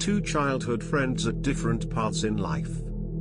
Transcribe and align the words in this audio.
Two 0.00 0.22
childhood 0.22 0.82
friends 0.82 1.26
at 1.26 1.42
different 1.42 1.90
paths 1.90 2.24
in 2.24 2.38
life. 2.38 2.70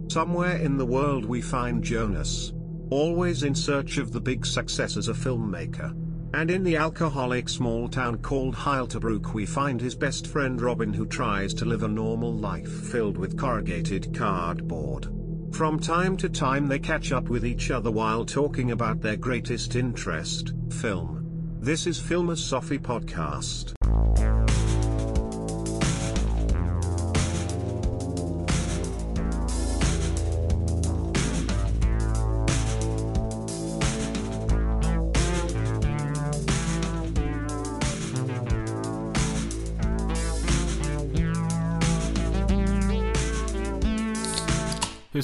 Somewhere 0.07 0.55
in 0.55 0.77
the 0.77 0.85
world 0.85 1.25
we 1.25 1.41
find 1.41 1.83
Jonas. 1.83 2.53
Always 2.89 3.43
in 3.43 3.53
search 3.53 3.97
of 3.97 4.13
the 4.13 4.21
big 4.21 4.45
success 4.45 4.95
as 4.95 5.09
a 5.09 5.13
filmmaker. 5.13 5.93
And 6.33 6.49
in 6.49 6.63
the 6.63 6.77
alcoholic 6.77 7.49
small 7.49 7.89
town 7.89 8.19
called 8.19 8.55
Heilterbrook 8.55 9.33
we 9.33 9.45
find 9.45 9.81
his 9.81 9.93
best 9.93 10.27
friend 10.27 10.61
Robin 10.61 10.93
who 10.93 11.05
tries 11.05 11.53
to 11.55 11.65
live 11.65 11.83
a 11.83 11.87
normal 11.89 12.33
life 12.33 12.71
filled 12.71 13.17
with 13.17 13.37
corrugated 13.37 14.17
cardboard. 14.17 15.09
From 15.51 15.81
time 15.81 16.15
to 16.15 16.29
time 16.29 16.67
they 16.67 16.79
catch 16.79 17.11
up 17.11 17.27
with 17.27 17.45
each 17.45 17.71
other 17.71 17.91
while 17.91 18.23
talking 18.23 18.71
about 18.71 19.01
their 19.01 19.17
greatest 19.17 19.75
interest, 19.75 20.53
film. 20.71 21.25
This 21.59 21.87
is 21.87 21.99
Filmosophy 21.99 22.79
Podcast. 22.79 23.73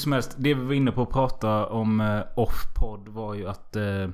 Som 0.05 0.12
helst, 0.12 0.36
det 0.38 0.54
vi 0.54 0.66
var 0.66 0.73
inne 0.73 0.91
på 0.91 1.02
att 1.02 1.09
prata 1.09 1.66
om 1.66 2.02
eh, 2.02 2.22
off-podd 2.36 3.08
var 3.08 3.34
ju 3.34 3.48
att 3.48 3.76
eh, 3.76 4.09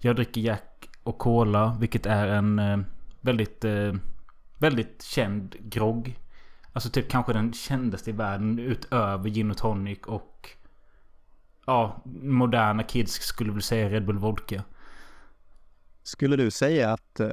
jag 0.00 0.16
dricker 0.16 0.40
Jack 0.40 0.88
och 1.02 1.18
Cola, 1.18 1.76
vilket 1.80 2.06
är 2.06 2.26
en 2.26 2.58
eh, 2.58 2.78
väldigt, 3.20 3.64
eh, 3.64 3.94
väldigt 4.58 5.02
känd 5.02 5.56
grogg. 5.60 6.18
Alltså 6.72 6.90
typ 6.90 7.10
kanske 7.10 7.32
den 7.32 7.52
kändaste 7.52 8.10
i 8.10 8.12
världen 8.12 8.58
utöver 8.58 9.30
gin 9.30 9.50
och 9.50 9.56
tonic 9.56 9.98
och 10.06 10.50
ja, 11.66 12.02
moderna 12.22 12.82
kids 12.82 13.12
skulle 13.12 13.52
väl 13.52 13.62
säga 13.62 13.90
Red 13.90 14.06
Bull 14.06 14.18
Vodka. 14.18 14.62
Skulle 16.02 16.36
du 16.36 16.50
säga 16.50 16.92
att 16.92 17.20
uh, 17.20 17.28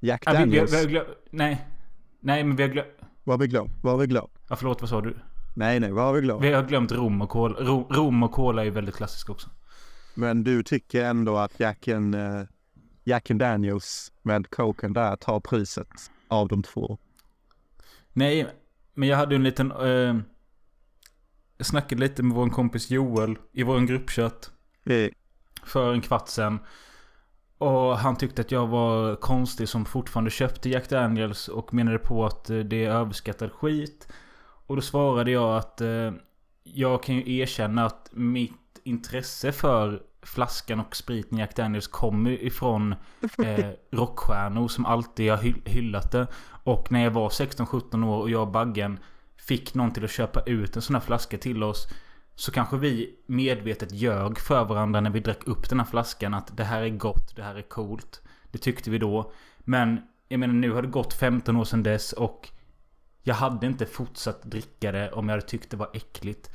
Jack 0.00 0.22
Ja, 0.26 0.32
vi, 0.32 0.38
vi, 0.38 0.44
Daniels... 0.44 0.84
vi 0.84 0.86
glöm, 0.86 1.06
nej, 1.30 1.66
nej 2.20 2.44
men 2.44 2.56
vi 2.56 2.62
har 2.62 2.70
glömt... 2.70 2.88
Vad 3.24 3.34
har 3.34 3.40
vi 3.40 3.46
glömt? 3.46 3.72
Vad 3.82 3.92
har 3.92 4.00
vi 4.00 4.06
glömt? 4.06 4.38
Ja, 4.48 4.56
förlåt, 4.56 4.80
vad 4.80 4.90
sa 4.90 5.00
du? 5.00 5.16
Nej, 5.56 5.80
nej, 5.80 5.92
vad 5.92 6.04
har 6.04 6.12
vi 6.12 6.20
glömt? 6.20 6.42
Vi 6.42 6.52
har 6.52 6.62
glömt 6.62 6.92
rom 6.92 7.22
och 7.22 7.28
cola. 7.28 7.60
Rom, 7.60 7.84
rom 7.90 8.22
och 8.22 8.32
cola 8.32 8.62
är 8.62 8.64
ju 8.64 8.70
väldigt 8.70 8.94
klassisk 8.94 9.30
också. 9.30 9.50
Men 10.14 10.44
du 10.44 10.62
tycker 10.62 11.04
ändå 11.04 11.36
att 11.36 11.60
Jack 11.60 11.88
and, 11.88 12.14
uh, 12.14 12.42
Jack 13.04 13.30
and 13.30 13.40
Daniels 13.40 14.12
med 14.22 14.50
Coken 14.50 14.92
där 14.92 15.16
tar 15.16 15.40
priset 15.40 15.88
av 16.28 16.48
de 16.48 16.62
två? 16.62 16.98
Nej, 18.12 18.46
men 18.94 19.08
jag 19.08 19.16
hade 19.16 19.34
en 19.34 19.44
liten... 19.44 19.72
Eh, 19.72 20.16
jag 21.58 21.66
snackade 21.66 22.00
lite 22.00 22.22
med 22.22 22.36
vår 22.36 22.48
kompis 22.48 22.90
Joel 22.90 23.38
i 23.52 23.62
vår 23.62 23.80
gruppchatt 23.80 24.50
Eh, 24.86 25.08
för 25.64 25.92
en 25.92 26.00
kvart 26.00 26.28
sedan. 26.28 26.58
Och 27.58 27.98
han 27.98 28.16
tyckte 28.16 28.40
att 28.40 28.52
jag 28.52 28.66
var 28.66 29.16
konstig 29.16 29.68
som 29.68 29.84
fortfarande 29.84 30.30
köpte 30.30 30.68
Jack 30.68 30.88
Daniels 30.88 31.48
och 31.48 31.74
menade 31.74 31.98
på 31.98 32.24
att 32.26 32.50
eh, 32.50 32.58
det 32.58 32.84
är 32.84 32.90
överskattad 32.90 33.52
skit. 33.52 34.08
Och 34.66 34.76
då 34.76 34.82
svarade 34.82 35.30
jag 35.30 35.56
att 35.56 35.80
eh, 35.80 36.12
jag 36.62 37.02
kan 37.02 37.14
ju 37.14 37.38
erkänna 37.38 37.86
att 37.86 38.08
mitt 38.12 38.52
intresse 38.84 39.52
för 39.52 40.02
flaskan 40.22 40.80
och 40.80 40.96
spriten 40.96 41.38
Jack 41.38 41.56
Daniels 41.56 41.86
kommer 41.86 42.30
ifrån 42.30 42.94
eh, 43.44 43.66
rockstjärnor 43.90 44.68
som 44.68 44.86
alltid 44.86 45.30
har 45.30 45.38
hy- 45.38 45.68
hyllat 45.68 46.12
det. 46.12 46.26
Och 46.64 46.92
när 46.92 47.04
jag 47.04 47.10
var 47.10 47.28
16-17 47.28 48.04
år 48.04 48.20
och 48.20 48.30
jag 48.30 48.42
och 48.42 48.52
Baggen 48.52 48.98
fick 49.36 49.74
någon 49.74 49.92
till 49.92 50.04
att 50.04 50.10
köpa 50.10 50.40
ut 50.40 50.76
en 50.76 50.82
sån 50.82 50.94
här 50.96 51.00
flaska 51.00 51.38
till 51.38 51.62
oss. 51.62 51.86
Så 52.34 52.52
kanske 52.52 52.76
vi 52.76 53.14
medvetet 53.26 53.92
ljög 53.92 54.38
för 54.38 54.64
varandra 54.64 55.00
när 55.00 55.10
vi 55.10 55.20
drack 55.20 55.46
upp 55.46 55.68
den 55.68 55.80
här 55.80 55.86
flaskan 55.86 56.34
att 56.34 56.56
det 56.56 56.64
här 56.64 56.82
är 56.82 56.88
gott, 56.88 57.36
det 57.36 57.42
här 57.42 57.54
är 57.54 57.62
coolt. 57.62 58.22
Det 58.52 58.58
tyckte 58.58 58.90
vi 58.90 58.98
då. 58.98 59.32
Men 59.58 60.00
jag 60.28 60.40
menar 60.40 60.54
nu 60.54 60.70
har 60.72 60.82
det 60.82 60.88
gått 60.88 61.14
15 61.14 61.56
år 61.56 61.64
sedan 61.64 61.82
dess 61.82 62.12
och 62.12 62.48
jag 63.26 63.34
hade 63.34 63.66
inte 63.66 63.86
fortsatt 63.86 64.42
dricka 64.42 64.92
det 64.92 65.12
om 65.12 65.28
jag 65.28 65.36
hade 65.36 65.46
tyckt 65.46 65.70
det 65.70 65.76
var 65.76 65.90
äckligt. 65.92 66.50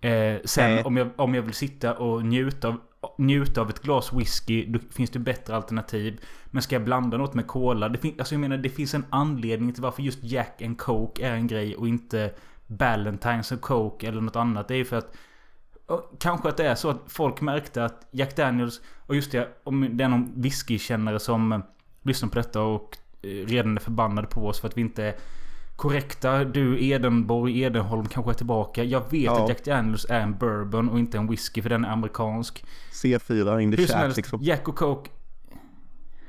Eh, 0.00 0.36
sen 0.44 0.74
Nej. 0.74 0.84
om 0.84 0.96
jag, 0.96 1.10
om 1.16 1.34
jag 1.34 1.42
vill 1.42 1.54
sitta 1.54 1.94
och 1.94 2.24
njuta 2.24 2.68
av, 2.68 2.76
njuta 3.18 3.60
av 3.60 3.70
ett 3.70 3.82
glas 3.82 4.12
whisky, 4.12 4.66
då 4.66 4.78
finns 4.90 5.10
det 5.10 5.18
bättre 5.18 5.56
alternativ. 5.56 6.20
Men 6.46 6.62
ska 6.62 6.74
jag 6.74 6.84
blanda 6.84 7.16
något 7.16 7.34
med 7.34 7.46
cola? 7.46 7.88
Det, 7.88 7.98
fin- 7.98 8.14
alltså 8.18 8.34
jag 8.34 8.40
menar, 8.40 8.56
det 8.56 8.68
finns 8.68 8.94
en 8.94 9.04
anledning 9.10 9.72
till 9.72 9.82
varför 9.82 10.02
just 10.02 10.24
Jack 10.24 10.62
and 10.62 10.78
Coke 10.78 11.26
är 11.26 11.32
en 11.32 11.46
grej 11.46 11.76
och 11.76 11.88
inte 11.88 12.34
Ballantines 12.66 13.52
och 13.52 13.60
Coke 13.60 14.08
eller 14.08 14.20
något 14.20 14.36
annat. 14.36 14.68
Det 14.68 14.74
är 14.74 14.78
ju 14.78 14.84
för 14.84 14.96
att 14.96 15.16
Kanske 16.18 16.48
att 16.48 16.56
det 16.56 16.68
är 16.68 16.74
så 16.74 16.90
att 16.90 17.02
folk 17.06 17.40
märkte 17.40 17.84
att 17.84 18.08
Jack 18.10 18.36
Daniels 18.36 18.80
Och 19.06 19.16
just 19.16 19.32
det, 19.32 19.48
om 19.64 19.96
det 19.96 20.04
är 20.04 20.08
någon 20.08 20.32
whiskykännare 20.42 21.18
som 21.20 21.62
Lyssnar 22.02 22.28
på 22.28 22.34
detta 22.34 22.62
och 22.62 22.96
eh, 23.22 23.28
redan 23.28 23.76
är 23.76 23.80
förbannad 23.80 24.30
på 24.30 24.46
oss 24.46 24.60
för 24.60 24.68
att 24.68 24.76
vi 24.76 24.80
inte 24.80 25.04
är 25.04 25.14
korrekta. 25.76 26.44
Du 26.44 26.84
Edenborg, 26.84 27.62
Edenholm 27.62 28.06
kanske 28.06 28.32
är 28.32 28.34
tillbaka. 28.34 28.84
Jag 28.84 29.10
vet 29.10 29.22
Ja. 29.22 29.42
att 29.42 29.48
Jack 29.48 29.64
Daniels 29.64 30.06
är 30.08 30.20
en 30.20 30.38
bourbon 30.38 30.88
och 30.88 30.98
inte 30.98 31.18
en 31.18 31.26
whisky 31.28 31.62
för 31.62 31.68
den 31.70 31.84
är 31.84 31.88
amerikansk. 31.88 32.64
C4 32.92 33.60
in 33.60 33.70
the 33.70 33.76
Hur 33.76 33.86
som 33.86 33.92
chat 33.92 34.02
helst, 34.02 34.16
liksom. 34.16 34.38
Jack 34.42 34.68
och 34.68 34.76
Coke... 34.76 35.10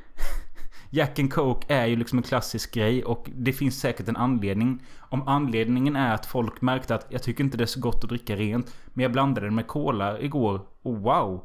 Jack 0.89 1.19
and 1.19 1.33
Coke 1.33 1.73
är 1.73 1.85
ju 1.85 1.95
liksom 1.95 2.17
en 2.17 2.23
klassisk 2.23 2.73
grej 2.73 3.03
och 3.03 3.29
det 3.35 3.53
finns 3.53 3.79
säkert 3.79 4.07
en 4.07 4.17
anledning. 4.17 4.83
Om 4.99 5.27
anledningen 5.27 5.95
är 5.95 6.13
att 6.13 6.25
folk 6.25 6.61
märkte 6.61 6.95
att 6.95 7.05
jag 7.09 7.23
tycker 7.23 7.43
inte 7.43 7.57
det 7.57 7.63
är 7.63 7.65
så 7.65 7.79
gott 7.79 8.03
att 8.03 8.09
dricka 8.09 8.35
rent. 8.35 8.75
Men 8.87 9.03
jag 9.03 9.11
blandade 9.11 9.47
det 9.47 9.51
med 9.51 9.67
cola 9.67 10.19
igår 10.19 10.61
och 10.81 10.97
wow. 10.97 11.43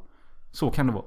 Så 0.52 0.70
kan 0.70 0.86
det 0.86 0.92
vara. 0.92 1.04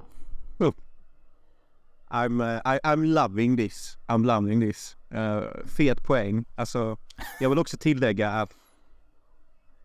I'm, 2.10 2.40
uh, 2.40 2.60
I, 2.64 2.78
I'm 2.84 3.04
loving 3.06 3.56
this. 3.56 3.98
I'm 4.08 4.24
loving 4.24 4.60
this. 4.60 4.96
Uh, 5.14 5.66
fet 5.66 6.02
poäng. 6.02 6.44
Alltså, 6.54 6.96
jag 7.40 7.48
vill 7.48 7.58
också 7.58 7.76
tillägga 7.76 8.30
att 8.30 8.54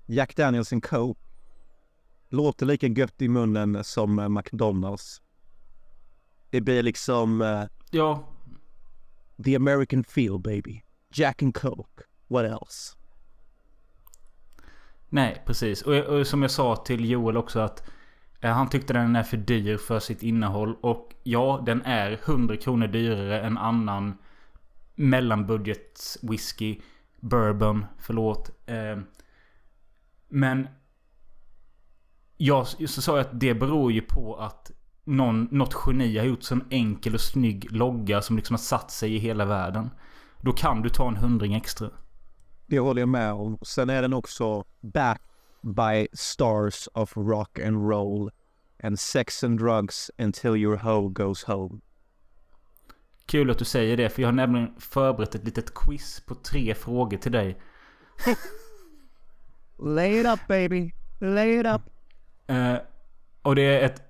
Jack 0.06 0.35
Daniels 0.35 0.73
and 0.73 0.84
Coke 0.84 1.19
låter 2.29 2.66
lika 2.66 2.88
gött 2.88 3.22
i 3.22 3.28
munnen 3.28 3.84
som 3.84 4.19
uh, 4.19 4.29
McDonalds. 4.29 5.22
Det 6.50 6.62
blir 6.62 6.84
liksom 6.84 7.41
uh, 7.41 7.63
Ja, 7.91 8.23
the 9.44 9.56
American 9.56 10.03
feel 10.03 10.40
baby. 10.40 10.81
Jack 11.13 11.44
and 11.44 11.56
Coke. 11.56 12.03
What 12.28 12.46
else? 12.46 12.96
nej 15.09 15.44
precis. 15.46 15.81
Och, 15.81 15.96
och 15.96 16.28
som 16.28 16.41
jag 16.41 16.51
sa 16.51 16.75
till 16.75 17.09
Joel 17.09 17.38
också 17.38 17.59
att 17.59 17.84
han 18.41 18.69
tyckte 18.69 18.94
den 18.94 19.16
är 19.16 19.23
för 19.23 19.38
dyr 19.38 19.78
för 19.78 20.00
sitt 20.00 20.23
innehåll. 20.23 20.75
Och 20.81 21.16
ja, 21.23 21.63
den 21.66 21.81
är 21.81 22.11
100 22.11 22.57
kronor 22.57 22.88
dyrare 22.88 23.41
än 23.41 23.57
annan 23.57 24.17
mellanbudgets 24.99 26.17
whisky. 26.21 26.79
Bourbon, 27.19 27.85
förlåt. 27.97 28.51
Eh, 28.65 28.99
men 30.27 30.67
jag 32.37 32.67
så 32.67 33.01
sa 33.01 33.17
jag 33.17 33.25
att 33.25 33.39
det 33.39 33.53
beror 33.53 33.91
ju 33.91 34.01
på 34.01 34.35
att 34.35 34.71
någon, 35.03 35.47
något 35.51 35.75
geni 35.85 36.17
har 36.17 36.25
gjort 36.25 36.43
sån 36.43 36.63
enkel 36.69 37.13
och 37.13 37.21
snygg 37.21 37.71
logga 37.71 38.21
som 38.21 38.35
liksom 38.35 38.53
har 38.53 38.59
satt 38.59 38.91
sig 38.91 39.15
i 39.15 39.17
hela 39.17 39.45
världen. 39.45 39.89
Då 40.41 40.53
kan 40.53 40.81
du 40.81 40.89
ta 40.89 41.07
en 41.07 41.17
hundring 41.17 41.53
extra. 41.53 41.89
Det 42.66 42.79
håller 42.79 43.01
jag 43.01 43.09
med 43.09 43.33
om. 43.33 43.57
Sen 43.61 43.89
är 43.89 44.01
den 44.01 44.13
också 44.13 44.63
back 44.81 45.21
by 45.61 46.07
stars 46.13 46.89
of 46.93 47.17
rock 47.17 47.59
and 47.59 47.89
roll 47.89 48.31
and 48.83 48.99
sex 48.99 49.43
and 49.43 49.59
drugs 49.59 50.11
until 50.17 50.55
your 50.55 50.77
hoe 50.77 51.09
goes 51.09 51.43
home. 51.43 51.79
Kul 53.29 53.51
att 53.51 53.57
du 53.57 53.66
säger 53.66 53.97
det, 53.97 54.09
för 54.09 54.22
jag 54.22 54.28
har 54.28 54.34
nämligen 54.34 54.73
förberett 54.79 55.35
ett 55.35 55.45
litet 55.45 55.73
quiz 55.73 56.22
på 56.25 56.35
tre 56.35 56.75
frågor 56.75 57.17
till 57.17 57.31
dig. 57.31 57.61
Lay 59.79 60.20
it 60.20 60.28
up 60.28 60.40
baby. 60.47 60.91
Lay 61.20 61.59
it 61.59 61.66
up. 61.66 61.81
Eh, 62.47 62.76
och 63.41 63.55
det 63.55 63.61
är 63.61 63.85
ett 63.85 64.02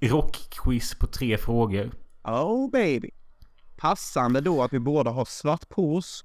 rockquiz 0.00 0.94
på 0.94 1.06
tre 1.06 1.38
frågor. 1.38 1.90
Oh 2.22 2.70
baby. 2.70 3.10
Passande 3.76 4.40
då 4.40 4.62
att 4.62 4.72
vi 4.72 4.78
båda 4.78 5.10
har 5.10 5.24
svart 5.24 5.68
på 5.68 5.94
oss. 5.96 6.24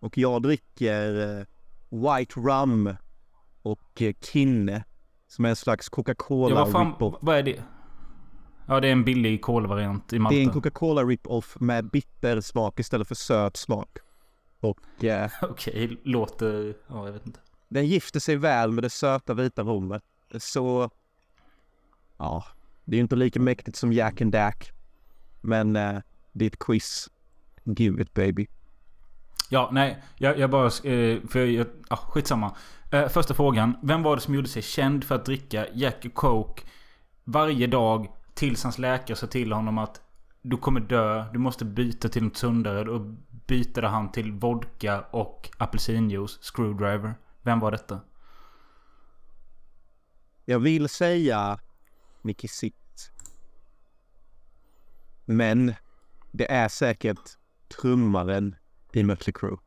Och 0.00 0.18
jag 0.18 0.42
dricker 0.42 1.38
eh, 1.38 1.46
White 1.88 2.40
Rum 2.40 2.96
och 3.62 4.02
eh, 4.02 4.14
Kinne. 4.20 4.84
Som 5.28 5.44
är 5.44 5.48
en 5.48 5.56
slags 5.56 5.88
Ja, 5.90 5.94
Coca-Cola 5.94 6.54
vad 6.54 6.72
fan, 6.72 7.16
vad 7.20 7.36
är 7.36 7.42
det? 7.42 7.62
Ja, 8.66 8.80
det 8.80 8.88
är 8.88 8.92
en 8.92 9.04
billig 9.04 9.42
kolvariant 9.42 10.12
i 10.12 10.16
Det 10.16 10.16
är 10.16 10.20
Malta. 10.20 10.36
en 10.38 10.50
Coca-Cola 10.50 11.02
rip-off 11.04 11.56
med 11.60 11.90
bitter 11.90 12.40
smak 12.40 12.80
istället 12.80 13.08
för 13.08 13.14
söt 13.14 13.56
smak. 13.56 13.98
Och 14.60 15.04
eh, 15.04 15.30
Okej, 15.42 16.00
låter... 16.04 16.74
Ja, 16.88 17.06
jag 17.06 17.12
vet 17.12 17.26
inte. 17.26 17.40
den 17.68 17.86
gifter 17.86 18.20
sig 18.20 18.36
väl 18.36 18.72
med 18.72 18.84
det 18.84 18.90
söta 18.90 19.34
vita 19.34 19.62
rummet. 19.62 20.02
Så... 20.38 20.90
Ja, 22.18 22.44
det 22.84 22.94
är 22.94 22.96
ju 22.96 23.02
inte 23.02 23.16
lika 23.16 23.40
mäktigt 23.40 23.76
som 23.76 23.92
Jack 23.92 24.20
and 24.20 24.32
Dack. 24.32 24.70
Men 25.40 25.76
eh, 25.76 25.98
det 26.32 26.44
är 26.44 26.46
ett 26.46 26.58
quiz. 26.58 27.10
Give 27.64 28.02
it 28.02 28.14
baby. 28.14 28.46
Ja, 29.50 29.68
nej. 29.72 30.02
Jag, 30.16 30.38
jag 30.38 30.50
bara... 30.50 30.66
Eh, 30.66 31.20
för 31.28 31.44
jag... 31.44 31.66
Ah, 31.88 31.96
skitsamma. 31.96 32.56
Eh, 32.92 33.08
första 33.08 33.34
frågan. 33.34 33.76
Vem 33.82 34.02
var 34.02 34.16
det 34.16 34.22
som 34.22 34.34
gjorde 34.34 34.48
sig 34.48 34.62
känd 34.62 35.04
för 35.04 35.14
att 35.14 35.24
dricka 35.24 35.66
Jack 35.74 36.06
Coke 36.14 36.62
varje 37.24 37.66
dag 37.66 38.08
tills 38.36 38.62
hans 38.62 38.78
läkare 38.78 39.16
sa 39.16 39.26
till 39.26 39.52
honom 39.52 39.78
att 39.78 40.00
du 40.42 40.56
kommer 40.56 40.80
dö, 40.80 41.32
du 41.32 41.38
måste 41.38 41.64
byta 41.64 42.08
till 42.08 42.24
något 42.24 42.36
sundare. 42.36 42.84
Då 42.84 42.98
bytte 43.46 43.86
han 43.86 44.12
till 44.12 44.32
vodka 44.32 45.00
och 45.00 45.50
apelsinjuice, 45.58 46.38
screwdriver. 46.42 47.14
Vem 47.42 47.60
var 47.60 47.70
detta? 47.70 48.00
Jag 50.44 50.58
vill 50.58 50.88
säga 50.88 51.58
Nicky 52.22 52.48
Sitt. 52.48 53.12
Men 55.24 55.74
det 56.32 56.52
är 56.52 56.68
säkert 56.68 57.30
trummaren 57.80 58.56
i 58.92 59.02
Mötley 59.02 59.32
Crüe. 59.32 59.58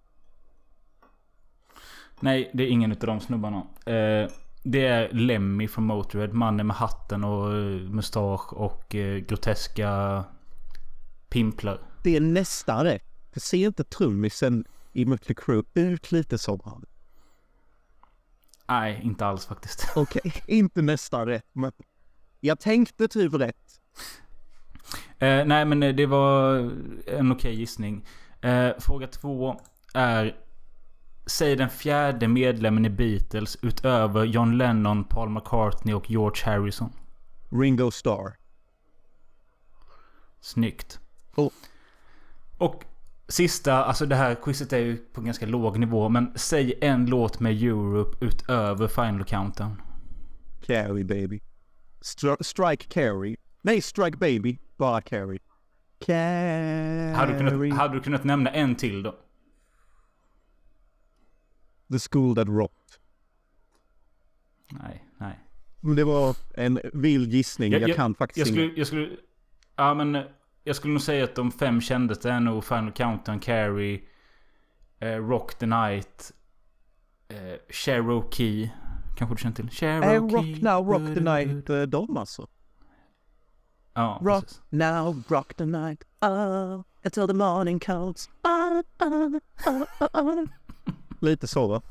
Nej, 2.19 2.51
det 2.53 2.63
är 2.63 2.67
ingen 2.67 2.91
av 2.91 2.97
de 2.97 3.19
snubbarna. 3.19 3.67
Eh, 3.85 4.29
det 4.71 4.85
är 4.85 5.09
Lemmy 5.11 5.67
från 5.67 5.83
Motörhead. 5.83 6.33
Mannen 6.33 6.67
med 6.67 6.75
hatten 6.75 7.23
och 7.23 7.55
eh, 7.55 7.81
mustasch 7.81 8.53
och 8.53 8.95
eh, 8.95 9.17
groteska 9.17 10.23
pimplar. 11.29 11.81
Det 12.03 12.15
är 12.15 12.21
nästan 12.21 12.83
rätt. 12.83 13.03
Jag 13.33 13.41
ser 13.41 13.67
inte 13.67 13.83
trummisen 13.83 14.65
i 14.93 15.05
Mötley 15.05 15.35
Crüe 15.35 15.63
ut 15.73 16.11
lite 16.11 16.37
som 16.37 16.59
han? 16.65 16.85
Nej, 18.67 19.01
inte 19.03 19.25
alls 19.25 19.45
faktiskt. 19.45 19.87
Okej, 19.95 20.21
okay. 20.25 20.41
inte 20.47 20.81
nästan 20.81 21.25
rätt. 21.25 21.47
Men 21.53 21.71
jag 22.39 22.59
tänkte 22.59 23.07
typ 23.07 23.33
rätt. 23.33 23.81
Eh, 25.19 25.45
nej, 25.45 25.65
men 25.65 25.79
det 25.79 26.05
var 26.05 26.55
en 27.07 27.31
okej 27.31 27.31
okay 27.31 27.53
gissning. 27.53 28.05
Eh, 28.41 28.69
fråga 28.79 29.07
två 29.07 29.61
är 29.93 30.37
Säg 31.29 31.55
den 31.55 31.69
fjärde 31.69 32.27
medlemmen 32.27 32.85
i 32.85 32.89
Beatles 32.89 33.57
utöver 33.61 34.23
John 34.23 34.57
Lennon, 34.57 35.03
Paul 35.03 35.29
McCartney 35.29 35.93
och 35.93 36.09
George 36.09 36.45
Harrison. 36.45 36.89
Ringo 37.49 37.91
Starr. 37.91 38.37
Snyggt. 40.41 40.99
Oh. 41.35 41.51
Och 42.57 42.83
sista, 43.27 43.83
alltså 43.83 44.05
det 44.05 44.15
här 44.15 44.35
quizet 44.35 44.73
är 44.73 44.77
ju 44.77 44.97
på 44.97 45.21
ganska 45.21 45.45
låg 45.45 45.79
nivå. 45.79 46.09
Men 46.09 46.31
säg 46.35 46.73
en 46.81 47.05
låt 47.05 47.39
med 47.39 47.63
Europe 47.63 48.25
utöver 48.25 48.87
Final 48.87 49.23
Countdown. 49.23 49.81
Carrie 50.65 51.05
baby. 51.05 51.39
Stri 52.01 52.35
strike 52.39 52.85
Carrie. 52.87 53.35
Nej, 53.61 53.81
Strike 53.81 54.17
baby. 54.17 54.57
Bara 54.77 55.01
Carrie. 55.01 55.39
Carrie. 56.05 57.13
Hade 57.15 57.31
du, 57.31 57.37
kunnat, 57.37 57.77
hade 57.77 57.93
du 57.93 58.01
kunnat 58.01 58.23
nämna 58.23 58.49
en 58.49 58.75
till 58.75 59.03
då? 59.03 59.15
The 61.91 61.99
School 61.99 62.35
That 62.35 62.47
Rocked. 62.47 62.99
Nej, 64.71 65.05
nej. 65.17 65.39
Det 65.95 66.03
var 66.03 66.35
en 66.53 66.79
vild 66.93 67.33
gissning. 67.33 67.71
Jag, 67.71 67.81
jag, 67.81 67.89
jag 67.89 67.95
kan 67.97 68.15
faktiskt 68.15 68.47
jag 68.47 68.47
skulle, 68.47 68.73
jag 68.75 68.87
skulle, 68.87 69.17
Ja 69.79 69.93
men 69.93 70.23
jag 70.63 70.75
skulle 70.75 70.93
nog 70.93 71.01
säga 71.01 71.23
att 71.23 71.35
de 71.35 71.51
fem 71.51 71.81
kändaste 71.81 72.31
är 72.31 72.39
nog 72.39 72.63
Final 72.63 72.91
Countdown, 72.91 73.39
Carrie, 73.39 74.01
eh, 74.99 75.15
Rock 75.15 75.55
the 75.55 75.65
Night, 75.65 76.31
eh, 77.27 77.59
Cherokee. 77.69 78.71
Kanske 79.17 79.35
du 79.35 79.39
känner 79.39 79.55
till? 79.55 79.69
Cherokee. 79.69 80.15
Äh, 80.15 80.21
rock 80.21 80.61
Now, 80.61 80.91
Rock 80.91 81.15
the 81.15 81.21
Night, 81.21 81.69
eh, 81.69 81.81
de 81.81 82.17
alltså. 82.17 82.47
Ja, 83.93 84.19
Rock 84.21 84.43
precis. 84.43 84.61
now, 84.69 85.23
rock 85.27 85.53
the 85.53 85.65
night, 85.65 86.03
oh, 86.21 86.83
until 87.03 87.27
the 87.27 87.33
morning 87.33 87.79
comes. 87.79 88.29
Oh, 88.43 88.81
oh, 88.99 89.39
oh, 90.13 90.45
Lite 91.19 91.47
så 91.47 91.67
va? 91.67 91.81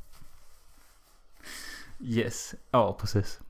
Yes, 2.00 2.54
ja 2.70 2.96
precis. 3.00 3.40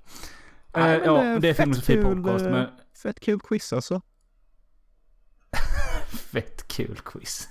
Ja, 0.73 0.89
eh, 0.89 1.03
ja, 1.05 1.39
det 1.39 1.49
är 1.49 1.55
Filmosofi 1.55 2.03
Podcast 2.03 2.45
eh, 2.45 2.51
men... 2.51 2.67
Fett 3.03 3.21
kul 3.21 3.41
quiz 3.41 3.73
alltså. 3.73 4.01
Fett 6.33 6.69
kul 6.69 7.01
quiz. 7.05 7.49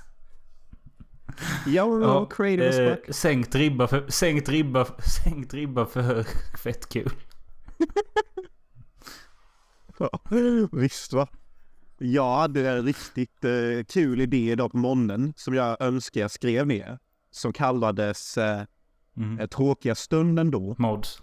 Jag 1.65 2.03
ja, 2.03 2.25
creative 2.25 2.91
eh, 2.91 2.97
sänkt 3.09 3.55
ribba 3.55 3.87
för, 3.87 4.09
sänkt 4.09 4.49
ribba, 4.49 4.85
sänkt 5.23 5.53
ribba 5.53 5.85
för 5.85 6.23
fett 6.63 6.89
kul. 6.89 7.11
ja, 9.97 10.19
visst 10.71 11.13
va. 11.13 11.27
Jag 11.97 12.37
hade 12.37 12.69
en 12.69 12.85
riktigt 12.85 13.43
eh, 13.43 13.83
kul 13.87 14.21
idé 14.21 14.51
idag 14.51 14.71
på 14.71 14.77
morgonen 14.77 15.33
som 15.35 15.53
jag 15.53 15.81
önskar 15.81 16.21
jag 16.21 16.31
skrev 16.31 16.67
ner. 16.67 16.99
Som 17.31 17.53
kallades 17.53 18.37
eh, 18.37 18.63
mm. 19.17 19.47
Tråkiga 19.47 19.95
stunden 19.95 20.51
då. 20.51 20.75
Mods. 20.77 21.21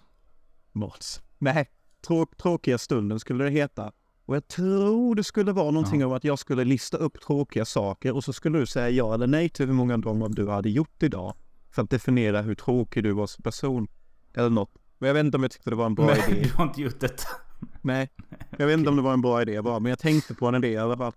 Mods. 0.72 1.22
Nej, 1.38 1.70
trå 2.06 2.26
Tråkiga 2.26 2.78
stunden 2.78 3.20
skulle 3.20 3.44
det 3.44 3.50
heta. 3.50 3.92
Och 4.26 4.36
jag 4.36 4.48
tror 4.48 5.14
det 5.14 5.24
skulle 5.24 5.52
vara 5.52 5.70
någonting 5.70 6.00
ja. 6.00 6.06
om 6.06 6.12
att 6.12 6.24
jag 6.24 6.38
skulle 6.38 6.64
lista 6.64 6.96
upp 6.96 7.20
tråkiga 7.20 7.64
saker 7.64 8.14
och 8.14 8.24
så 8.24 8.32
skulle 8.32 8.58
du 8.58 8.66
säga 8.66 8.90
ja 8.90 9.14
eller 9.14 9.26
nej 9.26 9.48
till 9.48 9.66
hur 9.66 9.72
många 9.72 9.96
dem 9.96 10.34
du 10.34 10.48
hade 10.48 10.70
gjort 10.70 11.02
idag. 11.02 11.34
För 11.70 11.82
att 11.82 11.90
definiera 11.90 12.42
hur 12.42 12.54
tråkig 12.54 13.02
du 13.02 13.12
var 13.12 13.26
som 13.26 13.42
person. 13.42 13.88
Eller 14.34 14.50
något. 14.50 14.70
Men 14.98 15.06
jag 15.06 15.14
vet 15.14 15.24
inte 15.24 15.36
om 15.36 15.42
jag 15.42 15.52
tyckte 15.52 15.70
det 15.70 15.76
var 15.76 15.86
en 15.86 15.94
bra 15.94 16.06
men, 16.06 16.30
idé. 16.30 16.42
du 16.48 16.54
har 16.56 16.64
inte 16.64 16.82
gjort 16.82 17.00
detta. 17.00 17.28
Nej. 17.82 18.10
Jag 18.58 18.66
vet 18.66 18.78
inte 18.78 18.90
om 18.90 18.96
det 18.96 19.02
var 19.02 19.12
en 19.12 19.20
bra 19.20 19.42
idé 19.42 19.62
bara, 19.62 19.80
men 19.80 19.90
jag 19.90 19.98
tänkte 19.98 20.34
på 20.34 20.46
en 20.46 20.54
idé 20.54 20.68
i 20.68 20.76
alla 20.76 20.96
fall. 20.96 21.12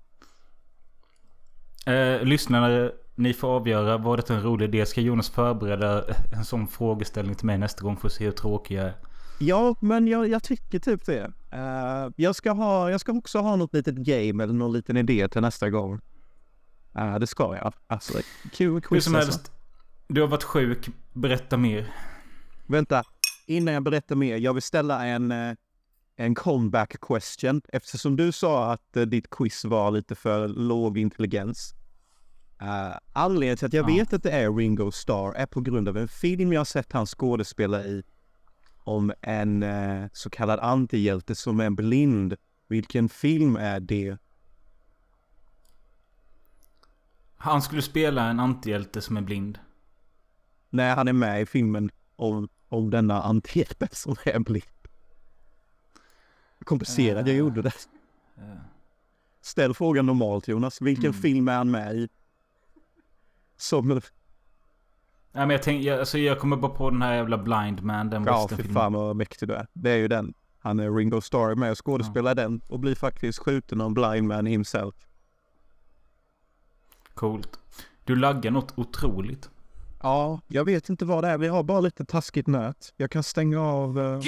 Eh, 1.86 2.24
lyssnare, 2.24 2.92
ni 3.18 3.34
får 3.34 3.48
avgöra. 3.48 3.98
Var 3.98 4.18
det 4.18 4.30
en 4.30 4.42
rolig 4.42 4.66
idé? 4.66 4.86
Ska 4.86 5.02
Jonas 5.02 5.30
förbereda 5.30 6.04
en 6.32 6.46
sån 6.46 6.68
frågeställning 6.68 7.36
till 7.36 7.46
mig 7.46 7.58
nästa 7.58 7.84
gång 7.84 7.98
för 7.98 8.08
att 8.08 8.14
se 8.14 8.26
hur 8.26 8.32
tråkig 8.32 8.76
jag 8.76 8.86
är? 8.86 8.96
Ja, 9.40 9.76
men 9.80 10.08
jag, 10.08 10.28
jag 10.30 10.44
tycker 10.44 10.80
typ 10.80 11.06
det. 11.06 11.32
Uh, 11.54 12.12
jag, 12.16 12.36
ska 12.36 12.52
ha, 12.52 12.92
jag 12.92 13.02
ska 13.02 13.12
också 13.12 13.40
ha 13.40 13.56
något 13.56 13.74
litet 13.74 13.96
game 13.96 14.44
eller 14.44 14.54
någon 14.54 14.74
liten 14.74 14.98
idé 14.98 15.28
till 15.28 15.42
nästa 15.42 15.70
gång. 15.70 16.00
Uh, 17.00 17.20
det 17.20 17.28
ska 17.28 17.56
jag. 17.56 17.74
Alltså, 17.88 18.14
kul 18.54 18.82
quiz 18.82 18.92
Hur 18.92 19.02
som 19.02 19.16
alltså. 19.16 19.32
helst. 19.32 19.52
Du 20.08 20.22
har 20.22 20.28
varit 20.28 20.44
sjuk. 20.44 20.90
Berätta 21.14 21.58
mer. 21.58 21.94
Vänta. 22.66 23.04
Innan 23.46 23.74
jag 23.74 23.84
berättar 23.84 24.16
mer. 24.16 24.38
Jag 24.38 24.54
vill 24.54 24.64
ställa 24.64 25.06
en, 25.06 25.32
eh, 25.32 25.54
en 26.16 26.36
comeback 26.36 26.96
question. 27.02 27.62
Eftersom 27.68 28.16
du 28.16 28.32
sa 28.32 28.72
att 28.72 28.98
ditt 29.08 29.30
quiz 29.30 29.66
var 29.66 29.92
lite 29.92 30.16
för 30.16 30.48
låg 30.48 30.98
intelligens. 30.98 31.77
Uh, 32.62 32.98
anledningen 33.14 33.58
till 33.58 33.66
att 33.66 33.74
jag 33.74 33.90
ja. 33.90 33.96
vet 33.96 34.14
att 34.14 34.24
det 34.24 34.32
är 34.32 34.54
Ringo 34.54 34.92
Starr 34.92 35.34
är 35.34 35.46
på 35.46 35.62
grund 35.62 35.90
av 35.90 35.98
en 35.98 36.08
film 36.08 36.54
jag 36.54 36.68
sett 36.68 36.94
han 36.94 37.06
skådespela 37.06 37.84
i 37.84 38.04
om 38.88 39.14
en 39.22 39.64
eh, 39.64 40.10
så 40.14 40.30
kallad 40.30 40.60
antihjälte 40.60 41.36
som 41.36 41.60
är 41.60 41.70
blind. 41.70 42.36
Vilken 42.68 43.10
film 43.10 43.56
är 43.56 43.80
det? 43.80 44.18
Han 47.38 47.62
skulle 47.62 47.82
spela 47.82 48.30
en 48.30 48.40
antihjälte 48.40 49.02
som 49.02 49.18
är 49.18 49.22
blind. 49.22 49.60
Nej, 50.70 50.96
han 50.96 51.08
är 51.08 51.14
med 51.14 51.42
i 51.42 51.46
filmen 51.46 51.92
om, 52.16 52.50
om 52.70 52.90
denna 52.90 53.22
antihjälte 53.22 53.88
som 53.92 54.16
är 54.26 54.40
blind. 54.40 54.66
Komplicerad 56.64 57.28
uh, 57.28 57.30
jag 57.30 57.38
gjorde 57.38 57.62
det. 57.62 57.74
Uh. 58.38 58.56
Ställ 59.42 59.74
frågan 59.74 60.06
normalt 60.06 60.48
Jonas. 60.48 60.82
Vilken 60.82 61.12
mm. 61.12 61.22
film 61.22 61.48
är 61.48 61.56
han 61.56 61.72
med 61.72 61.96
i? 61.96 62.10
Som 63.58 64.02
Ja, 65.32 65.40
men 65.40 65.50
jag, 65.50 65.64
tänk, 65.64 65.84
jag, 65.84 66.00
alltså, 66.00 66.18
jag 66.18 66.40
kommer 66.40 66.58
bara 66.58 66.72
på 66.72 66.90
den 66.90 67.02
här 67.02 67.14
jävla 67.14 67.38
Blind 67.38 67.84
Man. 67.84 68.10
Den 68.10 68.24
ja, 68.24 68.50
fy 68.58 68.64
fan 68.64 68.94
vad 68.94 69.16
mäktig 69.16 69.48
du 69.48 69.54
är. 69.54 69.68
Det 69.74 69.90
är 69.92 69.98
ju 69.98 70.08
den. 70.08 70.34
Han 70.60 70.80
är 70.80 70.92
Ringo 70.92 71.22
Starr 71.22 71.56
med 71.56 71.72
och 71.72 71.86
skådespelar 71.86 72.32
ja. 72.32 72.36
den 72.36 72.62
och 72.70 72.80
blir 72.80 72.96
faktiskt 72.96 73.40
skjuten 73.40 73.82
av 73.82 73.94
Blind 73.94 74.28
Man 74.28 74.46
himself. 74.46 74.96
Coolt. 77.14 77.60
Du 78.04 78.16
laggar 78.16 78.52
något 78.52 78.74
otroligt. 78.76 79.50
Ja, 80.02 80.42
jag 80.48 80.66
vet 80.66 80.90
inte 80.90 81.06
vad 81.06 81.24
det 81.24 81.28
är. 81.28 81.38
Vi 81.38 81.48
har 81.48 81.64
bara 81.64 81.80
lite 81.80 82.06
taskigt 82.06 82.48
nät. 82.48 82.94
Jag 82.98 83.12
kan 83.12 83.24
stänga 83.24 83.62
av... 83.62 84.00
Uh... 84.00 84.22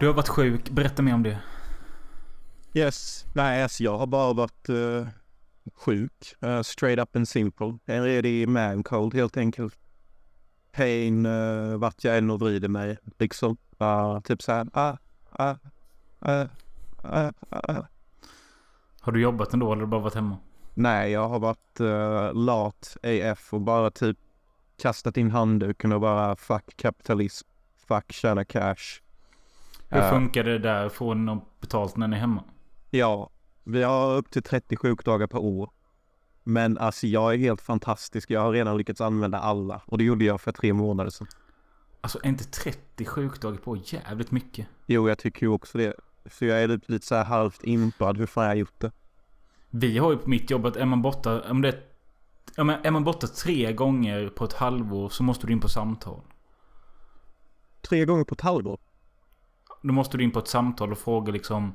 Du 0.00 0.06
har 0.06 0.14
varit 0.14 0.28
sjuk. 0.28 0.70
Berätta 0.70 1.02
mer 1.02 1.14
om 1.14 1.22
det. 1.22 1.38
Yes. 2.74 3.26
Nej, 3.34 3.62
alltså 3.62 3.82
jag 3.82 3.98
har 3.98 4.06
bara 4.06 4.32
varit... 4.32 4.68
Uh 4.68 5.06
sjuk. 5.74 6.34
Uh, 6.44 6.62
straight 6.62 6.98
up 6.98 7.16
and 7.16 7.28
simple. 7.28 7.78
En 7.86 8.04
redig 8.04 8.48
man 8.48 8.82
cold 8.82 9.14
helt 9.14 9.36
enkelt. 9.36 9.78
Pain 10.72 11.26
uh, 11.26 11.76
vart 11.76 12.04
jag 12.04 12.18
än 12.18 12.30
och 12.30 12.40
vrider 12.40 12.68
mig 12.68 12.98
liksom. 13.18 13.56
Uh, 13.82 14.20
typ 14.20 14.42
så 14.42 14.52
här. 14.52 14.64
Uh, 14.64 14.96
uh, 15.40 15.56
uh, 16.28 16.46
uh, 17.04 17.30
uh. 17.70 17.84
Har 19.00 19.12
du 19.12 19.20
jobbat 19.20 19.52
ändå 19.52 19.66
eller 19.66 19.76
har 19.76 19.80
du 19.80 19.90
bara 19.90 20.00
varit 20.00 20.14
hemma? 20.14 20.38
Nej, 20.74 21.10
jag 21.10 21.28
har 21.28 21.38
varit 21.38 21.80
uh, 21.80 22.34
lat 22.34 22.96
AF 23.02 23.54
och 23.54 23.60
bara 23.60 23.90
typ 23.90 24.18
kastat 24.82 25.16
in 25.16 25.30
handduken 25.30 25.92
och 25.92 26.00
bara 26.00 26.36
fuck 26.36 26.76
kapitalism. 26.76 27.48
Fuck 27.88 28.12
tjäna 28.12 28.44
cash. 28.44 29.00
Hur 29.88 30.10
funkar 30.10 30.44
det 30.44 30.58
där? 30.58 30.88
Får 30.88 31.14
ni 31.14 31.24
något 31.24 31.60
betalt 31.60 31.96
när 31.96 32.08
ni 32.08 32.16
är 32.16 32.20
hemma? 32.20 32.42
Ja, 32.94 33.30
vi 33.64 33.82
har 33.82 34.16
upp 34.16 34.30
till 34.30 34.42
30 34.42 34.76
sjukdagar 34.76 35.26
per 35.26 35.38
år. 35.38 35.70
Men 36.44 36.78
alltså 36.78 37.06
jag 37.06 37.34
är 37.34 37.38
helt 37.38 37.60
fantastisk. 37.60 38.30
Jag 38.30 38.40
har 38.40 38.52
redan 38.52 38.78
lyckats 38.78 39.00
använda 39.00 39.38
alla. 39.38 39.82
Och 39.86 39.98
det 39.98 40.04
gjorde 40.04 40.24
jag 40.24 40.40
för 40.40 40.52
tre 40.52 40.72
månader 40.72 41.10
sedan. 41.10 41.26
Alltså 42.00 42.18
är 42.22 42.28
inte 42.28 42.44
30 42.44 43.04
sjukdagar 43.04 43.58
på 43.58 43.76
jävligt 43.76 44.30
mycket? 44.30 44.66
Jo, 44.86 45.08
jag 45.08 45.18
tycker 45.18 45.46
ju 45.46 45.52
också 45.52 45.78
det. 45.78 45.94
Så 46.30 46.44
jag 46.44 46.62
är 46.62 46.68
lite, 46.68 46.92
lite 46.92 47.06
så 47.06 47.14
här 47.14 47.24
halvt 47.24 47.64
impad 47.64 48.18
hur 48.18 48.26
fan 48.26 48.44
jag 48.44 48.50
har 48.50 48.56
gjort 48.56 48.80
det. 48.80 48.92
Vi 49.70 49.98
har 49.98 50.12
ju 50.12 50.18
på 50.18 50.30
mitt 50.30 50.50
jobb 50.50 50.66
att 50.66 50.76
är 50.76 50.86
man 50.86 51.02
borta... 51.02 51.50
Om 51.50 51.62
det 51.62 51.68
är, 52.56 52.86
är 52.86 52.90
man 52.90 53.04
borta 53.04 53.26
tre 53.26 53.72
gånger 53.72 54.28
på 54.28 54.44
ett 54.44 54.52
halvår 54.52 55.08
så 55.08 55.22
måste 55.22 55.46
du 55.46 55.52
in 55.52 55.60
på 55.60 55.68
samtal. 55.68 56.20
Tre 57.80 58.04
gånger 58.04 58.24
på 58.24 58.34
ett 58.34 58.40
halvår? 58.40 58.78
Då 59.82 59.92
måste 59.92 60.16
du 60.16 60.24
in 60.24 60.30
på 60.30 60.38
ett 60.38 60.48
samtal 60.48 60.92
och 60.92 60.98
fråga 60.98 61.32
liksom... 61.32 61.74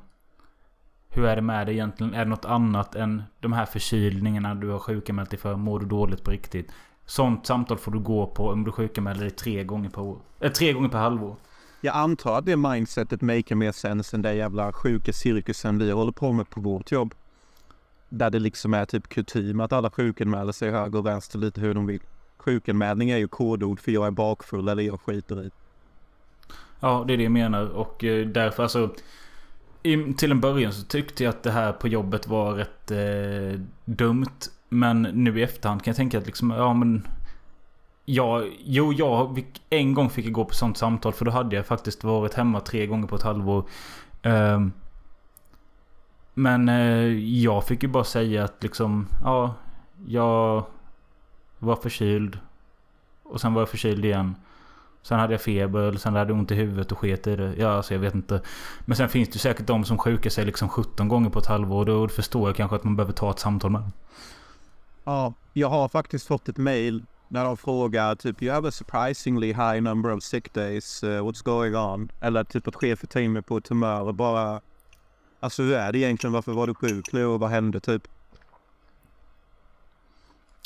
Hur 1.12 1.24
är 1.24 1.36
det 1.36 1.42
med 1.42 1.66
dig 1.66 1.74
egentligen? 1.74 2.14
Är 2.14 2.24
det 2.24 2.30
något 2.30 2.44
annat 2.44 2.94
än 2.94 3.22
de 3.40 3.52
här 3.52 3.66
förkylningarna 3.66 4.54
du 4.54 4.68
har 4.68 4.78
sjukanmält 4.78 5.30
dig 5.30 5.38
för? 5.38 5.56
Mår 5.56 5.80
du 5.80 5.86
dåligt 5.86 6.24
på 6.24 6.30
riktigt? 6.30 6.72
Sånt 7.06 7.46
samtal 7.46 7.78
får 7.78 7.92
du 7.92 7.98
gå 7.98 8.26
på 8.26 8.48
om 8.48 8.64
du 8.64 8.72
sjukanmäler 8.72 9.20
dig 9.20 9.30
tre 9.30 9.64
gånger 9.64 9.90
per 9.90 10.02
år. 10.02 10.18
Äh, 10.40 10.52
tre 10.52 10.72
gånger 10.72 10.88
per 10.88 10.98
halvår. 10.98 11.36
Jag 11.80 11.96
antar 11.96 12.38
att 12.38 12.46
det 12.46 12.56
mindsetet 12.56 13.22
maker 13.22 13.54
mer 13.54 13.72
sense 13.72 14.16
än 14.16 14.22
den 14.22 14.36
jävla 14.36 14.72
sjuka 14.72 15.12
cirkusen 15.12 15.78
vi 15.78 15.90
håller 15.90 16.12
på 16.12 16.32
med 16.32 16.50
på 16.50 16.60
vårt 16.60 16.92
jobb. 16.92 17.14
Där 18.08 18.30
det 18.30 18.38
liksom 18.38 18.74
är 18.74 18.84
typ 18.84 19.08
kutym 19.08 19.60
att 19.60 19.72
alla 19.72 19.90
sjukanmäler 19.90 20.52
sig 20.52 20.70
höger 20.70 20.98
och 20.98 21.06
vänster 21.06 21.38
lite 21.38 21.60
hur 21.60 21.74
de 21.74 21.86
vill. 21.86 22.00
Sjukanmälning 22.36 23.10
är 23.10 23.16
ju 23.16 23.28
kodord 23.28 23.80
för 23.80 23.92
jag 23.92 24.06
är 24.06 24.10
bakfull 24.10 24.68
eller 24.68 24.82
jag 24.82 25.00
skiter 25.00 25.42
i. 25.42 25.50
Ja, 26.80 27.04
det 27.06 27.12
är 27.12 27.16
det 27.16 27.22
jag 27.22 27.32
menar. 27.32 27.68
Och 27.68 28.04
eh, 28.04 28.26
därför 28.26 28.62
alltså... 28.62 28.94
I, 29.82 30.14
till 30.14 30.30
en 30.30 30.40
början 30.40 30.72
så 30.72 30.84
tyckte 30.84 31.24
jag 31.24 31.30
att 31.30 31.42
det 31.42 31.50
här 31.50 31.72
på 31.72 31.88
jobbet 31.88 32.28
var 32.28 32.54
rätt 32.54 32.90
eh, 32.90 33.60
dumt. 33.84 34.38
Men 34.68 35.02
nu 35.02 35.40
i 35.40 35.42
efterhand 35.42 35.84
kan 35.84 35.90
jag 35.90 35.96
tänka 35.96 36.18
att 36.18 36.26
liksom, 36.26 36.50
ja 36.50 36.74
men... 36.74 37.06
Ja, 38.04 38.44
jo, 38.64 38.92
jag 38.92 39.44
en 39.70 39.94
gång 39.94 40.10
fick 40.10 40.26
jag 40.26 40.32
gå 40.32 40.44
på 40.44 40.54
sånt 40.54 40.76
samtal 40.76 41.12
för 41.12 41.24
då 41.24 41.30
hade 41.30 41.56
jag 41.56 41.66
faktiskt 41.66 42.04
varit 42.04 42.34
hemma 42.34 42.60
tre 42.60 42.86
gånger 42.86 43.06
på 43.06 43.16
ett 43.16 43.22
halvår. 43.22 43.64
Um, 44.22 44.72
men 46.34 46.68
eh, 46.68 47.18
jag 47.42 47.64
fick 47.64 47.82
ju 47.82 47.88
bara 47.88 48.04
säga 48.04 48.44
att 48.44 48.62
liksom, 48.62 49.06
ja, 49.24 49.54
jag 50.06 50.64
var 51.58 51.76
förkyld. 51.76 52.38
Och 53.22 53.40
sen 53.40 53.54
var 53.54 53.62
jag 53.62 53.68
förkyld 53.68 54.04
igen. 54.04 54.34
Sen 55.02 55.18
hade 55.18 55.34
jag 55.34 55.40
feber, 55.40 55.92
sen 55.92 56.14
hade 56.14 56.30
jag 56.30 56.38
ont 56.38 56.50
i 56.50 56.54
huvudet 56.54 56.92
och 56.92 56.98
sket 56.98 57.26
i 57.26 57.36
det. 57.36 57.54
Ja, 57.58 57.68
alltså 57.68 57.94
jag 57.94 58.00
vet 58.00 58.14
inte. 58.14 58.40
Men 58.80 58.96
sen 58.96 59.08
finns 59.08 59.28
det 59.28 59.38
säkert 59.38 59.66
de 59.66 59.84
som 59.84 59.98
sjukar 59.98 60.30
sig 60.30 60.44
liksom 60.44 60.68
17 60.68 61.08
gånger 61.08 61.30
på 61.30 61.38
ett 61.38 61.46
halvår. 61.46 61.84
Då 61.84 62.08
förstår 62.08 62.48
jag 62.48 62.56
kanske 62.56 62.76
att 62.76 62.84
man 62.84 62.96
behöver 62.96 63.12
ta 63.12 63.30
ett 63.30 63.38
samtal 63.38 63.70
med 63.70 63.80
dem. 63.80 63.92
Ja, 65.04 65.34
jag 65.52 65.68
har 65.68 65.88
faktiskt 65.88 66.26
fått 66.26 66.48
ett 66.48 66.56
mail 66.56 67.02
när 67.28 67.44
de 67.44 67.56
frågar 67.56 68.14
typ 68.14 68.42
You 68.42 68.54
have 68.54 68.68
a 68.68 68.70
surprisingly 68.70 69.46
high 69.46 69.80
number 69.80 70.12
of 70.12 70.22
sick 70.22 70.52
days. 70.52 71.04
Uh, 71.04 71.08
what's 71.08 71.44
going 71.44 71.76
on? 71.76 72.12
Eller 72.20 72.44
typ 72.44 72.68
att 72.68 72.76
chefen 72.76 73.08
tar 73.08 73.20
in 73.20 73.32
mig 73.32 73.42
på 73.42 73.56
ett 73.56 73.68
humör 73.68 74.00
och 74.00 74.14
bara 74.14 74.60
Alltså 75.40 75.62
hur 75.62 75.74
är 75.74 75.92
det 75.92 75.98
egentligen? 75.98 76.32
Varför 76.32 76.52
var 76.52 76.66
du 76.66 76.74
sjuk 76.74 77.12
nu 77.12 77.26
och 77.26 77.40
vad 77.40 77.50
hände 77.50 77.80
typ? 77.80 78.08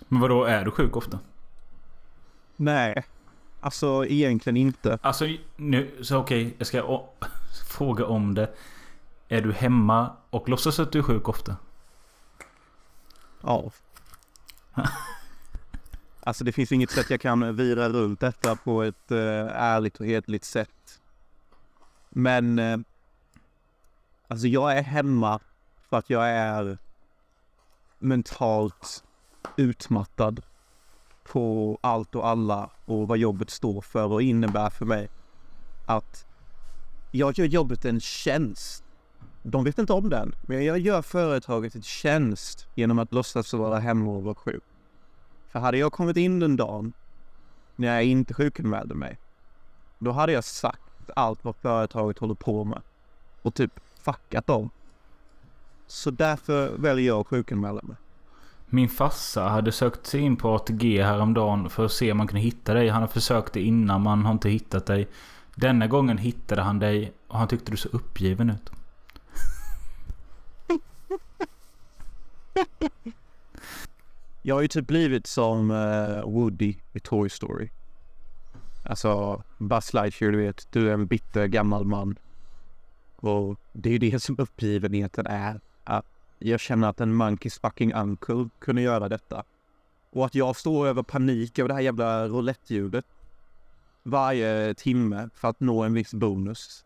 Men 0.08 0.20
vadå, 0.20 0.44
är 0.44 0.64
du 0.64 0.70
sjuk 0.70 0.96
ofta? 0.96 1.18
Nej. 2.56 3.04
Alltså 3.64 4.06
egentligen 4.06 4.56
inte. 4.56 4.98
Alltså 5.02 5.28
nu, 5.56 6.02
så 6.02 6.18
okej, 6.18 6.46
okay, 6.46 6.54
jag 6.58 6.66
ska 6.66 7.02
fråga 7.68 8.06
om 8.06 8.34
det. 8.34 8.54
Är 9.28 9.42
du 9.42 9.52
hemma 9.52 10.16
och 10.30 10.48
låtsas 10.48 10.78
att 10.78 10.92
du 10.92 10.98
är 10.98 11.02
sjuk 11.02 11.28
ofta? 11.28 11.56
Ja. 13.40 13.70
alltså 16.20 16.44
det 16.44 16.52
finns 16.52 16.72
inget 16.72 16.90
sätt 16.90 17.10
jag 17.10 17.20
kan 17.20 17.56
vira 17.56 17.88
runt 17.88 18.20
detta 18.20 18.56
på 18.56 18.82
ett 18.82 19.10
uh, 19.10 19.18
ärligt 19.52 20.00
och 20.00 20.06
hedligt 20.06 20.44
sätt. 20.44 21.00
Men 22.08 22.58
uh, 22.58 22.78
alltså 24.28 24.46
jag 24.46 24.78
är 24.78 24.82
hemma 24.82 25.40
för 25.90 25.96
att 25.96 26.10
jag 26.10 26.28
är 26.28 26.78
mentalt 27.98 29.04
utmattad 29.56 30.42
på 31.24 31.78
allt 31.80 32.14
och 32.14 32.28
alla 32.28 32.70
och 32.84 33.08
vad 33.08 33.18
jobbet 33.18 33.50
står 33.50 33.80
för 33.80 34.12
och 34.12 34.22
innebär 34.22 34.70
för 34.70 34.84
mig. 34.84 35.08
Att 35.86 36.26
jag 37.10 37.38
gör 37.38 37.46
jobbet 37.46 37.84
en 37.84 38.00
tjänst. 38.00 38.84
De 39.42 39.64
vet 39.64 39.78
inte 39.78 39.92
om 39.92 40.10
den, 40.10 40.34
men 40.42 40.64
jag 40.64 40.78
gör 40.78 41.02
företaget 41.02 41.74
en 41.74 41.82
tjänst 41.82 42.68
genom 42.74 42.98
att 42.98 43.12
låtsas 43.12 43.52
vara 43.52 43.78
hemma 43.78 44.10
och 44.10 44.22
vara 44.22 44.34
sjuk. 44.34 44.62
För 45.48 45.58
hade 45.58 45.78
jag 45.78 45.92
kommit 45.92 46.16
in 46.16 46.40
den 46.40 46.56
dagen 46.56 46.92
när 47.76 47.94
jag 47.94 48.04
inte 48.04 48.34
sjukanmälde 48.34 48.94
mig, 48.94 49.18
då 49.98 50.12
hade 50.12 50.32
jag 50.32 50.44
sagt 50.44 50.80
allt 51.16 51.44
vad 51.44 51.56
företaget 51.56 52.18
håller 52.18 52.34
på 52.34 52.64
med 52.64 52.82
och 53.42 53.54
typ 53.54 53.80
fuckat 53.94 54.46
dem. 54.46 54.70
Så 55.86 56.10
därför 56.10 56.76
väljer 56.76 57.06
jag 57.06 57.20
att 57.20 57.26
sjukanmäla 57.26 57.80
mig. 57.82 57.96
Min 58.74 58.88
farsa 58.88 59.48
hade 59.48 59.72
sökt 59.72 60.06
sig 60.06 60.20
in 60.20 60.36
på 60.36 60.54
ATG 60.54 61.02
häromdagen 61.02 61.70
för 61.70 61.84
att 61.84 61.92
se 61.92 62.12
om 62.12 62.18
man 62.18 62.26
kunde 62.26 62.40
hitta 62.40 62.74
dig. 62.74 62.88
Han 62.88 63.02
har 63.02 63.08
försökt 63.08 63.52
det 63.52 63.62
innan, 63.62 64.02
man 64.02 64.24
har 64.24 64.32
inte 64.32 64.48
hittat 64.48 64.86
dig. 64.86 65.08
Denna 65.54 65.86
gången 65.86 66.18
hittade 66.18 66.62
han 66.62 66.78
dig 66.78 67.12
och 67.28 67.38
han 67.38 67.48
tyckte 67.48 67.70
du 67.70 67.76
så 67.76 67.88
uppgiven 67.88 68.50
ut. 68.50 68.70
Jag 74.42 74.54
har 74.54 74.62
ju 74.62 74.68
typ 74.68 74.86
blivit 74.86 75.26
som 75.26 75.70
eh, 75.70 76.30
Woody 76.30 76.74
i 76.92 77.00
Toy 77.00 77.28
Story. 77.28 77.68
Alltså 78.82 79.42
Buzz 79.58 79.94
Lightyear, 79.94 80.32
du 80.32 80.38
vet. 80.38 80.66
Du 80.70 80.88
är 80.88 80.94
en 80.94 81.06
bitter 81.06 81.46
gammal 81.46 81.84
man. 81.84 82.18
Och 83.16 83.60
det 83.72 83.88
är 83.88 83.92
ju 83.92 83.98
det 84.10 84.22
som 84.22 84.38
uppgivenheten 84.38 85.26
är. 85.26 85.60
Att 85.84 86.06
jag 86.38 86.60
känner 86.60 86.88
att 86.88 87.00
en 87.00 87.14
monkeys 87.14 87.58
fucking 87.58 87.92
uncle 87.92 88.48
kunde 88.58 88.82
göra 88.82 89.08
detta. 89.08 89.44
Och 90.10 90.26
att 90.26 90.34
jag 90.34 90.56
står 90.56 90.86
över 90.86 91.02
panik 91.02 91.58
över 91.58 91.68
det 91.68 91.74
här 91.74 91.80
jävla 91.80 92.28
rouletteljudet 92.28 93.04
varje 94.02 94.74
timme 94.74 95.28
för 95.34 95.48
att 95.48 95.60
nå 95.60 95.82
en 95.82 95.94
viss 95.94 96.14
bonus. 96.14 96.84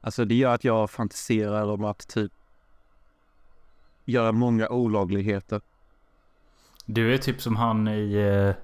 Alltså 0.00 0.24
det 0.24 0.34
gör 0.34 0.54
att 0.54 0.64
jag 0.64 0.90
fantiserar 0.90 1.70
om 1.70 1.84
att 1.84 2.08
typ 2.08 2.32
göra 4.04 4.32
många 4.32 4.68
olagligheter. 4.68 5.60
Du 6.86 7.14
är 7.14 7.18
typ 7.18 7.42
som 7.42 7.56
han 7.56 7.88
i 7.88 8.14
eh, 8.14 8.54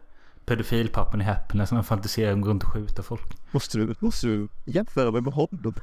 pedofilpappen 0.44 1.20
i 1.20 1.24
Happiness 1.24 1.68
som 1.68 1.84
fantiserar 1.84 2.32
om 2.32 2.38
att 2.38 2.44
gå 2.44 2.50
runt 2.50 2.64
och 2.64 2.72
skjuta 2.72 3.02
folk. 3.02 3.52
Måste 3.52 3.78
du, 3.78 3.94
måste 3.98 4.26
du 4.26 4.48
jämföra 4.64 5.10
mig 5.10 5.20
med 5.20 5.32
honom? 5.32 5.74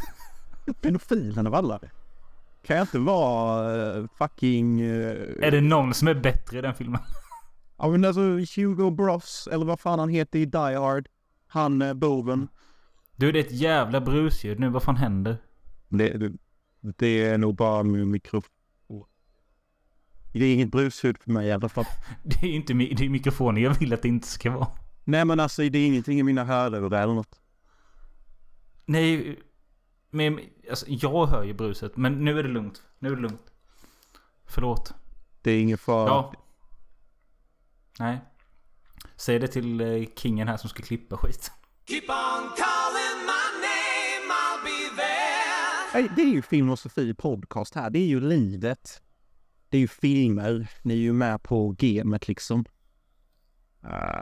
Pedofilen 0.80 1.46
av 1.46 1.54
alla. 1.54 1.80
Kan 2.66 2.76
jag 2.76 2.84
inte 2.84 2.98
vara 2.98 3.96
uh, 3.96 4.06
fucking... 4.18 4.82
Uh, 4.82 5.44
är 5.44 5.50
det 5.50 5.60
någon 5.60 5.94
som 5.94 6.08
är 6.08 6.14
bättre 6.14 6.58
i 6.58 6.60
den 6.60 6.74
filmen? 6.74 7.00
Ja 7.78 7.88
men 7.88 8.04
alltså 8.04 8.20
Hugo 8.56 8.90
Bross, 8.90 9.48
eller 9.52 9.64
vad 9.66 9.80
fan 9.80 9.98
han 9.98 10.08
heter 10.08 10.38
i 10.38 10.44
Die 10.44 10.58
Hard. 10.58 11.08
Han 11.46 11.82
uh, 11.82 11.94
boven. 11.94 12.48
Du 13.16 13.32
det 13.32 13.38
är 13.38 13.44
ett 13.44 13.52
jävla 13.52 14.00
brusljud 14.00 14.60
nu, 14.60 14.68
vad 14.68 14.82
fan 14.82 14.96
händer? 14.96 15.36
Det, 15.88 16.08
det, 16.08 16.32
det 16.80 17.24
är 17.24 17.38
nog 17.38 17.54
bara 17.54 17.82
min 17.82 18.10
mikrofon. 18.10 18.50
Det 20.32 20.44
är 20.44 20.54
inget 20.54 20.70
brusljud 20.70 21.18
för 21.18 21.30
mig 21.30 21.46
i 21.46 21.52
alla 21.52 21.68
fall. 21.68 21.84
det 22.22 22.46
är 22.46 22.50
inte 22.50 22.72
det 22.72 23.04
är 23.04 23.08
mikrofonen 23.08 23.62
jag 23.62 23.74
vill 23.74 23.92
att 23.92 24.02
det 24.02 24.08
inte 24.08 24.28
ska 24.28 24.50
vara. 24.50 24.68
Nej 25.04 25.24
men 25.24 25.40
alltså 25.40 25.62
det 25.62 25.78
är 25.78 25.86
ingenting 25.86 26.18
i 26.18 26.22
mina 26.22 26.44
hörlurar 26.44 27.02
eller 27.02 27.14
något. 27.14 27.40
Nej, 28.86 29.38
men 30.10 30.40
alltså, 30.70 30.86
jag 30.88 31.26
hör 31.26 31.42
ju 31.42 31.54
bruset. 31.54 31.96
Men 31.96 32.24
nu 32.24 32.38
är 32.38 32.42
det 32.42 32.48
lugnt. 32.48 32.82
Nu 32.98 33.12
är 33.12 33.16
det 33.16 33.22
lugnt. 33.22 33.52
Förlåt. 34.44 34.92
Det 35.42 35.50
är 35.50 35.60
ingen 35.60 35.78
fara. 35.78 36.08
Ja. 36.08 36.32
Nej. 37.98 38.20
Säg 39.16 39.38
det 39.38 39.48
till 39.48 39.80
eh, 39.80 40.08
kingen 40.16 40.48
här 40.48 40.56
som 40.56 40.70
ska 40.70 40.82
klippa 40.82 41.16
skit. 41.16 41.50
Keep 41.88 42.02
on 42.08 42.50
calling 42.56 43.20
my 43.26 43.46
name, 43.66 44.32
I'll 44.32 44.64
be 44.64 45.02
there. 45.02 46.14
Det 46.16 46.22
är 46.22 46.34
ju 46.34 46.42
Filmosofi 46.42 47.14
podcast 47.14 47.74
här. 47.74 47.90
Det 47.90 47.98
är 47.98 48.06
ju 48.06 48.20
livet. 48.20 49.02
Det 49.68 49.76
är 49.76 49.80
ju 49.80 49.88
filmer. 49.88 50.70
Ni 50.82 50.94
är 50.94 50.98
ju 50.98 51.12
med 51.12 51.42
på 51.42 51.74
gamet 51.78 52.28
liksom. 52.28 52.64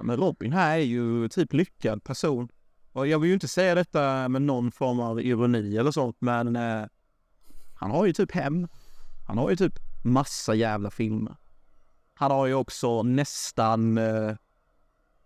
Men 0.03 0.17
Robin 0.17 0.53
här 0.53 0.79
är 0.79 0.83
ju 0.83 1.29
typ 1.29 1.53
lyckad 1.53 2.05
person. 2.05 2.49
Och 2.95 3.07
jag 3.07 3.19
vill 3.19 3.29
ju 3.29 3.35
inte 3.35 3.49
säga 3.49 3.75
detta 3.75 4.29
med 4.29 4.43
någon 4.43 4.73
form 4.73 5.01
av 5.01 5.21
ironi 5.21 5.77
eller 5.77 5.91
sånt, 5.91 6.17
men 6.19 6.57
eh, 6.57 6.85
han 7.75 7.91
har 7.91 8.07
ju 8.07 8.13
typ 8.13 8.33
hem. 8.33 8.69
Han 9.27 9.39
har 9.39 9.51
ju 9.51 9.57
typ 9.57 9.79
massa 10.05 10.55
jävla 10.55 10.91
filmer. 10.91 11.37
Han 12.15 12.31
har 12.31 12.47
ju 12.47 12.55
också 12.55 13.03
nästan 13.03 13.99
eh, 13.99 14.35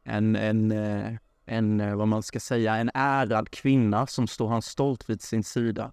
en, 0.04 0.36
en, 0.36 0.72
eh, 0.72 1.12
en, 1.44 1.80
eh, 1.80 1.96
vad 1.96 2.08
man 2.08 2.22
ska 2.22 2.40
säga, 2.40 2.76
en 2.76 2.90
ärad 2.94 3.50
kvinna 3.50 4.06
som 4.06 4.26
står 4.26 4.48
han 4.48 4.62
stolt 4.62 5.10
vid 5.10 5.22
sin 5.22 5.44
sida. 5.44 5.92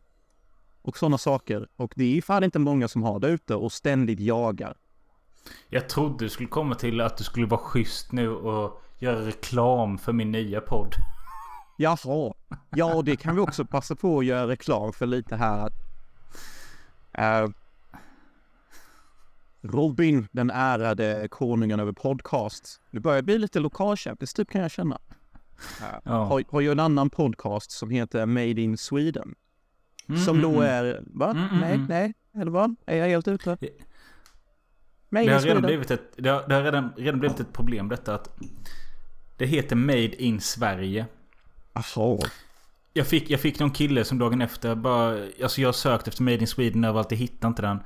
Och 0.82 0.98
sådana 0.98 1.17
saker. 1.17 1.67
Och 1.75 1.94
det 1.96 2.17
är 2.17 2.22
fan 2.22 2.44
inte 2.44 2.60
många 2.60 2.88
som 2.88 3.03
har 3.03 3.20
det 3.20 3.27
ute 3.27 3.55
och 3.55 3.72
ständigt 3.72 4.20
jagar. 4.20 4.77
Jag 5.70 5.89
trodde 5.89 6.25
du 6.25 6.29
skulle 6.29 6.50
komma 6.50 6.75
till 6.75 7.01
att 7.01 7.17
du 7.17 7.24
skulle 7.24 7.48
vara 7.48 7.62
schysst 7.62 8.12
nu 8.12 8.29
och 8.29 8.82
göra 9.00 9.25
reklam 9.25 9.98
för 9.98 10.13
min 10.13 10.32
nya 10.32 10.62
podd. 10.62 10.96
Jaha. 11.77 12.34
Ja, 12.70 13.01
det 13.01 13.15
kan 13.15 13.36
vi 13.36 13.41
också 13.41 13.65
passa 13.65 13.96
på 13.96 14.20
att 14.20 14.25
göra 14.25 14.48
reklam 14.48 14.94
för 14.94 15.05
lite 15.05 15.36
här. 15.36 15.72
Uh, 17.20 17.51
Robin, 19.62 20.27
den 20.32 20.50
ärade 20.50 21.27
konungen 21.32 21.79
över 21.79 21.91
podcast. 21.91 22.82
Det 22.91 23.00
börjar 23.00 23.22
bli 23.22 23.38
lite 23.38 23.60
lokalkändis 23.60 24.34
typ 24.34 24.50
kan 24.50 24.62
jag 24.62 24.72
känna. 24.72 25.00
Uh, 25.82 25.88
ja. 26.03 26.24
har, 26.24 26.44
har 26.50 26.62
ju 26.62 26.72
en 26.72 26.79
annan 26.79 27.10
podcast 27.10 27.72
som 27.72 27.89
heter 27.89 28.25
Made 28.25 28.62
in 28.62 28.77
Sweden. 28.77 29.36
Mm, 30.08 30.22
som 30.22 30.41
då 30.41 30.50
mm, 30.50 30.62
mm. 30.62 30.72
är... 30.72 31.03
Va? 31.05 31.32
Mm, 31.32 31.44
mm, 31.44 31.60
nej, 31.60 31.74
mm. 31.74 31.86
nej. 31.86 32.13
Eller 32.34 32.51
vad? 32.51 32.75
Är 32.86 32.98
jag 32.98 33.08
helt 33.08 33.27
ute? 33.27 33.58
Made 35.10 35.25
det 35.25 35.34
har, 35.34 35.41
redan 35.41 35.62
blivit 35.62 35.91
ett, 35.91 36.13
det 36.15 36.29
har, 36.29 36.48
det 36.48 36.55
har 36.55 36.63
redan, 36.63 36.94
redan 36.98 37.20
blivit 37.20 37.39
ett 37.39 37.53
problem 37.53 37.89
detta 37.89 38.15
att 38.15 38.39
det 39.38 39.46
heter 39.46 39.75
Made 39.75 40.24
in 40.24 40.41
Sverige. 40.41 41.05
Jaha. 41.75 42.20
Jag 42.94 43.08
fick, 43.08 43.29
jag 43.29 43.39
fick 43.39 43.60
någon 43.60 43.72
kille 43.72 44.05
som 44.05 44.17
dagen 44.20 44.41
efter 44.41 44.75
bara... 44.75 45.24
Alltså 45.44 45.62
jag 45.62 45.67
har 45.67 45.74
sökt 45.74 46.08
efter 46.08 46.24
Made 46.24 46.38
in 46.38 46.48
Sweden 46.48 46.84
överallt, 46.84 47.12
jag 47.12 47.17
hittade 47.17 47.48
inte 47.48 47.62
den. 47.62 47.79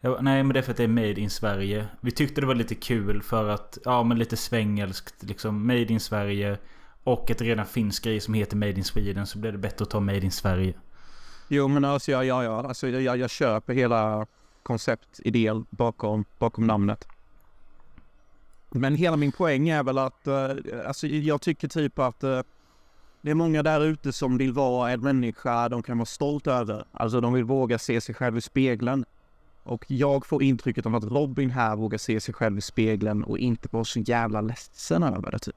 Jag, 0.00 0.24
nej 0.24 0.42
men 0.42 0.54
det 0.54 0.60
är 0.60 0.62
för 0.62 0.70
att 0.70 0.76
det 0.76 0.84
är 0.84 0.88
Made 0.88 1.20
in 1.20 1.30
Sverige. 1.30 1.86
Vi 2.00 2.10
tyckte 2.10 2.40
det 2.40 2.46
var 2.46 2.54
lite 2.54 2.74
kul 2.74 3.22
för 3.22 3.48
att, 3.48 3.78
ja 3.84 4.02
men 4.02 4.18
lite 4.18 4.36
svängelskt 4.36 5.22
liksom. 5.22 5.66
Made 5.66 5.92
in 5.92 6.00
Sverige. 6.00 6.58
Och 7.04 7.30
ett 7.30 7.40
redan 7.40 7.66
finns 7.66 8.00
grej 8.00 8.20
som 8.20 8.34
heter 8.34 8.56
Made 8.56 8.72
in 8.72 8.84
Sweden 8.84 9.26
så 9.26 9.38
blev 9.38 9.52
det 9.52 9.58
bättre 9.58 9.82
att 9.82 9.90
ta 9.90 10.00
Made 10.00 10.24
in 10.24 10.30
Sverige. 10.30 10.74
Jo 11.48 11.68
men 11.68 11.84
alltså 11.84 12.10
ja, 12.10 12.24
ja, 12.24 12.44
ja. 12.44 12.68
Alltså, 12.68 12.88
jag, 12.88 13.16
jag 13.16 13.30
köper 13.30 13.74
hela 13.74 14.26
konceptidén 14.62 15.66
bakom, 15.70 16.24
bakom 16.38 16.66
namnet. 16.66 17.08
Men 18.70 18.94
hela 18.94 19.16
min 19.16 19.32
poäng 19.32 19.68
är 19.68 19.82
väl 19.82 19.98
att, 19.98 20.28
uh, 20.28 20.86
alltså 20.86 21.06
jag 21.06 21.40
tycker 21.40 21.68
typ 21.68 21.98
att 21.98 22.24
uh, 22.24 22.40
det 23.24 23.30
är 23.30 23.34
många 23.34 23.62
där 23.62 23.80
ute 23.80 24.12
som 24.12 24.38
vill 24.38 24.52
vara 24.52 24.90
en 24.90 25.00
människa 25.00 25.68
de 25.68 25.82
kan 25.82 25.98
vara 25.98 26.06
stolt 26.06 26.46
över. 26.46 26.84
Alltså 26.92 27.20
de 27.20 27.32
vill 27.32 27.44
våga 27.44 27.78
se 27.78 28.00
sig 28.00 28.14
själv 28.14 28.36
i 28.36 28.40
spegeln. 28.40 29.04
Och 29.62 29.84
jag 29.88 30.26
får 30.26 30.42
intrycket 30.42 30.86
av 30.86 30.94
att 30.94 31.04
Robin 31.04 31.50
här 31.50 31.76
vågar 31.76 31.98
se 31.98 32.20
sig 32.20 32.34
själv 32.34 32.58
i 32.58 32.60
spegeln 32.60 33.24
och 33.24 33.38
inte 33.38 33.68
vara 33.72 33.84
så 33.84 34.00
jävla 34.00 34.40
ledsen 34.40 35.02
över 35.02 35.30
det 35.30 35.38
typ. 35.38 35.54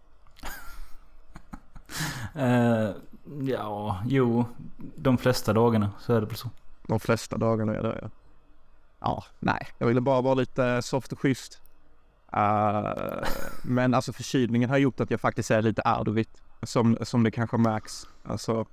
uh, 2.36 2.89
ja, 3.50 4.01
jo. 4.05 4.45
De 4.95 5.17
flesta 5.17 5.53
dagarna 5.53 5.91
så 6.00 6.13
är 6.13 6.21
det 6.21 6.27
väl 6.27 6.36
så. 6.36 6.50
De 6.88 7.00
flesta 7.00 7.38
dagarna 7.38 7.75
är 7.75 7.83
det 7.83 8.00
ja. 8.01 8.09
Ja, 9.00 9.24
nej. 9.39 9.67
Jag 9.77 9.88
ville 9.88 10.01
bara 10.01 10.21
vara 10.21 10.33
lite 10.33 10.81
soft 10.81 11.12
och 11.12 11.19
schysst. 11.19 11.62
Uh, 12.38 13.24
men 13.63 13.93
alltså 13.93 14.13
förkylningen 14.13 14.69
har 14.69 14.77
gjort 14.77 15.00
att 15.00 15.12
jag 15.12 15.21
faktiskt 15.21 15.51
är 15.51 15.62
lite 15.62 15.81
arvigt. 15.81 16.41
Som, 16.63 16.97
som 17.01 17.23
det 17.23 17.31
kanske 17.31 17.57
märks. 17.57 18.07
Alltså. 18.23 18.65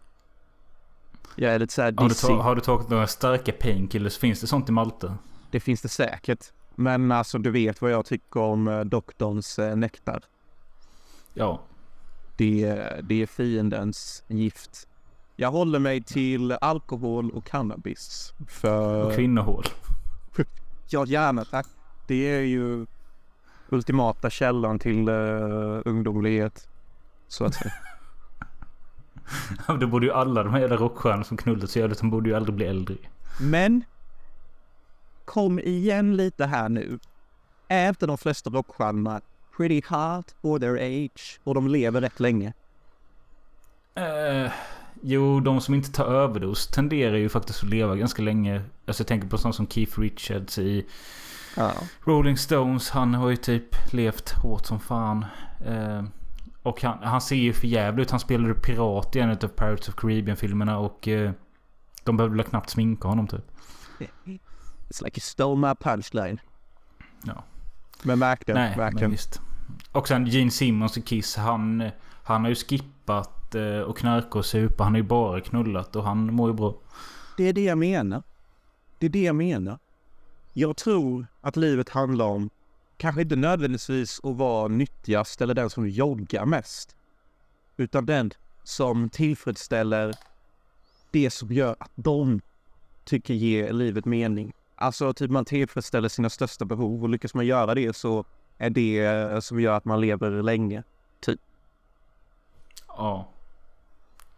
Jag 1.37 1.55
är 1.55 1.59
lite 1.59 1.73
såhär 1.73 1.93
dizzy. 1.93 2.27
Har 2.27 2.37
du, 2.37 2.43
har 2.43 2.55
du 2.55 2.61
tagit 2.61 2.89
några 2.89 3.07
starka 3.07 3.53
painkillers? 3.53 4.19
Finns 4.19 4.41
det 4.41 4.47
sånt 4.47 4.69
i 4.69 4.73
Malta? 4.73 5.19
Det 5.51 5.61
finns 5.61 5.83
det 5.83 5.89
säkert. 5.89 6.53
Men 6.75 7.13
alltså 7.13 7.39
du 7.39 7.51
vet 7.51 7.83
vad 7.83 7.91
jag 7.91 8.07
tycker 8.07 8.41
om 8.41 8.69
uh, 8.69 8.85
doktorns 8.85 9.59
uh, 9.59 9.77
nektar. 9.77 10.23
Ja. 11.35 11.61
Det, 12.37 12.67
det 13.03 13.23
är 13.23 13.27
fiendens 13.27 14.25
gift. 14.29 14.89
Jag 15.37 15.51
håller 15.51 15.79
mig 15.79 16.03
till 16.03 16.53
alkohol 16.53 17.31
och 17.31 17.45
cannabis. 17.45 18.33
För... 18.49 19.05
Och 19.05 19.15
kvinnohål. 19.15 19.65
ja, 20.89 21.07
gärna 21.07 21.45
tack. 21.45 21.67
Det 22.07 22.31
är 22.31 22.41
ju 22.41 22.87
ultimata 23.69 24.31
källan 24.31 24.79
till 24.79 25.09
uh, 25.09 25.83
ungdomlighet. 25.85 26.69
Så 27.29 27.45
att 27.45 27.55
säga. 27.55 27.73
det 29.81 29.87
borde 29.87 30.07
ju 30.07 30.13
alla 30.13 30.43
de 30.43 30.53
här 30.53 30.61
jävla 30.61 30.77
rockstjärnorna 30.77 31.25
som 31.25 31.37
knullat 31.37 31.71
så 31.71 31.79
jävligt, 31.79 31.99
de 31.99 32.11
borde 32.11 32.29
ju 32.29 32.37
aldrig 32.37 32.55
bli 32.55 32.67
äldre. 32.67 32.97
Men. 33.41 33.85
Kom 35.25 35.59
igen 35.59 36.17
lite 36.17 36.47
här 36.47 36.69
nu. 36.69 36.99
Inte 37.71 38.07
de 38.07 38.19
flesta 38.19 38.51
rockstjärnorna 38.51 39.21
pretty 39.57 39.83
hot 39.89 40.35
for 40.43 40.59
their 40.59 40.77
age? 40.77 41.41
Och 41.45 41.55
de 41.55 41.69
lever 41.69 42.01
rätt 42.01 42.21
länge. 42.21 42.53
Uh, 43.99 44.51
jo, 45.03 45.41
de 45.41 45.61
som 45.61 45.75
inte 45.75 45.93
tar 45.93 46.05
överdos 46.05 46.67
tenderar 46.67 47.17
ju 47.17 47.29
faktiskt 47.29 47.63
att 47.63 47.71
leva 47.71 47.97
ganska 47.97 48.23
länge. 48.23 48.63
Alltså 48.87 49.01
jag 49.01 49.09
tänker 49.09 49.29
på 49.29 49.39
sånt 49.39 49.55
som 49.55 49.67
Keith 49.67 50.01
Richards 50.01 50.59
i 50.59 50.87
ja. 51.57 51.73
Rolling 52.05 52.37
Stones. 52.37 52.91
Han 52.91 53.15
har 53.15 53.31
ju 53.31 53.37
typ 53.37 53.93
levt 53.93 54.31
hårt 54.31 54.67
som 54.67 54.81
fan. 54.81 55.25
Uh, 55.69 56.05
och 56.65 56.83
han, 56.83 56.99
han 57.03 57.21
ser 57.21 57.37
ju 57.37 57.53
för 57.53 57.67
jävligt 57.67 58.07
ut. 58.07 58.11
Han 58.11 58.21
spelade 58.21 58.55
pirat 58.55 59.17
i 59.17 59.21
en 59.21 59.31
av 59.31 59.49
Pirates 59.49 59.89
of 59.89 59.95
Caribbean-filmerna 59.95 60.79
och 60.79 61.09
uh, 61.09 61.31
de 62.05 62.17
behövde 62.17 62.37
väl 62.37 62.47
knappt 62.47 62.71
sminka 62.71 63.09
honom 63.09 63.27
typ. 63.27 63.45
It's 64.89 65.05
like 65.05 65.19
you 65.19 65.21
stole 65.21 65.69
my 65.69 65.75
punchline. 65.75 66.39
Ja. 67.25 67.45
Men 68.03 68.21
verkligen, 68.21 68.61
Nej, 68.61 68.77
verkligen. 68.77 69.03
Men 69.03 69.11
visst. 69.11 69.41
Och 69.93 70.09
sen 70.09 70.27
Gene 70.27 70.51
Simmons 70.51 70.97
och 70.97 71.05
Kiss. 71.05 71.37
Han, 71.37 71.91
han 72.23 72.43
har 72.43 72.49
ju 72.49 72.55
skippat 72.55 73.55
eh, 73.55 73.79
och 73.79 73.99
knarka 73.99 74.39
och 74.39 74.47
supa. 74.47 74.85
Han 74.85 74.93
har 74.93 74.99
ju 74.99 75.07
bara 75.07 75.41
knullat 75.41 75.97
och 75.97 76.05
han 76.05 76.35
mår 76.35 76.51
ju 76.51 76.57
bra. 76.57 76.75
Det 77.37 77.45
är 77.45 77.53
det 77.53 77.65
jag 77.65 77.79
menar. 77.79 78.23
Det 78.99 79.07
är 79.07 79.11
det 79.11 79.23
jag 79.23 79.37
menar. 79.37 79.79
Jag 80.53 80.77
tror 80.77 81.27
att 81.41 81.57
livet 81.57 81.89
handlar 81.89 82.25
om 82.25 82.51
kanske 83.05 83.23
inte 83.23 83.37
nödvändigtvis 83.37 84.21
att 84.23 84.37
vara 84.37 84.69
nyttigast 84.69 85.41
eller 85.41 85.55
den 85.55 85.71
som 85.71 85.89
joggar 85.89 86.47
mest. 86.47 86.97
Utan 87.77 88.07
den 88.07 88.31
som 88.63 89.11
tillfredsställer 89.11 90.15
det 91.11 91.31
som 91.31 91.53
gör 91.53 91.77
att 91.81 91.91
de 91.95 92.41
tycker 93.05 93.35
ger 93.35 93.73
livet 93.73 94.05
mening. 94.05 94.53
Alltså 94.75 95.13
typ 95.13 95.31
man 95.31 95.45
tillfredsställer 95.45 96.09
sina 96.09 96.31
största 96.31 96.65
behov 96.65 97.03
och 97.03 97.09
lyckas 97.09 97.35
man 97.35 97.47
göra 97.47 97.75
det 97.75 97.97
så 97.97 98.25
är 98.59 98.71
det 98.71 99.45
som 99.45 99.61
gör 99.61 99.77
att 99.77 99.85
man 99.85 100.01
lever 100.01 100.43
länge. 100.43 100.83
Typ. 101.21 101.41
Ja. 102.89 103.29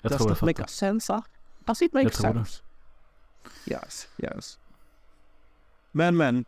Jag 0.03 0.13
Does 0.13 0.19
tror 0.19 0.31
jag 0.31 0.43
make 0.43 0.69
sense? 0.69 1.13
Huh? 1.13 1.23
Does 1.65 1.83
it 1.83 1.93
make 1.93 2.05
jag 2.05 2.15
sense? 2.15 2.63
Yes, 3.67 4.09
yes. 4.19 4.59
Men 5.93 6.17
men. 6.17 6.45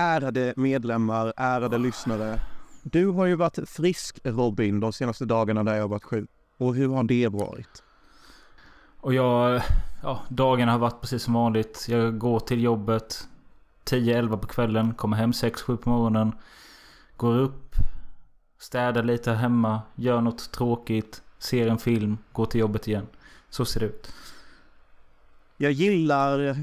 Ärade 0.00 0.54
medlemmar, 0.56 1.32
ärade 1.36 1.78
lyssnare. 1.78 2.40
Du 2.82 3.06
har 3.06 3.26
ju 3.26 3.34
varit 3.34 3.68
frisk 3.68 4.18
Robin 4.24 4.80
de 4.80 4.92
senaste 4.92 5.24
dagarna 5.24 5.64
där 5.64 5.74
jag 5.74 5.82
har 5.82 5.88
varit 5.88 6.04
sjuk. 6.04 6.30
Och 6.58 6.74
hur 6.74 6.88
har 6.88 7.04
det 7.04 7.28
varit? 7.28 7.82
Och 9.00 9.14
jag... 9.14 9.62
Ja, 10.02 10.22
dagarna 10.28 10.72
har 10.72 10.78
varit 10.78 11.00
precis 11.00 11.22
som 11.22 11.34
vanligt. 11.34 11.86
Jag 11.88 12.18
går 12.18 12.40
till 12.40 12.62
jobbet 12.62 13.28
10-11 13.84 14.36
på 14.36 14.46
kvällen. 14.46 14.94
Kommer 14.94 15.16
hem 15.16 15.30
6-7 15.30 15.76
på 15.76 15.90
morgonen. 15.90 16.32
Går 17.16 17.36
upp. 17.36 17.74
Städar 18.58 19.02
lite 19.02 19.32
hemma. 19.32 19.82
Gör 19.94 20.20
något 20.20 20.52
tråkigt. 20.52 21.22
Ser 21.38 21.66
en 21.66 21.78
film. 21.78 22.18
Går 22.32 22.46
till 22.46 22.60
jobbet 22.60 22.88
igen. 22.88 23.06
Så 23.50 23.64
ser 23.64 23.80
det 23.80 23.86
ut. 23.86 24.12
Jag 25.56 25.72
gillar... 25.72 26.56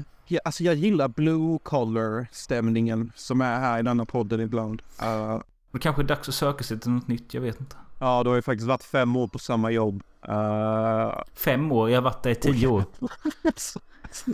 Alltså 0.44 0.64
jag 0.64 0.74
gillar 0.74 1.08
blue 1.08 1.58
collar 1.62 2.26
stämningen 2.32 3.12
som 3.16 3.40
är 3.40 3.60
här 3.60 3.78
i 3.78 3.82
denna 3.82 4.04
podden 4.04 4.40
ibland. 4.40 4.82
Uh, 5.02 5.40
det 5.72 5.78
kanske 5.78 6.02
är 6.02 6.06
dags 6.06 6.28
att 6.28 6.34
söka 6.34 6.64
sig 6.64 6.80
till 6.80 6.90
något 6.90 7.08
nytt. 7.08 7.34
Jag 7.34 7.40
vet 7.40 7.60
inte. 7.60 7.76
Ja, 7.98 8.22
du 8.22 8.28
har 8.28 8.36
ju 8.36 8.42
faktiskt 8.42 8.68
varit 8.68 8.84
fem 8.84 9.16
år 9.16 9.28
på 9.28 9.38
samma 9.38 9.70
jobb. 9.70 10.02
Uh... 10.28 11.22
Fem 11.34 11.72
år? 11.72 11.90
Jag 11.90 11.96
har 11.96 12.02
varit 12.02 12.22
där 12.22 12.30
i 12.30 12.34
tio 12.34 12.66
år. 12.66 12.84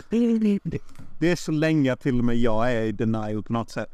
det 1.19 1.31
är 1.31 1.35
så 1.35 1.51
länge 1.51 1.95
till 1.95 2.19
och 2.19 2.25
med 2.25 2.35
jag 2.35 2.71
är 2.73 2.81
i 2.81 2.91
denial 2.91 3.43
på 3.43 3.53
något 3.53 3.69
sätt. 3.69 3.89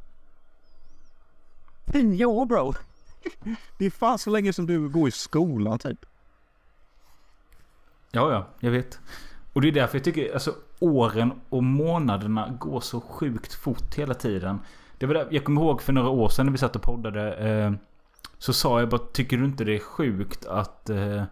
Tio 1.91 2.25
år 2.25 2.45
bro! 2.45 2.73
Det 3.77 3.85
är 3.85 3.89
fan 3.89 4.19
så 4.19 4.29
länge 4.29 4.53
som 4.53 4.65
du 4.67 4.89
går 4.89 5.07
i 5.07 5.11
skolan 5.11 5.79
typ. 5.79 6.05
Ja, 8.11 8.31
ja, 8.31 8.47
jag 8.59 8.71
vet. 8.71 8.99
Och 9.53 9.61
det 9.61 9.67
är 9.67 9.71
därför 9.71 9.97
jag 9.97 10.03
tycker 10.03 10.33
alltså 10.33 10.55
åren 10.79 11.31
och 11.49 11.63
månaderna 11.63 12.49
går 12.59 12.79
så 12.79 13.01
sjukt 13.01 13.53
fort 13.53 13.95
hela 13.95 14.13
tiden. 14.13 14.59
Det 14.97 15.05
var 15.05 15.13
där, 15.13 15.27
jag 15.31 15.45
kommer 15.45 15.61
ihåg 15.61 15.81
för 15.81 15.93
några 15.93 16.09
år 16.09 16.29
sedan 16.29 16.45
när 16.45 16.51
vi 16.51 16.57
satt 16.57 16.75
och 16.75 16.81
poddade. 16.81 17.33
Eh, 17.33 17.71
så 18.37 18.53
sa 18.53 18.79
jag 18.79 18.89
bara, 18.89 19.01
tycker 19.13 19.37
du 19.37 19.45
inte 19.45 19.63
det 19.63 19.75
är 19.75 19.79
sjukt 19.79 20.45
att... 20.45 20.89
Eh, 20.89 21.23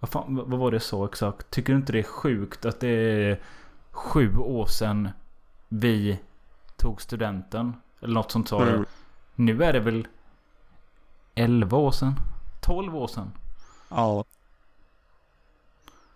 vad, 0.00 0.10
fan, 0.10 0.36
vad 0.36 0.58
var 0.58 0.70
det 0.70 0.74
jag 0.74 0.82
sa 0.82 1.04
exakt? 1.04 1.50
Tycker 1.50 1.72
du 1.72 1.78
inte 1.78 1.92
det 1.92 1.98
är 1.98 2.02
sjukt 2.02 2.64
att 2.64 2.80
det 2.80 2.88
är 2.88 3.40
sju 3.90 4.36
år 4.36 4.66
sedan 4.66 5.08
vi 5.68 6.18
tog 6.76 7.02
studenten? 7.02 7.74
Eller 8.00 8.14
något 8.14 8.30
sånt 8.30 8.48
sa 8.48 8.62
mm. 8.62 8.84
Nu 9.34 9.64
är 9.64 9.72
det 9.72 9.80
väl 9.80 10.06
11 11.34 11.76
år 11.76 11.90
sedan? 11.90 12.14
12 12.60 12.96
år 12.96 13.06
sedan? 13.06 13.32
Ja. 13.88 14.24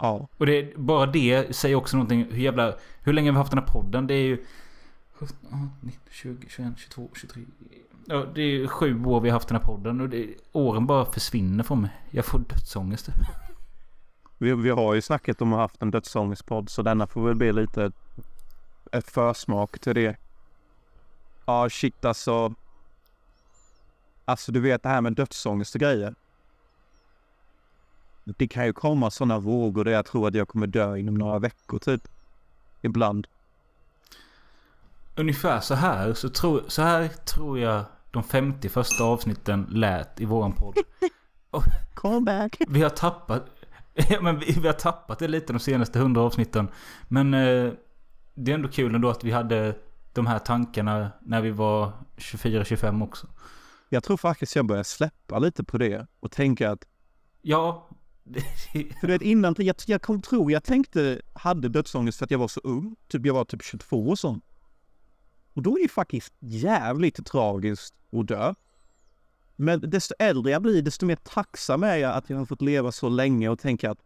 Ja. 0.01 0.29
Och 0.39 0.47
det, 0.47 0.77
bara 0.77 1.07
det 1.07 1.57
säger 1.57 1.77
också 1.77 1.97
någonting. 1.97 2.27
Hur 2.31 2.43
jävla... 2.43 2.75
Hur 3.03 3.13
länge 3.13 3.31
har 3.31 3.33
vi 3.33 3.39
haft 3.39 3.51
den 3.51 3.59
här 3.59 3.67
podden? 3.67 4.07
Det 4.07 4.15
är 4.15 4.23
ju... 4.23 4.45
17, 5.15 5.71
19, 5.81 6.01
20, 6.11 6.47
21, 6.49 6.73
22, 6.77 7.11
23. 7.15 7.43
Ja, 8.07 8.27
det 8.35 8.43
är 8.43 8.67
sju 8.67 9.05
år 9.05 9.21
vi 9.21 9.29
har 9.29 9.35
haft 9.35 9.49
den 9.49 9.57
här 9.57 9.65
podden 9.65 10.01
och 10.01 10.09
det, 10.09 10.35
åren 10.53 10.87
bara 10.87 11.05
försvinner 11.05 11.65
från 11.65 11.81
mig. 11.81 11.91
Jag 12.11 12.25
får 12.25 12.39
dödsångest. 12.39 13.09
Vi, 14.39 14.55
vi 14.55 14.71
har 14.71 14.95
ju 14.95 15.03
snackat 15.03 15.43
om 15.43 15.53
att 15.53 15.57
ha 15.57 15.63
haft 15.63 15.83
en 15.83 15.91
dödsångestpodd 15.91 16.69
så 16.69 16.83
denna 16.83 17.07
får 17.07 17.27
väl 17.27 17.35
bli 17.35 17.53
lite 17.53 17.93
ett 18.93 19.11
försmak 19.11 19.79
till 19.79 19.95
det. 19.95 20.17
Ja, 21.47 21.69
shit 21.71 22.05
alltså. 22.05 22.55
Alltså 24.25 24.53
du 24.53 24.61
vet 24.61 24.83
det 24.83 24.89
här 24.89 25.01
med 25.01 25.13
dödsångest 25.13 25.75
och 25.75 25.81
grejer. 25.81 26.15
Det 28.25 28.49
kan 28.49 28.67
ju 28.67 28.73
komma 28.73 29.11
sådana 29.11 29.39
vågor 29.39 29.85
där 29.85 29.93
jag 29.93 30.07
tror 30.07 30.29
att 30.29 30.35
jag 30.35 30.49
kommer 30.49 30.67
dö 30.67 30.97
inom 30.97 31.15
några 31.15 31.39
veckor 31.39 31.79
typ. 31.79 32.09
Ibland. 32.83 33.27
Ungefär 35.17 35.61
så 35.61 35.75
här, 35.75 36.15
så, 36.15 36.29
tro, 36.29 36.61
så 36.69 36.83
här 36.83 37.09
tror 37.09 37.59
jag 37.59 37.85
de 38.11 38.23
50 38.23 38.69
första 38.69 39.05
avsnitten 39.05 39.67
lät 39.71 40.21
i 40.21 40.25
våran 40.25 40.53
podd. 40.53 40.77
Come 41.95 42.21
back. 42.21 42.57
Vi 42.69 42.83
har 42.83 42.91
tappat... 42.91 43.47
Ja, 44.09 44.21
men 44.21 44.39
vi, 44.39 44.59
vi 44.61 44.67
har 44.67 44.75
tappat 44.75 45.19
det 45.19 45.29
lite 45.29 45.53
de 45.53 45.59
senaste 45.59 45.99
100 45.99 46.21
avsnitten. 46.23 46.69
Men 47.09 47.35
eh, 47.35 47.73
det 48.35 48.51
är 48.51 48.55
ändå 48.55 48.69
kul 48.69 48.95
ändå 48.95 49.11
att 49.11 49.25
vi 49.25 49.31
hade 49.31 49.75
de 50.13 50.27
här 50.27 50.39
tankarna 50.39 51.11
när 51.21 51.41
vi 51.41 51.51
var 51.51 51.93
24-25 52.17 53.05
också. 53.05 53.27
Jag 53.89 54.05
tror 54.05 54.17
faktiskt 54.17 54.57
jag 54.57 54.67
börjar 54.67 54.83
släppa 54.83 55.39
lite 55.39 55.65
på 55.65 55.79
det 55.79 56.07
och 56.21 56.31
tänka 56.31 56.71
att 56.71 56.85
Ja. 57.43 57.89
För 58.73 59.07
du 59.07 59.13
vet 59.13 59.23
innan, 59.23 59.55
jag, 59.59 59.77
jag 59.87 60.03
kom 60.03 60.23
tro, 60.23 60.51
jag 60.51 60.65
tänkte, 60.65 61.21
hade 61.33 61.69
dödsångest 61.69 62.19
för 62.19 62.25
att 62.25 62.31
jag 62.31 62.39
var 62.39 62.49
så 62.49 62.61
ung. 62.65 62.97
Typ 63.09 63.27
jag 63.27 63.35
var 63.35 63.45
typ 63.45 63.63
22 63.63 64.09
och 64.09 64.19
sånt. 64.19 64.45
Och 65.55 65.63
då 65.63 65.79
är 65.79 65.83
det 65.83 65.89
faktiskt 65.89 66.33
jävligt 66.39 67.27
tragiskt 67.27 67.95
att 68.13 68.29
dö. 68.29 68.55
Men 69.57 69.91
desto 69.91 70.15
äldre 70.19 70.53
jag 70.53 70.63
blir, 70.63 70.83
desto 70.83 71.07
mer 71.07 71.17
tacksam 71.17 71.83
är 71.83 71.97
jag 71.97 72.15
att 72.15 72.31
jag 72.31 72.37
har 72.37 72.45
fått 72.45 72.63
leva 72.63 72.93
så 72.93 73.09
länge 73.09 73.49
och 73.49 73.59
tänka 73.59 73.91
att 73.91 73.99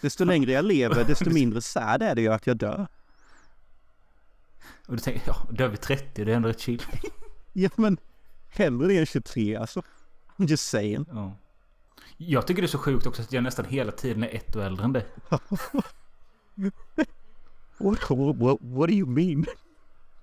desto 0.00 0.24
längre 0.24 0.52
jag 0.52 0.64
lever, 0.64 1.04
desto 1.04 1.30
mindre 1.34 1.62
sad 1.62 2.02
är 2.02 2.14
det 2.14 2.20
ju 2.20 2.32
att 2.32 2.46
jag 2.46 2.56
dör. 2.56 2.86
Och 4.86 4.96
du 4.96 5.02
tänker, 5.02 5.22
ja, 5.26 5.48
dör 5.52 5.68
vi 5.68 5.76
30, 5.76 6.24
det 6.24 6.32
är 6.32 6.36
ändå 6.36 6.48
rätt 6.48 6.60
chill. 6.60 6.82
Ja 7.52 7.70
men, 7.76 7.98
hellre 8.48 8.88
det 8.88 8.98
än 8.98 9.06
23 9.06 9.56
alltså. 9.56 9.82
I'm 10.36 10.46
just 10.46 10.68
saying. 10.68 11.06
Ja. 11.08 11.36
Jag 12.22 12.46
tycker 12.46 12.62
det 12.62 12.66
är 12.66 12.68
så 12.68 12.78
sjukt 12.78 13.06
också 13.06 13.22
att 13.22 13.32
jag 13.32 13.42
nästan 13.42 13.64
hela 13.64 13.92
tiden 13.92 14.22
är 14.22 14.34
ett 14.34 14.56
år 14.56 14.62
äldre 14.62 14.84
än 14.84 14.92
dig. 14.92 15.06
What, 17.78 18.10
what, 18.10 18.58
what 18.60 18.88
do 18.88 18.94
you 18.94 19.06
mean? 19.06 19.46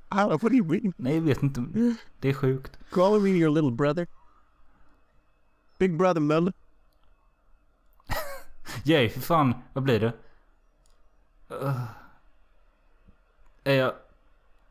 Ah, 0.10 0.27
what 0.27 0.41
do 0.41 0.53
you 0.53 0.65
mean? 0.65 0.93
Nej, 0.97 1.15
jag 1.15 1.21
vet 1.21 1.43
inte. 1.43 1.95
Det 2.19 2.29
är 2.29 2.33
sjukt. 2.33 2.79
Call 2.89 3.21
me 3.21 3.29
your 3.29 3.49
little 3.49 3.71
brother. 3.71 4.07
Big 5.77 5.97
brother 5.97 6.21
Mölle. 6.21 6.51
Yay, 8.86 9.10
för 9.10 9.19
fan. 9.19 9.53
Vad 9.73 9.83
blir 9.83 9.99
det? 9.99 10.13
Uh, 11.51 11.83
är 13.63 13.75
jag 13.75 13.93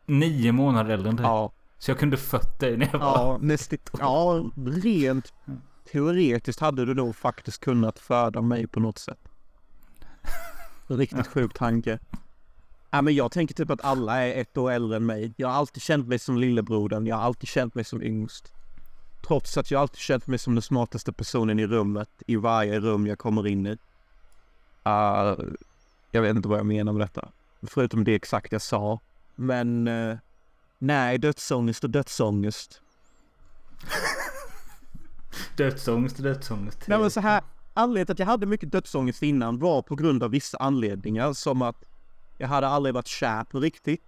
nio 0.06 0.52
månader 0.52 0.90
äldre 0.90 1.10
än 1.10 1.16
dig? 1.16 1.26
Ja. 1.26 1.52
Så 1.78 1.90
jag 1.90 1.98
kunde 1.98 2.16
fött 2.16 2.58
dig 2.58 2.76
när 2.76 2.88
jag 2.92 2.98
var... 2.98 3.06
Ja, 3.06 3.38
nästan. 3.40 3.78
Ja, 3.98 4.50
rent 4.82 5.32
teoretiskt 5.92 6.60
hade 6.60 6.84
du 6.84 6.94
nog 6.94 7.16
faktiskt 7.16 7.60
kunnat 7.60 7.98
föda 7.98 8.42
mig 8.42 8.66
på 8.66 8.80
något 8.80 8.98
sätt. 8.98 9.18
Riktigt 10.86 11.26
sjuk 11.26 11.54
tanke. 11.54 11.98
Ja, 12.90 13.02
men 13.02 13.14
jag 13.14 13.32
tänker 13.32 13.54
typ 13.54 13.70
att 13.70 13.84
alla 13.84 14.26
är 14.26 14.40
ett 14.40 14.56
år 14.56 14.70
äldre 14.70 14.96
än 14.96 15.06
mig. 15.06 15.32
Jag 15.36 15.48
har 15.48 15.54
alltid 15.54 15.82
känt 15.82 16.08
mig 16.08 16.18
som 16.18 16.38
lillebrodern. 16.38 17.06
Jag 17.06 17.16
har 17.16 17.22
alltid 17.22 17.48
känt 17.48 17.74
mig 17.74 17.84
som 17.84 18.02
yngst. 18.02 18.52
Trots 19.26 19.56
att 19.56 19.70
jag 19.70 19.80
alltid 19.80 19.98
känt 19.98 20.26
mig 20.26 20.38
som 20.38 20.54
den 20.54 20.62
smartaste 20.62 21.12
personen 21.12 21.58
i 21.58 21.66
rummet. 21.66 22.08
I 22.26 22.36
varje 22.36 22.80
rum 22.80 23.06
jag 23.06 23.18
kommer 23.18 23.46
in 23.46 23.66
i. 23.66 23.70
Uh, 24.86 25.38
jag 26.10 26.22
vet 26.22 26.36
inte 26.36 26.48
vad 26.48 26.58
jag 26.58 26.66
menar 26.66 26.92
med 26.92 27.00
detta. 27.00 27.28
Förutom 27.62 28.04
det 28.04 28.14
exakt 28.14 28.52
jag 28.52 28.62
sa. 28.62 29.00
Men 29.34 29.88
uh, 29.88 30.16
nej, 30.78 31.18
dödsångest 31.18 31.84
och 31.84 31.90
dödsångest. 31.90 32.80
Dödsångest 35.56 36.22
dödsångest. 36.22 36.78
Nej 36.86 36.98
men 36.98 37.10
så 37.10 37.20
här, 37.20 37.42
anledningen 37.74 38.06
till 38.06 38.12
att 38.12 38.18
jag 38.18 38.26
hade 38.26 38.46
mycket 38.46 38.72
dödsångest 38.72 39.22
innan 39.22 39.58
var 39.58 39.82
på 39.82 39.94
grund 39.94 40.22
av 40.22 40.30
vissa 40.30 40.58
anledningar 40.58 41.32
som 41.32 41.62
att 41.62 41.76
jag 42.38 42.48
hade 42.48 42.68
aldrig 42.68 42.94
varit 42.94 43.06
kär 43.06 43.44
på 43.44 43.60
riktigt. 43.60 44.02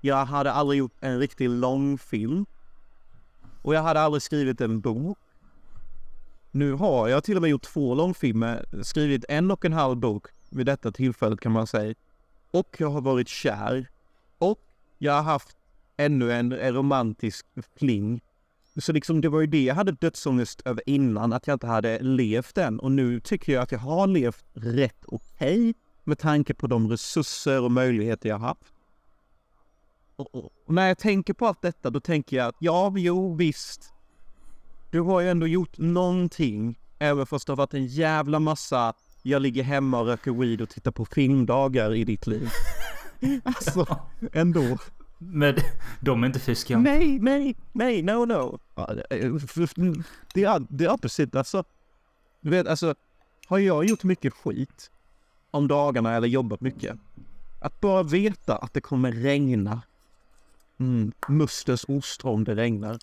Jag 0.00 0.24
hade 0.24 0.52
aldrig 0.52 0.78
gjort 0.78 0.92
en 1.00 1.18
riktig 1.18 1.48
lång 1.48 1.98
film. 1.98 2.46
Och 3.62 3.74
jag 3.74 3.82
hade 3.82 4.00
aldrig 4.00 4.22
skrivit 4.22 4.60
en 4.60 4.80
bok. 4.80 5.18
Nu 6.50 6.72
har 6.72 7.08
jag 7.08 7.24
till 7.24 7.36
och 7.36 7.42
med 7.42 7.50
gjort 7.50 7.62
två 7.62 7.94
långfilmer, 7.94 8.64
skrivit 8.82 9.24
en 9.28 9.50
och 9.50 9.64
en 9.64 9.72
halv 9.72 9.96
bok 9.96 10.26
vid 10.48 10.66
detta 10.66 10.92
tillfället 10.92 11.40
kan 11.40 11.52
man 11.52 11.66
säga. 11.66 11.94
Och 12.50 12.76
jag 12.78 12.90
har 12.90 13.00
varit 13.00 13.28
kär. 13.28 13.86
Och 14.38 14.58
jag 14.98 15.12
har 15.12 15.22
haft 15.22 15.56
ännu 15.96 16.32
en, 16.32 16.52
en 16.52 16.74
romantisk 16.74 17.46
fling. 17.78 18.20
Så 18.78 18.92
liksom 18.92 19.20
det 19.20 19.28
var 19.28 19.40
ju 19.40 19.46
det 19.46 19.62
jag 19.62 19.74
hade 19.74 19.92
dödsångest 19.92 20.62
över 20.64 20.82
innan, 20.86 21.32
att 21.32 21.46
jag 21.46 21.54
inte 21.54 21.66
hade 21.66 21.98
levt 22.02 22.54
den. 22.54 22.80
Och 22.80 22.92
nu 22.92 23.20
tycker 23.20 23.52
jag 23.52 23.62
att 23.62 23.72
jag 23.72 23.78
har 23.78 24.06
levt 24.06 24.44
rätt 24.54 25.04
okej 25.06 25.74
med 26.04 26.18
tanke 26.18 26.54
på 26.54 26.66
de 26.66 26.90
resurser 26.90 27.62
och 27.62 27.72
möjligheter 27.72 28.28
jag 28.28 28.38
haft. 28.38 28.62
Och, 30.16 30.34
och, 30.34 30.52
och 30.66 30.74
när 30.74 30.88
jag 30.88 30.98
tänker 30.98 31.34
på 31.34 31.46
allt 31.46 31.62
detta, 31.62 31.90
då 31.90 32.00
tänker 32.00 32.36
jag 32.36 32.48
att 32.48 32.56
ja, 32.58 32.94
jo, 32.96 33.34
visst. 33.34 33.92
Du 34.90 35.00
har 35.00 35.20
ju 35.20 35.28
ändå 35.28 35.46
gjort 35.46 35.78
någonting, 35.78 36.78
även 36.98 37.26
fast 37.26 37.46
det 37.46 37.52
har 37.52 37.56
varit 37.56 37.74
en 37.74 37.86
jävla 37.86 38.38
massa 38.38 38.94
jag 39.22 39.42
ligger 39.42 39.62
hemma 39.62 40.00
och 40.00 40.06
röker 40.06 40.32
weed 40.32 40.60
och 40.60 40.68
tittar 40.68 40.90
på 40.90 41.04
filmdagar 41.04 41.94
i 41.94 42.04
ditt 42.04 42.26
liv. 42.26 42.50
alltså, 43.42 43.98
ändå. 44.32 44.78
Men 45.18 45.54
de 46.00 46.22
är 46.22 46.26
inte 46.26 46.40
fiskar. 46.40 46.78
Nej, 46.78 47.18
nej, 47.18 47.56
nej, 47.72 48.02
no, 48.02 48.24
no. 48.24 48.58
Det 50.34 50.44
är, 50.44 50.66
det 50.68 50.84
är 50.84 50.90
opposite, 50.90 51.38
alltså. 51.38 51.64
Du 52.40 52.50
vet, 52.50 52.66
alltså. 52.66 52.94
Har 53.46 53.58
jag 53.58 53.84
gjort 53.84 54.04
mycket 54.04 54.34
skit 54.34 54.90
om 55.50 55.68
dagarna 55.68 56.14
eller 56.14 56.28
jobbat 56.28 56.60
mycket. 56.60 56.98
Att 57.60 57.80
bara 57.80 58.02
veta 58.02 58.56
att 58.56 58.74
det 58.74 58.80
kommer 58.80 59.12
regna. 59.12 59.82
Mm, 60.78 61.12
musters 61.28 61.84
ost 61.88 62.24
om 62.24 62.44
det 62.44 62.54
regnar. 62.54 62.98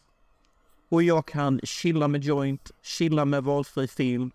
Och 0.90 1.04
jag 1.04 1.26
kan 1.26 1.60
chilla 1.64 2.08
med 2.08 2.24
joint, 2.24 2.72
chilla 2.82 3.26
med 3.26 3.44
valfri 3.44 3.88
film. 3.88 4.32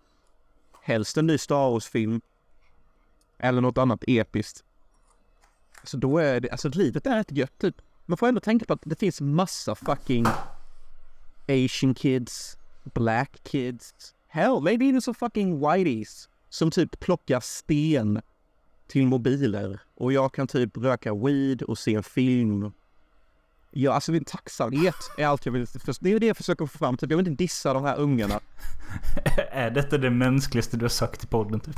Helst 0.81 1.17
en 1.17 1.27
ny 1.27 1.37
Star 1.37 1.71
Wars-film. 1.71 2.21
Eller 3.37 3.61
något 3.61 3.77
annat 3.77 4.03
episkt. 4.07 4.63
Så 5.83 5.97
då 5.97 6.17
är 6.17 6.39
det, 6.39 6.49
alltså 6.49 6.69
livet 6.69 7.07
är 7.07 7.15
rätt 7.15 7.31
gött 7.31 7.57
typ. 7.57 7.75
Man 8.05 8.17
får 8.17 8.27
ändå 8.27 8.39
tänka 8.39 8.65
på 8.65 8.73
att 8.73 8.81
det 8.83 8.99
finns 8.99 9.21
massa 9.21 9.75
fucking 9.75 10.25
asian 11.47 11.93
kids, 11.93 12.57
black 12.93 13.43
kids, 13.43 13.93
hell 14.27 14.61
maybe 14.61 14.85
even 14.85 15.01
some 15.01 15.15
fucking 15.15 15.59
whiteys 15.59 16.29
som 16.49 16.71
typ 16.71 16.99
plockar 16.99 17.39
sten 17.39 18.21
till 18.87 19.07
mobiler 19.07 19.79
och 19.95 20.13
jag 20.13 20.33
kan 20.33 20.47
typ 20.47 20.77
röka 20.77 21.13
weed 21.13 21.61
och 21.61 21.77
se 21.77 21.95
en 21.95 22.03
film. 22.03 22.71
Ja, 23.71 23.93
alltså 23.93 24.11
min 24.11 24.25
tacksamhet 24.25 24.95
är 25.17 25.27
allt 25.27 25.45
jag 25.45 25.53
vill. 25.53 25.65
Det 25.99 26.11
är 26.11 26.19
det 26.19 26.25
jag 26.25 26.37
försöker 26.37 26.65
få 26.65 26.77
fram. 26.77 26.97
Typ. 26.97 27.09
Jag 27.09 27.17
vill 27.17 27.27
inte 27.27 27.43
dissa 27.43 27.73
de 27.73 27.83
här 27.83 27.99
ungarna. 27.99 28.39
är 29.51 29.71
detta 29.71 29.97
det 29.97 30.09
mänskligaste 30.09 30.77
du 30.77 30.83
har 30.83 30.89
sagt 30.89 31.23
i 31.23 31.27
podden 31.27 31.59
typ? 31.59 31.75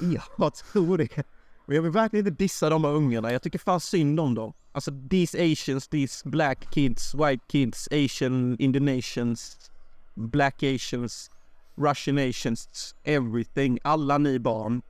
Ja, 0.00 0.22
jag 0.38 0.54
tror 0.54 0.98
det. 0.98 1.24
Och 1.66 1.74
jag 1.74 1.82
vill 1.82 1.92
verkligen 1.92 2.26
inte 2.26 2.42
dissa 2.42 2.70
de 2.70 2.84
här 2.84 2.90
ungarna. 2.90 3.32
Jag 3.32 3.42
tycker 3.42 3.58
fan 3.58 3.80
synd 3.80 4.20
om 4.20 4.34
dem. 4.34 4.52
Alltså 4.72 4.90
these 5.10 5.52
asians, 5.52 5.88
these 5.88 6.28
black 6.28 6.70
kids, 6.70 7.14
white 7.14 7.44
kids, 7.48 7.88
asian, 7.90 8.56
indonesians, 8.58 9.70
black 10.14 10.62
asians, 10.62 11.30
russian 11.74 12.18
asians, 12.18 12.94
everything. 13.04 13.78
Alla 13.82 14.18
ni 14.18 14.38
barn 14.38 14.82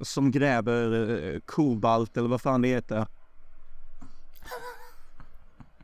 som 0.00 0.30
gräver 0.30 1.10
eh, 1.34 1.40
kobalt 1.40 2.16
eller 2.16 2.28
vad 2.28 2.40
fan 2.40 2.62
det 2.62 2.68
heter. 2.68 3.06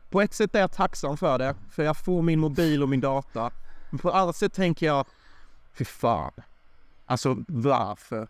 På 0.09 0.21
ett 0.21 0.33
sätt 0.33 0.55
är 0.55 0.59
jag 0.59 0.71
tacksam 0.71 1.17
för 1.17 1.37
det, 1.37 1.55
för 1.71 1.83
jag 1.83 1.97
får 1.97 2.21
min 2.21 2.39
mobil 2.39 2.83
och 2.83 2.89
min 2.89 3.01
data. 3.01 3.51
Men 3.89 3.99
på 3.99 4.11
andra 4.11 4.33
sätt 4.33 4.53
tänker 4.53 4.85
jag, 4.85 5.05
fy 5.73 5.85
fan. 5.85 6.31
Alltså 7.05 7.37
varför? 7.47 8.27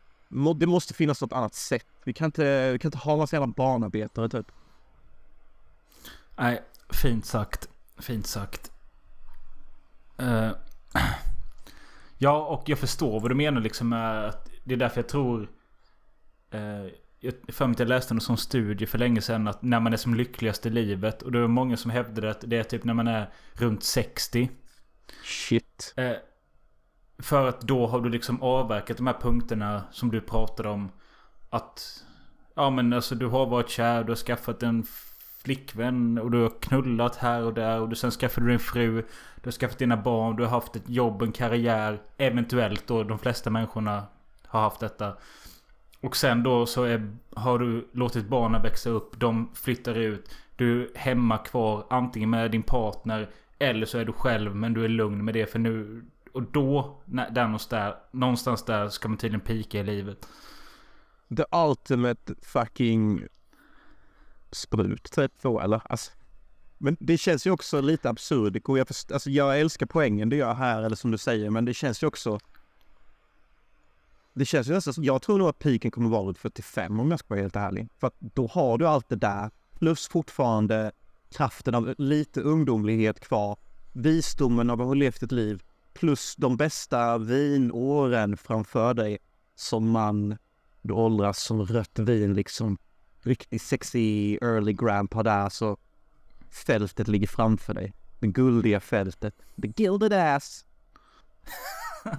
Det 0.59 0.65
måste 0.67 0.93
finnas 0.93 1.21
något 1.21 1.33
annat 1.33 1.53
sätt. 1.55 1.85
Vi 2.03 2.13
kan 2.13 2.25
inte, 2.25 2.71
vi 2.71 2.79
kan 2.79 2.89
inte 2.89 2.97
ha 2.97 3.17
massa 3.17 3.35
jävla 3.35 3.47
barnarbetare 3.47 4.29
typ. 4.29 4.51
Nej, 6.37 6.61
fint 6.89 7.25
sagt. 7.25 7.69
Fint 7.99 8.27
sagt. 8.27 8.71
Eh, 10.17 10.51
ja, 12.17 12.45
och 12.45 12.69
jag 12.69 12.79
förstår 12.79 13.19
vad 13.19 13.31
du 13.31 13.35
menar 13.35 13.61
liksom 13.61 13.93
att 13.93 14.49
det 14.63 14.73
är 14.73 14.77
därför 14.77 14.97
jag 15.01 15.09
tror... 15.09 15.49
eh, 16.51 16.85
Jag 17.19 17.33
för 17.47 17.67
mig 17.67 17.73
att 17.73 17.79
jag 17.79 17.87
läste 17.89 18.13
en 18.13 18.21
sån 18.21 18.37
studie 18.37 18.85
för 18.85 18.97
länge 18.97 19.21
sedan 19.21 19.47
att 19.47 19.61
när 19.61 19.79
man 19.79 19.93
är 19.93 19.97
som 19.97 20.15
lyckligast 20.15 20.65
i 20.65 20.69
livet. 20.69 21.21
Och 21.21 21.31
det 21.31 21.41
var 21.41 21.47
många 21.47 21.77
som 21.77 21.91
hävdade 21.91 22.31
att 22.31 22.43
det 22.47 22.57
är 22.57 22.63
typ 22.63 22.83
när 22.83 22.93
man 22.93 23.07
är 23.07 23.29
runt 23.53 23.83
60. 23.83 24.49
Shit. 25.23 25.93
Eh, 25.97 26.11
för 27.19 27.47
att 27.47 27.61
då 27.61 27.87
har 27.87 28.01
du 28.01 28.09
liksom 28.09 28.41
avverkat 28.41 28.97
de 28.97 29.07
här 29.07 29.17
punkterna 29.21 29.83
som 29.91 30.11
du 30.11 30.21
pratade 30.21 30.69
om. 30.69 30.91
Att... 31.49 32.03
Ja 32.55 32.69
men 32.69 32.93
alltså 32.93 33.15
du 33.15 33.27
har 33.27 33.45
varit 33.45 33.69
kär, 33.69 34.03
du 34.03 34.11
har 34.11 34.15
skaffat 34.15 34.63
en 34.63 34.83
flickvän 35.43 36.17
och 36.17 36.31
du 36.31 36.41
har 36.41 36.61
knullat 36.61 37.15
här 37.15 37.43
och 37.43 37.53
där. 37.53 37.81
Och 37.81 37.89
du 37.89 37.95
sen 37.95 38.11
skaffade 38.11 38.47
du 38.47 38.53
en 38.53 38.59
fru. 38.59 39.01
Du 39.35 39.47
har 39.47 39.51
skaffat 39.51 39.77
dina 39.77 39.97
barn, 39.97 40.35
du 40.35 40.43
har 40.43 40.49
haft 40.49 40.75
ett 40.75 40.89
jobb, 40.89 41.21
en 41.21 41.31
karriär. 41.31 42.01
Eventuellt 42.17 42.87
då, 42.87 43.03
de 43.03 43.19
flesta 43.19 43.49
människorna 43.49 44.03
har 44.47 44.61
haft 44.61 44.79
detta. 44.79 45.13
Och 46.01 46.15
sen 46.15 46.43
då 46.43 46.65
så 46.65 46.83
är, 46.83 47.17
har 47.35 47.59
du 47.59 47.89
låtit 47.93 48.27
barnen 48.27 48.61
växa 48.61 48.89
upp. 48.89 49.19
De 49.19 49.51
flyttar 49.53 49.95
ut. 49.95 50.35
Du 50.55 50.83
är 50.83 50.97
hemma 50.97 51.37
kvar 51.37 51.85
antingen 51.89 52.29
med 52.29 52.51
din 52.51 52.63
partner. 52.63 53.29
Eller 53.59 53.85
så 53.85 53.97
är 53.97 54.05
du 54.05 54.13
själv 54.13 54.55
men 54.55 54.73
du 54.73 54.85
är 54.85 54.89
lugn 54.89 55.25
med 55.25 55.33
det 55.33 55.45
för 55.45 55.59
nu. 55.59 56.05
Och 56.33 56.43
då, 56.43 57.01
när, 57.05 57.29
där 57.31 57.43
någonstans 57.43 57.69
där, 57.69 57.95
någonstans 58.11 58.65
där 58.65 58.89
ska 58.89 59.07
man 59.07 59.17
tydligen 59.17 59.41
pika 59.41 59.79
i 59.79 59.83
livet. 59.83 60.27
The 61.37 61.45
ultimate 61.51 62.33
fucking 62.41 63.23
sprut 64.51 65.11
typ 65.11 65.31
så 65.41 65.59
eller? 65.59 65.81
Alltså, 65.85 66.11
men 66.77 66.97
det 66.99 67.17
känns 67.17 67.47
ju 67.47 67.51
också 67.51 67.81
lite 67.81 68.09
absurd. 68.09 68.61
Jag, 68.67 68.87
först, 68.87 69.11
alltså, 69.11 69.29
jag 69.29 69.59
älskar 69.59 69.85
poängen 69.85 70.29
du 70.29 70.35
gör 70.35 70.53
här 70.53 70.83
eller 70.83 70.95
som 70.95 71.11
du 71.11 71.17
säger 71.17 71.49
men 71.49 71.65
det 71.65 71.73
känns 71.73 72.03
ju 72.03 72.07
också 72.07 72.39
det 74.33 74.45
känns 74.45 74.67
ju 74.67 74.73
nästan 74.73 74.93
som, 74.93 75.03
jag 75.03 75.21
tror 75.21 75.37
nog 75.37 75.49
att 75.49 75.59
piken 75.59 75.91
kommer 75.91 76.09
vara 76.09 76.23
runt 76.23 76.37
45 76.37 76.99
om 76.99 77.11
jag 77.11 77.19
ska 77.19 77.27
vara 77.29 77.41
helt 77.41 77.55
ärlig. 77.55 77.87
För 77.99 78.07
att 78.07 78.15
då 78.19 78.47
har 78.47 78.77
du 78.77 78.87
allt 78.87 79.09
det 79.09 79.15
där, 79.15 79.49
plus 79.79 80.07
fortfarande 80.07 80.91
kraften 81.31 81.75
av 81.75 81.95
lite 81.97 82.41
ungdomlighet 82.41 83.19
kvar, 83.19 83.57
visdomen 83.93 84.69
av 84.69 84.81
att 84.81 84.87
ha 84.87 84.93
levt 84.93 85.23
ett 85.23 85.31
liv, 85.31 85.63
plus 85.93 86.35
de 86.35 86.57
bästa 86.57 87.17
vinåren 87.17 88.37
framför 88.37 88.93
dig 88.93 89.17
som 89.55 89.89
man 89.89 90.37
du 90.81 90.93
åldras 90.93 91.39
som 91.39 91.65
rött 91.65 91.99
vin 91.99 92.33
liksom. 92.33 92.77
Riktigt 93.21 93.61
sexy 93.61 94.37
early 94.41 94.73
grandpa 94.73 95.23
där 95.23 95.49
så 95.49 95.77
fältet 96.65 97.07
ligger 97.07 97.27
framför 97.27 97.73
dig. 97.73 97.93
Det 98.19 98.27
guldiga 98.27 98.79
fältet. 98.79 99.35
The 99.61 99.67
gilded 99.77 100.13
ass. 100.13 100.65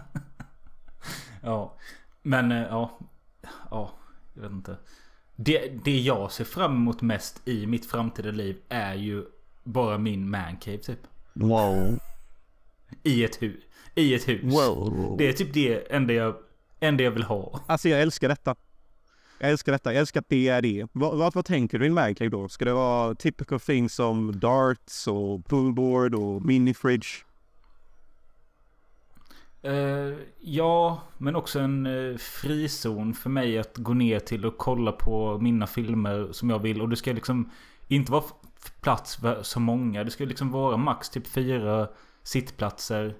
ja. 1.42 1.76
Men 2.22 2.52
eh, 2.52 2.62
ja. 2.62 2.98
Ja. 3.70 3.90
Jag 4.35 4.42
vet 4.42 4.52
inte. 4.52 4.76
Det, 5.37 5.85
det 5.85 6.00
jag 6.00 6.33
ser 6.33 6.44
fram 6.44 6.76
emot 6.76 7.02
mest 7.02 7.48
i 7.48 7.66
mitt 7.66 7.87
framtida 7.87 8.30
liv 8.30 8.56
är 8.68 8.94
ju 8.94 9.24
bara 9.64 9.98
min 9.98 10.30
mancave 10.30 10.78
typ. 10.78 11.00
Wow. 11.33 11.98
I 13.03 13.24
ett 13.24 13.42
hus. 13.42 13.64
I 13.94 14.14
ett 14.14 14.29
hus. 14.29 14.40
Wow. 14.42 15.14
Det 15.18 15.29
är 15.29 15.33
typ 15.33 15.55
det 15.55 15.92
enda 15.92 16.12
jag, 16.12 16.35
enda 16.81 17.05
jag 17.05 17.11
vill 17.11 17.22
ha. 17.22 17.61
Alltså 17.66 17.88
jag 17.88 18.00
älskar 18.00 18.29
detta. 18.29 18.55
Jag 19.38 19.50
älskar 19.50 19.72
detta. 19.72 19.92
Jag 19.92 20.00
älskar 20.00 20.20
att 20.20 20.29
det 20.29 20.48
är 20.48 20.62
det. 20.62 20.87
Vad, 20.92 21.18
vad, 21.18 21.35
vad 21.35 21.44
tänker 21.44 21.79
du 21.79 21.87
i 21.87 21.90
mancave 21.90 22.31
då? 22.31 22.48
Ska 22.48 22.64
det 22.64 22.72
vara 22.72 23.14
typical 23.14 23.61
things 23.61 23.94
som 23.94 24.40
darts 24.40 25.07
och 25.09 25.46
poolboard 25.46 26.14
och 26.14 26.42
minifridge? 26.42 27.09
Uh, 29.64 30.18
ja, 30.40 31.03
men 31.18 31.37
också 31.37 31.59
en 31.59 31.87
uh, 31.87 32.16
frizon 32.16 33.14
för 33.14 33.31
mig 33.31 33.59
att 33.59 33.76
gå 33.76 33.94
ner 33.94 34.18
till 34.18 34.46
och 34.46 34.59
kolla 34.59 34.92
på 34.92 35.38
mina 35.38 35.66
filmer 35.66 36.29
som 36.33 36.50
jag 36.50 36.59
vill. 36.59 36.81
Och 36.81 36.88
det 36.88 36.96
ska 36.96 37.12
liksom 37.12 37.50
inte 37.88 38.12
vara 38.12 38.24
plats 38.81 39.16
för 39.16 39.42
så 39.42 39.61
många. 39.61 40.05
Det 40.05 40.11
ska 40.11 40.24
liksom 40.24 40.50
vara 40.50 40.76
max 40.76 41.11
typ 41.11 41.26
fyra 41.26 41.88
sittplatser. 42.22 43.14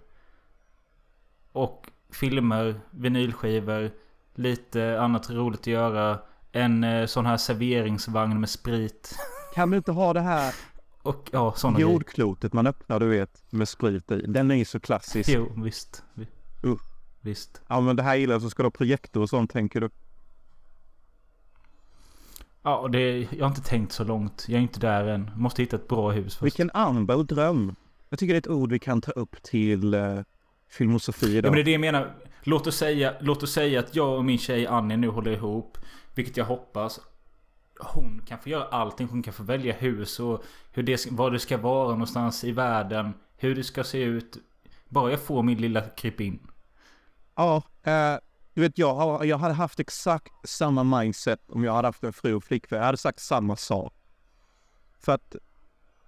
Och 1.53 1.87
filmer, 2.13 2.81
vinylskivor, 2.91 3.91
lite 4.35 5.01
annat 5.01 5.31
roligt 5.31 5.61
att 5.61 5.67
göra. 5.67 6.19
En 6.53 6.85
uh, 6.85 7.07
sån 7.07 7.27
här 7.27 7.37
serveringsvagn 7.37 8.41
med 8.41 8.51
sprit. 8.51 9.17
Kan 9.55 9.71
vi 9.71 9.77
inte 9.77 9.93
ha 9.93 10.13
det 10.13 10.21
här 10.21 10.55
och 11.03 11.29
ja, 11.33 11.53
sådana. 11.57 11.81
Jordklotet 11.81 12.53
man 12.53 12.67
öppnar, 12.67 13.01
du 13.01 13.09
vet, 13.09 13.43
med 13.51 13.69
sprit 13.69 14.11
i. 14.11 14.23
Den 14.27 14.51
är 14.51 14.55
ju 14.55 14.65
så 14.65 14.81
klassisk. 14.81 15.31
Jo, 15.33 15.53
visst. 15.57 16.05
Uh. 16.65 16.77
Visst. 17.21 17.63
Ja, 17.69 17.81
men 17.81 17.97
det 17.97 18.03
här 18.03 18.17
gillar 18.17 18.35
jag. 18.35 18.43
Så 18.43 18.51
ska 18.51 18.63
du 18.63 18.67
ha 18.67 18.71
projektor 18.71 19.23
och 19.23 19.29
sånt, 19.29 19.51
tänker 19.51 19.81
du? 19.81 19.91
Ja, 22.63 22.77
och 22.77 22.91
det, 22.91 23.19
jag 23.19 23.45
har 23.45 23.49
inte 23.49 23.63
tänkt 23.63 23.93
så 23.93 24.05
långt. 24.05 24.45
Jag 24.49 24.59
är 24.59 24.63
inte 24.63 24.81
där 24.81 25.07
än. 25.07 25.31
Måste 25.37 25.63
hitta 25.63 25.77
ett 25.77 25.89
bra 25.89 26.11
hus 26.11 26.35
först. 26.35 26.43
Vilken 26.43 26.71
anbo 26.75 27.23
dröm. 27.23 27.75
Jag 28.11 28.19
tycker 28.19 28.35
det 28.35 28.37
är 28.37 28.39
ett 28.39 28.49
ord 28.49 28.73
vi 28.73 28.79
kan 28.79 29.01
ta 29.01 29.13
upp 29.13 29.43
till 29.43 29.95
uh, 29.95 30.23
filosofi 30.69 31.37
idag. 31.37 31.49
Ja, 31.49 31.51
men 31.51 31.57
det 31.57 31.61
är 31.61 31.65
det 31.65 31.71
jag 31.71 31.81
menar. 31.81 32.15
Låt 32.43 32.67
oss, 32.67 32.77
säga, 32.77 33.15
låt 33.21 33.43
oss 33.43 33.53
säga 33.53 33.81
att 33.81 33.97
jag 33.97 34.17
och 34.17 34.25
min 34.25 34.39
tjej 34.39 34.67
Annie 34.67 34.97
nu 34.97 35.09
håller 35.09 35.31
ihop. 35.31 35.79
Vilket 36.15 36.37
jag 36.37 36.45
hoppas 36.45 37.01
hon 37.81 38.23
kan 38.27 38.39
få 38.39 38.49
göra 38.49 38.65
allting. 38.65 39.09
Hon 39.09 39.23
kan 39.23 39.33
få 39.33 39.43
välja 39.43 39.75
hus 39.75 40.21
och 40.21 40.45
hur 40.73 40.83
det, 40.83 41.07
vad 41.11 41.33
det 41.33 41.39
ska 41.39 41.59
vara 41.59 41.91
någonstans 41.91 42.45
i 42.45 42.53
världen. 42.53 43.15
Hur 43.37 43.55
det 43.55 43.65
ska 43.65 43.85
se 43.85 44.03
ut. 44.03 44.37
Bara 44.89 45.11
jag 45.11 45.21
får 45.21 45.43
min 45.43 45.59
lilla 45.59 45.81
krypin. 45.81 46.41
Ja, 47.35 47.63
eh, 47.83 48.17
du 48.55 48.61
vet 48.61 48.79
jag, 48.79 48.95
har, 48.95 49.25
jag 49.25 49.39
hade 49.39 49.55
haft 49.55 49.81
exakt 49.81 50.33
samma 50.49 50.85
mindset 50.85 51.41
om 51.49 51.65
jag 51.65 51.73
hade 51.73 51.89
haft 51.89 52.05
en 52.05 52.13
fru 52.13 52.35
och 52.35 52.45
flickvän. 52.45 52.79
Jag 52.79 52.87
hade 52.87 52.99
sagt 52.99 53.21
samma 53.21 53.57
sak. 53.57 53.95
För 55.01 55.13
att 55.13 55.37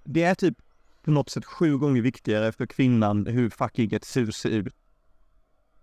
det 0.04 0.22
är 0.22 0.34
typ 0.34 0.58
på 1.02 1.10
något 1.10 1.30
sätt 1.30 1.44
sju 1.44 1.78
gånger 1.78 2.02
viktigare 2.02 2.52
för 2.52 2.66
kvinnan 2.66 3.26
hur 3.26 3.50
fucking 3.50 3.92
ett 3.92 4.16
hus 4.16 4.36
ser 4.36 4.50
ut. 4.50 4.74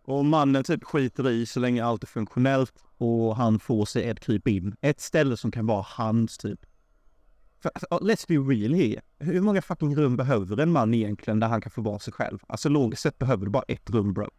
Och 0.02 0.26
mannen 0.26 0.64
typ 0.64 0.84
skiter 0.84 1.30
i 1.30 1.46
så 1.46 1.60
länge 1.60 1.86
allt 1.86 2.04
är 2.04 2.08
funktionellt 2.08 2.74
och 2.98 3.36
han 3.36 3.60
får 3.60 3.86
sig 3.86 4.10
ett 4.10 4.20
kryp 4.20 4.48
in. 4.48 4.76
Ett 4.82 5.00
ställe 5.00 5.38
som 5.38 5.52
kan 5.52 5.66
vara 5.66 5.86
hans 5.88 6.38
typ. 6.38 6.66
För, 7.60 7.72
alltså, 7.76 7.88
let's 8.08 8.26
be 8.28 8.54
real 8.54 8.74
here. 8.74 9.02
Hur 9.20 9.42
många 9.42 9.62
fucking 9.62 9.96
rum 9.96 10.18
behöver 10.18 10.60
en 10.60 10.72
man 10.72 10.94
egentligen 10.94 11.40
där 11.40 11.48
han 11.48 11.62
kan 11.62 11.72
få 11.72 11.82
vara 11.82 12.00
sig 12.00 12.14
själv? 12.14 12.40
Alltså 12.48 12.70
logiskt 12.70 13.02
sett 13.02 13.18
behöver 13.18 13.46
du 13.46 13.52
bara 13.52 13.64
ett 13.68 13.90
rum 13.90 14.14
bro. 14.14 14.30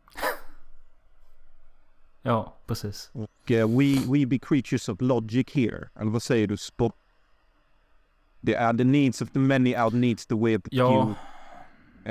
Ja, 2.22 2.56
precis. 2.66 3.10
Och 3.12 3.50
uh, 3.50 3.78
we, 3.78 4.00
we 4.12 4.26
be 4.26 4.38
creatures 4.38 4.88
of 4.88 5.00
logic 5.00 5.46
here. 5.52 5.88
Eller 6.00 6.10
vad 6.10 6.22
säger 6.22 6.46
du 6.46 6.56
Spot? 6.56 6.94
Det 8.40 8.54
är 8.54 8.74
the 8.74 8.84
needs 8.84 9.22
of 9.22 9.30
the 9.30 9.38
many 9.38 9.76
out 9.76 9.94
needs 9.94 10.26
the 10.26 10.34
way 10.34 10.56
of 10.56 10.62
the 10.62 10.76
ja. 10.76 10.88
few. 10.88 11.14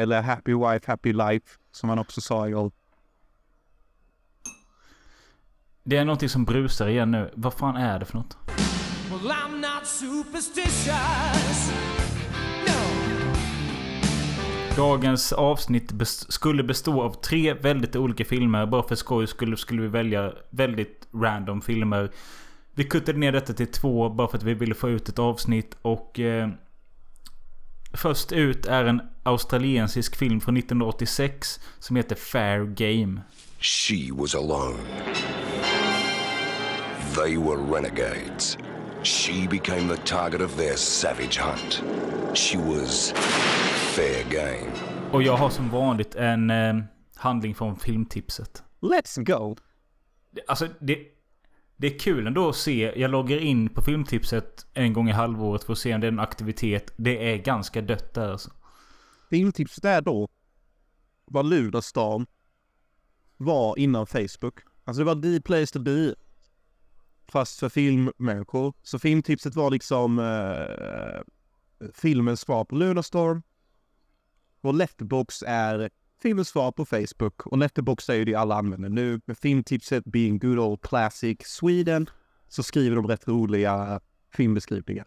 Eller 0.04 0.22
happy 0.22 0.54
wife, 0.54 0.92
happy 0.92 1.14
life. 1.14 1.46
Som 1.72 1.90
han 1.90 2.00
också 2.00 2.22
sa 2.22 2.48
i 2.48 2.56
old 2.56 2.72
det 5.90 5.98
är 5.98 6.06
någonting 6.06 6.30
som 6.30 6.46
brusar 6.46 6.88
igen 6.88 7.12
nu. 7.12 7.32
Vad 7.34 7.54
fan 7.54 7.76
är 7.76 8.00
det 8.00 8.06
för 8.06 8.18
något? 8.18 8.38
Well, 9.10 9.66
Dagens 14.76 15.34
avsnitt 15.34 15.92
best 15.92 16.34
skulle 16.34 16.64
bestå 16.64 17.02
av 17.02 17.14
tre 17.14 17.54
väldigt 17.54 17.96
olika 17.96 18.26
filmer. 18.26 18.66
Bara 18.66 18.84
för 18.84 18.96
skoj 18.96 19.28
skulle, 19.28 19.58
skulle 19.58 19.82
vi 19.82 19.88
välja 19.88 20.34
väldigt 20.50 21.08
random 21.14 21.62
filmer. 21.62 22.12
Vi 22.80 22.86
kuttade 22.86 23.20
ner 23.20 23.32
detta 23.32 23.54
till 23.54 23.72
två 23.72 24.10
bara 24.10 24.28
för 24.28 24.38
att 24.38 24.44
vi 24.44 24.54
ville 24.54 24.76
få 24.76 24.90
ut 24.90 25.10
ett 25.10 25.20
avsnitt. 25.20 25.78
Och... 25.82 26.20
Eh, 26.20 26.50
först 27.94 28.32
ut 28.32 28.66
är 28.66 28.86
en 28.86 29.02
australiensisk 29.24 30.16
film 30.16 30.42
från 30.42 30.58
1986 30.58 31.60
som 31.80 31.96
heter 31.96 32.16
Fair 32.16 32.66
Game. 32.66 33.22
She 33.60 34.14
was 34.14 34.36
alone. 34.36 34.78
They 37.16 37.38
were 37.38 37.58
renegades. 37.76 38.58
She 39.04 39.48
became 39.52 39.96
the 39.96 40.02
target 40.02 40.42
of 40.42 40.58
their 40.58 40.76
savage 40.76 41.40
hunt. 41.40 41.84
She 42.38 42.58
was 42.58 43.12
fair 43.96 44.24
game. 44.30 44.72
Och 45.12 45.24
jag 45.24 45.38
har 45.38 45.50
som 45.50 45.70
vanligt 45.70 46.16
en 46.16 46.50
eh, 46.50 46.76
handling 47.16 47.56
från 47.56 47.80
filmtipset. 47.80 48.64
Let's 48.82 49.24
go! 49.24 49.56
Alltså 50.48 50.68
det... 50.80 51.19
Det 51.80 51.96
är 51.96 52.00
kul 52.00 52.28
ändå 52.28 52.50
att 52.50 52.56
se. 52.56 52.94
Jag 52.96 53.12
loggar 53.12 53.38
in 53.38 53.70
på 53.70 53.82
filmtipset 53.82 54.68
en 54.74 54.94
gång 54.94 55.10
i 55.10 55.12
halvåret 55.12 55.64
för 55.64 55.74
att 55.74 55.80
se 55.80 55.96
om 55.96 56.02
det 56.02 56.08
är 56.08 56.12
en 56.12 56.20
aktivitet. 56.20 56.94
Det 56.98 57.34
är 57.34 57.38
ganska 57.38 57.82
dött 57.82 58.14
där 58.14 58.32
alltså. 58.32 58.52
Filmtipset 59.30 59.86
är 59.86 60.02
då 60.02 60.30
vad 61.26 61.46
Lunarstorm 61.46 62.26
var 63.38 63.80
innan 63.80 64.08
Facebook. 64.08 64.60
Alltså 64.84 65.04
det 65.04 65.16
var 65.16 65.22
the 65.22 65.42
place 65.42 65.74
to 65.74 65.80
be 65.80 66.16
fast 67.28 67.60
för 67.60 67.70
filmmänniskor. 67.70 68.74
Så 68.84 69.00
filmtipset 69.00 69.56
var 69.56 69.72
liksom 69.72 70.20
eh, 70.20 71.22
filmens 71.94 72.42
svar 72.42 72.66
på 72.66 72.76
Lunarstorm. 72.76 73.44
Och 74.62 74.74
Letterbox 74.74 75.44
är 75.48 75.90
filmens 76.22 76.48
svar 76.48 76.72
på 76.72 76.86
Facebook. 76.86 77.48
Och 77.48 77.58
Letterbox 77.58 78.10
är 78.10 78.14
ju 78.14 78.26
det 78.26 78.36
alla 78.36 78.56
använder 78.56 78.90
nu. 78.90 79.22
Med 79.26 79.38
filmtipset 79.38 80.06
being 80.06 80.40
good 80.40 80.60
old 80.60 80.82
classic 80.82 81.38
Sweden. 81.46 82.10
så 82.48 82.64
skriver 82.64 82.96
de 82.96 83.08
rätt 83.08 83.28
roliga 83.28 84.00
filmbeskrivningar. 84.34 85.06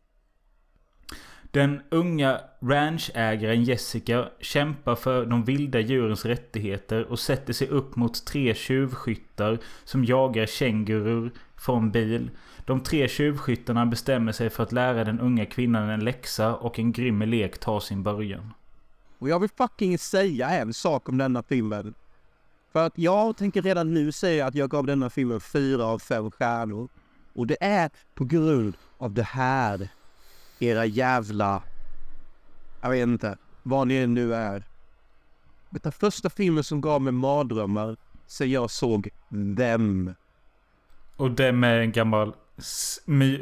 Den 1.53 1.81
unga 1.91 2.41
ranchägaren 2.63 3.65
Jessica 3.65 4.29
kämpar 4.41 4.95
för 4.95 5.27
de 5.27 5.45
vilda 5.45 5.81
djurens 5.81 6.25
rättigheter 6.25 7.05
och 7.05 7.19
sätter 7.19 7.53
sig 7.53 7.69
upp 7.69 7.97
mot 7.97 8.27
tre 8.27 8.55
tjuvskyttar 8.55 9.59
som 9.85 10.05
jagar 10.05 10.47
kängurur 10.47 11.33
från 11.57 11.91
bil. 11.91 12.31
De 12.67 12.81
tre 12.81 13.09
tjuvskyttarna 13.09 13.87
bestämmer 13.87 14.33
sig 14.33 14.51
för 14.51 14.63
att 14.63 14.73
lära 14.73 15.05
den 15.05 15.21
unga 15.21 15.47
kvinnan 15.47 15.91
en 15.91 16.05
läxa 16.05 16.55
och 16.55 16.79
en 16.79 16.93
grym 16.93 17.23
lek 17.23 17.59
tar 17.59 17.81
sin 17.81 18.03
början. 18.03 18.53
Och 19.23 19.29
jag 19.29 19.41
vill 19.41 19.51
fucking 19.57 19.99
säga 19.99 20.51
en 20.51 20.75
sak 20.75 21.09
om 21.09 21.19
denna 21.19 21.43
filmen. 21.43 21.95
För 22.73 22.87
att 22.87 22.99
jag 22.99 23.37
tänker 23.37 23.63
redan 23.63 23.95
nu 23.95 24.13
säga 24.13 24.47
att 24.47 24.55
jag 24.55 24.71
gav 24.71 24.87
denna 24.87 25.11
filmen 25.11 25.41
fyra 25.41 25.85
av 25.85 25.99
fem 25.99 26.31
stjärnor. 26.31 26.89
Och 27.33 27.47
det 27.47 27.57
är 27.61 27.91
på 28.15 28.25
grund 28.25 28.77
av 28.99 29.13
det 29.13 29.23
här. 29.23 29.89
Era 30.59 30.87
jävla... 30.87 31.63
Jag 32.81 32.91
vet 32.91 33.03
inte. 33.03 33.39
Vad 33.63 33.89
ni 33.89 34.07
nu 34.07 34.35
är. 34.35 34.65
Den 35.71 35.93
första 35.93 36.31
filmen 36.31 36.65
som 36.65 36.81
gav 36.81 37.03
mig 37.03 37.13
mardrömmar 37.13 37.97
sen 38.27 38.51
jag 38.51 38.71
såg 38.71 39.09
Dem. 39.29 40.15
Och 41.17 41.31
dem 41.31 41.65
är 41.65 41.79
en 41.79 41.93
gammal 41.93 42.35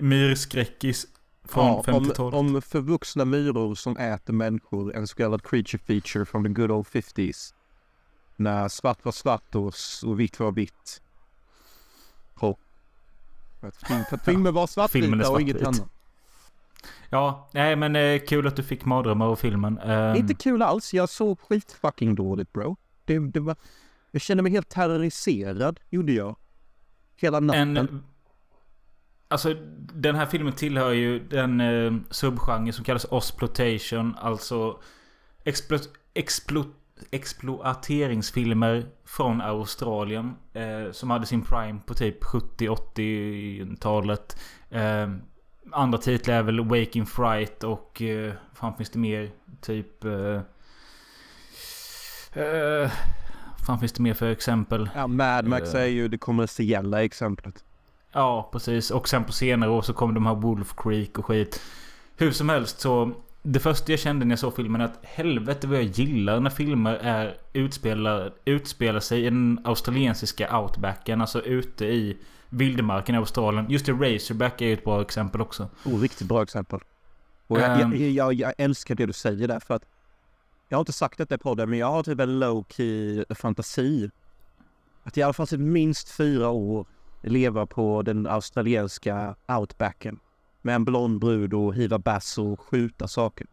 myrskräckis 0.01 1.07
från 1.51 1.67
Ja, 1.67 1.75
om, 1.77 2.05
50-talet. 2.05 2.35
om 2.35 2.63
förvuxna 2.63 3.25
myror 3.25 3.75
som 3.75 3.97
äter 3.97 4.33
människor. 4.33 4.95
En 4.95 5.07
så 5.07 5.17
kallad 5.17 5.43
creature 5.43 5.79
feature 5.79 6.25
from 6.27 6.45
the 6.45 6.51
good 6.51 6.71
old 6.71 6.87
50s. 6.87 7.55
När 8.37 8.69
svart 8.69 9.05
var 9.05 9.13
svart 9.13 9.55
och, 9.55 9.75
och 10.05 10.21
vitt 10.21 10.41
var 10.41 10.53
vitt. 10.53 11.03
Och 12.35 12.61
filmen 14.25 14.55
var 14.55 14.67
svartvita 14.67 15.31
och 15.31 15.41
inget 15.41 15.63
annat. 15.63 15.89
Ja, 17.11 17.49
nej 17.53 17.77
men 17.77 17.97
eh, 17.97 18.21
kul 18.21 18.47
att 18.47 18.57
du 18.57 18.63
fick 18.63 18.85
mardrömmar 18.85 19.27
av 19.27 19.37
filmen. 19.37 19.79
Ehm, 19.79 20.17
Inte 20.17 20.35
kul 20.35 20.63
alls. 20.63 20.95
Jag 20.95 21.09
såg 21.09 21.41
skit 21.41 21.73
fucking 21.81 22.15
dåligt 22.15 22.53
bro. 22.53 22.77
Det, 23.05 23.19
det 23.19 23.41
var... 23.41 23.57
Jag 24.11 24.23
kände 24.23 24.43
mig 24.43 24.53
helt 24.53 24.69
terroriserad, 24.69 25.81
gjorde 25.91 26.13
jag. 26.13 26.37
Hela 27.17 27.41
natten. 27.41 27.77
en... 27.77 28.05
Alltså 29.31 29.55
den 29.93 30.17
här 30.17 30.27
filmen 30.27 30.53
tillhör 30.53 30.93
ju 30.93 31.19
den 31.29 31.61
eh, 31.61 31.93
subgenre 32.11 32.73
som 32.73 32.85
kallas 32.85 33.07
Osploitation. 33.11 34.17
Alltså 34.21 34.81
explo, 35.45 35.79
explo, 36.15 36.65
exploateringsfilmer 37.11 38.87
från 39.05 39.41
Australien. 39.41 40.35
Eh, 40.53 40.93
som 40.93 41.11
hade 41.11 41.27
sin 41.27 41.43
prime 41.43 41.81
på 41.87 41.95
typ 41.95 42.25
70-80-talet. 42.25 44.41
Eh, 44.71 45.09
andra 45.73 45.99
titlar 45.99 46.35
är 46.35 46.43
väl 46.43 46.61
Waking 46.69 47.07
Fright 47.07 47.65
och... 47.65 48.03
Eh, 48.03 48.33
fan 48.55 48.77
finns 48.77 48.91
det 48.91 48.99
mer? 48.99 49.31
Typ... 49.61 50.05
Eh, 50.05 50.41
eh, 52.43 52.91
vad 53.59 53.67
fan 53.67 53.79
finns 53.81 53.93
det 53.93 54.03
mer 54.03 54.15
för 54.15 54.31
exempel? 54.31 54.91
Ja, 54.95 55.07
Mad 55.07 55.47
Max 55.47 55.75
Eh. 55.75 55.83
är 55.83 55.87
ju 55.87 56.09
det 56.09 56.19
kommersiella 56.19 57.05
exemplet. 57.05 57.65
Ja, 58.13 58.49
precis. 58.53 58.91
Och 58.91 59.09
sen 59.09 59.25
på 59.25 59.33
senare 59.33 59.71
år 59.71 59.83
så 59.83 59.93
kom 59.93 60.15
de 60.15 60.27
här 60.27 60.35
Wolf 60.35 60.75
Creek 60.77 61.19
och 61.19 61.27
skit. 61.27 61.63
Hur 62.17 62.31
som 62.31 62.49
helst 62.49 62.81
så... 62.81 63.13
Det 63.43 63.61
första 63.61 63.93
jag 63.93 63.99
kände 64.01 64.25
när 64.25 64.33
jag 64.33 64.39
såg 64.39 64.57
filmen 64.57 64.81
är 64.81 64.85
att 64.85 64.99
helvete 65.03 65.67
vad 65.67 65.79
jag 65.79 65.85
gillar 65.85 66.41
när 66.41 66.51
filmer 66.51 66.95
är 66.95 67.37
utspelar, 67.53 68.33
utspelar 68.45 69.01
sig 69.01 69.21
i 69.21 69.25
den 69.25 69.61
australiensiska 69.65 70.59
outbacken. 70.59 71.21
Alltså 71.21 71.43
ute 71.43 71.85
i 71.85 72.19
vildmarken 72.49 73.15
i 73.15 73.19
Australien. 73.19 73.67
Just 73.71 73.87
det, 73.87 73.93
Razorback 73.93 74.61
är 74.61 74.67
ju 74.67 74.73
ett 74.73 74.85
bra 74.85 75.01
exempel 75.03 75.41
också. 75.41 75.69
Oh, 75.85 76.01
riktigt 76.01 76.29
bra 76.29 76.43
exempel. 76.43 76.81
Och 77.47 77.61
jag, 77.61 77.81
Ehm. 77.81 77.93
jag, 77.93 78.11
jag, 78.11 78.35
jag 78.35 78.53
älskar 78.59 78.95
det 78.95 79.07
du 79.07 79.13
säger 79.13 79.49
där 79.49 79.61
för 79.61 79.75
att 79.75 79.85
jag 80.69 80.77
har 80.77 80.81
inte 80.81 80.93
sagt 80.93 81.19
detta 81.19 81.35
i 81.35 81.39
podden 81.39 81.71
men 81.71 81.79
jag 81.79 81.91
har 81.91 82.03
typ 82.03 82.21
en 82.21 82.39
low 82.39 82.65
key 82.69 83.25
fantasi. 83.35 84.11
Att 85.03 85.19
i 85.19 85.23
alla 85.23 85.33
fall 85.33 85.47
typ 85.47 85.61
minst 85.61 86.11
fyra 86.11 86.49
år 86.49 86.87
leva 87.21 87.67
på 87.67 88.03
den 88.03 88.27
australienska 88.27 89.35
outbacken. 89.59 90.19
Med 90.63 90.75
en 90.75 90.85
blond 90.85 91.21
brud 91.21 91.55
och 91.55 91.75
hiva 91.75 91.99
bass 91.99 92.39
och 92.39 92.61
skjuta 92.61 93.09
saker. 93.09 93.47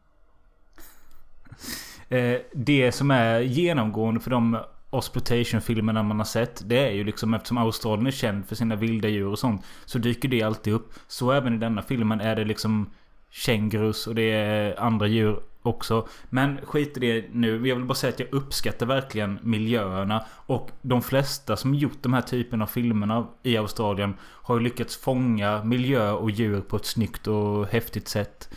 Eh, 2.10 2.38
det 2.54 2.92
som 2.92 3.12
är 3.12 3.40
genomgående 3.40 4.20
för 4.20 4.30
de 4.30 4.58
Osplotation-filmerna 4.90 6.04
man 6.04 6.18
har 6.18 6.26
sett. 6.26 6.70
Det 6.70 6.88
är 6.88 6.92
ju 6.92 7.04
liksom 7.04 7.34
eftersom 7.34 7.58
Australien 7.58 8.08
är 8.08 8.12
känd 8.12 8.48
för 8.48 8.56
sina 8.56 8.76
vilda 8.76 9.08
djur 9.08 9.28
och 9.28 9.40
sånt. 9.40 9.66
Så 9.86 9.98
dyker 9.98 10.30
det 10.30 10.44
alltid 10.44 10.74
upp. 10.74 10.94
Så 11.08 11.32
även 11.32 11.54
i 11.54 11.58
denna 11.58 11.82
filmen 11.82 12.22
är 12.22 12.36
det 12.36 12.46
liksom 12.46 12.90
kängurus 13.30 14.08
och 14.08 14.16
det 14.16 14.32
är 14.32 14.80
andra 14.80 15.08
djur 15.08 15.40
också. 15.68 16.08
Men 16.30 16.58
skit 16.66 16.98
i 16.98 17.00
det 17.00 17.26
nu. 17.32 17.68
Jag 17.68 17.76
vill 17.76 17.86
bara 17.86 17.94
säga 17.96 18.14
att 18.14 18.20
jag 18.20 18.34
uppskattar 18.34 18.86
verkligen 18.86 19.40
miljöerna. 19.44 20.26
Och 20.30 20.72
de 20.82 21.02
flesta 21.02 21.58
som 21.58 21.76
gjort 21.76 21.98
de 22.02 22.14
här 22.14 22.22
typen 22.22 22.62
av 22.62 22.68
filmerna 22.68 23.28
i 23.44 23.58
Australien 23.58 24.14
har 24.22 24.56
ju 24.58 24.62
lyckats 24.64 24.98
fånga 24.98 25.64
miljö 25.64 26.12
och 26.12 26.32
djur 26.32 26.62
på 26.62 26.76
ett 26.76 26.86
snyggt 26.86 27.28
och 27.28 27.68
häftigt 27.68 28.08
sätt. 28.08 28.50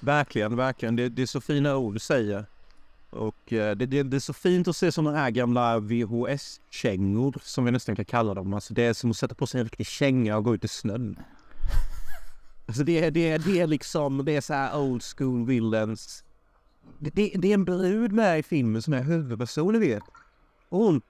Verkligen, 0.00 0.56
verkligen. 0.56 0.96
Det, 0.96 1.08
det 1.08 1.22
är 1.22 1.26
så 1.26 1.40
fina 1.40 1.76
ord 1.76 1.94
du 1.94 1.98
säger. 2.00 2.44
Och 3.10 3.52
eh, 3.52 3.76
det, 3.76 3.86
det, 3.86 4.02
det 4.02 4.16
är 4.16 4.20
så 4.20 4.32
fint 4.32 4.68
att 4.68 4.76
se 4.76 4.92
sådana 4.92 5.18
här 5.18 5.30
gamla 5.30 5.78
VHS-kängor 5.78 7.34
som 7.42 7.64
vi 7.64 7.70
nästan 7.70 7.96
kan 7.96 8.04
kalla 8.04 8.34
dem. 8.34 8.54
Alltså 8.54 8.74
det 8.74 8.82
är 8.82 8.92
som 8.92 9.10
att 9.10 9.16
sätta 9.16 9.34
på 9.34 9.46
sig 9.46 9.60
en 9.60 9.64
riktig 9.66 9.86
känga 9.86 10.36
och 10.36 10.44
gå 10.44 10.54
ut 10.54 10.64
i 10.64 10.68
snön. 10.68 11.18
Alltså 12.66 12.84
det, 12.84 13.04
är- 13.04 13.10
det, 13.10 13.38
det 13.38 13.60
är 13.60 13.66
liksom, 13.66 14.24
det 14.24 14.36
är 14.36 14.40
så 14.40 14.54
här 14.54 14.78
old 14.78 15.02
school 15.16 15.46
villains. 15.46 16.23
Det, 16.98 17.10
det, 17.10 17.48
är 17.48 17.54
en 17.54 17.64
brud 17.64 18.12
med 18.12 18.38
i 18.38 18.42
filmen 18.42 18.82
som 18.82 18.94
är 18.94 19.02
huvudperson, 19.02 19.72
ni 19.72 19.78
vet. 19.78 20.02
Och 20.68 20.78
hon, 20.78 21.00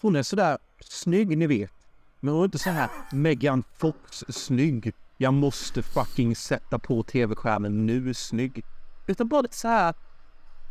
hon 0.00 0.16
är 0.16 0.22
sådär 0.22 0.58
snygg, 0.80 1.38
ni 1.38 1.46
vet. 1.46 1.72
Men 2.20 2.34
hon 2.34 2.40
är 2.40 2.44
inte 2.44 2.58
så 2.58 2.70
här 2.70 2.90
Megan 3.12 3.64
Fox-snygg. 3.76 4.92
Jag 5.16 5.34
måste 5.34 5.82
fucking 5.82 6.36
sätta 6.36 6.78
på 6.78 7.02
tv-skärmen 7.02 7.86
nu, 7.86 8.14
snygg. 8.14 8.64
Utan 9.06 9.28
bara 9.28 9.40
lite 9.40 9.56
så 9.56 9.68
här. 9.68 9.94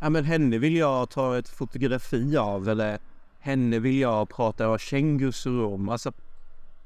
Ja 0.00 0.10
men 0.10 0.24
henne 0.24 0.58
vill 0.58 0.76
jag 0.76 1.10
ta 1.10 1.38
ett 1.38 1.48
fotografi 1.48 2.36
av 2.36 2.68
eller 2.68 2.98
henne 3.40 3.78
vill 3.78 3.98
jag 3.98 4.28
prata 4.28 4.78
kängurusor 4.78 5.64
om. 5.64 5.88
Alltså 5.88 6.12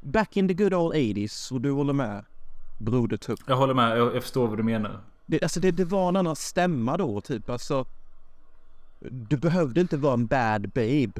back 0.01 0.37
in 0.37 0.49
the 0.49 0.55
good 0.55 0.75
old 0.75 0.95
80s 0.95 1.53
och 1.53 1.61
du 1.61 1.71
håller 1.71 1.93
med 1.93 2.25
Broder 2.79 3.17
Tupp. 3.17 3.41
Jag 3.47 3.57
håller 3.57 3.75
med. 3.75 3.99
Jag, 3.99 4.15
jag 4.15 4.23
förstår 4.23 4.49
vad 4.49 4.59
du 4.59 4.63
menar. 4.63 5.01
Det, 5.27 5.43
alltså 5.43 5.61
det, 5.61 5.71
det 5.71 5.85
var 5.85 6.09
en 6.09 6.17
annan 6.17 6.37
stämma 6.37 6.97
då 6.97 7.21
typ 7.21 7.51
alltså. 7.51 7.85
Du 9.01 9.37
behövde 9.37 9.81
inte 9.81 9.97
vara 9.97 10.15
en 10.15 10.27
bad 10.27 10.62
babe. 10.69 11.12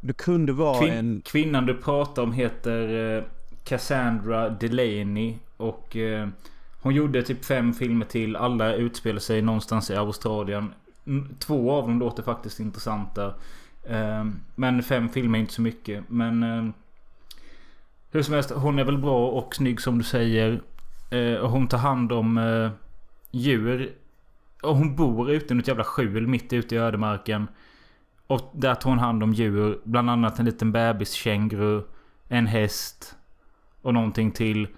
Du 0.00 0.12
kunde 0.12 0.52
vara 0.52 0.80
Kvin- 0.80 0.98
en... 0.98 1.22
Kvinnan 1.24 1.66
du 1.66 1.74
pratar 1.74 2.22
om 2.22 2.32
heter 2.32 3.16
eh, 3.16 3.24
Cassandra 3.64 4.48
Delaney. 4.50 5.34
Och 5.56 5.96
eh, 5.96 6.28
hon 6.82 6.94
gjorde 6.94 7.22
typ 7.22 7.44
fem 7.44 7.72
filmer 7.72 8.06
till. 8.06 8.36
Alla 8.36 8.74
utspelar 8.74 9.20
sig 9.20 9.42
någonstans 9.42 9.90
i 9.90 9.94
Australien. 9.96 10.74
Mm, 11.06 11.34
Två 11.38 11.72
av 11.72 11.88
dem 11.88 11.98
låter 11.98 12.22
faktiskt 12.22 12.60
intressanta. 12.60 13.34
Eh, 13.84 14.24
men 14.54 14.82
fem 14.82 15.08
filmer 15.08 15.38
är 15.38 15.40
inte 15.40 15.54
så 15.54 15.62
mycket. 15.62 16.04
Men 16.08 16.42
eh, 16.42 16.72
hur 18.10 18.22
som 18.22 18.34
helst, 18.34 18.50
hon 18.50 18.78
är 18.78 18.84
väl 18.84 18.98
bra 18.98 19.28
och 19.28 19.54
snygg 19.54 19.80
som 19.80 19.98
du 19.98 20.04
säger. 20.04 20.60
Eh, 21.10 21.34
och 21.34 21.50
hon 21.50 21.68
tar 21.68 21.78
hand 21.78 22.12
om 22.12 22.38
eh, 22.38 22.70
djur. 23.32 23.92
Och 24.62 24.76
hon 24.76 24.96
bor 24.96 25.30
ute 25.30 25.54
i 25.54 25.56
något 25.56 25.68
jävla 25.68 25.84
skjul 25.84 26.26
mitt 26.26 26.52
ute 26.52 26.74
i 26.74 26.78
ödemarken. 26.78 27.48
Och 28.26 28.50
där 28.54 28.74
tar 28.74 28.90
hon 28.90 28.98
hand 28.98 29.22
om 29.22 29.32
djur. 29.32 29.80
Bland 29.84 30.10
annat 30.10 30.38
en 30.38 30.44
liten 30.44 30.72
bebiskänguru. 30.72 31.82
En 32.28 32.46
häst. 32.46 33.16
Och 33.82 33.94
någonting 33.94 34.30
till. 34.30 34.68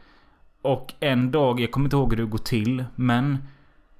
Och 0.62 0.94
en 1.00 1.30
dag, 1.30 1.60
jag 1.60 1.70
kommer 1.70 1.86
inte 1.86 1.96
ihåg 1.96 2.12
hur 2.12 2.22
det 2.22 2.30
går 2.30 2.38
till. 2.38 2.84
Men 2.94 3.38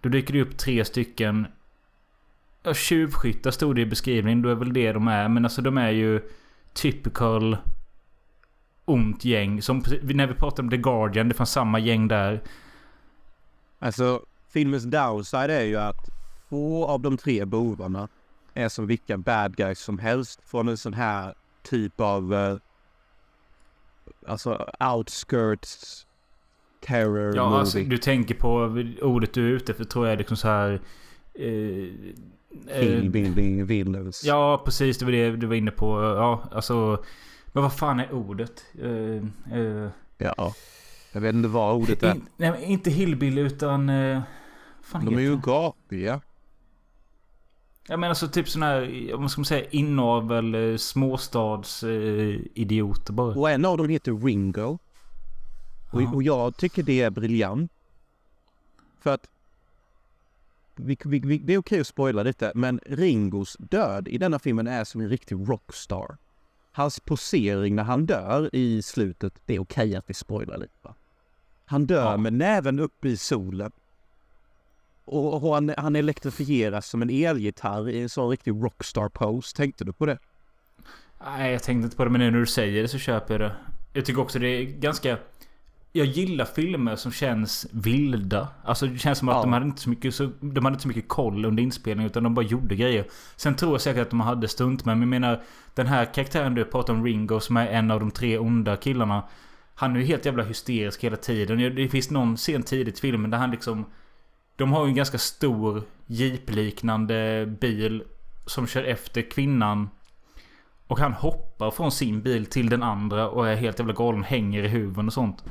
då 0.01 0.09
dyker 0.09 0.35
det 0.35 0.43
upp 0.43 0.57
tre 0.57 0.85
stycken. 0.85 1.47
Ja, 2.63 2.75
tjuvskyttar 2.75 3.51
stod 3.51 3.75
det 3.75 3.81
i 3.81 3.87
beskrivningen. 3.87 4.43
Då 4.43 4.49
är 4.49 4.55
väl 4.55 4.73
det 4.73 4.93
de 4.93 5.09
är. 5.09 5.29
Men 5.29 5.45
alltså 5.45 5.63
de 5.63 5.79
är 5.79 5.91
ju 5.91 6.21
typical 6.73 7.57
ont 8.85 9.25
gäng. 9.25 9.63
Som 9.63 9.83
när 10.03 10.27
vi 10.27 10.35
pratade 10.35 10.63
om 10.63 10.71
The 10.71 10.77
Guardian. 10.77 11.29
Det 11.29 11.35
fanns 11.35 11.53
samma 11.53 11.79
gäng 11.79 12.09
där. 12.09 12.43
Alltså 13.79 14.21
filmens 14.55 14.85
downside 14.85 15.51
är 15.51 15.65
ju 15.65 15.77
att 15.77 16.09
två 16.49 16.87
av 16.87 17.01
de 17.01 17.17
tre 17.17 17.45
bovarna 17.45 18.09
är 18.55 18.69
som 18.69 18.87
vilka 18.87 19.19
bad 19.19 19.57
guys 19.57 19.79
som 19.81 19.99
helst 19.99 20.41
från 20.47 20.69
en 20.69 20.77
sån 20.77 20.95
här 20.95 21.35
typ 21.63 22.01
av 22.01 22.35
eh, 22.35 22.57
alltså 24.27 24.69
outskirts 24.95 26.07
terror 26.87 27.37
Ja, 27.37 27.45
movie. 27.45 27.59
alltså 27.59 27.79
du 27.79 27.99
tänker 27.99 28.35
på 28.35 28.51
ordet 29.03 29.35
du 29.35 29.47
är 29.47 29.51
ute 29.51 29.75
för 29.75 29.85
tror 29.85 30.07
jag 30.07 30.13
är 30.13 30.19
liksom 30.19 30.37
så 30.37 30.49
här... 30.49 30.81
Eh, 31.35 31.49
eh, 32.69 32.81
Hillbilly 32.81 33.63
villains. 33.63 34.25
ja, 34.25 34.63
precis. 34.65 34.99
Det 34.99 35.05
var 35.05 35.13
det 35.13 35.37
du 35.37 35.47
var 35.47 35.55
inne 35.55 35.71
på. 35.71 36.03
Ja, 36.03 36.49
alltså... 36.53 37.05
Men 37.53 37.63
vad 37.63 37.73
fan 37.77 38.01
är 38.01 38.13
ordet? 38.13 38.65
Eh, 38.83 39.59
eh, 39.59 39.89
ja. 40.19 40.55
Jag 41.13 41.21
vet 41.21 41.35
inte 41.35 41.49
vad 41.49 41.75
ordet 41.77 42.03
är. 42.03 42.15
In, 42.15 42.27
nej, 42.37 42.65
inte 42.65 42.91
hillbilly 42.91 43.41
utan... 43.43 43.89
Eh, 43.89 44.21
fan 44.85 45.05
De 45.05 45.14
är 45.16 45.20
ju 45.20 45.37
gapiga. 45.37 46.20
Jag 47.87 47.99
menar 48.01 48.14
så 48.14 48.28
typ 48.28 48.49
sån 48.49 48.62
här, 48.62 49.11
vad 49.16 49.30
ska 49.30 49.41
man 49.41 49.45
säga, 49.45 49.68
inavel, 49.70 50.55
eh, 50.55 50.76
småstads 50.76 51.82
eh, 51.82 52.37
idioter 52.55 53.12
bara. 53.12 53.35
Och 53.35 53.51
en 53.51 53.64
av 53.64 53.78
dem 53.78 53.89
heter 53.89 54.12
Ringo. 54.12 54.78
Och, 55.91 56.14
och 56.14 56.22
jag 56.22 56.57
tycker 56.57 56.82
det 56.82 57.01
är 57.03 57.11
briljant. 57.11 57.72
För 59.01 59.14
att... 59.14 59.28
Vi, 60.76 60.99
vi, 61.05 61.18
vi, 61.18 61.39
det 61.39 61.55
är 61.55 61.59
okej 61.59 61.80
att 61.80 61.87
spoila 61.87 62.22
lite, 62.22 62.53
men 62.55 62.80
Ringos 62.87 63.57
död 63.61 64.09
i 64.09 64.18
denna 64.18 64.39
filmen 64.39 64.66
är 64.66 64.85
som 64.85 65.01
en 65.01 65.09
riktig 65.09 65.49
rockstar. 65.49 66.16
Hans 66.72 67.01
posering 67.01 67.74
när 67.74 67.82
han 67.82 68.07
dör 68.07 68.51
i 68.53 68.82
slutet, 68.82 69.35
det 69.47 69.55
är 69.55 69.61
okej 69.61 69.97
att 69.97 70.11
vi 70.11 70.14
spoilar 70.14 70.59
lite 70.59 70.74
va? 70.82 70.95
Han 71.64 71.87
dör 71.87 72.11
Ja. 72.11 72.16
med 72.16 72.32
näven 72.32 72.78
upp 72.78 73.05
i 73.05 73.16
solen. 73.16 73.72
Och, 75.05 75.45
och 75.45 75.55
han, 75.55 75.75
han 75.79 75.97
elektrifieras 75.97 76.87
som 76.89 77.03
en 77.03 77.11
elgitarr 77.11 77.89
i 77.89 78.03
en 78.03 78.09
sån 78.09 78.31
riktig 78.31 78.51
rockstar 78.51 79.09
pose. 79.09 79.57
Tänkte 79.57 79.85
du 79.85 79.93
på 79.93 80.07
det? 80.07 80.19
Nej, 81.25 81.53
jag 81.53 81.63
tänkte 81.63 81.85
inte 81.85 81.97
på 81.97 82.05
det 82.05 82.11
men 82.11 82.21
nu 82.21 82.31
när 82.31 82.39
du 82.39 82.47
säger 82.47 82.83
det 82.83 82.89
så 82.89 82.99
köper 82.99 83.35
jag 83.35 83.51
det. 83.51 83.57
Jag 83.93 84.05
tycker 84.05 84.21
också 84.23 84.39
det 84.39 84.49
är 84.49 84.63
ganska... 84.65 85.19
Jag 85.97 86.07
gillar 86.07 86.45
filmer 86.45 86.97
som 86.97 87.13
känns 87.13 87.67
vilda. 87.73 88.49
Alltså 88.65 88.87
det 88.87 88.99
känns 88.99 89.19
som 89.19 89.29
att 89.29 89.35
Ja. 89.37 89.43
de, 89.43 89.53
hade 89.53 89.67
inte 89.67 89.81
så 89.81 89.91
mycket, 89.91 90.15
så, 90.15 90.31
de 90.41 90.65
hade 90.65 90.75
inte 90.75 90.83
så 90.83 90.89
mycket 90.89 91.09
koll 91.09 91.45
under 91.45 91.63
inspelningen 91.63 92.11
utan 92.11 92.23
de 92.23 92.35
bara 92.35 92.47
gjorde 92.47 92.77
grejer. 92.77 93.05
Sen 93.37 93.57
tror 93.57 93.73
jag 93.73 93.81
säkert 93.81 94.03
att 94.03 94.11
de 94.11 94.21
hade 94.21 94.49
stunt 94.49 94.85
men 94.85 95.01
jag 95.01 95.09
menar 95.09 95.43
den 95.75 95.87
här 95.87 96.15
karaktären 96.15 96.55
du 96.55 96.65
pratar 96.65 96.95
om, 96.95 97.05
Ringo, 97.05 97.41
som 97.41 97.57
är 97.57 97.67
en 97.67 97.91
av 97.91 98.01
de 98.01 98.11
tre 98.11 98.39
onda 98.39 98.77
killarna. 98.77 99.25
Han 99.75 99.97
är 99.97 100.01
ju 100.01 100.07
helt 100.07 100.25
jävla 100.25 100.43
hysterisk 100.43 101.05
hela 101.05 101.17
tiden. 101.17 101.75
Det 101.75 101.89
finns 101.89 102.11
någon 102.11 102.37
scen 102.37 102.63
tidigt 102.63 102.99
i 102.99 103.01
filmen 103.01 103.31
där 103.31 103.39
han 103.39 103.51
liksom... 103.51 103.85
De 104.57 104.73
har 104.73 104.85
ju 104.85 104.89
en 104.89 104.95
ganska 104.95 105.19
stor 105.19 105.83
jeep-liknande 106.07 107.47
bil 107.61 108.05
som 108.47 108.67
kör 108.67 108.85
efter 108.85 109.31
kvinnan. 109.31 109.91
Och 110.87 110.99
han 110.99 111.13
hoppar 111.13 111.71
från 111.71 111.93
sin 111.93 112.23
bil 112.23 112.47
till 112.47 112.69
den 112.69 112.83
andra 112.83 113.31
och 113.31 113.49
är 113.49 113.57
helt 113.57 113.79
jävla 113.79 113.95
galen. 113.95 114.25
Hänger 114.25 114.63
i 114.63 114.69
huven 114.69 115.07
och 115.07 115.13
sånt. 115.13 115.45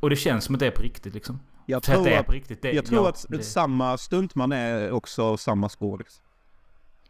Och 0.00 0.10
det 0.10 0.16
känns 0.16 0.44
som 0.44 0.54
att 0.54 0.58
det 0.58 0.66
är 0.66 0.70
på 0.70 0.82
riktigt 0.82 1.14
liksom. 1.14 1.40
Jag 1.66 1.78
att 1.78 1.84
tror 1.84 2.04
det 2.04 2.14
är 2.14 2.20
att, 2.20 2.26
på 2.26 2.32
riktigt. 2.32 2.62
Det, 2.62 2.72
jag 2.72 2.86
tror 2.86 3.02
ja, 3.02 3.08
att 3.08 3.26
det, 3.28 3.42
samma 3.42 3.98
stuntman 3.98 4.52
är 4.52 4.90
också 4.90 5.36
samma 5.36 5.68
skådis. 5.68 6.22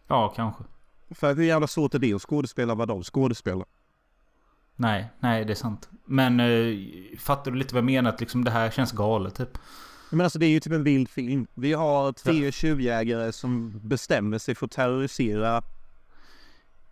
Ja, 0.07 0.33
kanske. 0.37 0.64
För 1.11 1.35
hur 1.35 1.43
jävla 1.45 1.66
svårt 1.66 1.95
är 1.95 1.99
det 1.99 2.14
att 2.14 2.22
skådespela 2.22 2.74
vad 2.74 2.89
de 2.89 3.03
skådespelar? 3.03 3.66
Nej, 4.76 5.11
nej 5.20 5.45
det 5.45 5.53
är 5.53 5.55
sant. 5.55 5.89
Men 6.05 6.41
eh, 6.41 6.76
fattar 7.18 7.51
du 7.51 7.59
lite 7.59 7.74
vad 7.74 7.78
jag 7.78 7.87
menar? 7.87 8.11
Att 8.11 8.20
liksom 8.20 8.45
det 8.45 8.51
här 8.51 8.70
känns 8.70 8.93
galet 8.93 9.35
typ. 9.35 9.59
Men 10.11 10.20
alltså 10.20 10.38
det 10.38 10.46
är 10.46 10.50
ju 10.50 10.61
typ 10.61 10.72
en 10.72 10.84
vild 10.84 11.08
film. 11.08 11.46
Vi 11.54 11.72
har 11.72 12.12
tre 12.12 12.52
tjuvjägare 12.52 13.32
som 13.32 13.80
bestämmer 13.84 14.38
sig 14.38 14.54
för 14.54 14.66
att 14.66 14.72
terrorisera 14.72 15.62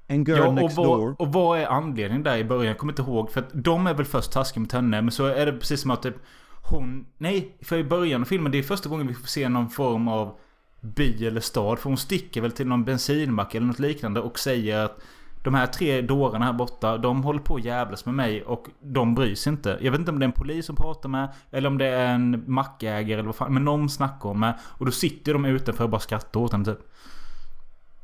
en 0.07 0.25
girl 0.25 0.39
Ja, 0.39 0.49
och 0.49 0.55
next 0.55 0.77
door. 0.77 1.07
vad, 1.07 1.21
och 1.21 1.33
vad 1.33 1.59
är 1.59 1.67
anledningen 1.67 2.23
där 2.23 2.37
i 2.37 2.45
början? 2.45 2.67
Jag 2.67 2.79
kommer 2.79 2.93
inte 2.93 3.03
ihåg. 3.03 3.31
För 3.31 3.41
att 3.41 3.51
de 3.53 3.87
är 3.87 3.95
väl 3.95 4.07
först 4.07 4.33
taskiga 4.33 4.61
mot 4.61 4.73
henne. 4.73 5.03
Men 5.03 5.11
så 5.11 5.27
är 5.27 5.47
det 5.47 5.53
precis 5.53 5.81
som 5.81 5.91
att 5.91 6.03
typ 6.03 6.17
hon... 6.63 7.07
Nej, 7.19 7.57
för 7.63 7.77
i 7.79 7.85
början 7.85 8.21
av 8.21 8.25
filmen, 8.25 8.53
det 8.53 8.59
är 8.59 8.63
första 8.63 8.89
gången 8.89 9.07
vi 9.07 9.15
får 9.15 9.27
se 9.27 9.49
någon 9.49 9.71
form 9.71 10.09
av 10.09 10.39
by 10.81 11.27
eller 11.27 11.41
stad. 11.41 11.79
För 11.79 11.89
hon 11.89 11.97
sticker 11.97 12.41
väl 12.41 12.53
till 12.53 12.67
någon 12.67 12.85
bensinmack 12.85 13.55
eller 13.55 13.67
något 13.67 13.79
liknande 13.79 14.21
och 14.21 14.39
säger 14.39 14.79
att 14.79 15.01
de 15.45 15.55
här 15.55 15.67
tre 15.67 16.01
dårarna 16.01 16.45
här 16.45 16.53
borta, 16.53 16.99
de 16.99 17.23
håller 17.23 17.41
på 17.41 17.57
att 17.57 17.65
jävlas 17.65 18.05
med 18.07 18.15
mig 18.15 18.43
och 18.43 18.67
de 18.81 19.15
bryr 19.15 19.35
sig 19.35 19.51
inte. 19.53 19.79
Jag 19.81 19.91
vet 19.91 19.99
inte 19.99 20.11
om 20.11 20.19
det 20.19 20.25
är 20.25 20.29
en 20.29 20.33
polis 20.33 20.67
som 20.67 20.77
pratar 20.77 21.09
med, 21.09 21.29
eller 21.51 21.69
om 21.69 21.79
det 21.79 21.87
är 21.87 22.15
en 22.15 22.45
mackägare 22.47 23.13
eller 23.15 23.27
vad 23.27 23.37
fan. 23.37 23.55
Men 23.55 23.65
någon 23.65 23.89
snackar 23.91 24.29
om 24.29 24.41
med. 24.41 24.59
Och 24.65 24.87
då 24.87 24.93
sitter 24.93 25.33
de 25.33 25.45
utanför 25.45 25.85
och 25.85 25.91
bara 25.91 26.01
skrattar 26.01 26.41
åt 26.41 26.53
henne 26.53 26.65
typ. 26.65 26.79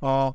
Ja. 0.00 0.34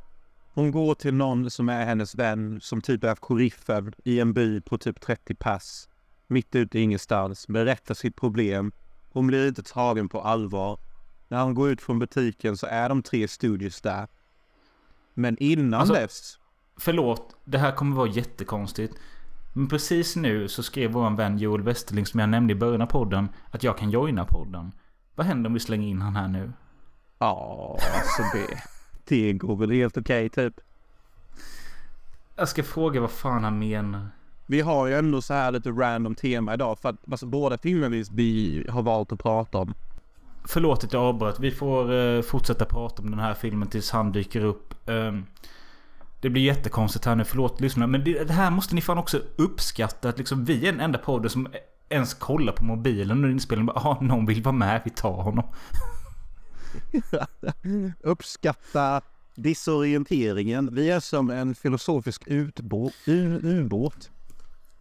Hon 0.54 0.72
går 0.72 0.96
till 0.96 1.14
någon 1.14 1.50
som 1.52 1.70
är 1.70 1.86
hennes 1.86 2.16
vän 2.16 2.60
som 2.62 2.82
typ 2.82 3.04
är 3.04 3.16
sheriffen 3.16 3.94
i 4.04 4.20
en 4.20 4.34
by 4.34 4.62
på 4.62 4.78
typ 4.78 5.02
30 5.02 5.36
pass. 5.36 5.90
Mitt 6.28 6.56
ute 6.56 6.80
i 6.80 6.82
ingenstans. 6.82 7.48
Berättar 7.48 7.94
sitt 7.96 8.16
problem. 8.16 8.72
Hon 9.12 9.28
blir 9.28 9.48
inte 9.48 9.64
tagen 9.64 10.10
på 10.10 10.22
allvar. 10.22 10.80
När 11.28 11.38
han 11.38 11.54
går 11.54 11.70
ut 11.70 11.82
från 11.82 12.00
butiken 12.00 12.58
så 12.58 12.66
är 12.68 12.90
de 12.90 13.04
tre 13.04 13.28
studios 13.28 13.82
där. 13.82 14.08
Men 15.14 15.38
innan 15.38 15.80
Alltså- 15.80 15.94
dess 15.94 16.39
Förlåt, 16.80 17.36
det 17.46 17.58
här 17.58 17.72
kommer 17.72 17.96
vara 17.96 18.08
jättekonstigt. 18.08 18.96
Men 19.54 19.68
precis 19.68 20.16
nu 20.16 20.48
så 20.48 20.64
skrev 20.64 20.92
vår 20.92 21.10
vän 21.18 21.38
Joel 21.38 21.62
Westerling 21.62 22.06
som 22.06 22.20
jag 22.20 22.30
nämnde 22.30 22.54
i 22.54 22.56
början 22.56 22.82
av 22.82 22.86
podden 22.86 23.30
att 23.52 23.64
jag 23.64 23.78
kan 23.78 23.90
joina 23.90 24.26
podden. 24.26 24.72
Vad 25.16 25.26
händer 25.28 25.48
om 25.48 25.54
vi 25.54 25.60
slänger 25.60 25.88
in 25.88 26.02
han 26.02 26.16
här 26.16 26.28
nu? 26.28 26.52
Ja, 27.20 27.78
alltså 27.80 28.22
det... 28.38 28.64
Det 29.06 29.34
går 29.34 29.56
väl 29.56 29.72
helt 29.72 29.98
okej 29.98 30.30
typ. 30.30 30.54
Jag 32.36 32.50
ska 32.50 32.64
fråga 32.64 33.02
vad 33.02 33.12
fan 33.12 33.44
han 33.44 33.60
menar. 33.60 34.08
Vi 34.46 34.62
har 34.62 34.88
ju 34.88 34.94
ändå 34.94 35.22
så 35.22 35.34
här 35.34 35.52
lite 35.52 35.70
random 35.70 36.16
tema 36.16 36.54
idag 36.54 36.80
för 36.80 36.90
att 36.90 36.96
alltså, 37.12 37.26
båda 37.26 37.58
filmerna 37.58 38.04
vi- 38.12 38.66
har 38.70 38.82
valt 38.82 39.12
att 39.12 39.20
prata 39.20 39.58
om. 39.58 39.74
Förlåt 40.46 40.84
att 40.84 40.94
jag 40.94 41.04
avbröt. 41.04 41.40
Vi 41.40 41.52
får 41.52 41.94
eh, 41.94 42.22
fortsätta 42.22 42.66
prata 42.66 43.02
om 43.02 43.12
den 43.12 43.20
här 43.20 43.34
filmen 43.34 43.68
tills 43.68 43.92
han 43.92 44.12
dyker 44.12 44.46
upp. 44.46 44.90
Ehm, 44.90 45.26
det 46.22 46.30
blir 46.30 46.42
jättekonstigt 46.44 47.06
här 47.06 47.16
nu. 47.16 47.24
Förlåt 47.24 47.62
lyssnarna. 47.62 47.88
Men 47.88 48.04
det, 48.04 48.24
det 48.24 48.34
här 48.34 48.52
måste 48.52 48.76
ni 48.76 48.82
fan 48.82 48.98
också 48.98 49.22
uppskatta. 49.36 50.10
Att 50.10 50.18
liksom 50.18 50.46
vi 50.46 50.68
är 50.68 50.72
den 50.72 50.82
enda 50.82 50.98
podden 51.00 51.30
som 51.30 51.48
ens 51.90 52.14
kollar 52.14 52.54
på 52.54 52.64
mobilen 52.64 53.12
under 53.12 53.30
inspelningen. 53.30 53.66
Bara, 53.66 53.80
"Ah, 53.80 53.98
någon 54.02 54.26
vill 54.26 54.44
vara 54.44 54.56
med. 54.56 54.82
Vi 54.86 54.90
tar 54.92 55.22
honom. 55.22 55.46
Uppskatta 58.04 59.02
disorienteringen. 59.36 60.70
Vi 60.76 60.90
är 60.90 61.00
som 61.00 61.30
en 61.30 61.56
filosofisk 61.56 62.24
ubåt. 63.08 64.10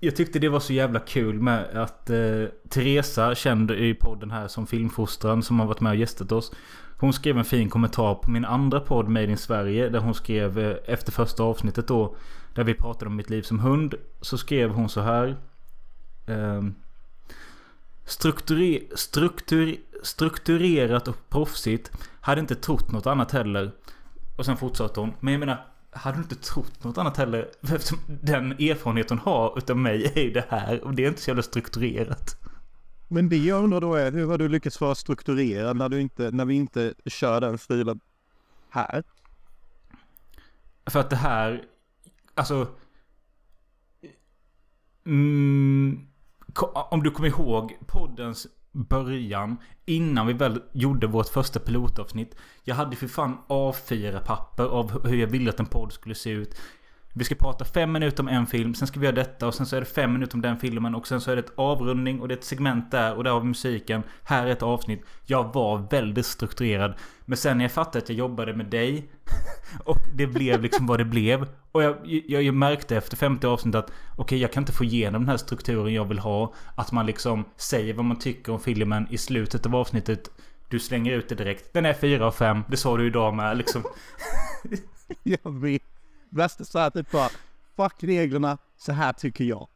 Jag 0.00 0.16
tyckte 0.16 0.38
det 0.38 0.48
var 0.48 0.60
så 0.60 0.72
jävla 0.72 1.00
kul 1.00 1.40
med 1.40 1.64
att 1.64 2.10
eh, 2.10 2.44
Teresa, 2.68 3.34
känd 3.34 3.70
i 3.70 3.94
podden 3.94 4.30
här 4.30 4.48
som 4.48 4.66
filmfostran 4.66 5.42
som 5.42 5.60
har 5.60 5.66
varit 5.66 5.80
med 5.80 5.90
och 5.90 5.96
gästat 5.96 6.32
oss. 6.32 6.52
Hon 7.00 7.12
skrev 7.12 7.38
en 7.38 7.44
fin 7.44 7.68
kommentar 7.68 8.14
på 8.14 8.30
min 8.30 8.44
andra 8.44 8.80
podd 8.80 9.08
Made 9.08 9.24
in 9.30 9.36
Sverige. 9.36 9.88
Där 9.88 10.00
hon 10.00 10.14
skrev 10.14 10.58
eh, 10.58 10.76
efter 10.86 11.12
första 11.12 11.42
avsnittet 11.42 11.88
då. 11.88 12.16
Där 12.54 12.64
vi 12.64 12.74
pratade 12.74 13.06
om 13.06 13.16
mitt 13.16 13.30
liv 13.30 13.42
som 13.42 13.58
hund. 13.58 13.94
Så 14.20 14.38
skrev 14.38 14.70
hon 14.70 14.88
så 14.88 15.00
här. 15.00 15.36
ehm, 16.26 16.74
strukture, 18.04 18.80
struktur, 18.94 19.76
strukturerat 20.02 21.08
och 21.08 21.16
proffsigt. 21.28 21.92
Hade 22.20 22.40
inte 22.40 22.54
trott 22.54 22.92
något 22.92 23.06
annat 23.06 23.32
heller. 23.32 23.70
Och 24.36 24.44
sen 24.44 24.56
fortsatte 24.56 25.00
hon. 25.00 25.12
Men 25.20 25.32
jag 25.32 25.40
menar. 25.40 25.66
Hade 25.90 26.16
du 26.16 26.22
inte 26.22 26.34
trott 26.36 26.84
något 26.84 26.98
annat 26.98 27.16
heller? 27.16 27.48
Eftersom 27.62 27.98
den 28.06 28.52
erfarenhet 28.52 29.10
hon 29.10 29.18
har 29.18 29.58
utav 29.58 29.76
mig 29.76 30.12
är 30.14 30.22
ju 30.22 30.30
det 30.30 30.44
här. 30.48 30.84
Och 30.84 30.94
det 30.94 31.04
är 31.04 31.08
inte 31.08 31.20
så 31.20 31.30
jävla 31.30 31.42
strukturerat. 31.42 32.37
Men 33.08 33.28
det 33.28 33.36
jag 33.36 33.64
undrar 33.64 33.80
då 33.80 33.94
är 33.94 34.12
hur 34.12 34.26
har 34.26 34.38
du 34.38 34.48
lyckats 34.48 34.80
vara 34.80 34.94
strukturerad 34.94 35.76
när, 35.76 35.88
du 35.88 36.00
inte, 36.00 36.30
när 36.30 36.44
vi 36.44 36.54
inte 36.54 36.94
kör 37.06 37.40
den 37.40 37.58
stilen 37.58 38.00
här? 38.70 39.02
För 40.86 41.00
att 41.00 41.10
det 41.10 41.16
här... 41.16 41.64
Alltså... 42.34 42.68
Mm, 45.06 46.06
om 46.90 47.02
du 47.02 47.10
kommer 47.10 47.28
ihåg 47.28 47.78
poddens 47.86 48.46
början. 48.72 49.56
Innan 49.84 50.26
vi 50.26 50.32
väl 50.32 50.62
gjorde 50.72 51.06
vårt 51.06 51.28
första 51.28 51.60
pilotavsnitt. 51.60 52.36
Jag 52.64 52.74
hade 52.74 52.96
för 52.96 53.08
fan 53.08 53.38
A4-papper 53.48 54.64
av 54.64 55.06
hur 55.06 55.16
jag 55.16 55.26
ville 55.26 55.50
att 55.50 55.60
en 55.60 55.66
podd 55.66 55.92
skulle 55.92 56.14
se 56.14 56.30
ut. 56.30 56.60
Vi 57.12 57.24
ska 57.24 57.34
prata 57.34 57.64
fem 57.64 57.92
minuter 57.92 58.22
om 58.22 58.28
en 58.28 58.46
film, 58.46 58.74
sen 58.74 58.88
ska 58.88 59.00
vi 59.00 59.06
göra 59.06 59.16
detta 59.16 59.46
och 59.46 59.54
sen 59.54 59.66
så 59.66 59.76
är 59.76 59.80
det 59.80 59.86
fem 59.86 60.12
minuter 60.12 60.34
om 60.34 60.42
den 60.42 60.56
filmen 60.56 60.94
och 60.94 61.06
sen 61.06 61.20
så 61.20 61.30
är 61.30 61.36
det 61.36 61.42
ett 61.42 61.52
avrundning 61.54 62.20
och 62.20 62.28
det 62.28 62.34
är 62.34 62.38
ett 62.38 62.44
segment 62.44 62.90
där 62.90 63.14
och 63.14 63.24
där 63.24 63.30
har 63.30 63.40
vi 63.40 63.46
musiken. 63.46 64.02
Här 64.24 64.46
är 64.46 64.50
ett 64.50 64.62
avsnitt. 64.62 65.04
Jag 65.26 65.54
var 65.54 65.86
väldigt 65.90 66.26
strukturerad. 66.26 66.94
Men 67.24 67.36
sen 67.36 67.58
när 67.58 67.64
jag 67.64 67.72
fattade 67.72 67.98
att 67.98 68.08
jag 68.08 68.18
jobbade 68.18 68.54
med 68.54 68.66
dig 68.66 69.10
och 69.84 69.96
det 70.14 70.26
blev 70.26 70.62
liksom 70.62 70.86
vad 70.86 71.00
det 71.00 71.04
blev. 71.04 71.46
Och 71.72 71.82
jag, 71.82 71.96
jag, 72.04 72.42
jag 72.42 72.54
märkte 72.54 72.96
efter 72.96 73.16
femte 73.16 73.48
avsnittet 73.48 73.84
att 73.84 73.92
okej, 74.16 74.38
jag 74.38 74.52
kan 74.52 74.62
inte 74.62 74.72
få 74.72 74.84
igenom 74.84 75.22
den 75.22 75.28
här 75.28 75.36
strukturen 75.36 75.94
jag 75.94 76.04
vill 76.04 76.18
ha. 76.18 76.54
Att 76.74 76.92
man 76.92 77.06
liksom 77.06 77.44
säger 77.56 77.94
vad 77.94 78.04
man 78.04 78.18
tycker 78.18 78.52
om 78.52 78.60
filmen 78.60 79.06
i 79.10 79.18
slutet 79.18 79.66
av 79.66 79.76
avsnittet. 79.76 80.30
Du 80.68 80.78
slänger 80.78 81.12
ut 81.12 81.28
det 81.28 81.34
direkt. 81.34 81.72
Den 81.72 81.86
är 81.86 81.94
fyra 81.94 82.26
av 82.26 82.32
fem. 82.32 82.64
Det 82.68 82.76
sa 82.76 82.96
du 82.96 83.06
idag 83.06 83.34
med 83.34 83.56
liksom. 83.56 83.82
Jag 85.22 85.60
vet. 85.60 85.97
Värsta 86.30 86.64
så 86.64 86.78
här 86.78 86.90
typ 86.90 87.12
bara, 87.12 87.28
fuck 87.76 88.04
reglerna, 88.04 88.58
så 88.76 88.92
här 88.92 89.12
tycker 89.12 89.44
jag. 89.44 89.68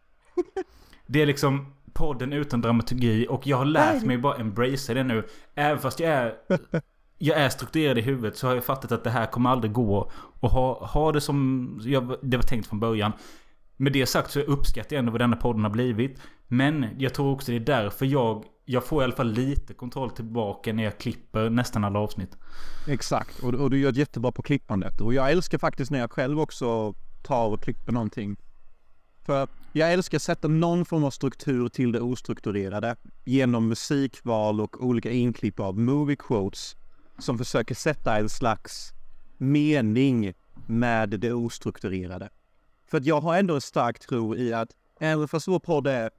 Det 1.07 1.23
är 1.23 1.27
liksom 1.27 1.75
podden 1.93 2.33
utan 2.33 2.61
dramaturgi 2.61 3.27
och 3.31 3.47
jag 3.47 3.57
har 3.57 3.65
lärt 3.65 3.97
Nej. 3.97 4.07
mig 4.07 4.19
bara 4.19 4.37
embracea 4.37 4.95
det 4.95 5.03
nu. 5.03 5.27
Även 5.55 5.79
fast 5.79 6.01
jag 6.01 6.11
är... 6.11 6.35
Jag 7.19 7.39
är 7.39 7.49
strukturerad 7.49 7.99
i 7.99 8.01
huvudet 8.01 8.37
så 8.37 8.47
har 8.47 8.55
jag 8.55 8.65
fattat 8.65 8.93
att 8.93 9.05
det 9.05 9.11
här 9.11 9.27
kommer 9.27 9.51
aldrig 9.51 9.73
gå. 9.73 10.11
Och 10.15 10.51
ha, 10.51 10.87
ha 10.87 11.13
det 11.13 11.21
som 11.21 11.81
jag, 11.85 12.17
det 12.23 12.37
var 12.37 12.45
tänkt 12.45 12.67
från 12.67 12.81
början. 12.81 13.13
Med 13.77 13.93
det 13.93 14.07
sagt 14.07 14.31
så 14.31 14.41
uppskattar 14.41 14.97
jag 14.97 14.99
ändå 14.99 15.13
vad 15.13 15.21
denna 15.21 15.37
podden 15.37 15.63
har 15.63 15.71
blivit. 15.71 16.21
Men 16.49 16.87
jag 16.99 17.15
tror 17.15 17.33
också 17.33 17.53
det 17.53 17.57
är 17.57 17.61
därför 17.61 18.07
jag... 18.07 18.45
Jag 18.65 18.85
får 18.85 19.03
i 19.03 19.05
alla 19.05 19.17
fall 19.17 19.33
lite 19.33 19.75
kontroll 19.75 20.11
tillbaka 20.11 20.73
när 20.73 20.85
jag 20.85 20.99
klipper 20.99 21.51
nästan 21.51 21.85
alla 21.85 21.99
avsnitt. 21.99 22.37
Exakt, 22.89 23.39
och, 23.39 23.55
och 23.55 23.71
du 23.71 23.79
gör 23.79 23.93
jättebra 23.93 24.33
på 24.33 24.43
klippandet. 24.43 25.01
Och 25.01 25.15
jag 25.15 25.31
älskar 25.31 25.59
faktiskt 25.59 25.91
när 25.91 25.99
jag 25.99 26.13
själv 26.13 26.41
också 26.41 26.95
tar 27.23 27.47
och 27.47 27.63
klipper 27.63 27.93
någonting. 27.93 28.37
För 29.27 29.49
jag 29.73 29.93
älskar 29.93 30.19
att 30.19 30.23
sätta 30.23 30.49
någon 30.49 30.85
form 30.85 31.05
av 31.05 31.11
struktur 31.11 31.69
till 31.69 31.93
det 31.93 32.01
ostrukturerade 32.01 32.97
genom 33.25 33.69
musikval 33.69 34.61
och 34.61 34.85
olika 34.85 35.11
inklipp 35.11 35.61
av 35.61 35.79
movie 35.79 36.17
quotes 36.17 36.77
som 37.19 37.39
försöker 37.39 37.75
sätta 37.75 38.19
en 38.19 38.29
slags 38.29 38.93
mening 39.39 40.33
med 40.67 41.11
det 41.11 41.33
ostrukturerade. 41.33 42.29
För 42.87 42.99
att 42.99 43.05
jag 43.05 43.21
har 43.21 43.37
ändå 43.37 43.55
en 43.55 43.61
stark 43.61 43.99
tro 43.99 44.37
i 44.37 44.53
att 44.53 44.69
även 45.01 45.29
fast 45.29 45.49
vår 45.49 45.59
podd 45.59 45.87
är 45.87 46.11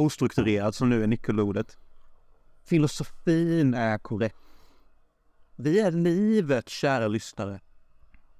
ostrukturerad 0.00 0.74
som 0.74 0.90
nu 0.90 1.02
är 1.02 1.06
nyckelordet, 1.06 1.78
filosofin 2.64 3.74
är 3.74 3.98
korrekt. 3.98 4.36
Vi 5.56 5.80
är 5.80 5.90
livet, 5.90 6.68
kära 6.68 7.08
lyssnare. 7.08 7.60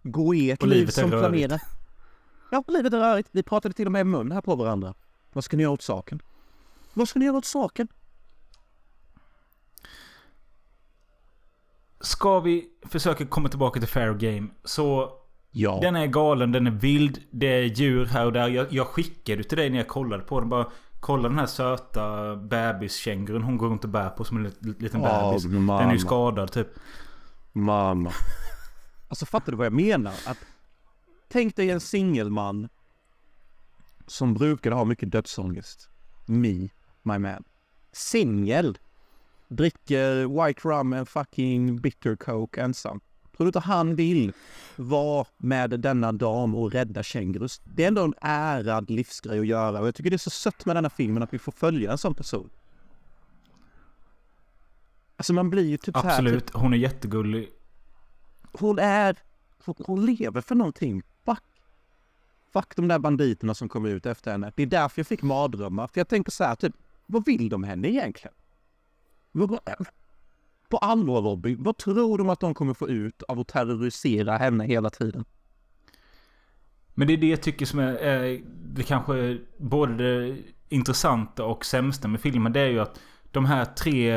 Gå 0.02 0.34
ert 0.34 0.62
liv 0.62 0.86
som 0.86 1.10
rörigt. 1.10 1.22
planerar. 1.22 1.60
Ja, 2.50 2.64
livet 2.68 2.92
är 2.92 2.98
rörigt. 2.98 3.28
Vi 3.32 3.42
pratade 3.42 3.74
till 3.74 3.86
och 3.86 3.92
med 3.92 4.00
i 4.00 4.04
mun 4.04 4.32
här 4.32 4.40
på 4.40 4.56
varandra. 4.56 4.94
Vad 5.32 5.44
ska 5.44 5.56
ni 5.56 5.62
göra 5.62 5.72
åt 5.72 5.82
saken? 5.82 6.22
Vad 6.94 7.08
ska 7.08 7.18
ni 7.18 7.24
göra 7.24 7.36
åt 7.36 7.44
saken? 7.44 7.88
Ska 12.00 12.40
vi 12.40 12.68
försöka 12.82 13.26
komma 13.26 13.48
tillbaka 13.48 13.80
till 13.80 13.88
Fair 13.88 14.14
Game 14.14 14.48
så... 14.64 15.16
Ja. 15.50 15.78
Den 15.82 15.96
är 15.96 16.06
galen, 16.06 16.52
den 16.52 16.66
är 16.66 16.70
vild. 16.70 17.22
Det 17.30 17.46
är 17.46 17.62
djur 17.62 18.06
här 18.06 18.26
och 18.26 18.32
där. 18.32 18.48
Jag, 18.48 18.72
jag 18.72 18.86
skickade 18.86 19.44
till 19.44 19.58
dig 19.58 19.70
när 19.70 19.76
jag 19.76 19.88
kollade 19.88 20.22
på 20.22 20.40
den. 20.40 20.48
Bara 20.48 20.70
kolla 21.00 21.28
den 21.28 21.38
här 21.38 21.46
söta 21.46 22.36
bebiskängurun 22.36 23.42
hon 23.42 23.58
går 23.58 23.68
runt 23.68 23.84
och 23.84 23.90
bär 23.90 24.10
på 24.10 24.24
som 24.24 24.36
en 24.36 24.42
lit- 24.44 24.80
liten 24.82 25.02
bebis. 25.02 25.44
mamma. 25.46 25.78
Den 25.80 25.88
är 25.88 25.92
ju 25.92 25.98
skadad 25.98 26.52
typ. 26.52 26.68
Mamma. 27.52 28.12
Alltså 29.08 29.26
fattar 29.26 29.52
du 29.52 29.56
vad 29.58 29.66
jag 29.66 29.72
menar? 29.72 30.14
Att, 30.26 30.38
tänk 31.28 31.56
dig 31.56 31.70
en 31.70 31.80
singelman 31.80 32.68
som 34.06 34.34
brukade 34.34 34.76
ha 34.76 34.84
mycket 34.84 35.10
dödsångest. 35.12 35.88
Me, 36.26 36.68
my 37.02 37.18
man. 37.18 37.44
Singel. 37.92 38.78
Dricker 39.48 40.44
white 40.46 40.68
rum 40.68 40.92
and 40.92 41.08
fucking 41.08 41.80
bitter 41.80 42.16
coke 42.16 42.60
ensam. 42.62 43.00
Tror 43.40 43.44
du 43.44 43.48
inte 43.48 43.58
han 43.58 43.94
vill 43.94 44.32
vara 44.76 45.26
med 45.36 45.70
denna 45.70 46.12
dam 46.12 46.54
och 46.54 46.72
rädda 46.72 47.02
kängurus? 47.02 47.60
Det 47.64 47.84
är 47.84 47.88
ändå 47.88 48.04
en 48.04 48.14
ärad 48.20 48.90
livsgrej 48.90 49.40
att 49.40 49.46
göra 49.46 49.80
och 49.80 49.86
jag 49.86 49.94
tycker 49.94 50.10
det 50.10 50.16
är 50.16 50.18
så 50.18 50.30
sött 50.30 50.66
med 50.66 50.76
denna 50.76 50.90
filmen 50.90 51.22
att 51.22 51.34
vi 51.34 51.38
får 51.38 51.52
följa 51.52 51.92
en 51.92 51.98
sån 51.98 52.14
person. 52.14 52.50
Alltså 55.16 55.32
man 55.32 55.50
blir 55.50 55.64
ju 55.64 55.76
typ 55.76 55.94
så 55.94 56.00
här, 56.00 56.10
typ, 56.10 56.26
Absolut, 56.26 56.50
hon 56.50 56.72
är 56.72 56.76
jättegullig. 56.76 57.48
hon 58.52 58.78
är... 58.78 59.16
Hon, 59.64 59.74
hon 59.78 60.06
lever 60.06 60.40
för 60.40 60.54
någonting. 60.54 61.02
Fuck. 61.24 61.44
Fuck 62.52 62.76
de 62.76 62.88
där 62.88 62.98
banditerna 62.98 63.54
som 63.54 63.68
kom 63.68 63.86
ut 63.86 64.06
efter 64.06 64.30
henne. 64.30 64.52
Det 64.56 64.62
är 64.62 64.66
därför 64.66 65.00
jag 65.00 65.06
fick 65.06 65.22
mardrömmar. 65.22 65.86
För 65.86 66.00
jag 66.00 66.08
tänker 66.08 66.30
så 66.32 66.44
här, 66.44 66.54
typ, 66.54 66.74
vad 67.06 67.26
vill 67.26 67.48
de 67.48 67.64
henne 67.64 67.88
egentligen? 67.88 68.34
På 70.70 70.76
allvar 70.76 71.22
Robin, 71.22 71.62
vad 71.62 71.76
tror 71.76 72.18
de 72.18 72.30
att 72.30 72.40
de 72.40 72.54
kommer 72.54 72.74
få 72.74 72.88
ut 72.88 73.22
av 73.22 73.40
att 73.40 73.48
terrorisera 73.48 74.36
henne 74.36 74.64
hela 74.64 74.90
tiden? 74.90 75.24
Men 76.94 77.06
det 77.06 77.12
är 77.12 77.16
det 77.16 77.28
jag 77.28 77.42
tycker 77.42 77.66
som 77.66 77.78
är, 77.78 77.94
är 77.94 78.40
det 78.74 78.82
kanske 78.82 79.38
både 79.58 79.94
det 79.94 80.36
intressanta 80.68 81.44
och 81.44 81.64
sämsta 81.64 82.08
med 82.08 82.20
filmen. 82.20 82.52
Det 82.52 82.60
är 82.60 82.68
ju 82.68 82.80
att 82.80 83.00
de 83.30 83.44
här 83.44 83.64
tre 83.64 84.14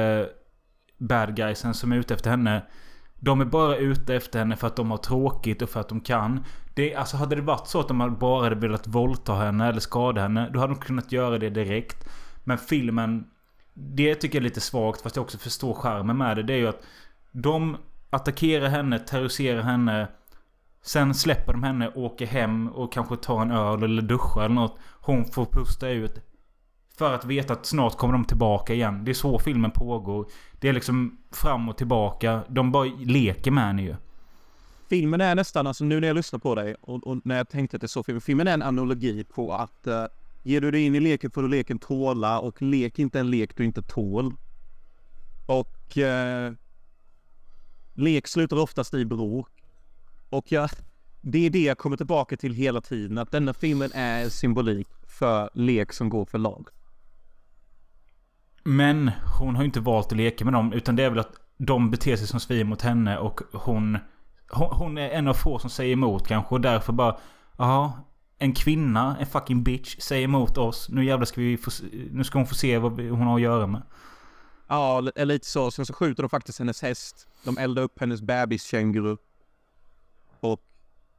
bad 0.97 1.35
guysen 1.35 1.73
som 1.73 1.91
är 1.91 1.97
ute 1.97 2.13
efter 2.13 2.29
henne. 2.29 2.65
De 3.19 3.41
är 3.41 3.45
bara 3.45 3.77
ute 3.77 4.15
efter 4.15 4.39
henne 4.39 4.55
för 4.55 4.67
att 4.67 4.75
de 4.75 4.91
har 4.91 4.97
tråkigt 4.97 5.61
och 5.61 5.69
för 5.69 5.79
att 5.79 5.89
de 5.89 6.01
kan. 6.01 6.45
Det, 6.75 6.95
alltså 6.95 7.17
hade 7.17 7.35
det 7.35 7.41
varit 7.41 7.67
så 7.67 7.79
att 7.79 7.87
de 7.87 8.17
bara 8.19 8.43
hade 8.43 8.55
velat 8.55 8.87
våldta 8.87 9.33
henne 9.33 9.67
eller 9.67 9.79
skada 9.79 10.21
henne. 10.21 10.49
Då 10.53 10.59
hade 10.59 10.73
de 10.73 10.79
kunnat 10.79 11.11
göra 11.11 11.37
det 11.37 11.49
direkt. 11.49 12.09
Men 12.43 12.57
filmen... 12.57 13.25
Det 13.73 14.15
tycker 14.15 14.37
jag 14.37 14.41
är 14.41 14.49
lite 14.49 14.61
svagt 14.61 15.01
fast 15.01 15.15
jag 15.15 15.23
också 15.23 15.37
förstår 15.37 15.73
charmen 15.73 16.17
med 16.17 16.37
det. 16.37 16.43
Det 16.43 16.53
är 16.53 16.57
ju 16.57 16.67
att 16.67 16.83
de 17.31 17.77
attackerar 18.09 18.67
henne, 18.67 18.99
terroriserar 18.99 19.61
henne. 19.61 20.07
Sen 20.81 21.13
släpper 21.13 21.53
de 21.53 21.63
henne, 21.63 21.91
åker 21.95 22.25
hem 22.25 22.67
och 22.67 22.93
kanske 22.93 23.17
tar 23.17 23.41
en 23.41 23.51
öl 23.51 23.83
eller 23.83 24.01
duschar 24.01 24.41
eller 24.45 24.55
något. 24.55 24.77
Hon 25.01 25.25
får 25.25 25.45
pusta 25.45 25.89
ut. 25.89 26.21
För 26.97 27.13
att 27.13 27.25
veta 27.25 27.53
att 27.53 27.65
snart 27.65 27.97
kommer 27.97 28.13
de 28.13 28.25
tillbaka 28.25 28.73
igen. 28.73 29.05
Det 29.05 29.11
är 29.11 29.13
så 29.13 29.39
filmen 29.39 29.71
pågår. 29.71 30.27
Det 30.59 30.69
är 30.69 30.73
liksom 30.73 31.17
fram 31.31 31.69
och 31.69 31.77
tillbaka. 31.77 32.41
De 32.47 32.71
bara 32.71 32.85
leker 32.99 33.51
med 33.51 33.63
henne 33.63 33.83
ju. 33.83 33.95
Filmen 34.89 35.21
är 35.21 35.35
nästan, 35.35 35.67
alltså 35.67 35.83
nu 35.83 35.99
när 35.99 36.07
jag 36.07 36.15
lyssnar 36.15 36.39
på 36.39 36.55
dig 36.55 36.75
och, 36.81 37.07
och 37.07 37.17
när 37.23 37.37
jag 37.37 37.49
tänkte 37.49 37.77
att 37.77 37.81
det 37.81 37.85
är 37.85 37.87
så, 37.87 38.03
filmen, 38.03 38.21
filmen 38.21 38.47
är 38.47 38.53
en 38.53 38.61
analogi 38.61 39.23
på 39.23 39.53
att 39.53 39.87
uh, 39.87 39.93
ger 40.43 40.61
du 40.61 40.71
dig 40.71 40.85
in 40.85 40.95
i 40.95 40.99
leken 40.99 41.31
får 41.31 41.41
du 41.41 41.47
leken 41.47 41.79
tåla 41.79 42.39
och 42.39 42.61
lek 42.61 42.99
inte 42.99 43.19
en 43.19 43.31
lek 43.31 43.57
du 43.57 43.65
inte 43.65 43.81
tål. 43.81 44.33
Och 45.45 45.97
eh, 45.97 46.53
lek 47.93 48.27
slutar 48.27 48.57
oftast 48.57 48.93
i 48.93 49.05
bråk. 49.05 49.49
Och 50.29 50.51
jag, 50.51 50.69
det 51.21 51.45
är 51.45 51.49
det 51.49 51.63
jag 51.63 51.77
kommer 51.77 51.97
tillbaka 51.97 52.37
till 52.37 52.53
hela 52.53 52.81
tiden, 52.81 53.17
att 53.17 53.31
denna 53.31 53.53
filmen 53.53 53.91
är 53.93 54.29
symbolik 54.29 54.87
för 55.07 55.49
lek 55.53 55.93
som 55.93 56.09
går 56.09 56.25
för 56.25 56.37
lag. 56.37 56.67
Men 58.63 59.11
hon 59.39 59.55
har 59.55 59.63
ju 59.63 59.65
inte 59.65 59.79
valt 59.79 60.11
att 60.11 60.17
leka 60.17 60.45
med 60.45 60.53
dem. 60.53 60.73
Utan 60.73 60.95
det 60.95 61.03
är 61.03 61.09
väl 61.09 61.19
att 61.19 61.35
de 61.57 61.91
beter 61.91 62.15
sig 62.15 62.27
som 62.27 62.39
svin 62.39 62.67
mot 62.67 62.81
henne 62.81 63.17
och 63.17 63.41
hon... 63.53 63.97
Hon, 64.49 64.67
hon 64.71 64.97
är 64.97 65.09
en 65.09 65.27
av 65.27 65.33
få 65.33 65.59
som 65.59 65.69
säger 65.69 65.93
emot 65.93 66.27
kanske 66.27 66.55
och 66.55 66.61
därför 66.61 66.93
bara... 66.93 67.17
Ja, 67.57 68.12
en 68.43 68.53
kvinna, 68.53 69.17
en 69.19 69.25
fucking 69.25 69.63
bitch, 69.63 69.95
säger 69.99 70.23
emot 70.23 70.57
oss. 70.57 70.89
Nu 70.89 71.05
jävlar 71.05 71.25
ska 71.25 71.41
vi 71.41 71.57
få, 71.57 71.71
Nu 72.11 72.23
ska 72.23 72.39
hon 72.39 72.47
få 72.47 72.55
se 72.55 72.77
vad 72.77 72.91
hon 72.91 73.21
har 73.21 73.35
att 73.35 73.41
göra 73.41 73.67
med. 73.67 73.81
Ja, 74.67 75.01
lite 75.01 75.47
så. 75.47 75.71
Sen 75.71 75.85
så 75.85 75.93
skjuter 75.93 76.23
de 76.23 76.29
faktiskt 76.29 76.59
hennes 76.59 76.81
häst. 76.81 77.27
De 77.43 77.57
eldar 77.57 77.83
upp 77.83 77.99
hennes 77.99 78.21
bebiskänguru. 78.21 79.17
Och 80.39 80.61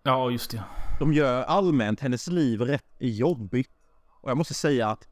Ja, 0.02 0.30
just 0.30 0.50
det. 0.50 0.62
de 0.98 1.12
gör 1.12 1.42
allmänt 1.42 2.00
hennes 2.00 2.26
liv 2.26 2.60
rätt 2.60 2.86
jobbigt. 2.98 3.70
Och 4.20 4.30
jag 4.30 4.36
måste 4.38 4.54
säga 4.54 4.88
att 4.88 5.08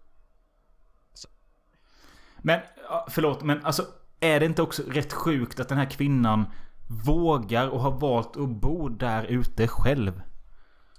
Men, 2.39 2.61
ja, 2.89 3.07
förlåt, 3.11 3.43
men 3.43 3.65
alltså... 3.65 3.87
Är 4.21 4.41
det 4.41 4.47
inte 4.47 4.63
också 4.63 4.83
rätt 4.89 5.13
sjukt 5.13 5.61
att 5.61 5.69
den 5.69 5.79
här 5.79 5.91
kvinnan 5.91 6.45
vågar 7.07 7.69
och 7.69 7.81
har 7.81 7.91
valt 7.91 8.37
att 8.37 8.49
bo 8.49 8.89
där 8.89 9.25
ute 9.25 9.69
själv? 9.69 10.23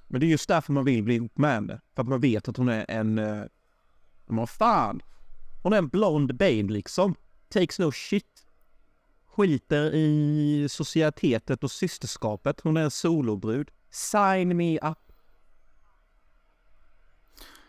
Men 0.08 0.20
det 0.20 0.26
är 0.26 0.30
just 0.30 0.48
därför 0.48 0.74
man 0.74 0.86
vill 0.86 1.04
bli 1.04 1.16
ihop 1.16 1.38
med 1.38 1.54
henne. 1.54 1.82
För 1.96 2.02
att 2.02 2.08
man 2.08 2.20
vet 2.22 2.48
att 2.48 2.58
hon 2.58 2.70
är 2.70 2.86
en... 2.88 3.18
eh, 3.18 3.44
Men 4.28 4.36
vad 4.38 4.50
fan? 4.50 5.02
Hon 5.64 5.74
är 5.74 5.78
en 5.78 5.88
blond 5.88 6.36
babe 6.36 6.64
liksom. 6.64 7.16
Takes 7.50 7.80
no 7.80 7.92
shit. 7.92 8.48
Skiter 9.28 9.94
i 9.94 10.68
societetet 10.70 11.64
och 11.64 11.72
systerskapet. 11.72 12.62
Hon 12.62 12.78
är 12.78 12.82
en 12.82 12.92
solobrud. 12.92 13.72
Sign 13.90 14.58
me 14.58 14.78
up. 14.80 14.98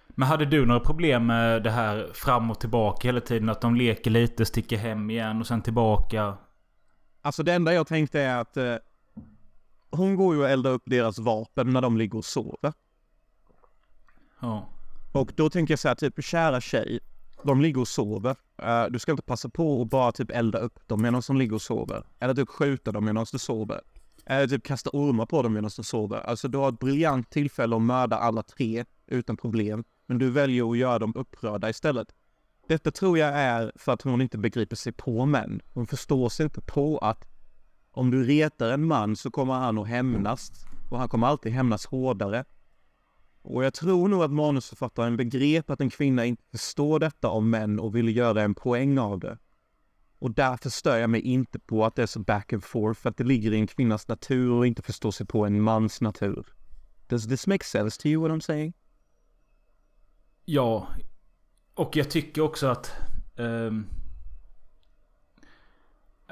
Men 0.09 0.29
hade 0.29 0.45
du 0.45 0.67
några 0.67 0.81
problem 0.81 1.27
med 1.27 1.63
det 1.63 1.71
här 1.71 2.11
fram 2.15 2.51
och 2.51 2.61
tillbaka 2.61 3.09
hela 3.09 3.21
tiden? 3.21 3.49
Att 3.49 3.61
de 3.61 3.75
leker 3.75 4.11
lite, 4.11 4.47
sticker 4.47 4.77
hem 4.77 5.11
igen 5.11 5.41
och 5.41 5.47
sen 5.47 5.63
tillbaka? 5.63 6.37
Alltså 7.23 7.43
det 7.43 7.53
enda 7.53 7.75
jag 7.75 7.87
tänkte 7.87 8.21
är 8.21 8.37
att 8.41 8.57
eh, 8.57 8.75
hon 9.97 10.17
går 10.17 10.35
ju 10.35 10.41
och 10.41 10.49
eldar 10.49 10.71
upp 10.71 10.83
deras 10.87 11.19
vapen 11.19 11.73
när 11.73 11.81
de 11.81 11.97
ligger 11.99 12.19
och 12.19 12.25
sover. 12.25 12.73
Ja. 14.41 14.69
Och 15.13 15.33
då 15.37 15.51
tänker 15.51 15.73
jag 15.73 15.79
så 15.79 15.89
här, 15.89 15.95
typ 15.95 16.25
kära 16.25 16.61
tjej, 16.61 17.01
de 17.43 17.61
ligger 17.61 17.81
och 17.81 17.89
sover. 17.89 18.37
Eh, 18.63 18.85
du 18.91 18.99
ska 18.99 19.11
inte 19.13 19.23
passa 19.23 19.49
på 19.49 19.83
att 19.83 19.89
bara 19.89 20.13
typ 20.13 20.31
elda 20.31 20.59
upp 20.59 20.89
dem 20.89 21.03
medan 21.03 21.23
de 21.27 21.37
ligger 21.37 21.55
och 21.55 21.63
sover. 21.63 22.05
Eller 22.19 22.35
typ 22.35 22.49
skjuta 22.49 22.93
dem 22.93 23.05
medan 23.05 23.27
de 23.33 23.39
sover. 23.39 23.81
Eller 24.27 24.47
typ 24.47 24.65
kasta 24.65 24.91
ormar 24.93 25.27
på 25.27 25.43
dem 25.43 25.53
medan 25.53 25.71
de 25.77 25.85
sover. 25.85 26.21
Alltså 26.21 26.49
du 26.49 26.59
har 26.59 26.69
ett 26.69 26.79
briljant 26.79 27.31
tillfälle 27.31 27.77
att 27.77 27.83
mörda 27.83 28.17
alla 28.17 28.43
tre 28.43 28.85
utan 29.07 29.37
problem. 29.37 29.85
Men 30.07 30.19
du 30.19 30.31
väljer 30.31 30.71
att 30.71 30.79
göra 30.79 30.99
dem 30.99 31.13
upprörda 31.17 31.71
istället. 31.71 32.09
Detta 32.69 32.91
tror 32.91 33.19
jag 33.19 33.29
är 33.29 33.73
för 33.77 33.93
att 33.93 34.03
hon 34.03 34.21
inte 34.21 34.39
begriper 34.39 34.77
sig 34.77 34.93
på 34.93 35.27
män. 35.27 35.61
Hon 35.75 35.87
förstår 35.87 36.29
sig 36.29 36.45
inte 36.45 36.61
på 36.61 36.99
att 36.99 37.34
om 37.95 38.11
du 38.11 38.25
retar 38.25 38.71
en 38.71 38.87
man 38.87 39.17
så 39.17 39.31
kommer 39.31 39.55
han 39.55 39.79
att 39.79 39.89
hämnas. 39.89 40.67
Och 40.91 40.99
han 40.99 41.09
kommer 41.09 41.27
alltid 41.27 41.53
hämnas 41.53 41.87
hårdare. 41.87 42.45
Och 43.43 43.65
jag 43.65 43.75
tror 43.75 44.09
nog 44.09 44.23
att 44.23 44.31
manusförfattaren 44.31 45.17
begrep 45.17 45.71
att 45.71 45.81
en 45.81 45.91
kvinna 45.91 46.25
inte 46.25 46.43
förstår 46.51 46.99
detta 46.99 47.29
om 47.29 47.51
män 47.51 47.81
och 47.81 47.97
ville 47.97 48.11
göra 48.11 48.43
en 48.43 48.55
poäng 48.55 48.99
av 48.99 49.21
det. 49.21 49.39
Och 50.19 50.31
därför 50.31 50.71
stör 50.71 50.97
jag 50.97 51.11
mig 51.11 51.21
inte 51.21 51.59
på 51.59 51.85
att 51.85 51.95
det 51.97 52.03
är 52.03 52.07
så 52.07 52.21
back 52.21 52.53
and 52.53 52.65
forth, 52.65 53.01
för 53.01 53.11
att 53.11 53.17
det 53.17 53.25
ligger 53.25 53.53
i 53.53 53.57
en 53.57 53.67
kvinnas 53.67 54.09
natur 54.09 54.51
och 54.51 54.67
inte 54.67 54.83
förstå 54.83 55.13
sig 55.13 55.27
på 55.27 55.47
en 55.47 55.63
mans 55.63 56.01
natur. 56.01 56.47
Does 57.07 57.29
this 57.29 57.47
make 57.47 57.65
sense 57.65 58.03
to 58.03 58.09
you 58.09 58.23
what 58.23 58.31
I'm 58.31 58.41
saying? 58.41 58.73
Ja. 60.45 60.89
Och 61.75 61.97
jag 61.97 62.11
tycker 62.11 62.43
också 62.43 62.67
att... 62.67 62.93
um, 63.37 63.87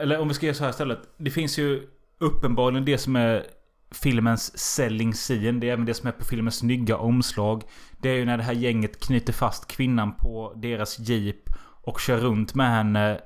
eller 0.03 0.18
om 0.18 0.28
vi 0.28 0.34
ska 0.34 0.46
göra 0.46 0.57
så 0.57 0.64
här 0.64 0.70
istället. 0.70 0.98
Det 1.16 1.30
finns 1.30 1.59
ju 1.59 1.88
uppenbarligen 2.18 2.84
det 2.84 2.98
som 2.98 3.16
är 3.16 3.46
filmens 3.90 4.59
selling 4.59 5.12
scene. 5.12 5.61
Det 5.61 5.68
är 5.68 5.72
även 5.72 5.84
det 5.84 5.94
som 5.94 6.09
är 6.09 6.12
på 6.12 6.24
filmens 6.24 6.57
snygga 6.57 6.96
omslag. 6.96 7.62
Det 8.00 8.09
är 8.09 8.14
ju 8.14 8.24
när 8.24 8.36
det 8.36 8.42
här 8.42 8.53
gänget 8.53 9.00
knyter 9.00 9.32
fast 9.32 9.66
kvinnan 9.66 10.16
på 10.16 10.53
deras 10.57 10.98
jeep 10.98 11.50
och 11.84 12.00
kör 12.00 12.18
runt 12.18 12.55
med 12.55 12.70
henne 12.70 13.20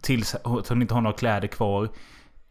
tills 0.00 0.36
hon 0.44 0.82
inte 0.82 0.94
har 0.94 1.00
några 1.00 1.16
kläder 1.16 1.48
kvar. 1.48 1.88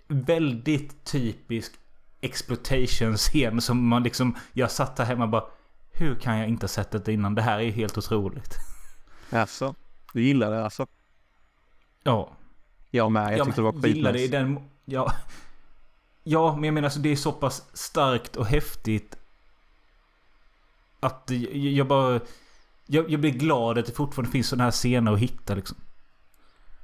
Väldigt 0.07 1.05
typisk 1.05 1.73
exploitation-scen 2.21 3.61
som 3.61 3.88
man 3.88 4.03
liksom... 4.03 4.38
Jag 4.53 4.71
satt 4.71 4.99
här 4.99 5.05
hemma 5.05 5.23
och 5.23 5.30
bara... 5.30 5.43
Hur 5.91 6.15
kan 6.15 6.38
jag 6.38 6.47
inte 6.47 6.63
ha 6.63 6.67
sett 6.67 7.05
det 7.05 7.13
innan? 7.13 7.36
Det 7.36 7.41
här 7.41 7.57
är 7.57 7.63
ju 7.63 7.71
helt 7.71 7.97
otroligt. 7.97 8.55
Alltså, 9.30 9.76
du 10.13 10.23
gillar 10.23 10.51
det 10.51 10.63
alltså? 10.63 10.88
Ja. 12.03 12.32
Jag 12.95 13.11
med, 13.11 13.31
jag 13.31 13.39
ja, 13.39 13.45
tyckte 13.45 13.61
det 13.61 13.71
var 13.71 13.87
gillar 13.87 14.13
det 14.13 14.19
i 14.19 14.21
skitnice. 14.21 14.37
den... 14.37 14.59
Ja. 14.85 15.13
Ja, 16.23 16.55
men 16.55 16.63
jag 16.63 16.73
menar 16.73 16.85
alltså 16.85 16.99
det 16.99 17.11
är 17.11 17.15
så 17.15 17.31
pass 17.31 17.63
starkt 17.73 18.35
och 18.35 18.45
häftigt. 18.45 19.17
Att 20.99 21.23
jag, 21.27 21.55
jag 21.55 21.87
bara... 21.87 22.19
Jag, 22.87 23.09
jag 23.09 23.19
blir 23.19 23.31
glad 23.31 23.77
att 23.77 23.85
det 23.85 23.91
fortfarande 23.91 24.31
finns 24.31 24.47
sådana 24.47 24.63
här 24.63 24.71
scener 24.71 25.13
att 25.13 25.19
hitta 25.19 25.55
liksom. 25.55 25.77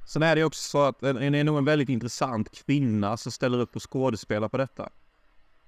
Sen 0.06 0.22
är 0.22 0.36
det 0.36 0.44
också 0.44 0.62
så 0.62 0.82
att 0.82 1.00
det 1.00 1.08
är 1.08 1.44
nog 1.44 1.58
en 1.58 1.64
väldigt 1.64 1.88
intressant 1.88 2.64
kvinna 2.64 3.16
som 3.16 3.32
ställer 3.32 3.58
upp 3.58 3.76
och 3.76 3.92
skådespelar 3.92 4.48
på 4.48 4.56
detta. 4.56 4.88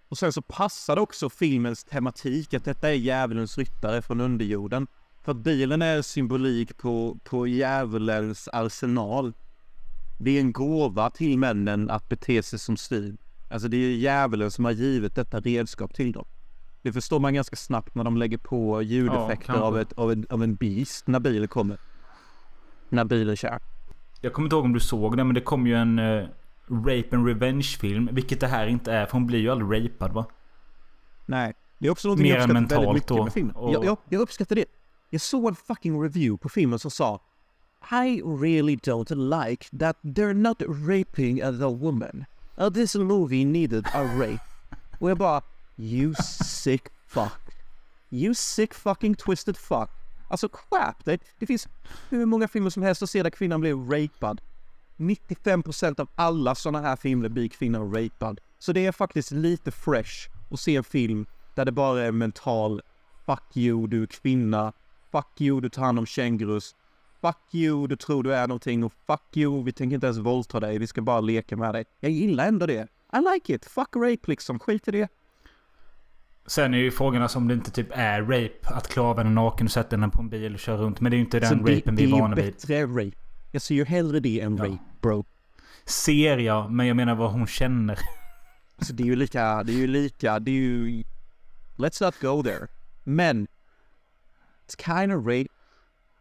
Och 0.09 0.18
sen 0.18 0.32
så 0.32 0.42
passar 0.42 0.95
det 0.95 1.03
också 1.03 1.30
filmens 1.30 1.84
tematik 1.84 2.55
att 2.55 2.64
detta 2.64 2.88
är 2.88 2.95
djävulens 2.95 3.59
ryttare 3.59 4.03
från 4.03 4.20
underjorden. 4.20 4.86
För 5.22 5.32
att 5.32 5.38
bilen 5.38 5.82
är 5.82 6.03
symbolik 6.03 6.76
på, 6.76 7.18
på 7.24 7.47
djävulens 7.47 8.49
arsenal. 8.53 9.32
Det 10.19 10.31
är 10.31 10.41
en 10.41 10.53
gåva 10.53 11.11
till 11.11 11.39
männen 11.39 11.91
att 11.91 12.09
bete 12.09 12.43
sig 12.43 12.59
som 12.59 12.77
svin. 12.77 13.19
Alltså 13.51 13.69
det 13.69 13.77
är 13.77 13.91
djävulen 13.97 14.51
som 14.51 14.65
har 14.65 14.73
givit 14.73 15.15
detta 15.15 15.41
redskap 15.41 15.95
till 15.95 16.12
dem. 16.12 16.25
Det 16.83 16.93
förstår 16.93 17.21
man 17.21 17.35
ganska 17.35 17.57
snabbt 17.57 17.95
när 17.95 18.05
de 18.05 18.17
lägger 18.17 18.39
på 18.39 18.83
ljudeffekter 18.83 19.47
kanske. 19.47 19.62
av, 19.65 19.79
ett, 19.79 19.93
av, 19.93 20.12
en, 20.12 20.27
av 20.31 20.43
en 20.43 20.55
beast 20.55 21.07
när 21.07 21.21
bilen 21.21 21.49
kommer. 21.49 21.79
När 22.89 23.05
bilen 23.05 23.37
kör. 23.37 23.59
Jag 24.21 24.33
kommer 24.33 24.47
inte 24.47 24.57
ihåg 24.57 24.65
om 24.65 24.73
du 24.73 24.81
såg 24.81 25.17
det 25.17 25.25
men 25.25 25.35
det 25.35 25.41
kom 25.41 25.67
ju 25.67 25.75
en 25.75 25.99
eh, 25.99 26.25
Rape 26.69 27.09
and 27.17 27.27
Revenge-film. 27.27 28.09
Vilket 28.12 28.41
det 28.41 28.47
här 28.47 28.67
inte 28.67 28.93
är 28.93 29.07
för 29.07 29.12
hon 29.12 29.27
blir 29.27 29.39
ju 29.39 29.51
aldrig 29.51 29.85
rapad 29.85 30.12
va? 30.12 30.27
Nej, 31.27 31.53
det 31.79 31.87
är 31.87 31.91
också 31.91 32.09
något 32.09 32.21
jag 32.21 32.37
uppskattar 32.39 32.77
väldigt 32.77 32.95
mycket 32.95 33.09
då, 33.09 33.25
med 33.25 33.33
filmen. 33.33 33.57
och- 33.57 33.73
Jag, 33.75 33.85
jag, 33.85 33.97
jag 34.09 34.21
uppskattar 34.21 34.57
det. 34.57 34.65
Jag 35.11 35.21
såg 35.21 35.49
en 35.49 35.55
fucking 35.55 36.03
review 36.03 36.43
på 36.43 36.49
filmen 36.49 36.79
som 36.79 36.91
sa 36.91 37.21
I 37.91 38.22
really 38.24 38.76
don't 38.76 39.11
like 39.11 39.66
that 39.78 39.97
they're 40.03 40.35
not 40.35 40.62
raping 40.66 41.37
the 41.37 41.68
woman. 41.68 42.26
Uh, 42.59 42.70
this 42.70 42.95
movie 42.95 43.45
needed 43.45 43.85
a 43.95 44.05
rape. 44.05 44.41
Och 44.99 45.11
jag 45.11 45.18
bara, 45.18 45.43
you 45.76 46.14
sick 46.45 46.82
fuck. 47.07 47.41
You 48.11 48.35
sick 48.35 48.74
fucking 48.74 49.14
twisted 49.14 49.57
fuck. 49.57 49.91
Alltså 50.28 50.49
skärp 50.53 51.05
dig. 51.05 51.18
Det 51.39 51.47
finns 51.47 51.68
hur 52.11 52.26
många 52.26 52.49
filmer 52.49 52.70
som 52.70 52.82
helst 52.82 53.03
att 53.03 53.11
se 53.11 53.22
där 53.22 53.30
kvinnan 53.30 53.61
blir 53.61 53.74
rapad. 53.74 54.41
95% 54.97 56.01
av 56.01 56.09
alla 56.14 56.55
sådana 56.55 56.89
här 56.89 56.97
filmer 56.97 57.28
blir 57.28 57.49
kvinnan 57.49 57.95
rapad. 57.95 58.41
Så 58.59 58.72
det 58.72 58.87
är 58.87 58.93
faktiskt 58.93 59.30
lite 59.30 59.70
fresh 59.70 60.28
att 60.51 60.61
se 60.61 60.76
en 60.76 60.85
film 60.85 61.26
där 61.55 61.64
det 61.64 61.72
bara 61.72 62.03
är 62.03 62.12
mental 62.12 62.82
Fuck 63.26 63.57
you, 63.57 63.87
du 63.87 64.03
är 64.03 64.07
kvinna. 64.07 64.72
Fuck 65.12 65.41
you, 65.41 65.61
du 65.61 65.68
tar 65.68 65.82
hand 65.82 65.99
om 65.99 66.07
kängurus. 66.07 66.74
Fuck 67.25 67.55
you, 67.55 67.87
du 67.87 67.97
tror 67.97 68.22
du 68.22 68.35
är 68.35 68.47
någonting. 68.49 68.85
Och 68.85 68.93
fuck 69.07 69.37
you, 69.37 69.64
vi 69.64 69.72
tänker 69.72 69.95
inte 69.95 70.07
ens 70.07 70.18
våldta 70.18 70.61
dig. 70.61 70.79
Vi 70.79 70.87
ska 70.87 71.03
bara 71.03 71.20
leka 71.20 71.57
med 71.57 71.75
dig. 71.75 71.85
Jag 72.01 72.11
gillar 72.11 72.49
ändå 72.49 72.66
det. 72.66 72.89
I 73.12 73.35
like 73.35 73.55
it. 73.55 73.64
Fuck 73.64 73.97
rape 73.97 74.31
liksom. 74.31 74.59
Skit 74.59 74.89
i 74.89 74.91
det. 74.91 75.09
Sen 76.47 76.75
är 76.75 76.79
ju 76.79 76.91
frågan 76.91 77.22
alltså 77.22 77.39
om 77.39 77.49
det 77.49 77.55
inte 77.55 77.70
typ 77.70 77.89
är 77.91 78.22
rape. 78.22 78.75
Att 78.75 78.89
klä 78.89 79.03
av 79.03 79.18
henne 79.18 79.31
naken 79.31 79.66
och 79.66 79.70
sätta 79.70 79.97
henne 79.97 80.09
på 80.09 80.22
en 80.22 80.29
bil 80.29 80.55
och 80.55 80.61
köra 80.61 80.77
runt. 80.77 81.01
Men 81.01 81.11
det 81.11 81.14
är 81.14 81.18
ju 81.18 81.25
inte 81.25 81.41
den 81.41 81.49
Så 81.49 81.55
det, 81.55 81.77
rapen 81.77 81.97
det 81.97 82.03
vi 82.03 82.09
är 82.11 82.12
är 82.12 82.16
ju 82.16 82.20
vana 82.22 82.37
vid. 82.37 82.45
bättre 82.45 82.83
rape. 82.83 83.16
Jag 83.51 83.62
ser 83.62 83.75
ju 83.75 83.85
hellre 83.85 84.20
det 84.20 84.41
än 84.41 84.57
Ja. 84.57 84.64
rape, 84.64 84.79
bro. 85.01 85.25
Ser 85.85 86.39
jag, 86.39 86.70
men 86.72 86.87
jag 86.87 86.97
menar 86.97 87.14
vad 87.14 87.31
hon 87.33 87.47
känner. 87.47 87.99
Så 88.79 88.93
det 88.93 89.03
är 89.03 89.07
ju 89.07 89.16
lika, 89.16 89.62
det 89.62 89.72
är 89.72 89.77
ju 89.77 89.87
lika, 89.87 90.39
det 90.39 90.51
är 90.51 90.55
ju... 90.55 91.05
Let's 91.77 92.05
not 92.05 92.20
go 92.20 92.43
there. 92.43 92.66
Men... 93.05 93.47
It's 94.66 94.97
kind 94.99 95.12
of 95.12 95.27
rape, 95.27 95.49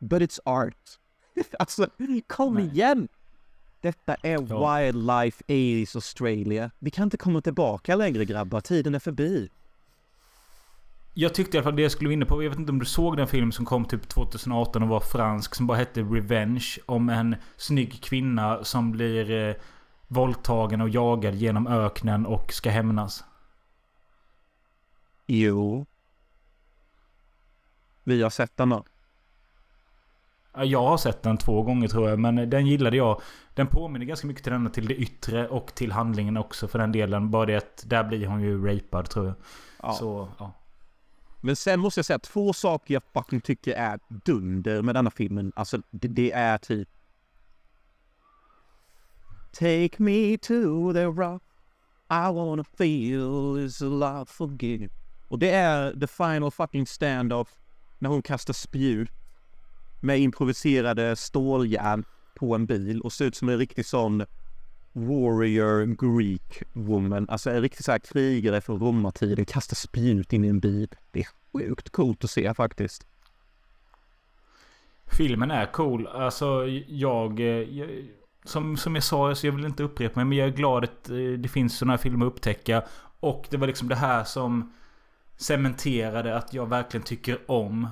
but 0.03 0.21
it's 0.21 0.39
art. 0.45 0.99
alltså, 1.59 1.87
kom 2.27 2.53
Nej. 2.53 2.65
igen! 2.65 3.07
Detta 3.81 4.15
är 4.15 4.45
Ja. 4.49 4.77
wildlife 4.77 5.43
80s 5.47 5.95
Australia. 5.95 6.71
Vi 6.79 6.91
kan 6.91 7.03
inte 7.03 7.17
komma 7.17 7.41
tillbaka 7.41 7.95
längre 7.95 8.25
grabbar, 8.25 8.61
tiden 8.61 8.95
är 8.95 8.99
förbi. 8.99 9.49
Jag 11.13 11.33
tyckte 11.33 11.57
i 11.57 11.59
alla 11.59 11.63
fall 11.63 11.75
det 11.75 11.81
jag 11.81 11.91
skulle 11.91 12.09
vinna 12.09 12.25
på. 12.25 12.43
Jag 12.43 12.49
vet 12.49 12.59
inte 12.59 12.71
om 12.71 12.79
du 12.79 12.85
såg 12.85 13.17
den 13.17 13.27
film 13.27 13.51
som 13.51 13.65
kom 13.65 13.85
typ 13.85 14.07
2018 14.09 14.83
och 14.83 14.89
var 14.89 14.99
fransk. 14.99 15.55
Som 15.55 15.67
bara 15.67 15.77
hette 15.77 16.01
Revenge. 16.01 16.65
Om 16.85 17.09
en 17.09 17.35
snygg 17.57 18.03
kvinna 18.03 18.63
som 18.63 18.91
blir 18.91 19.31
eh, 19.31 19.55
våldtagen 20.07 20.81
och 20.81 20.89
jagad 20.89 21.35
genom 21.35 21.67
öknen 21.67 22.25
och 22.25 22.53
ska 22.53 22.69
hämnas. 22.69 23.23
Jo. 25.27 25.85
Vi 28.03 28.23
har 28.23 28.29
sett 28.29 28.57
den 28.57 28.69
då. 28.69 28.83
Ja, 30.53 30.65
Jag 30.65 30.83
har 30.83 30.97
sett 30.97 31.23
den 31.23 31.37
två 31.37 31.61
gånger 31.61 31.87
tror 31.87 32.09
jag. 32.09 32.19
Men 32.19 32.49
den 32.49 32.67
gillade 32.67 32.97
jag. 32.97 33.21
Den 33.53 33.67
påminner 33.67 34.05
ganska 34.05 34.27
mycket 34.27 34.43
till 34.43 34.53
denna 34.53 34.69
till 34.69 34.87
det 34.87 34.95
yttre 34.95 35.47
och 35.47 35.75
till 35.75 35.91
handlingen 35.91 36.37
också 36.37 36.67
för 36.67 36.79
den 36.79 36.91
delen. 36.91 37.31
Bara 37.31 37.45
det 37.45 37.55
att 37.55 37.83
där 37.87 38.03
blir 38.03 38.27
hon 38.27 38.41
ju 38.41 38.65
rapad 38.65 39.09
tror 39.09 39.25
jag. 39.25 39.35
Ja. 39.81 39.93
Så, 39.93 40.29
ja. 40.39 40.53
Men 41.41 41.55
sen 41.55 41.79
måste 41.79 41.97
jag 41.97 42.05
säga 42.05 42.19
två 42.19 42.53
saker 42.53 42.93
jag 42.93 43.03
fucking 43.13 43.41
tycker 43.41 43.73
är 43.73 43.99
dunder 44.07 44.81
med 44.81 44.95
denna 44.95 45.11
filmen. 45.11 45.51
Alltså 45.55 45.81
det, 45.91 46.07
det 46.07 46.31
är 46.31 46.57
typ... 46.57 46.89
Take 49.51 49.91
me 49.97 50.37
to 50.37 50.93
the 50.93 51.05
rock 51.05 51.43
I 52.09 52.33
wanna 52.33 52.63
feel 52.63 53.59
is 53.65 53.81
a 53.81 53.85
love 53.85 54.25
forgive. 54.25 54.89
Och 55.27 55.39
det 55.39 55.49
är 55.49 55.99
the 55.99 56.07
final 56.07 56.51
fucking 56.51 56.87
stand-off 56.87 57.49
när 57.99 58.09
hon 58.09 58.21
kastar 58.21 58.53
spjut 58.53 59.09
med 60.03 60.19
improviserade 60.19 61.15
ståljärn 61.15 62.05
på 62.35 62.55
en 62.55 62.65
bil 62.65 63.01
och 63.01 63.13
ser 63.13 63.25
ut 63.25 63.35
som 63.35 63.49
en 63.49 63.57
riktig 63.57 63.85
sån 63.85 64.25
warrior 64.93 65.85
Greek 65.85 66.63
woman. 66.73 67.29
Alltså 67.29 67.49
en 67.49 67.61
riktig 67.61 67.85
så 67.85 67.91
här 67.91 67.99
krigare 67.99 68.61
från 68.61 68.79
romartiden 68.79 69.45
kastar 69.45 69.75
spjut 69.75 70.33
in 70.33 70.45
i 70.45 70.47
en 70.47 70.59
bil. 70.59 70.87
Det 71.11 71.19
är 71.19 71.27
sjukt 71.53 71.89
coolt 71.89 72.23
att 72.23 72.29
se 72.29 72.53
faktiskt. 72.53 73.07
Filmen 75.05 75.51
är 75.51 75.65
cool. 75.65 76.07
Alltså 76.07 76.67
jag... 76.87 77.39
Eh, 77.39 77.45
jag 77.45 77.89
som, 78.45 78.77
som 78.77 78.95
jag 78.95 79.03
sa, 79.03 79.35
så 79.35 79.47
jag 79.47 79.51
vill 79.51 79.65
inte 79.65 79.83
upprepa 79.83 80.19
mig. 80.19 80.25
Men 80.25 80.37
jag 80.37 80.47
är 80.47 80.51
glad 80.51 80.83
att 80.83 81.09
eh, 81.09 81.15
det 81.15 81.49
finns 81.49 81.77
sådana 81.77 81.93
här 81.93 81.97
filmer 81.97 82.25
att 82.25 82.31
upptäcka. 82.31 82.83
Och 83.19 83.47
det 83.49 83.57
var 83.57 83.67
liksom 83.67 83.87
det 83.87 83.95
här 83.95 84.23
som 84.23 84.73
cementerade 85.37 86.37
att 86.37 86.53
jag 86.53 86.69
verkligen 86.69 87.03
tycker 87.03 87.51
om 87.51 87.87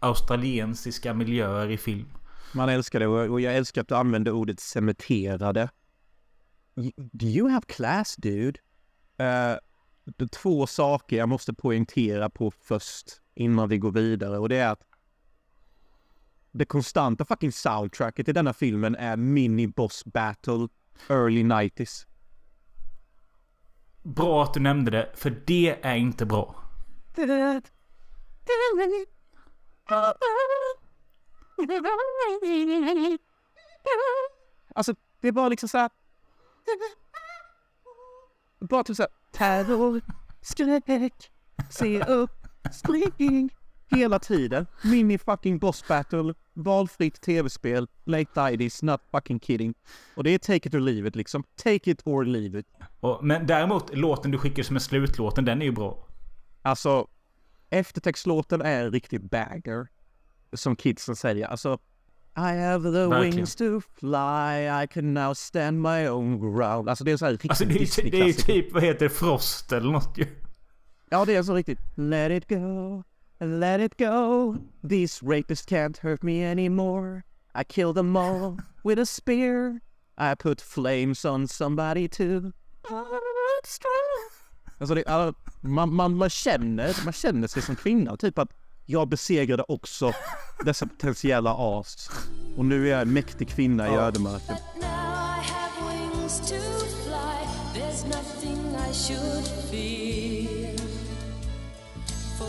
australiensiska 0.00 1.14
miljöer 1.14 1.70
i 1.70 1.76
film. 1.76 2.08
Man 2.52 2.68
älskar 2.68 3.00
det 3.00 3.06
och 3.06 3.40
jag 3.40 3.56
älskar 3.56 3.80
att 3.80 3.88
du 3.88 3.94
använder 3.94 4.32
ordet 4.32 4.60
cementerade. 4.60 5.68
Do 6.96 7.26
you 7.26 7.48
have 7.48 7.64
class 7.68 8.16
dude? 8.16 8.60
Uh, 9.20 10.26
två 10.32 10.66
saker 10.66 11.16
jag 11.16 11.28
måste 11.28 11.54
poängtera 11.54 12.30
på 12.30 12.50
först 12.50 13.06
innan 13.34 13.68
vi 13.68 13.78
går 13.78 13.92
vidare 13.92 14.38
och 14.38 14.48
det 14.48 14.56
är 14.56 14.68
att 14.68 14.82
det 16.52 16.64
konstanta 16.64 17.24
fucking 17.24 17.52
soundtracket 17.52 18.28
i 18.28 18.32
denna 18.32 18.52
filmen 18.52 18.94
är 18.94 19.16
Mini 19.16 19.66
Boss 19.66 20.04
Battle 20.04 20.68
Early 21.08 21.42
90s. 21.42 22.06
Bra 24.02 24.42
att 24.42 24.54
du 24.54 24.60
nämnde 24.60 24.90
det, 24.90 25.10
för 25.14 25.42
det 25.46 25.78
är 25.82 25.96
inte 25.96 26.26
bra. 26.26 26.54
Alltså, 34.74 34.94
det 35.20 35.28
är 35.28 35.32
bara 35.32 35.48
liksom 35.48 35.68
så 35.68 35.78
här... 35.78 35.90
Bara 38.60 38.84
typ 38.84 38.96
så 38.96 39.02
här... 39.02 39.10
Terror, 39.32 40.00
skräck, 40.40 41.30
se 41.70 42.04
upp, 42.04 42.46
spring. 42.72 43.50
Hela 43.90 44.18
tiden. 44.18 44.66
Mini 44.84 45.18
fucking 45.18 45.58
boss 45.58 45.88
battle, 45.88 46.34
valfritt 46.52 47.20
tv-spel, 47.20 47.88
late 48.04 48.30
90s, 48.40 48.84
not 48.84 49.00
fucking 49.10 49.40
kidding. 49.40 49.74
Och 50.14 50.24
det 50.24 50.30
är 50.30 50.38
take 50.38 50.68
it 50.68 50.74
or 50.74 50.80
leave 50.80 51.08
it 51.08 51.16
liksom. 51.16 51.44
Take 51.56 51.90
it 51.90 52.02
or 52.04 52.24
leave 52.24 52.58
it. 52.58 52.66
Och, 53.00 53.24
men 53.24 53.46
däremot, 53.46 53.96
låten 53.96 54.30
du 54.30 54.38
skickar 54.38 54.62
som 54.62 54.76
är 54.76 54.80
slutlåten, 54.80 55.44
den 55.44 55.62
är 55.62 55.66
ju 55.66 55.72
bra. 55.72 56.06
Alltså, 56.62 57.08
eftertextlåten 57.70 58.62
är 58.62 58.84
en 58.84 58.92
riktig 58.92 59.28
bagger. 59.28 59.88
Som 60.52 60.76
kidsen 60.76 61.16
säger. 61.16 61.46
Alltså, 61.46 61.78
I 62.36 62.40
have 62.40 62.82
the 62.92 63.06
Verkligen. 63.06 63.36
wings 63.36 63.54
to 63.56 63.80
fly, 63.80 64.82
I 64.84 64.86
can 64.90 65.14
now 65.14 65.34
stand 65.34 65.82
my 65.82 66.08
own 66.08 66.40
ground. 66.40 66.88
Alltså 66.88 67.04
det 67.04 67.12
är 67.12 67.16
så 67.16 67.24
här 67.24 67.32
riktigt 67.32 67.50
Alltså 67.50 67.64
det 67.64 67.74
är, 67.74 68.10
det 68.10 68.20
är 68.20 68.32
typ, 68.32 68.72
vad 68.72 68.82
heter 68.82 69.08
det, 69.08 69.10
Frost 69.10 69.72
eller 69.72 69.92
något 69.92 70.18
ju. 70.18 70.26
Ja, 71.10 71.24
det 71.24 71.36
är 71.36 71.42
så 71.42 71.54
riktigt. 71.54 71.78
Let 71.94 72.32
it 72.32 72.48
go, 72.48 73.02
let 73.38 73.80
it 73.80 73.98
go. 73.98 74.56
These 74.88 75.26
rapists 75.26 75.68
can't 75.68 76.00
hurt 76.02 76.22
me 76.22 76.50
anymore. 76.50 77.22
I 77.60 77.64
kill 77.64 77.94
them 77.94 78.16
all 78.16 78.60
with 78.84 79.00
a 79.00 79.06
spear. 79.06 79.80
I 80.18 80.34
put 80.38 80.60
flames 80.60 81.24
on 81.24 81.48
somebody 81.48 82.08
too. 82.08 82.52
Alltså 84.80 84.94
det, 84.94 85.34
man, 85.60 85.94
man, 85.94 86.16
man, 86.16 86.30
känner, 86.30 87.04
man 87.04 87.12
känner 87.12 87.48
sig 87.48 87.62
som 87.62 87.76
kvinna. 87.76 88.16
Typ 88.16 88.38
att 88.38 88.50
jag 88.86 89.08
besegrade 89.08 89.62
också 89.68 90.12
dessa 90.64 90.86
potentiella 90.86 91.54
as. 91.58 92.10
Och 92.56 92.64
nu 92.64 92.86
är 92.86 92.90
jag 92.90 93.00
en 93.02 93.12
mäktig 93.12 93.48
kvinna 93.48 93.88
i 93.88 93.96
ödemarken. 93.96 94.56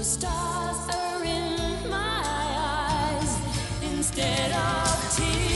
Stars 0.04 0.96
are 0.96 1.24
in 1.24 1.90
my 1.90 2.24
eyes 2.26 3.38
instead 3.84 4.52
of 4.52 5.16
tears. 5.16 5.51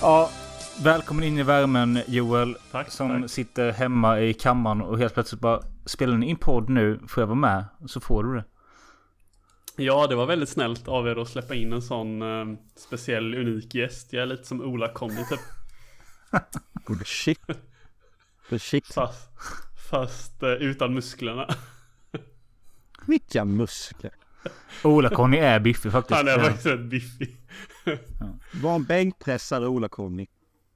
Ja, 0.00 0.30
välkommen 0.82 1.24
in 1.24 1.38
i 1.38 1.42
värmen 1.42 2.00
Joel. 2.06 2.56
Tack, 2.72 2.90
Som 2.90 3.22
tack. 3.22 3.30
sitter 3.30 3.72
hemma 3.72 4.20
i 4.20 4.34
kammaren 4.34 4.80
och 4.80 4.98
helt 4.98 5.14
plötsligt 5.14 5.40
bara 5.40 5.62
Spelar 5.84 6.16
ni 6.16 6.26
in 6.26 6.36
podd 6.36 6.68
nu? 6.68 7.00
Får 7.08 7.22
jag 7.22 7.26
vara 7.26 7.38
med? 7.38 7.64
Så 7.86 8.00
får 8.00 8.24
du 8.24 8.34
det. 8.34 8.44
Ja, 9.76 10.06
det 10.06 10.14
var 10.14 10.26
väldigt 10.26 10.48
snällt 10.48 10.88
av 10.88 11.08
er 11.08 11.16
att 11.16 11.28
släppa 11.28 11.54
in 11.54 11.72
en 11.72 11.82
sån 11.82 12.22
eh, 12.22 12.58
speciell, 12.76 13.34
unik 13.34 13.74
gäst. 13.74 14.12
Jag 14.12 14.22
är 14.22 14.26
lite 14.26 14.44
som 14.44 14.60
Ola-Conny 14.60 15.24
typ. 15.28 15.40
Shit. 17.06 17.40
Shit. 18.58 18.86
Fast, 18.94 19.30
fast 19.90 20.42
eh, 20.42 20.48
utan 20.50 20.94
musklerna. 20.94 21.48
Vilka 23.06 23.44
muskler. 23.44 24.12
Ola-Conny 24.84 25.36
är 25.38 25.60
biffig 25.60 25.92
faktiskt. 25.92 26.16
Han 26.16 26.28
är 26.28 26.38
faktiskt 26.38 26.66
rätt 26.66 26.80
biffig. 26.80 27.36
Var 28.62 28.74
en 28.74 28.84
bänkpressare 28.84 29.66
Ola-Conny. 29.68 30.26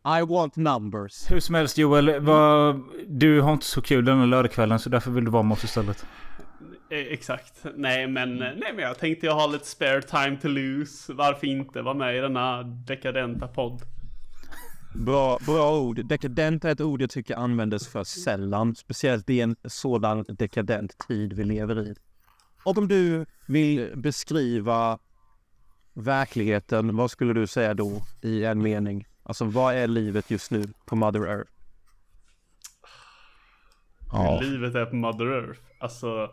I 0.04 0.22
want 0.28 0.56
numbers. 0.56 1.30
Hur 1.30 1.40
som 1.40 1.54
helst 1.54 1.78
Joel, 1.78 2.20
vad, 2.20 2.82
du 3.08 3.40
har 3.40 3.52
inte 3.52 3.66
så 3.66 3.82
kul 3.82 4.04
denna 4.04 4.26
lördagskvällen 4.26 4.78
så 4.78 4.88
därför 4.90 5.10
vill 5.10 5.24
du 5.24 5.30
vara 5.30 5.42
med 5.42 5.52
oss 5.52 5.64
istället. 5.64 6.06
Eh, 6.90 6.98
Exakt. 6.98 7.64
Nej 7.76 8.06
men, 8.06 8.36
nej 8.36 8.72
men 8.74 8.78
jag 8.78 8.98
tänkte 8.98 9.26
jag 9.26 9.34
har 9.34 9.48
lite 9.48 9.66
spare 9.66 10.02
time 10.02 10.36
to 10.42 10.48
lose. 10.48 11.12
Varför 11.12 11.46
inte 11.46 11.82
vara 11.82 11.94
med 11.94 12.16
i 12.16 12.20
denna 12.20 12.62
dekadenta 12.62 13.48
podd? 13.48 13.82
Bra, 14.94 15.38
bra 15.46 15.78
ord. 15.78 16.06
Dekadent 16.06 16.64
är 16.64 16.72
ett 16.72 16.80
ord 16.80 17.02
jag 17.02 17.10
tycker 17.10 17.36
användes 17.36 17.88
för 17.88 18.04
sällan. 18.04 18.74
Speciellt 18.74 19.30
i 19.30 19.40
en 19.40 19.56
sådan 19.64 20.24
dekadent 20.28 20.98
tid 21.08 21.32
vi 21.32 21.44
lever 21.44 21.88
i. 21.88 21.94
Och 22.64 22.78
om 22.78 22.88
du 22.88 23.26
vill 23.46 23.92
beskriva 23.96 24.98
verkligheten, 26.00 26.96
vad 26.96 27.10
skulle 27.10 27.32
du 27.32 27.46
säga 27.46 27.74
då 27.74 28.02
i 28.22 28.44
en 28.44 28.62
mening? 28.62 29.06
Alltså 29.22 29.44
vad 29.44 29.74
är 29.74 29.86
livet 29.86 30.30
just 30.30 30.50
nu 30.50 30.64
på 30.86 30.96
Mother 30.96 31.26
Earth? 31.26 31.50
Hur 34.12 34.50
livet 34.50 34.74
är 34.74 34.86
på 34.86 34.96
Mother 34.96 35.26
Earth. 35.26 35.60
Alltså, 35.80 36.30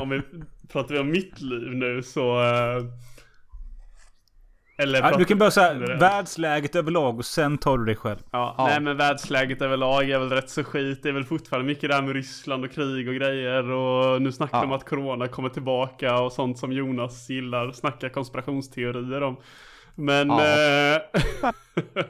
om 0.00 0.08
vi 0.08 0.22
pratar 0.68 0.94
vi 0.94 1.00
om 1.00 1.10
mitt 1.10 1.40
liv 1.40 1.74
nu 1.74 2.02
så... 2.02 2.42
eh, 2.42 2.84
Eller 4.82 4.98
Ja, 5.02 5.16
du 5.18 5.24
kan 5.24 5.38
börja 5.38 5.50
generellt. 5.56 6.02
världsläget 6.02 6.76
överlag 6.76 7.18
och 7.18 7.24
sen 7.24 7.58
tar 7.58 7.78
du 7.78 7.84
dig 7.84 7.96
själv. 7.96 8.18
Ja, 8.32 8.54
Ja. 8.58 8.66
nej 8.66 8.80
men 8.80 8.96
världsläget 8.96 9.62
överlag 9.62 10.10
är 10.10 10.18
väl 10.18 10.30
rätt 10.30 10.50
så 10.50 10.64
skit. 10.64 11.02
Det 11.02 11.08
är 11.08 11.12
väl 11.12 11.24
fortfarande 11.24 11.66
mycket 11.66 11.90
där 11.90 12.02
med 12.02 12.12
Ryssland 12.14 12.64
och 12.64 12.70
krig 12.72 13.08
och 13.08 13.14
grejer. 13.14 13.70
Och 13.70 14.22
nu 14.22 14.32
snackar 14.32 14.58
de 14.58 14.62
Ja. 14.62 14.66
om 14.66 14.72
att 14.72 14.84
corona 14.88 15.28
kommer 15.28 15.48
tillbaka 15.48 16.20
och 16.20 16.32
sånt 16.32 16.58
som 16.58 16.72
Jonas 16.72 17.30
gillar. 17.30 17.70
Snacka 17.72 18.08
konspirationsteorier 18.08 19.22
om. 19.22 19.36
Men... 19.94 20.28
Ja. 20.28 20.40
Eh, 20.94 21.00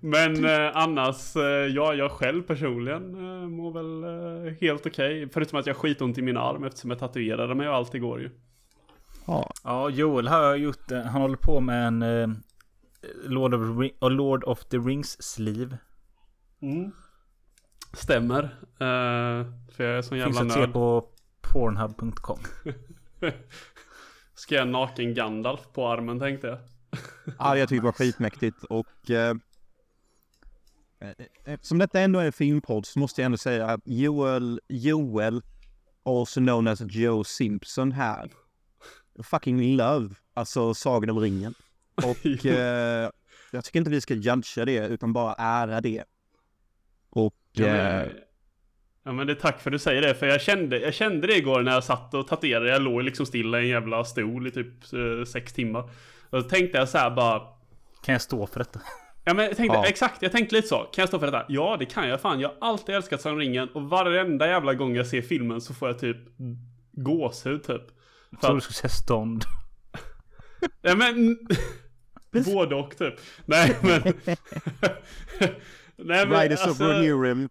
men 0.00 0.44
eh, 0.44 0.70
annars, 0.76 1.36
eh, 1.36 1.42
ja, 1.44 1.94
jag 1.94 2.10
själv 2.10 2.42
personligen 2.42 3.14
eh, 3.14 3.48
mår 3.48 3.72
väl 3.72 4.04
eh, 4.46 4.54
helt 4.60 4.86
okej. 4.86 5.28
Förutom 5.32 5.58
att 5.58 5.66
jag 5.66 5.74
har 5.74 5.78
skitont 5.80 6.18
i 6.18 6.22
min 6.22 6.36
arm 6.36 6.64
eftersom 6.64 6.90
jag 6.90 6.98
tatuerade 6.98 7.54
mig 7.54 7.68
och 7.68 7.74
allt 7.74 7.94
igår 7.94 8.20
ju. 8.20 8.30
Ja, 9.28 9.52
Ja, 9.64 9.90
Joel 9.90 10.28
har 10.28 10.54
gjort, 10.56 10.90
eh, 10.90 11.02
han 11.02 11.22
håller 11.22 11.36
på 11.36 11.60
med 11.60 11.86
en 11.86 12.02
eh, 12.02 12.28
Lord, 13.24 13.54
of 13.54 13.78
Ring, 13.78 13.92
uh, 14.02 14.10
Lord 14.10 14.44
of 14.44 14.64
the 14.64 14.78
Rings 14.78 15.22
sleeve. 15.22 15.78
Mm. 16.62 16.92
Stämmer. 17.92 18.42
Eh, 18.62 19.46
för 19.72 19.84
jag 19.84 19.98
är 19.98 20.02
sån 20.02 20.10
Finns 20.10 20.36
jävla 20.36 20.40
att 20.40 20.52
se 20.52 20.60
nörd. 20.60 20.72
på 20.72 21.08
pornhub.com. 21.40 22.38
Ska 24.34 24.54
jag 24.54 24.68
naken 24.68 25.14
Gandalf 25.14 25.60
på 25.72 25.88
armen 25.88 26.18
tänkte 26.18 26.46
jag. 26.46 26.58
ja 27.38 27.56
jag 27.56 27.68
tycker 27.68 27.80
det 27.80 27.84
var 27.86 27.92
skitmäktigt 27.92 28.64
och 28.64 29.10
eh, 29.10 29.34
eftersom 31.44 31.78
detta 31.78 32.00
ändå 32.00 32.18
är 32.18 32.26
en 32.26 32.32
filmpodd 32.32 32.86
så 32.86 32.98
måste 32.98 33.20
jag 33.20 33.26
ändå 33.26 33.38
säga 33.38 33.66
att 33.66 33.80
Joel, 33.84 34.60
Joel, 34.68 35.42
also 36.04 36.40
known 36.40 36.68
as 36.68 36.80
Joe 36.80 37.24
Simpson 37.24 37.92
här, 37.92 38.30
fucking 39.22 39.76
love, 39.76 40.14
alltså 40.34 40.74
Sagan 40.74 41.10
om 41.10 41.20
ringen. 41.20 41.54
Och 41.94 42.26
eh, 42.46 43.10
jag 43.52 43.64
tycker 43.64 43.78
inte 43.78 43.90
vi 43.90 44.00
ska 44.00 44.14
judga 44.14 44.64
det 44.64 44.86
utan 44.88 45.12
bara 45.12 45.34
ära 45.34 45.80
det. 45.80 46.04
Och 47.10 47.34
Ja 47.52 47.66
eh, 47.66 47.72
men, 47.74 48.10
ja 49.04 49.12
men 49.12 49.26
det 49.26 49.32
är 49.32 49.34
tack 49.34 49.60
för 49.60 49.70
att 49.70 49.74
du 49.74 49.78
säger 49.78 50.02
det, 50.02 50.14
för 50.14 50.26
jag 50.26 50.40
kände, 50.40 50.78
jag 50.78 50.94
kände 50.94 51.26
det 51.26 51.36
igår 51.36 51.62
när 51.62 51.72
jag 51.72 51.84
satt 51.84 52.14
och 52.14 52.28
tatuerade. 52.28 52.68
Jag 52.70 52.82
låg 52.82 53.02
liksom 53.02 53.26
stilla 53.26 53.60
i 53.60 53.62
en 53.62 53.68
jävla 53.68 54.04
stol 54.04 54.46
i 54.46 54.50
typ 54.50 54.92
eh, 54.92 55.24
sex 55.24 55.52
timmar. 55.52 55.90
Och 56.30 56.42
så 56.42 56.48
tänkte 56.48 56.78
jag 56.78 56.88
så 56.88 56.98
här 56.98 57.10
bara, 57.10 57.38
Kan 58.04 58.12
jag 58.12 58.22
stå 58.22 58.46
för 58.46 58.58
detta? 58.58 58.80
Ja 59.24 59.34
men 59.34 59.44
jag 59.44 59.56
tänkte, 59.56 59.76
Ja. 59.76 59.86
exakt, 59.86 60.22
jag 60.22 60.32
tänkte 60.32 60.54
lite 60.54 60.68
så. 60.68 60.76
Kan 60.76 61.02
jag 61.02 61.08
stå 61.08 61.18
för 61.18 61.26
detta? 61.26 61.44
Ja 61.48 61.76
det 61.78 61.86
kan 61.86 62.08
jag 62.08 62.20
fan. 62.20 62.40
Jag 62.40 62.48
har 62.48 62.56
alltid 62.68 62.94
älskat 62.94 63.20
Sagan 63.20 63.34
om 63.34 63.40
ringen 63.40 63.68
och 63.68 63.82
varenda 63.82 64.48
jävla 64.48 64.74
gång 64.74 64.96
jag 64.96 65.06
ser 65.06 65.22
filmen 65.22 65.60
så 65.60 65.74
får 65.74 65.88
jag 65.88 65.98
typ 65.98 66.16
gåshud 66.92 67.62
typ. 67.64 67.82
Jag 68.30 68.40
tror 68.40 68.54
du 68.54 68.60
skulle 68.60 68.74
säga 68.74 68.88
stånd. 68.88 69.44
ja 70.82 70.94
men... 70.94 71.38
Både 72.44 72.74
och 72.74 72.98
typ. 72.98 73.14
Nej 73.44 73.76
men... 73.82 74.02
Nej 75.96 76.26
men 76.26 76.40
Riders 76.40 76.60
of 76.60 76.66
alltså, 76.66 76.84
Rohirrim. 76.84 77.48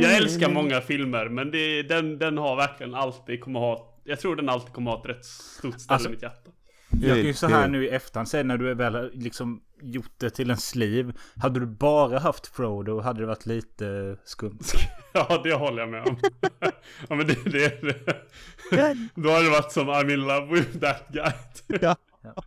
Jag 0.00 0.16
älskar 0.16 0.50
många 0.50 0.80
filmer 0.80 1.28
men 1.28 1.50
det, 1.50 1.82
den, 1.82 2.18
den 2.18 2.38
har 2.38 2.56
verkligen 2.56 2.94
alltid 2.94 3.40
kommer 3.40 3.60
ha... 3.60 4.00
Jag 4.04 4.20
tror 4.20 4.36
den 4.36 4.48
alltid 4.48 4.72
kommer 4.72 4.90
ha 4.90 5.00
ett 5.00 5.06
rätt 5.06 5.24
stort 5.24 5.80
ställe 5.80 5.94
Alltså- 5.94 6.08
i 6.08 6.12
mitt 6.12 6.22
hjärta. 6.22 6.50
Jag 7.00 7.16
kan 7.16 7.26
ju 7.26 7.34
så 7.34 7.46
här 7.46 7.68
nu 7.68 7.84
i 7.84 7.88
efterhand 7.88 8.28
säga 8.28 8.42
när 8.42 8.58
du 8.58 8.74
väl 8.74 8.94
har 8.94 9.10
liksom 9.14 9.62
gjort 9.82 10.12
det 10.18 10.30
till 10.30 10.50
en 10.50 10.56
sleeve. 10.56 11.12
Hade 11.36 11.60
du 11.60 11.66
bara 11.66 12.18
haft 12.18 12.46
Frodo 12.46 13.00
hade 13.00 13.20
det 13.20 13.26
varit 13.26 13.46
lite 13.46 14.16
skumt. 14.24 14.58
Ja, 15.14 15.40
det 15.44 15.54
håller 15.54 15.80
jag 15.80 15.88
med 15.88 16.08
om. 16.08 16.16
ja, 17.08 17.14
men 17.14 17.26
det, 17.26 17.44
det, 17.44 17.82
det. 17.82 19.08
Då 19.14 19.30
hade 19.30 19.44
det 19.44 19.50
varit 19.50 19.72
som 19.72 19.90
I'm 19.90 20.12
in 20.12 20.20
love 20.20 20.46
with 20.54 20.78
that 20.78 21.08
guy. 21.08 21.32
Ja. 21.80 21.96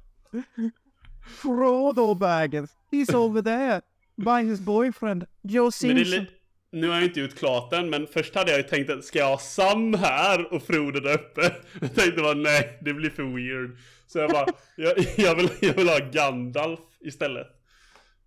Frodo 1.41 2.14
Baggins, 2.14 2.72
he's 2.91 3.16
over 3.16 3.41
there. 3.41 3.82
By 4.16 4.50
his 4.50 4.60
boyfriend, 4.60 5.26
Joe 5.41 5.72
Simpson. 5.72 6.26
nu 6.72 6.88
har 6.88 6.96
jag 6.96 7.04
inte 7.04 7.20
gjort 7.20 7.36
klart 7.36 7.70
den, 7.72 7.89
men 7.89 8.08
först 8.08 8.36
hade 8.36 8.52
jag 8.52 8.58
ju 8.58 8.64
tänkt 8.64 8.89
att 8.89 9.06
ska 9.06 9.20
jag 9.20 9.30
ha 9.30 9.38
Sam 9.38 9.93
här 9.93 10.54
och 10.54 10.64
Frodo 10.64 11.00
där 11.00 11.14
uppe? 11.14 11.41
Jag 11.82 11.96
tänkte 11.96 12.22
bara 12.22 12.34
nej, 12.34 12.80
det 12.82 12.93
blir 12.93 13.10
för 13.10 13.24
weird. 13.24 13.78
Så 14.16 14.20
jag 14.20 14.32
bara, 14.32 14.45
jag, 14.76 14.93
jag, 15.18 15.36
vill, 15.36 15.49
jag 15.61 15.74
vill 15.74 15.89
ha 15.89 15.99
Gandalf 16.11 16.80
istället. 16.99 17.47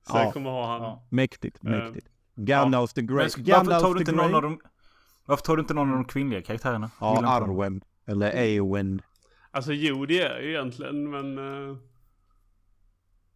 Så 0.09 0.16
Ja. 0.16 0.22
jag 0.24 0.32
kommer 0.32 0.51
ha 0.51 0.66
han. 0.72 0.82
Ja. 0.82 1.07
Mäktigt, 1.11 1.57
Eh, 1.64 1.70
mäktigt. 1.70 2.07
Gandalf 2.34 2.93
the 2.93 3.03
Men 3.03 3.16
Great. 3.16 3.24
varför 3.39 3.41
Gandalf 3.51 3.82
tar 3.82 3.89
du 3.95 3.95
the 3.95 4.01
inte 4.11 4.12
någon 4.12 4.34
av 4.34 4.43
de... 4.43 4.61
Varför 5.24 5.45
tar 5.45 5.57
du 5.57 5.61
inte 5.61 5.74
någon 5.74 5.89
av 5.91 5.95
de 5.95 6.05
kvinnliga 6.05 6.43
karaktärerna? 6.43 6.91
Ja. 7.01 7.26
Arwen. 7.26 7.80
Eller 8.07 8.30
Eowyn. 8.36 9.03
Alltså 9.51 9.72
jo 9.72 10.07
det 10.07 10.20
är 10.22 10.41
ju 10.41 10.49
egentligen 10.51 11.11
men... 11.11 11.39
eh, 11.39 11.76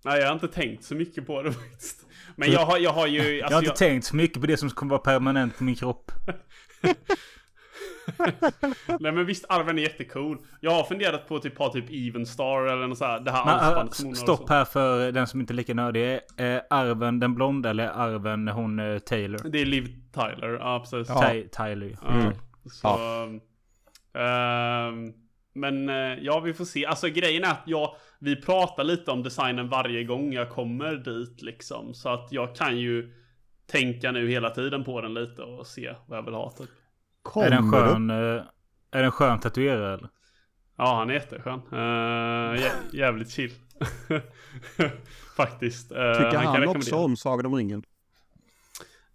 Nej 0.05 0.21
jag 0.21 0.27
har 0.27 0.35
inte 0.35 0.49
tänkt 0.49 0.85
så 0.85 0.95
mycket 0.95 1.27
på 1.27 1.43
det 1.43 1.53
faktiskt. 1.63 2.07
Men 2.37 2.51
jag 2.53 2.67
har, 2.67 2.79
jag 2.79 2.93
har 2.93 3.07
ju... 3.07 3.19
jag 3.19 3.35
har 3.37 3.43
Alltså, 3.43 3.59
inte 3.59 3.69
jag, 3.85 3.91
tänkt 3.91 4.05
så 4.07 4.17
mycket 4.17 4.41
på 4.41 4.47
det 4.47 4.57
som 4.57 4.71
kommer 4.71 4.91
vara 4.91 5.01
permanent 5.03 5.59
på 5.59 5.65
min 5.65 5.75
kropp. 5.75 6.13
nej 9.01 9.13
men 9.13 9.27
visst 9.27 9.45
arven 9.49 9.79
är 9.79 9.83
jättecool. 9.83 10.39
Jag 10.61 10.71
har 10.71 10.85
funderat 10.85 11.29
på 11.29 11.39
typ 11.39 11.59
ha 11.59 11.73
typ 11.73 11.85
Even 11.91 12.27
Star 12.27 12.63
eller 12.67 12.87
något 12.87 12.99
så 12.99 13.05
här, 13.05 13.21
det 13.21 13.31
här 13.31 13.45
Men, 13.45 13.55
äh, 13.55 13.61
har 13.61 13.85
och 13.85 14.17
stopp 14.17 14.49
här 14.49 14.65
för 14.65 15.13
den 15.13 15.27
som 15.27 15.41
inte 15.41 15.53
är 15.53 15.55
lika 15.55 15.75
nördig. 15.75 16.15
Eh, 16.37 16.61
arven 16.71 17.21
den 17.21 17.35
blonda 17.35 17.71
eller 17.71 17.89
arven 17.89 18.49
hon 18.49 18.79
eh, 18.79 18.99
Taylor? 18.99 19.41
Det 19.51 19.61
är 19.61 19.67
Liv 19.67 19.89
Tyler, 20.15 20.49
ja 20.61 20.79
precis. 20.91 21.09
Ja. 21.15 21.31
Ty- 21.31 21.49
Tyler. 21.49 21.97
Ja, 22.03 22.09
Mm. 22.15 22.33
Så, 22.71 22.89
ehm, 24.19 25.13
men 25.55 25.89
eh, 25.89 26.19
ja, 26.25 26.41
vi 26.41 26.55
får 26.55 26.65
se. 26.65 26.87
Alltså 26.87 27.09
grejen 27.09 27.45
är 27.45 27.51
att 27.51 27.63
jag, 27.67 27.95
vi 28.19 28.37
pratar 28.43 28.85
lite 28.85 29.11
om 29.11 29.23
designen 29.23 29.69
varje 29.69 30.05
gång 30.05 30.33
jag 30.33 30.51
kommer 30.51 30.95
dit 30.95 31.43
liksom. 31.43 31.95
Så 31.95 32.09
att 32.09 32.29
jag 32.33 32.57
kan 32.57 32.79
ju 32.79 33.13
tänka 33.67 34.13
nu 34.13 34.29
hela 34.29 34.51
tiden 34.51 34.85
på 34.85 35.01
den 35.01 35.15
lite 35.15 35.43
och 35.43 35.67
se 35.67 35.95
vad 36.07 36.19
jag 36.19 36.23
vill 36.25 36.35
ha 36.35 36.51
typ. 36.51 36.71
Kommer 37.23 37.47
Är 37.47 37.51
den 37.51 37.71
skön? 37.71 38.11
Eh, 38.11 38.43
är 38.91 39.03
den 39.03 39.11
skön 39.11 39.41
tatuerare 39.41 39.95
eller? 39.95 40.09
Ja, 40.77 40.97
han 40.97 41.11
är 41.11 41.15
jätteskön. 41.15 41.61
Uh, 41.73 41.79
jä- 42.61 42.93
jävligt 42.93 43.31
chill. 43.31 43.53
Faktiskt. 45.37 45.93
Uh, 45.93 45.97
Tycker 45.97 46.37
han, 46.37 46.55
kan 46.55 46.69
också 46.69 46.97
om 46.97 47.17
Sagan 47.17 47.47
om 47.47 47.55
ringen? 47.55 47.83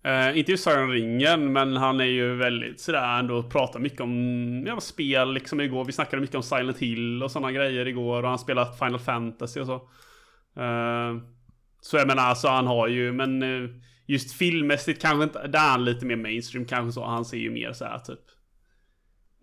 Eh, 0.04 0.38
inte 0.38 0.52
just 0.52 0.64
Sagan 0.64 0.84
om 0.84 0.92
ringen, 0.92 1.54
men 1.54 1.78
han 1.78 2.00
är 2.00 2.06
ju 2.06 2.36
väldigt 2.36 2.82
sådär 2.82 3.20
ändå 3.20 3.44
pratar 3.44 3.80
mycket 3.80 4.02
om 4.02 4.64
ja, 4.68 4.80
spel 4.80 5.34
liksom 5.34 5.62
igår. 5.62 5.86
Vi 5.86 5.92
snackade 5.92 6.22
mycket 6.22 6.36
om 6.36 6.44
Silent 6.44 6.78
Hill 6.78 7.24
och 7.24 7.32
sådana 7.32 7.52
grejer 7.52 7.88
igår 7.88 8.24
och 8.24 8.30
han 8.30 8.40
spelat 8.40 8.80
Final 8.80 9.00
Fantasy 9.00 9.60
och 9.60 9.66
så. 9.66 9.76
Eh, 10.62 11.18
så 11.82 11.98
jag 11.98 12.08
menar 12.08 12.24
alltså 12.24 12.48
han 12.48 12.68
har 12.68 12.88
ju, 12.88 13.12
men 13.12 13.44
just 14.08 14.32
filmmässigt 14.32 15.02
kanske 15.02 15.24
inte, 15.24 15.48
där 15.48 15.60
är 15.60 15.70
han 15.70 15.86
lite 15.86 16.06
mer 16.06 16.16
mainstream 16.16 16.66
kanske 16.66 16.92
så. 16.92 17.06
Han 17.06 17.26
ser 17.26 17.38
ju 17.38 17.52
mer 17.52 17.74
såhär 17.74 18.00
typ. 18.00 18.20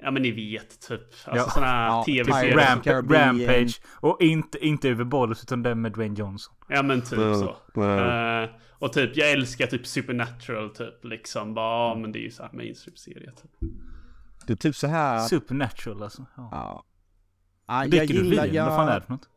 Ja 0.02 0.10
men 0.10 0.22
ni 0.22 0.30
vet 0.30 0.80
typ. 0.88 1.00
Alltså 1.00 1.44
Ja. 1.46 1.50
sådana 1.50 1.72
här 1.72 1.86
Ja, 1.86 2.02
tv-serier. 2.06 2.52
Pirates 2.56 2.86
Ramp-. 2.86 3.12
Rampage. 3.12 3.80
Och 4.00 4.22
inte, 4.22 4.66
inte 4.66 4.88
Uwe 4.90 5.04
Bolls 5.04 5.42
utan 5.42 5.62
den 5.62 5.80
med 5.80 5.92
Dwayne 5.92 6.14
Johnson. 6.18 6.54
Ja 6.68 6.82
men 6.82 7.02
typ 7.02 7.18
Mm. 7.18 7.34
så. 7.34 7.56
Mm. 7.76 8.42
Eh, 8.44 8.50
och 8.78 8.92
typ 8.92 9.16
jag 9.16 9.30
älskar 9.32 9.66
typ 9.66 9.86
Supernatural 9.86 10.70
typ 10.74 11.04
liksom. 11.04 11.54
Bara, 11.54 11.88
ja 11.88 11.94
men 12.00 12.12
det 12.12 12.18
är 12.18 12.22
ju 12.22 12.30
såhär 12.30 12.50
mainstream-serie 12.52 13.30
typ. 13.30 13.70
Det 14.46 14.52
är 14.52 14.56
typ 14.56 14.76
så 14.76 14.86
här. 14.86 15.18
Supernatural 15.20 16.02
alltså. 16.02 16.26
Ja. 16.36 16.48
Ja. 16.52 16.84
Jag 17.82 17.90
Dricker 17.90 18.14
du 18.14 18.24
gillar, 18.24 18.46
vin? 18.46 18.62
Vad 18.64 18.76
fan 18.76 18.88
är 18.88 18.92
jag, 18.92 19.02
det 19.02 19.06
för 19.06 19.12
något? 19.12 19.28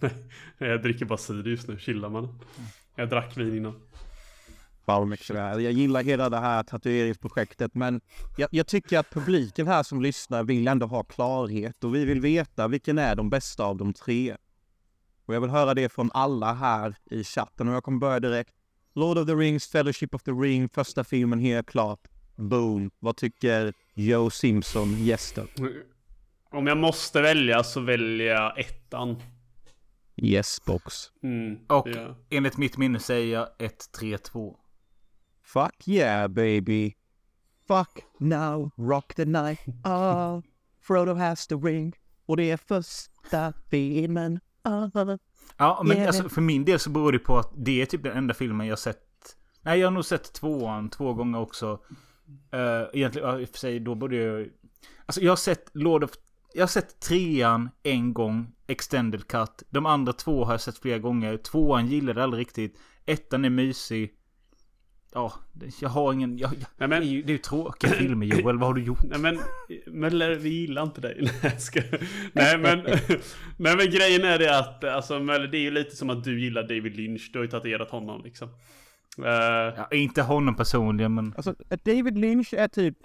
Nej, 0.58 0.70
jag 0.70 0.82
dricker 0.82 1.04
bara 1.06 1.18
cider 1.18 1.50
just 1.50 1.68
nu, 1.68 1.78
chillar 1.78 2.08
man. 2.08 2.38
Jag 2.94 3.08
drack 3.08 3.36
vin 3.36 3.56
innan. 3.56 3.80
Fan, 4.86 5.16
jag 5.28 5.72
gillar 5.72 6.02
hela 6.02 6.30
det 6.30 6.38
här 6.38 6.62
tatueringsprojektet 6.62 7.74
men 7.74 8.00
jag, 8.36 8.48
jag 8.52 8.66
tycker 8.66 8.98
att 8.98 9.10
publiken 9.10 9.66
här 9.66 9.82
som 9.82 10.02
lyssnar 10.02 10.44
vill 10.44 10.68
ändå 10.68 10.86
ha 10.86 11.02
klarhet 11.02 11.84
och 11.84 11.94
vi 11.94 12.04
vill 12.04 12.20
veta 12.20 12.68
vilken 12.68 12.98
är 12.98 13.16
de 13.16 13.30
bästa 13.30 13.64
av 13.64 13.76
de 13.76 13.92
tre. 13.92 14.36
Och 15.26 15.34
jag 15.34 15.40
vill 15.40 15.50
höra 15.50 15.74
det 15.74 15.88
från 15.88 16.10
alla 16.14 16.52
här 16.52 16.94
i 17.10 17.24
chatten 17.24 17.68
och 17.68 17.74
jag 17.74 17.84
kommer 17.84 17.98
börja 17.98 18.20
direkt. 18.20 18.52
Lord 18.94 19.18
of 19.18 19.26
the 19.26 19.34
Rings, 19.34 19.66
Fellowship 19.66 20.14
of 20.14 20.22
the 20.22 20.30
Ring, 20.30 20.68
första 20.68 21.04
filmen 21.04 21.38
helt 21.38 21.66
klart. 21.66 22.00
Boom. 22.36 22.90
Vad 22.98 23.16
tycker 23.16 23.72
Joe 23.94 24.30
Simpson, 24.30 25.04
gästen? 25.04 25.46
Om 26.50 26.66
jag 26.66 26.78
måste 26.78 27.22
välja 27.22 27.64
så 27.64 27.80
väljer 27.80 28.34
jag 28.34 28.58
ettan. 28.58 29.22
Yes 30.16 30.64
box. 30.66 30.94
Mm, 31.22 31.58
Och 31.68 31.88
jag. 31.88 32.14
enligt 32.30 32.56
mitt 32.56 32.76
minne 32.76 32.98
säger 32.98 33.32
jag 33.38 33.48
1-3-2. 33.58 34.56
Fuck 35.44 35.88
yeah 35.88 36.28
baby. 36.28 36.94
Fuck 37.68 38.04
now, 38.18 38.70
rock 38.76 39.14
the 39.14 39.24
night. 39.24 39.60
Ah, 39.84 40.42
Frodo 40.80 41.14
has 41.14 41.46
the 41.46 41.54
ring. 41.54 41.92
Och 42.26 42.36
det 42.36 42.50
är 42.50 42.56
första 42.56 43.52
filmen. 43.70 44.40
Ah. 44.62 44.88
Ja, 45.56 45.82
men 45.84 45.96
Yeah. 45.96 46.06
alltså, 46.06 46.28
för 46.28 46.40
min 46.40 46.64
del 46.64 46.78
så 46.78 46.90
beror 46.90 47.12
det 47.12 47.18
på 47.18 47.38
att 47.38 47.52
det 47.56 47.82
är 47.82 47.86
typ 47.86 48.02
den 48.02 48.16
enda 48.16 48.34
filmen 48.34 48.66
jag 48.66 48.78
sett. 48.78 48.98
Nej, 49.62 49.78
jag 49.80 49.86
har 49.86 49.92
nog 49.92 50.04
sett 50.04 50.32
tvåan 50.32 50.90
två 50.90 51.14
gånger 51.14 51.38
också. 51.40 51.72
Uh, 52.54 52.88
egentligen, 52.92 53.28
ja, 53.28 53.40
i 53.40 53.44
och 53.44 53.48
för 53.48 53.58
sig, 53.58 53.80
då 53.80 53.94
borde 53.94 54.16
jag... 54.16 54.48
Alltså 55.06 55.20
jag 55.20 55.32
har 55.32 55.36
sett 55.36 55.70
Lord 55.72 56.04
of... 56.04 56.10
Jag 56.54 56.62
har 56.62 56.68
sett 56.68 57.00
trean 57.00 57.70
en 57.82 58.14
gång, 58.14 58.52
extended 58.66 59.28
cut. 59.28 59.62
De 59.70 59.86
andra 59.86 60.12
två 60.12 60.44
har 60.44 60.52
jag 60.52 60.60
sett 60.60 60.78
flera 60.78 60.98
gånger. 60.98 61.36
Tvåan 61.36 61.86
gillade 61.86 62.20
jag 62.20 62.24
aldrig 62.24 62.40
riktigt. 62.40 62.78
Ettan 63.06 63.44
är 63.44 63.50
mysig. 63.50 64.12
Ja, 65.14 65.32
jag 65.80 65.88
har 65.88 66.12
ingen... 66.12 66.38
Jag, 66.38 66.50
jag, 66.50 66.58
Nej, 66.58 66.68
det, 66.76 66.84
är 66.84 66.88
men, 67.00 67.08
ju, 67.08 67.22
det 67.22 67.30
är 67.30 67.32
ju 67.32 67.38
tråkiga 67.38 67.90
filmer 67.90 68.26
Joel, 68.26 68.58
vad 68.58 68.68
har 68.68 68.74
du 68.74 68.82
gjort? 68.82 69.02
nej 69.02 69.18
men, 69.18 69.38
Möller, 69.86 70.34
vi 70.34 70.48
gillar 70.48 70.82
inte 70.82 71.00
dig. 71.00 71.16
Nej, 71.20 71.34
jag 71.42 71.60
ska... 71.60 71.80
nej 72.32 72.58
men, 72.58 72.78
nej 73.56 73.76
men 73.76 73.90
grejen 73.90 74.24
är 74.24 74.38
det 74.38 74.58
att, 74.58 74.84
alltså 74.84 75.18
Möller, 75.20 75.46
det 75.46 75.58
är 75.58 75.62
ju 75.62 75.70
lite 75.70 75.96
som 75.96 76.10
att 76.10 76.24
du 76.24 76.40
gillar 76.40 76.62
David 76.62 76.96
Lynch. 76.96 77.30
Du 77.32 77.38
har 77.38 77.44
ju 77.44 77.50
tatuerat 77.50 77.90
honom 77.90 78.22
liksom. 78.24 78.48
Eh, 79.18 79.74
Ja, 79.76 79.88
inte 79.90 80.22
honom 80.22 80.56
personligen, 80.56 81.14
men... 81.14 81.34
Alltså, 81.36 81.54
David 81.84 82.18
Lynch 82.18 82.54
är 82.54 82.68
typ... 82.68 82.96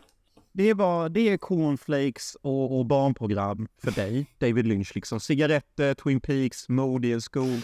Det 0.51 0.69
är, 0.69 0.73
bara, 0.73 1.09
det 1.09 1.29
är 1.29 1.37
cornflakes 1.37 2.37
och, 2.41 2.79
och 2.79 2.85
barnprogram 2.85 3.67
för 3.81 3.91
dig, 3.91 4.25
David 4.37 4.67
Lynch. 4.67 4.91
Liksom 4.95 5.19
cigaretter, 5.19 5.93
Twin 5.93 6.19
Peaks, 6.19 6.69
mode 6.69 7.07
i 7.07 7.13
en 7.13 7.21
skog. 7.21 7.59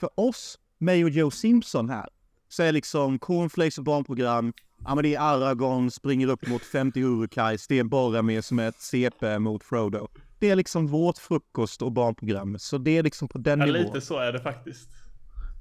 För 0.00 0.10
oss, 0.14 0.58
mig 0.78 1.04
och 1.04 1.10
Joe 1.10 1.30
Simpson 1.30 1.90
här, 1.90 2.08
så 2.48 2.62
är 2.62 2.72
liksom 2.72 3.18
cornflakes 3.18 3.78
och 3.78 3.84
barnprogram, 3.84 4.52
ja 4.84 4.94
men 4.94 5.04
det 5.04 5.14
är 5.14 5.20
Aragorn, 5.20 5.90
springer 5.90 6.28
upp 6.28 6.46
mot 6.46 6.62
50 6.62 7.00
Urukais, 7.00 7.66
det 7.66 7.78
är 7.78 7.84
Boromir 7.84 8.40
som 8.40 8.58
är 8.58 8.68
ett 8.68 8.80
CP 8.80 9.38
mot 9.38 9.64
Frodo. 9.64 10.08
Det 10.38 10.50
är 10.50 10.56
liksom 10.56 10.86
vårt 10.86 11.18
frukost 11.18 11.82
och 11.82 11.92
barnprogram, 11.92 12.58
så 12.58 12.78
det 12.78 12.98
är 12.98 13.02
liksom 13.02 13.28
på 13.28 13.38
den 13.38 13.60
ja, 13.60 13.66
nivån. 13.66 13.82
lite 13.82 14.00
så 14.00 14.18
är 14.18 14.32
det 14.32 14.40
faktiskt. 14.40 14.88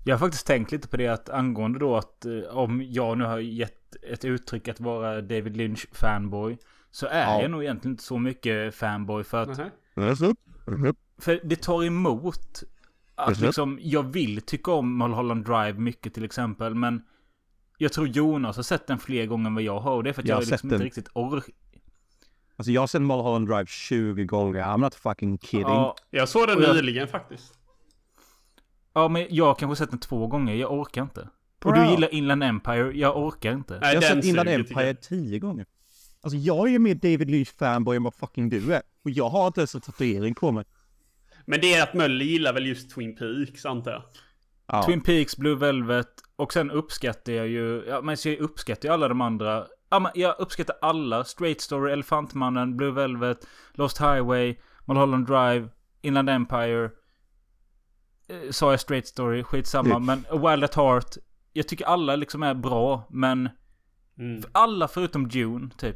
Jag 0.08 0.14
har 0.16 0.20
faktiskt 0.20 0.48
tänkt 0.48 0.72
lite 0.72 0.88
på 0.88 0.98
det 0.98 1.08
att 1.08 1.30
angående 1.30 1.80
då 1.80 1.96
att 1.98 2.26
eh, 2.26 2.58
om 2.58 2.84
jag 2.90 3.18
nu 3.18 3.24
har 3.26 3.40
gett 3.40 3.96
ett 4.04 4.26
uttryck 4.26 4.68
att 4.68 4.80
vara 4.80 5.22
David 5.22 5.58
Lynch 5.58 5.86
fanboy. 5.92 6.58
Så 6.92 7.06
är 7.08 7.22
Ja. 7.24 7.42
jag 7.42 7.52
nog 7.52 7.64
egentligen 7.64 7.94
inte 7.94 8.04
så 8.04 8.18
mycket 8.20 8.76
fanboy 8.76 9.24
för 9.24 9.42
att... 9.44 9.60
För 11.22 11.40
det 11.44 11.56
tar 11.62 11.84
emot 11.84 12.64
att 13.16 13.40
liksom, 13.40 13.80
jag 13.82 14.04
vill 14.04 14.42
tycka 14.42 14.72
om 14.72 14.98
Mulholland 14.98 15.46
Drive 15.46 15.74
mycket 15.74 16.14
till 16.14 16.26
exempel, 16.26 16.76
men 16.76 17.04
jag 17.78 17.94
tror 17.94 18.08
Jonas 18.08 18.56
har 18.56 18.64
sett 18.64 18.88
den 18.88 19.00
fler 19.00 19.26
gånger 19.26 19.48
än 19.48 19.54
vad 19.54 19.64
jag 19.64 19.80
har 19.80 19.96
och 19.96 20.04
det 20.04 20.10
är 20.10 20.14
för 20.14 20.22
att 20.22 20.28
Jag 20.28 20.36
jag, 20.42 20.46
har 20.46 20.52
liksom 20.52 20.72
inte 20.74 20.86
riktigt 20.86 21.10
orkar. 21.14 21.54
Alltså 22.58 22.72
jag 22.72 22.82
har 22.82 22.88
sett 22.88 23.02
Mulholland 23.02 23.48
Drive 23.48 23.66
20 23.66 24.24
gånger, 24.26 24.64
I'm 24.64 24.78
not 24.78 24.96
fucking 24.96 25.38
kidding. 25.38 25.66
Ja, 25.68 25.96
Jag 26.10 26.30
såg 26.30 26.48
den 26.48 26.58
Och 26.58 26.64
jag- 26.64 26.76
nyligen 26.76 27.08
faktiskt. 27.08 27.54
Ja, 28.96 29.08
men 29.08 29.28
jag 29.30 29.46
har 29.46 29.56
kanske 29.56 29.76
sett 29.84 29.90
den 29.90 30.00
två 30.00 30.28
gånger, 30.28 30.56
jag 30.56 30.72
orkar 30.72 31.02
inte. 31.02 31.30
Och 31.66 31.72
Bra. 31.72 31.84
du 31.84 31.92
gillar 31.92 32.14
Inland 32.14 32.44
Empire, 32.44 32.92
jag 32.94 33.18
orkar 33.18 33.52
inte. 33.52 33.80
Nej, 33.80 33.94
jag 33.94 34.02
har 34.02 34.16
sett 34.16 34.26
Inland 34.26 34.50
Empire 34.50 34.88
jag. 34.88 35.02
tio 35.02 35.40
gånger. 35.40 35.66
Alltså 36.22 36.38
jag 36.38 36.68
är 36.68 36.72
ju 36.72 36.80
mer 36.80 36.96
David 36.96 37.30
Lynch-fanboy 37.30 37.96
än 37.96 38.04
vad 38.04 38.14
fucking 38.14 38.50
du 38.50 38.74
är. 38.74 38.82
Och 39.04 39.10
jag 39.10 39.30
har 39.30 39.48
inte 39.48 39.60
ens 39.60 39.76
en 39.76 39.82
tatuering 39.82 40.36
på 40.36 40.52
mig. 40.52 40.66
Men 41.46 41.62
det 41.62 41.74
är 41.74 41.84
att 41.84 41.94
Möller 41.94 42.26
gillar 42.26 42.54
väl 42.54 42.66
just 42.66 42.92
Twin 42.96 43.16
Peaks 43.16 43.66
antar 43.66 43.92
jag. 43.92 44.04
Ja. 44.68 44.84
Twin 44.86 45.02
Peaks, 45.02 45.38
Blue 45.38 45.56
Velvet 45.56 46.10
och 46.36 46.54
sen 46.54 46.72
uppskattar 46.72 47.34
jag 47.34 47.48
ju, 47.48 47.84
ja 47.88 48.02
men 48.02 48.18
så 48.18 48.30
jag 48.30 48.40
uppskattar 48.40 48.90
ju 48.90 48.94
alla 48.94 49.08
de 49.08 49.22
andra. 49.22 49.66
Ja 49.90 50.00
men 50.00 50.12
jag 50.16 50.36
uppskattar 50.40 50.76
alla. 50.82 51.24
Straight 51.24 51.62
Story, 51.62 51.92
Elefantmannen, 51.92 52.78
Blue 52.78 52.92
Velvet, 52.92 53.48
Lost 53.74 54.00
Highway, 54.00 54.56
Mulholland 54.86 55.28
Drive, 55.28 55.70
Inland 56.02 56.30
Empire. 56.30 56.90
Eh, 58.28 58.52
sa 58.52 58.72
jag 58.72 58.80
Straight 58.80 59.08
Story, 59.08 59.44
skitsamma. 59.44 59.96
Mm. 59.96 60.06
Men 60.06 60.26
A 60.30 60.50
Wild 60.52 60.64
at 60.64 60.76
Heart. 60.76 61.18
Jag 61.54 61.68
tycker 61.68 61.86
alla 61.86 62.16
liksom 62.16 62.44
är 62.44 62.54
bra, 62.54 63.08
men 63.10 63.50
Mm. 64.20 64.44
alla 64.52 64.88
förutom 64.88 65.28
Dune, 65.28 65.70
typ. 65.78 65.96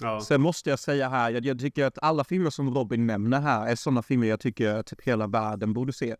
Ja. 0.00 0.20
Sen 0.20 0.40
måste 0.40 0.70
jag 0.70 0.78
säga 0.78 1.08
här, 1.08 1.30
jag, 1.30 1.44
jag 1.44 1.58
tycker 1.60 1.84
att 1.84 1.98
alla 2.02 2.24
filmer 2.24 2.50
som 2.50 2.74
Robin 2.74 3.06
nämner 3.06 3.40
här 3.40 3.66
är 3.66 3.76
sådana 3.76 4.02
filmer 4.02 4.26
jag 4.26 4.40
tycker 4.40 4.74
att 4.74 4.86
typ 4.86 5.02
hela 5.02 5.26
världen 5.26 5.72
borde 5.72 5.92
se. 5.92 6.16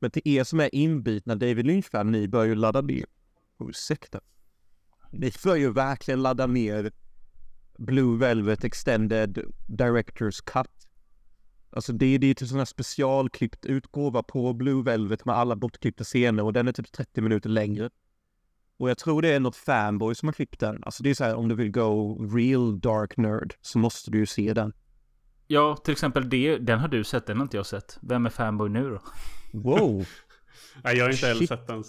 Men 0.00 0.10
till 0.10 0.22
er 0.24 0.44
som 0.44 0.60
är 0.60 0.74
inbitna 0.74 1.34
David 1.34 1.66
Lynch-fan, 1.66 2.12
ni 2.12 2.28
bör 2.28 2.44
ju 2.44 2.54
ladda 2.54 2.80
ner. 2.80 3.04
Ursäkta. 3.68 4.20
Ni 5.10 5.32
bör 5.44 5.56
ju 5.56 5.72
verkligen 5.72 6.22
ladda 6.22 6.46
ner 6.46 6.92
Blue 7.78 8.18
Velvet 8.18 8.64
Extended 8.64 9.38
Directors 9.66 10.40
Cut. 10.40 10.81
Alltså 11.72 11.92
det, 11.92 12.18
det 12.18 12.26
är 12.26 12.34
typ 12.34 12.48
sån 12.48 12.58
här 12.58 12.64
specialklippt 12.64 13.66
utgåva 13.66 14.22
på 14.22 14.52
Blue 14.52 14.82
Velvet 14.82 15.24
med 15.24 15.34
alla 15.34 15.56
bortklippta 15.56 16.04
scener 16.04 16.42
och 16.42 16.52
den 16.52 16.68
är 16.68 16.72
typ 16.72 16.92
30 16.92 17.20
minuter 17.20 17.48
längre. 17.48 17.90
Och 18.78 18.90
jag 18.90 18.98
tror 18.98 19.22
det 19.22 19.28
är 19.28 19.40
något 19.40 19.56
fanboy 19.56 20.14
som 20.14 20.28
har 20.28 20.32
klippt 20.32 20.60
den. 20.60 20.82
Alltså 20.84 21.02
det 21.02 21.10
är 21.10 21.14
så 21.14 21.24
här 21.24 21.34
om 21.34 21.48
du 21.48 21.54
vill 21.54 21.70
go 21.70 22.18
real 22.36 22.80
dark 22.80 23.16
nerd 23.16 23.54
så 23.60 23.78
måste 23.78 24.10
du 24.10 24.18
ju 24.18 24.26
se 24.26 24.52
den. 24.54 24.72
Ja, 25.46 25.76
till 25.76 25.92
exempel 25.92 26.28
det. 26.28 26.58
Den 26.58 26.78
har 26.78 26.88
du 26.88 27.04
sett, 27.04 27.26
den 27.26 27.36
har 27.36 27.42
inte 27.42 27.56
jag 27.56 27.66
sett. 27.66 27.98
Vem 28.02 28.26
är 28.26 28.30
fanboy 28.30 28.68
nu 28.68 28.90
då? 28.90 29.00
Wow. 29.52 30.06
Nej, 30.84 30.96
jag 30.96 31.04
har 31.04 31.10
inte 31.10 31.26
heller 31.26 31.46
sett 31.46 31.66
den. 31.66 31.84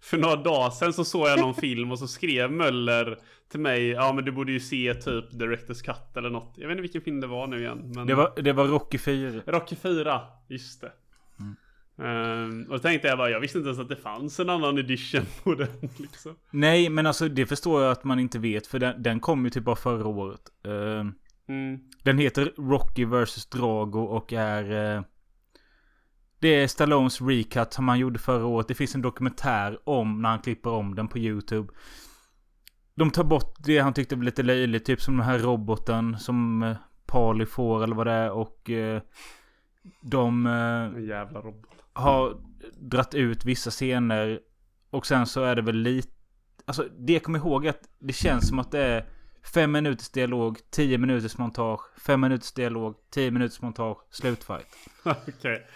För 0.00 0.18
några 0.18 0.36
dagar 0.36 0.70
sedan 0.70 0.92
så 0.92 1.04
såg 1.04 1.28
jag 1.28 1.40
någon 1.40 1.54
film 1.54 1.92
och 1.92 1.98
så 1.98 2.08
skrev 2.08 2.52
Möller 2.52 3.18
till 3.50 3.60
mig 3.60 3.88
Ja 3.88 4.12
men 4.12 4.24
du 4.24 4.32
borde 4.32 4.52
ju 4.52 4.60
se 4.60 4.94
typ 4.94 5.30
Directors 5.30 5.82
Cut 5.82 6.16
eller 6.16 6.30
något 6.30 6.54
Jag 6.56 6.68
vet 6.68 6.72
inte 6.72 6.82
vilken 6.82 7.02
film 7.02 7.20
det 7.20 7.26
var 7.26 7.46
nu 7.46 7.60
igen 7.60 7.92
men 7.94 8.06
Det 8.06 8.14
var, 8.14 8.32
det 8.42 8.52
var 8.52 8.66
Rocky 8.66 8.98
4. 8.98 9.42
Rocky 9.46 9.76
4, 9.76 10.20
just 10.48 10.80
det 10.80 10.92
Ehm, 12.02 12.62
Och 12.68 12.72
då 12.72 12.78
tänkte 12.78 13.08
jag 13.08 13.18
bara, 13.18 13.30
jag 13.30 13.40
visste 13.40 13.58
inte 13.58 13.68
ens 13.68 13.80
att 13.80 13.88
det 13.88 13.96
fanns 13.96 14.40
en 14.40 14.50
annan 14.50 14.78
edition 14.78 15.26
på 15.44 15.54
den 15.54 15.68
liksom 15.96 16.34
Nej, 16.50 16.88
men 16.88 17.06
alltså 17.06 17.28
det 17.28 17.46
förstår 17.46 17.82
jag 17.82 17.92
att 17.92 18.04
man 18.04 18.20
inte 18.20 18.38
vet. 18.38 18.66
För 18.66 18.78
den, 18.78 19.02
den 19.02 19.20
kom 19.20 19.44
ju 19.44 19.50
typ 19.50 19.64
bara 19.64 19.76
förra 19.76 20.06
året. 20.06 20.40
Eh, 20.64 21.06
mm. 21.48 21.80
den 22.02 22.18
heter 22.18 22.52
Rocky 22.56 23.04
vs 23.04 23.46
Drago 23.46 24.00
och 24.00 24.32
är... 24.32 24.96
eh, 24.96 25.02
det 26.40 26.48
är 26.48 26.66
Stallones 26.66 27.20
recut 27.20 27.72
som 27.72 27.88
han 27.88 27.98
gjorde 27.98 28.18
förra 28.18 28.46
året. 28.46 28.68
Det 28.68 28.74
finns 28.74 28.94
en 28.94 29.02
dokumentär 29.02 29.78
om 29.84 30.22
när 30.22 30.28
han 30.28 30.40
klipper 30.40 30.70
om 30.70 30.94
den 30.94 31.08
på 31.08 31.18
YouTube. 31.18 31.72
De 32.98 33.10
tar 33.10 33.24
bort 33.24 33.54
det 33.58 33.78
han 33.78 33.94
tyckte 33.94 34.16
var 34.16 34.22
lite 34.22 34.42
löjligt. 34.42 34.84
Typ 34.84 35.00
som 35.00 35.16
den 35.16 35.26
här 35.26 35.38
roboten 35.38 36.18
som 36.18 36.62
eh, 36.62 36.76
Pali 37.06 37.46
får 37.46 37.84
eller 37.84 37.96
vad 37.96 38.06
det 38.06 38.12
är. 38.12 38.30
Och 38.30 38.70
eh, 38.70 39.02
de... 40.00 40.46
eh, 40.46 41.04
jävla 41.04 41.40
robot 41.40 41.70
har 41.92 42.36
dratt 42.80 43.14
ut 43.14 43.44
vissa 43.44 43.70
scener. 43.70 44.40
Och 44.90 45.06
sen 45.06 45.26
så 45.26 45.42
är 45.42 45.56
det 45.56 45.62
väl 45.62 45.76
lite... 45.76 46.08
Alltså 46.64 46.88
det 46.98 47.12
jag 47.12 47.22
kommer 47.22 47.38
ihåg 47.38 47.66
är 47.66 47.70
att 47.70 47.88
det 47.98 48.12
känns 48.12 48.48
som 48.48 48.58
att 48.58 48.70
det 48.70 48.82
är 48.82 49.06
fem 49.54 49.72
minuters 49.72 50.08
dialog, 50.08 50.58
tio 50.70 50.98
minuters 50.98 51.38
montage, 51.38 51.80
fem 51.98 52.20
minuters 52.20 52.52
dialog, 52.52 52.94
tio 53.10 53.30
minuters 53.30 53.62
montage, 53.62 53.98
slutfight. 54.10 54.66
Okej 55.02 55.66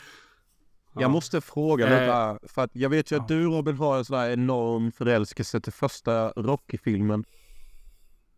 Jag 0.95 1.11
måste 1.11 1.41
fråga 1.41 1.87
Eh, 1.87 1.91
lite, 2.35 2.49
för 2.55 2.63
att 2.63 2.71
jag 2.73 2.91
vet 2.91 3.13
ju 3.13 3.17
att 3.17 3.29
du 3.29 3.45
Robin 3.45 3.77
har 3.77 3.99
en 3.99 4.05
sån 4.05 4.19
här 4.19 4.31
enorm 4.31 4.93
förälskelse 4.93 5.61
till 5.61 5.73
första 5.73 6.29
Rocky-filmen. 6.31 7.25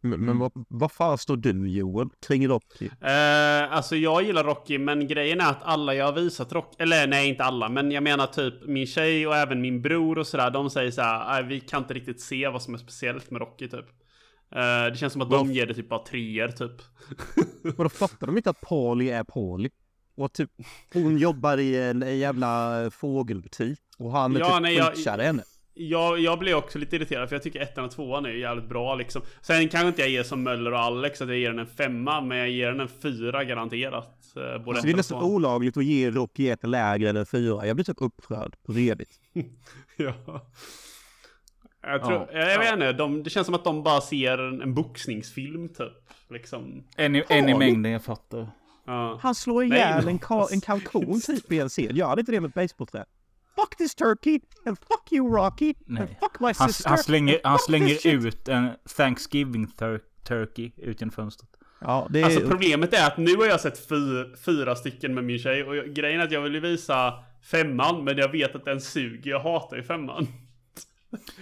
Men, 0.00 0.12
Mm. 0.12 0.38
vad, 0.38 0.52
vad 0.68 0.92
fan 0.92 1.18
står 1.18 1.36
du 1.36 1.68
Joel 1.68 2.08
kring 2.26 2.48
Rocky? 2.48 2.86
Eh, 3.00 3.72
alltså 3.72 3.96
jag 3.96 4.22
gillar 4.22 4.44
Rocky, 4.44 4.78
men 4.78 5.06
grejen 5.06 5.40
är 5.40 5.50
att 5.50 5.62
alla 5.62 5.94
jag 5.94 6.04
har 6.04 6.12
visat 6.12 6.52
Rocky, 6.52 6.76
eller 6.78 7.06
nej 7.06 7.28
inte 7.28 7.44
alla, 7.44 7.68
men 7.68 7.90
jag 7.90 8.02
menar 8.02 8.26
typ 8.26 8.54
min 8.66 8.86
tjej 8.86 9.26
och 9.26 9.36
även 9.36 9.60
min 9.60 9.82
bror 9.82 10.18
och 10.18 10.26
sådär, 10.26 10.50
de 10.50 10.70
säger 10.70 10.90
såhär, 10.90 11.24
"Nej, 11.32 11.42
vi 11.48 11.60
kan 11.60 11.82
inte 11.82 11.94
riktigt 11.94 12.20
se 12.20 12.48
vad 12.48 12.62
som 12.62 12.74
är 12.74 12.78
speciellt 12.78 13.30
med 13.30 13.40
Rocky 13.40 13.68
typ. 13.68 13.86
Eh, 14.54 14.90
det 14.92 14.96
känns 14.98 15.12
som 15.12 15.22
att 15.22 15.30
de 15.30 15.48
Varf- 15.48 15.52
ger 15.52 15.66
det 15.66 15.74
typ 15.74 15.88
bara 15.88 16.04
treor 16.04 16.48
typ. 16.48 16.82
Och 17.78 17.84
då 17.84 17.88
fattar 18.08 18.26
de 18.26 18.36
inte 18.36 18.50
att 18.50 18.60
Paulie 18.60 19.10
är 19.16 19.24
Paulie? 19.24 19.70
Och 20.16 20.32
typ, 20.32 20.50
hon 20.92 21.18
jobbar 21.18 21.58
i 21.58 21.82
en, 21.82 22.02
en 22.02 22.18
jävla 22.18 22.74
fågelbutik. 22.90 23.78
Och 23.98 24.12
han 24.12 24.36
är 24.36 24.40
Ja, 24.40 24.52
typ 24.52 24.62
nej, 24.62 24.74
jag- 25.06 25.18
henne. 25.18 25.42
Jag, 25.76 26.18
jag 26.18 26.38
blir 26.38 26.54
också 26.54 26.78
lite 26.78 26.96
irriterad 26.96 27.28
för 27.28 27.36
jag 27.36 27.42
tycker 27.42 27.60
ettan 27.60 27.84
och 27.84 27.90
tvåan 27.90 28.26
är 28.26 28.30
jävligt 28.30 28.68
bra 28.68 28.94
liksom. 28.94 29.22
Sen 29.42 29.68
kanske 29.68 29.88
inte 29.88 30.00
jag 30.00 30.10
ger 30.10 30.22
som 30.22 30.42
Möller 30.42 30.72
och 30.72 30.78
Alex 30.78 31.22
att 31.22 31.28
jag 31.28 31.38
ger 31.38 31.50
den 31.50 31.58
en 31.58 31.66
femma, 31.66 32.20
men 32.20 32.38
jag 32.38 32.50
ger 32.50 32.66
den 32.70 32.80
en 32.80 32.88
fyra 32.88 33.44
garanterat. 33.44 34.18
eh, 34.36 34.42
Både 34.64 34.70
Alltså, 34.70 34.86
det 34.86 34.92
är 34.92 34.96
nästan 34.96 35.22
olagligt 35.22 35.76
att 35.76 35.84
ge 35.84 36.10
Rocky 36.10 36.48
ett 36.48 36.62
lägre 36.68 37.10
än 37.10 37.16
en 37.16 37.26
fyra. 37.26 37.66
Jag 37.66 37.76
blir 37.76 37.84
typ 37.84 37.96
upprörd 38.02 38.56
på 38.66 38.72
redigt. 38.72 39.20
Ja. 39.96 40.14
Jag 41.82 42.04
tror, 42.04 42.28
Ja. 42.32 42.38
jag, 42.38 42.50
jag 42.52 42.58
vet 42.58 42.72
inte, 42.72 42.92
de, 42.92 43.22
det 43.22 43.30
känns 43.30 43.46
som 43.46 43.54
att 43.54 43.64
de 43.64 43.82
bara 43.82 44.00
ser 44.00 44.38
en, 44.38 44.62
en 44.62 44.74
boxningsfilm 44.74 45.68
typ. 45.68 45.92
Liksom. 46.30 46.84
En 46.96 47.22
en 47.28 47.48
i 47.48 47.54
mängden, 47.58 47.92
jag 47.92 48.04
fattar. 48.04 48.48
Ja. 48.86 49.18
Han 49.22 49.34
slår 49.34 49.64
Nej, 49.64 49.78
ihjäl 49.78 50.08
en, 50.08 50.18
ka- 50.18 50.48
en 50.52 50.60
kalkon 50.60 51.20
typ 51.26 51.52
i 51.52 51.58
en 51.60 51.68
scen. 51.68 51.96
Gör 51.96 52.06
han 52.06 52.18
inte 52.18 52.32
det 52.32 52.40
med 52.40 52.48
ett 52.48 52.54
basebollträ? 52.54 53.04
Fuck 53.56 53.76
this 53.76 53.94
turkey! 53.94 54.40
And 54.66 54.78
fuck 54.78 55.12
you 55.12 55.28
Rocky! 55.36 55.68
And 55.68 55.98
Nej. 55.98 56.18
fuck 56.20 56.40
my 56.40 56.52
Han, 56.58 56.68
sister! 56.68 56.88
han 56.88 56.98
slänger, 56.98 57.34
and 57.34 57.40
han 57.50 57.58
slänger 57.58 58.06
ut 58.06 58.48
en 58.48 58.68
Thanksgiving 58.96 59.66
tur- 59.66 60.00
turkey 60.28 60.72
ut 60.76 61.00
genom 61.00 61.12
fönstret. 61.12 61.50
Ja, 61.80 62.06
det 62.10 62.20
är... 62.20 62.24
Alltså 62.24 62.40
problemet 62.48 62.92
är 62.94 63.06
att 63.06 63.16
nu 63.16 63.36
har 63.36 63.46
jag 63.46 63.60
sett 63.60 63.88
fy, 63.88 63.94
fyra 64.44 64.76
stycken 64.76 65.14
med 65.14 65.24
min 65.24 65.38
tjej 65.38 65.64
och 65.64 65.76
jag, 65.76 65.94
grejen 65.94 66.20
är 66.20 66.24
att 66.24 66.32
jag 66.32 66.40
vill 66.40 66.54
ju 66.54 66.60
visa 66.60 67.12
femman 67.50 68.04
men 68.04 68.16
jag 68.18 68.28
vet 68.32 68.54
att 68.54 68.64
den 68.64 68.80
suger, 68.80 69.30
jag 69.30 69.40
hatar 69.40 69.76
ju 69.76 69.82
femman. 69.82 70.26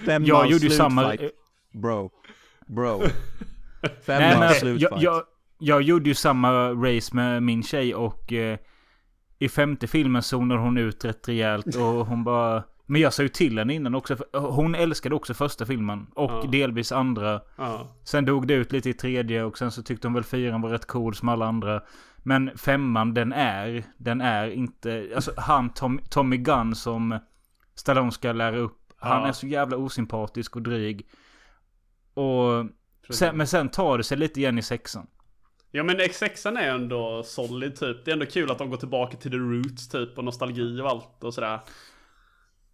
Femman 0.07 0.27
Jag 0.27 0.47
gjorde 0.51 0.65
ju 0.65 0.71
samma... 0.71 1.17
Bro. 1.83 2.11
Bro. 2.67 2.99
Nej, 2.99 3.11
Femman 4.07 4.39
men, 4.41 4.55
slutfight. 4.55 4.91
jag, 5.03 5.03
jag, 5.03 5.23
jag 5.65 5.83
gjorde 5.83 6.09
ju 6.09 6.15
samma 6.15 6.53
race 6.71 7.17
med 7.17 7.43
min 7.43 7.63
tjej 7.63 7.95
och 7.95 8.33
eh, 8.33 8.59
i 9.39 9.49
femte 9.49 9.87
filmen 9.87 10.23
zonar 10.23 10.57
hon 10.57 10.79
ut 10.79 11.05
rätt 11.05 11.29
rejält 11.29 11.77
och 11.77 12.07
hon 12.07 12.25
bara... 12.25 12.63
Men 12.87 13.01
jag 13.01 13.13
sa 13.13 13.23
ju 13.23 13.29
till 13.29 13.59
henne 13.59 13.75
innan 13.75 13.95
också. 13.95 14.17
Hon 14.33 14.75
älskade 14.75 15.15
också 15.15 15.35
första 15.35 15.67
filmen. 15.67 16.07
Och 16.15 16.31
Ja. 16.31 16.49
delvis 16.53 16.93
andra. 16.93 17.41
Ja. 17.57 17.97
Sen 18.05 18.25
dog 18.25 18.47
det 18.47 18.55
ut 18.55 18.73
lite 18.73 18.91
i 18.91 18.95
tredje 18.95 19.45
och 19.45 19.59
sen 19.59 19.71
så 19.71 19.83
tyckte 19.83 20.07
hon 20.07 20.15
väl 20.15 20.25
fyran 20.25 20.61
var 20.61 20.71
rätt 20.71 20.87
cool 20.87 21.15
som 21.15 21.29
alla 21.29 21.47
andra. 21.47 21.83
Men 22.19 22.51
femman, 22.59 23.15
den 23.15 23.33
är, 23.33 23.85
den 23.99 24.21
är 24.21 24.49
inte, 24.51 25.09
alltså 25.15 25.33
han 25.37 25.71
Tom, 25.73 26.01
Tommy 26.11 26.37
Gunn 26.37 26.75
som 26.75 27.19
Stallone 27.75 28.13
ska 28.13 28.33
lära 28.33 28.57
upp. 28.57 28.79
Han 28.97 29.23
Ja. 29.23 29.29
är 29.29 29.33
så 29.33 29.47
jävla 29.47 29.77
osympatisk 29.77 30.57
och 30.57 30.63
dryg. 30.63 31.07
Och 32.15 32.67
sen, 33.15 33.37
men 33.37 33.47
sen 33.47 33.69
tar 33.69 33.99
det 33.99 34.05
sig 34.05 34.19
lite 34.19 34.41
igen 34.41 34.59
i 34.59 34.63
sexan. 34.63 35.07
Ja 35.75 35.83
men 35.83 36.01
X6 36.01 36.59
är 36.59 36.69
ändå 36.69 37.23
solid 37.23 37.77
typ. 37.77 38.05
Det 38.05 38.11
är 38.11 38.13
ändå 38.13 38.27
kul 38.27 38.51
att 38.51 38.59
de 38.59 38.71
går 38.71 38.77
tillbaka 38.77 39.17
till 39.17 39.31
the 39.31 39.37
roots 39.37 39.89
typ 39.89 40.19
och 40.19 40.25
nostalgi 40.25 40.81
och 40.81 40.89
allt 40.89 41.25
och 41.25 41.35
sådär. 41.35 41.61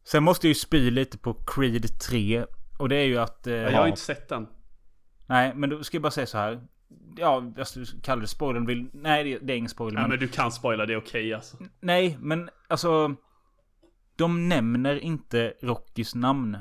Sen 0.04 0.22
måste 0.22 0.46
jag 0.46 0.48
ju 0.48 0.54
spy 0.54 0.90
lite 0.90 1.18
på 1.18 1.34
Creed 1.34 2.00
3. 2.00 2.44
Och 2.78 2.88
det 2.88 2.96
är 2.96 3.04
ju 3.04 3.18
att... 3.18 3.46
Eh, 3.46 3.54
Jag 3.54 3.72
har 3.72 3.86
inte 3.86 4.00
sett 4.00 4.28
den. 4.28 4.46
Nej, 5.26 5.52
men 5.54 5.70
då 5.70 5.84
ska 5.84 5.96
jag 5.96 6.02
bara 6.02 6.10
säga 6.10 6.26
så 6.26 6.38
här. 6.38 6.60
Ja, 7.16 7.52
alltså, 7.58 7.80
kallar 8.02 8.22
det 8.22 8.28
spoiler 8.28 8.60
vill... 8.60 8.90
Nej, 8.92 9.38
det, 9.42 9.52
är 9.52 9.56
ingen 9.56 9.70
spoiler. 9.70 9.94
Nej 9.94 10.02
men, 10.02 10.10
men 10.10 10.18
du 10.18 10.28
kan 10.28 10.52
spoila, 10.52 10.86
det 10.86 10.92
är 10.92 10.98
okej 10.98 11.34
alltså. 11.34 11.56
Nej, 11.80 12.18
men 12.20 12.50
alltså... 12.68 13.14
De 14.16 14.48
nämner 14.48 14.98
inte 14.98 15.54
Rockys 15.60 16.14
namn. 16.14 16.58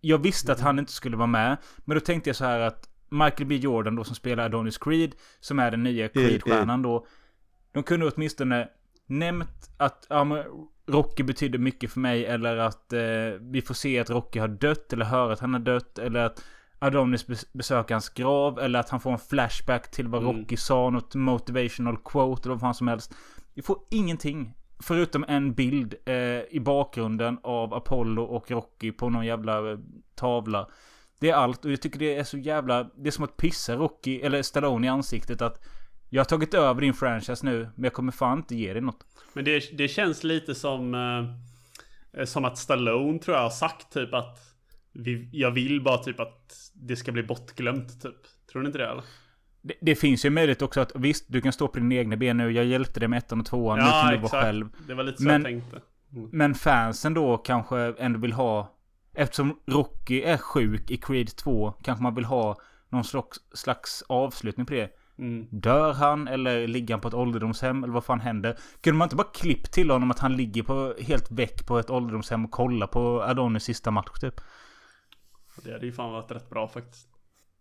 Jag 0.00 0.18
visste 0.18 0.52
att 0.52 0.60
han 0.60 0.78
inte 0.78 0.92
skulle 0.92 1.16
vara 1.16 1.26
med. 1.26 1.56
Men 1.76 1.94
då 1.94 2.00
tänkte 2.00 2.30
jag 2.30 2.36
så 2.36 2.44
här 2.44 2.60
att 2.60 2.89
Michael 3.10 3.46
B 3.46 3.56
Jordan 3.56 3.96
då 3.96 4.04
som 4.04 4.14
spelar 4.14 4.44
Adonis 4.44 4.78
Creed. 4.78 5.14
Som 5.40 5.58
är 5.58 5.70
den 5.70 5.82
nya 5.82 6.08
Creed-stjärnan 6.08 6.82
då. 6.82 7.06
De 7.72 7.82
kunde 7.82 8.10
åtminstone 8.10 8.68
nämnt 9.06 9.70
att 9.76 10.06
ja, 10.08 10.24
men 10.24 10.44
Rocky 10.86 11.22
betyder 11.22 11.58
mycket 11.58 11.92
för 11.92 12.00
mig. 12.00 12.26
Eller 12.26 12.56
att 12.56 12.92
eh, 12.92 13.00
vi 13.40 13.62
får 13.62 13.74
se 13.74 13.98
att 13.98 14.10
Rocky 14.10 14.38
har 14.38 14.48
dött. 14.48 14.92
Eller 14.92 15.04
höra 15.04 15.32
att 15.32 15.40
han 15.40 15.52
har 15.52 15.60
dött. 15.60 15.98
Eller 15.98 16.20
att 16.24 16.44
Adonis 16.78 17.26
bes- 17.28 17.48
besöker 17.52 17.94
hans 17.94 18.08
grav. 18.08 18.58
Eller 18.58 18.78
att 18.78 18.90
han 18.90 19.00
får 19.00 19.12
en 19.12 19.18
flashback 19.18 19.90
till 19.90 20.08
vad 20.08 20.22
Mm. 20.22 20.36
Rocky 20.36 20.56
sa. 20.56 20.90
Något 20.90 21.14
motivational 21.14 21.96
quote 22.04 22.42
eller 22.48 22.54
vad 22.54 22.60
fan 22.60 22.74
som 22.74 22.88
helst. 22.88 23.14
Vi 23.54 23.62
får 23.62 23.78
ingenting. 23.90 24.54
Förutom 24.82 25.24
en 25.28 25.54
bild 25.54 25.94
eh, 26.04 26.14
i 26.50 26.60
bakgrunden 26.64 27.38
av 27.42 27.74
Apollo 27.74 28.22
och 28.22 28.50
Rocky 28.50 28.92
på 28.92 29.08
någon 29.10 29.26
jävla 29.26 29.70
eh, 29.70 29.78
tavla. 30.14 30.68
Det 31.20 31.30
är 31.30 31.34
allt 31.34 31.64
och 31.64 31.72
jag 31.72 31.82
tycker 31.82 31.98
det 31.98 32.16
är 32.16 32.24
så 32.24 32.38
jävla... 32.38 32.84
Det 32.84 33.08
är 33.08 33.10
som 33.10 33.24
att 33.24 33.36
pissa 33.36 33.76
Rocky, 33.76 34.20
eller 34.20 34.42
Stallone 34.42 34.86
i 34.86 34.90
ansiktet 34.90 35.42
att... 35.42 35.60
Jag 36.08 36.20
har 36.20 36.24
tagit 36.24 36.54
över 36.54 36.80
din 36.80 36.94
franchise 36.94 37.46
nu, 37.46 37.68
men 37.74 37.84
jag 37.84 37.92
kommer 37.92 38.12
fan 38.12 38.38
inte 38.38 38.54
ge 38.56 38.72
dig 38.72 38.82
något. 38.82 39.06
Men 39.32 39.44
det, 39.44 39.78
det 39.78 39.88
känns 39.88 40.24
lite 40.24 40.54
som... 40.54 40.94
Eh, 40.94 42.24
som 42.24 42.44
att 42.44 42.58
Stallone 42.58 43.18
tror 43.18 43.36
jag 43.36 43.42
har 43.42 43.50
sagt 43.50 43.92
typ 43.92 44.14
att... 44.14 44.38
Vi, 44.92 45.28
jag 45.32 45.50
vill 45.50 45.82
bara 45.82 45.98
typ 45.98 46.20
att 46.20 46.70
det 46.74 46.96
ska 46.96 47.12
bli 47.12 47.22
bortglömt 47.22 48.02
typ. 48.02 48.16
Tror 48.52 48.62
ni 48.62 48.66
inte 48.66 48.78
det 48.78 48.86
eller? 48.86 49.04
Det, 49.62 49.74
det 49.80 49.94
finns 49.96 50.24
ju 50.24 50.30
möjlighet 50.30 50.62
också 50.62 50.80
att 50.80 50.92
visst, 50.94 51.24
du 51.28 51.40
kan 51.40 51.52
stå 51.52 51.68
på 51.68 51.78
dina 51.78 51.94
egna 51.94 52.16
ben 52.16 52.36
nu. 52.36 52.50
Jag 52.50 52.64
hjälpte 52.64 53.00
dig 53.00 53.08
med 53.08 53.18
ettan 53.18 53.40
och 53.40 53.46
tvåan. 53.46 53.78
nu 53.78 53.84
kan 53.84 54.12
du 54.12 54.18
vara 54.18 54.42
själv. 54.42 54.68
Det 54.86 54.94
var 54.94 55.04
lite 55.04 55.18
så 55.18 55.24
Men- 55.24 55.42
jag 55.42 55.44
tänkte. 55.44 55.80
Men 56.32 56.54
fansen 56.54 57.14
då 57.14 57.36
kanske 57.36 57.78
ändå 57.78 58.18
vill 58.18 58.32
ha... 58.32 58.76
Eftersom 59.20 59.58
Rocky 59.66 60.22
är 60.22 60.36
sjuk 60.36 60.90
i 60.90 60.96
Creed 60.96 61.36
2 61.36 61.74
kanske 61.82 62.02
man 62.02 62.14
vill 62.14 62.24
ha 62.24 62.56
någon 62.88 63.04
slags, 63.04 63.38
slags 63.54 64.02
avslutning 64.08 64.66
på 64.66 64.72
det. 64.72 64.90
Mm. 65.18 65.46
Dör 65.50 65.92
han 65.92 66.28
eller 66.28 66.66
ligger 66.66 66.94
han 66.94 67.00
på 67.00 67.08
ett 67.08 67.14
ålderdomshem 67.14 67.84
eller 67.84 67.94
vad 67.94 68.04
fan 68.04 68.20
händer? 68.20 68.58
Kunde 68.80 68.98
man 68.98 69.06
inte 69.06 69.16
bara 69.16 69.28
klipp 69.34 69.70
till 69.70 69.90
honom 69.90 70.10
att 70.10 70.18
han 70.18 70.36
ligger 70.36 70.62
på, 70.62 70.94
helt 71.00 71.30
väck 71.30 71.66
på 71.66 71.78
ett 71.78 71.90
ålderdomshem 71.90 72.44
och 72.44 72.50
kollar 72.50 72.86
på 72.86 73.22
Adonis 73.22 73.64
sista 73.64 73.90
match 73.90 74.20
typ? 74.20 74.40
Det 75.64 75.72
hade 75.72 75.86
ju 75.86 75.92
fan 75.92 76.12
varit 76.12 76.30
rätt 76.30 76.50
bra 76.50 76.68
faktiskt. 76.68 77.08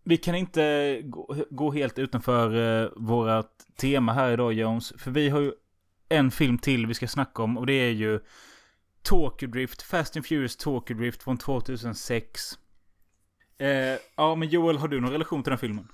Vi 0.03 0.17
kan 0.17 0.35
inte 0.35 1.01
gå, 1.03 1.35
gå 1.49 1.71
helt 1.71 1.99
utanför 1.99 2.55
uh, 2.55 2.89
vårat 2.95 3.51
tema 3.75 4.13
här 4.13 4.31
idag 4.31 4.53
Jones. 4.53 4.93
För 4.97 5.11
vi 5.11 5.29
har 5.29 5.39
ju 5.39 5.53
en 6.09 6.31
film 6.31 6.57
till 6.57 6.87
vi 6.87 6.93
ska 6.93 7.07
snacka 7.07 7.43
om 7.43 7.57
och 7.57 7.65
det 7.65 7.73
är 7.73 7.91
ju 7.91 8.19
Tokyo 9.03 9.47
Drift, 9.49 9.81
Fast 9.81 10.15
and 10.15 10.25
Furious 10.25 10.57
Tokyo 10.57 10.97
Drift 10.97 11.23
från 11.23 11.37
2006. 11.37 12.41
Eh, 13.59 13.69
ja 14.15 14.35
men 14.35 14.49
Joel, 14.49 14.77
har 14.77 14.87
du 14.87 14.99
någon 15.01 15.11
relation 15.11 15.43
till 15.43 15.49
den 15.51 15.59
filmen? 15.59 15.87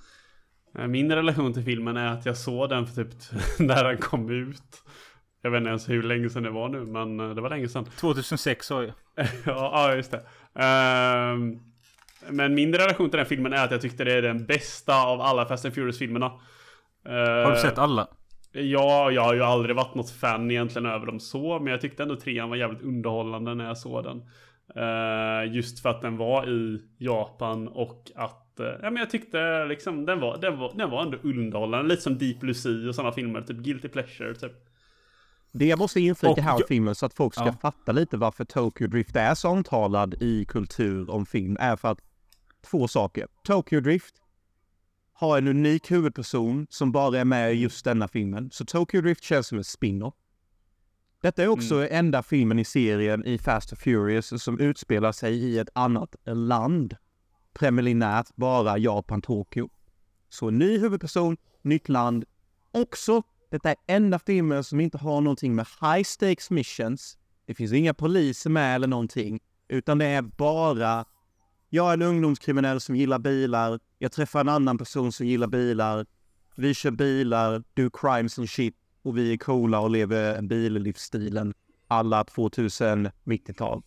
Eh, 0.78 0.86
Min 0.86 1.12
relation 1.12 1.52
till 1.54 1.62
filmen 1.64 1.96
är 1.96 2.06
att 2.06 2.26
jag 2.26 2.36
såg 2.36 2.68
den 2.68 2.86
för 2.86 3.04
typ 3.04 3.14
när 3.58 3.84
den 3.84 3.98
kom 3.98 4.30
ut. 4.30 4.82
Jag 5.42 5.50
vet 5.50 5.58
inte 5.58 5.68
ens 5.68 5.88
hur 5.88 6.02
länge 6.02 6.30
sedan 6.30 6.42
det 6.42 6.50
var 6.50 6.68
nu, 6.68 6.80
men 6.86 7.20
eh, 7.20 7.34
det 7.34 7.40
var 7.40 7.50
länge 7.50 7.68
sedan. 7.68 7.84
2006 7.84 8.66
sa 8.66 8.82
jag. 8.82 8.94
ja, 9.46 9.94
just 9.94 10.10
det. 10.10 10.26
Ehm, 10.62 11.58
men 12.30 12.54
min 12.54 12.74
relation 12.74 13.10
till 13.10 13.18
den 13.18 13.26
filmen 13.26 13.52
är 13.52 13.64
att 13.64 13.70
jag 13.70 13.80
tyckte 13.80 14.04
det 14.04 14.12
är 14.12 14.22
den 14.22 14.46
bästa 14.46 15.02
av 15.02 15.20
alla 15.20 15.46
Fast 15.46 15.64
and 15.64 15.74
Furious-filmerna. 15.74 16.32
Har 17.04 17.50
du 17.54 17.60
sett 17.60 17.78
alla? 17.78 18.08
Ja, 18.62 19.10
jag 19.10 19.22
har 19.22 19.34
ju 19.34 19.42
aldrig 19.42 19.76
varit 19.76 19.94
något 19.94 20.10
fan 20.10 20.50
egentligen 20.50 20.86
över 20.86 21.06
dem 21.06 21.20
så, 21.20 21.58
men 21.58 21.70
jag 21.70 21.80
tyckte 21.80 22.02
ändå 22.02 22.16
trean 22.16 22.48
var 22.48 22.56
jävligt 22.56 22.82
underhållande 22.82 23.54
när 23.54 23.64
jag 23.66 23.78
såg 23.78 24.04
den. 24.04 24.22
Eh, 24.76 25.54
just 25.54 25.80
för 25.82 25.88
att 25.88 26.02
den 26.02 26.16
var 26.16 26.48
i 26.48 26.82
Japan 26.98 27.68
och 27.68 28.10
att, 28.14 28.60
eh, 28.60 28.66
ja 28.66 28.90
men 28.90 28.96
jag 28.96 29.10
tyckte 29.10 29.64
liksom 29.64 30.06
den 30.06 30.20
var, 30.20 30.38
den 30.38 30.58
var, 30.58 30.72
den 30.76 30.90
var 30.90 31.02
ändå 31.02 31.18
underhållande. 31.22 31.88
Lite 31.88 32.02
som 32.02 32.18
Deep 32.18 32.56
Sea 32.56 32.88
och 32.88 32.94
sådana 32.94 33.12
filmer, 33.12 33.40
typ 33.42 33.56
Guilty 33.56 33.88
Pleasure 33.88 34.34
typ. 34.34 34.52
Det 35.52 35.66
jag 35.66 35.78
måste 35.78 36.00
inflika 36.00 36.42
här 36.42 36.52
om 36.52 36.58
jag- 36.60 36.68
filmen 36.68 36.94
så 36.94 37.06
att 37.06 37.14
folk 37.14 37.34
ska 37.34 37.46
Ja. 37.46 37.54
fatta 37.62 37.92
lite 37.92 38.16
varför 38.16 38.44
Tokyo 38.44 38.86
Drift 38.86 39.16
är 39.16 39.34
så 39.34 39.48
omtalad 39.48 40.14
i 40.20 40.44
kultur 40.44 41.10
om 41.10 41.26
film 41.26 41.56
är 41.60 41.76
för 41.76 41.88
att 41.88 41.98
två 42.70 42.88
saker. 42.88 43.26
Tokyo 43.44 43.80
Drift 43.80 44.14
har 45.18 45.38
en 45.38 45.48
unik 45.48 45.90
huvudperson 45.90 46.66
som 46.70 46.92
bara 46.92 47.18
är 47.20 47.24
med 47.24 47.52
i 47.52 47.56
just 47.56 47.84
denna 47.84 48.08
filmen. 48.08 48.50
Så 48.52 48.64
Tokyo 48.64 49.00
Drift 49.00 49.24
känns 49.24 49.46
som 49.46 49.58
en 49.58 49.64
spin-off. 49.64 50.14
Detta 51.22 51.42
är 51.42 51.48
också 51.48 51.88
enda 51.88 52.22
filmen 52.22 52.58
i 52.58 52.64
serien 52.64 53.24
i 53.24 53.38
Fast 53.38 53.72
and 53.72 53.78
Furious 53.78 54.42
som 54.42 54.60
utspelar 54.60 55.12
sig 55.12 55.34
i 55.34 55.58
ett 55.58 55.68
annat 55.72 56.16
land. 56.24 56.96
Preliminärt 57.52 58.36
bara 58.36 58.78
Japan, 58.78 59.22
Tokyo. 59.22 59.68
Så 60.28 60.48
en 60.48 60.58
ny 60.58 60.78
huvudperson, 60.78 61.36
nytt 61.62 61.88
land. 61.88 62.24
Också, 62.70 63.22
detta 63.50 63.70
är 63.70 63.76
enda 63.86 64.18
filmen 64.18 64.64
som 64.64 64.80
inte 64.80 64.98
har 64.98 65.20
någonting 65.20 65.54
med 65.54 65.66
high 65.80 66.04
stakes 66.04 66.50
missions. 66.50 67.18
Det 67.46 67.54
finns 67.54 67.72
inga 67.72 67.94
poliser 67.94 68.50
med 68.50 68.74
eller 68.74 68.86
någonting. 68.86 69.40
Utan 69.68 69.98
det 69.98 70.06
är 70.06 70.22
bara, 70.22 71.04
jag 71.68 71.88
är 71.88 71.94
en 71.94 72.02
ungdomskriminell 72.02 72.80
som 72.80 72.96
gillar 72.96 73.18
bilar. 73.18 73.80
Jag 73.98 74.12
träffar 74.12 74.40
en 74.40 74.48
annan 74.48 74.78
person 74.78 75.12
som 75.12 75.26
gillar 75.26 75.46
bilar. 75.46 76.06
Vi 76.56 76.74
kör 76.74 76.90
bilar, 76.90 77.62
do 77.74 77.90
crimes 77.90 78.38
and 78.38 78.50
shit. 78.50 78.74
Och 79.02 79.18
vi 79.18 79.32
är 79.32 79.36
coola 79.36 79.80
och 79.80 79.90
lever 79.90 80.42
billivsstilen 80.42 81.54
alla 81.88 82.22
2090-tal. 82.22 83.82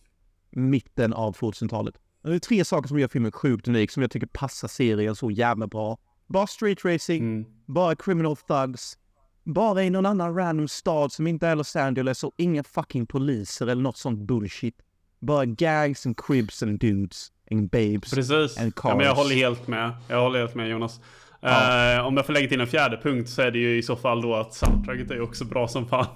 Mitten 0.50 1.12
av 1.12 1.36
2000-talet. 1.36 1.94
Det 2.22 2.34
är 2.34 2.38
tre 2.38 2.64
saker 2.64 2.88
som 2.88 2.98
gör 2.98 3.08
filmen 3.08 3.32
sjukt 3.32 3.68
unik, 3.68 3.90
som 3.90 4.02
jag 4.02 4.10
tycker 4.10 4.26
passar 4.26 4.68
serien 4.68 5.16
så 5.16 5.30
jävla 5.30 5.66
bra. 5.66 5.98
Bara 6.26 6.46
street 6.46 6.84
racing, 6.84 7.22
Mm. 7.24 7.44
bara 7.66 7.96
criminal 7.96 8.36
thugs, 8.36 8.98
bara 9.44 9.84
i 9.84 9.90
någon 9.90 10.06
annan 10.06 10.34
random 10.34 10.68
stad 10.68 11.12
som 11.12 11.26
inte 11.26 11.46
är 11.48 11.56
Los 11.56 11.76
Angeles 11.76 12.24
och 12.24 12.32
inga 12.36 12.62
fucking 12.64 13.06
poliser 13.06 13.66
eller 13.66 13.82
något 13.82 13.96
sånt 13.96 14.20
bullshit. 14.20 14.74
Bara 15.20 15.44
gangs 15.44 16.06
and 16.06 16.16
cribs 16.26 16.62
and 16.62 16.78
dudes 16.80 17.32
and 17.52 17.70
babes. 17.70 18.10
Precis. 18.10 18.58
And 18.58 18.72
Ja, 18.84 18.96
men 18.96 19.06
jag 19.06 19.16
cars. 19.16 19.24
håller 19.24 19.34
helt 19.34 19.68
med. 19.68 19.92
Jag 20.08 20.20
håller 20.20 20.38
helt 20.38 20.54
med 20.54 20.68
Jonas. 20.68 21.00
Ja. 21.40 21.94
Eh, 21.96 22.06
om 22.06 22.16
jag 22.16 22.26
får 22.26 22.32
lägga 22.32 22.48
till 22.48 22.60
en 22.60 22.66
fjärde 22.66 22.96
punkt 23.02 23.28
så 23.30 23.42
är 23.42 23.50
det 23.50 23.58
ju 23.58 23.78
i 23.78 23.82
så 23.82 23.96
fall 23.96 24.22
då 24.22 24.34
att 24.34 24.54
soundtracket 24.54 25.10
är 25.10 25.20
också 25.20 25.44
bra 25.44 25.68
som 25.68 25.88
fan. 25.88 26.06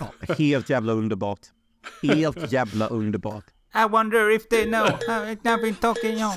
Ja, 0.00 0.34
helt 0.38 0.70
jävla 0.70 0.92
underbart. 0.92 1.40
Helt 2.02 2.52
jävla 2.52 2.86
underbart. 2.88 3.44
I 3.84 3.88
wonder 3.88 4.30
if 4.30 4.48
they 4.48 4.64
know 4.64 4.86
how 5.08 5.24
I've 5.24 5.62
been 5.62 5.74
talking 5.74 6.24
on. 6.24 6.32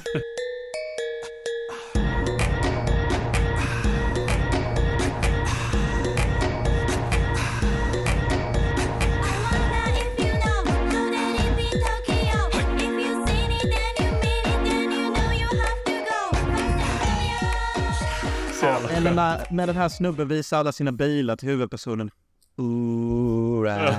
Eller 19.00 19.14
när, 19.14 19.46
när 19.50 19.68
den 19.68 19.76
här 19.76 19.90
snubben 19.90 20.28
visar 20.28 20.58
alla 20.58 20.72
sina 20.72 20.92
bilar 20.92 21.36
till 21.36 21.50
huvudpersonen. 21.50 22.12
Oora, 22.58 23.94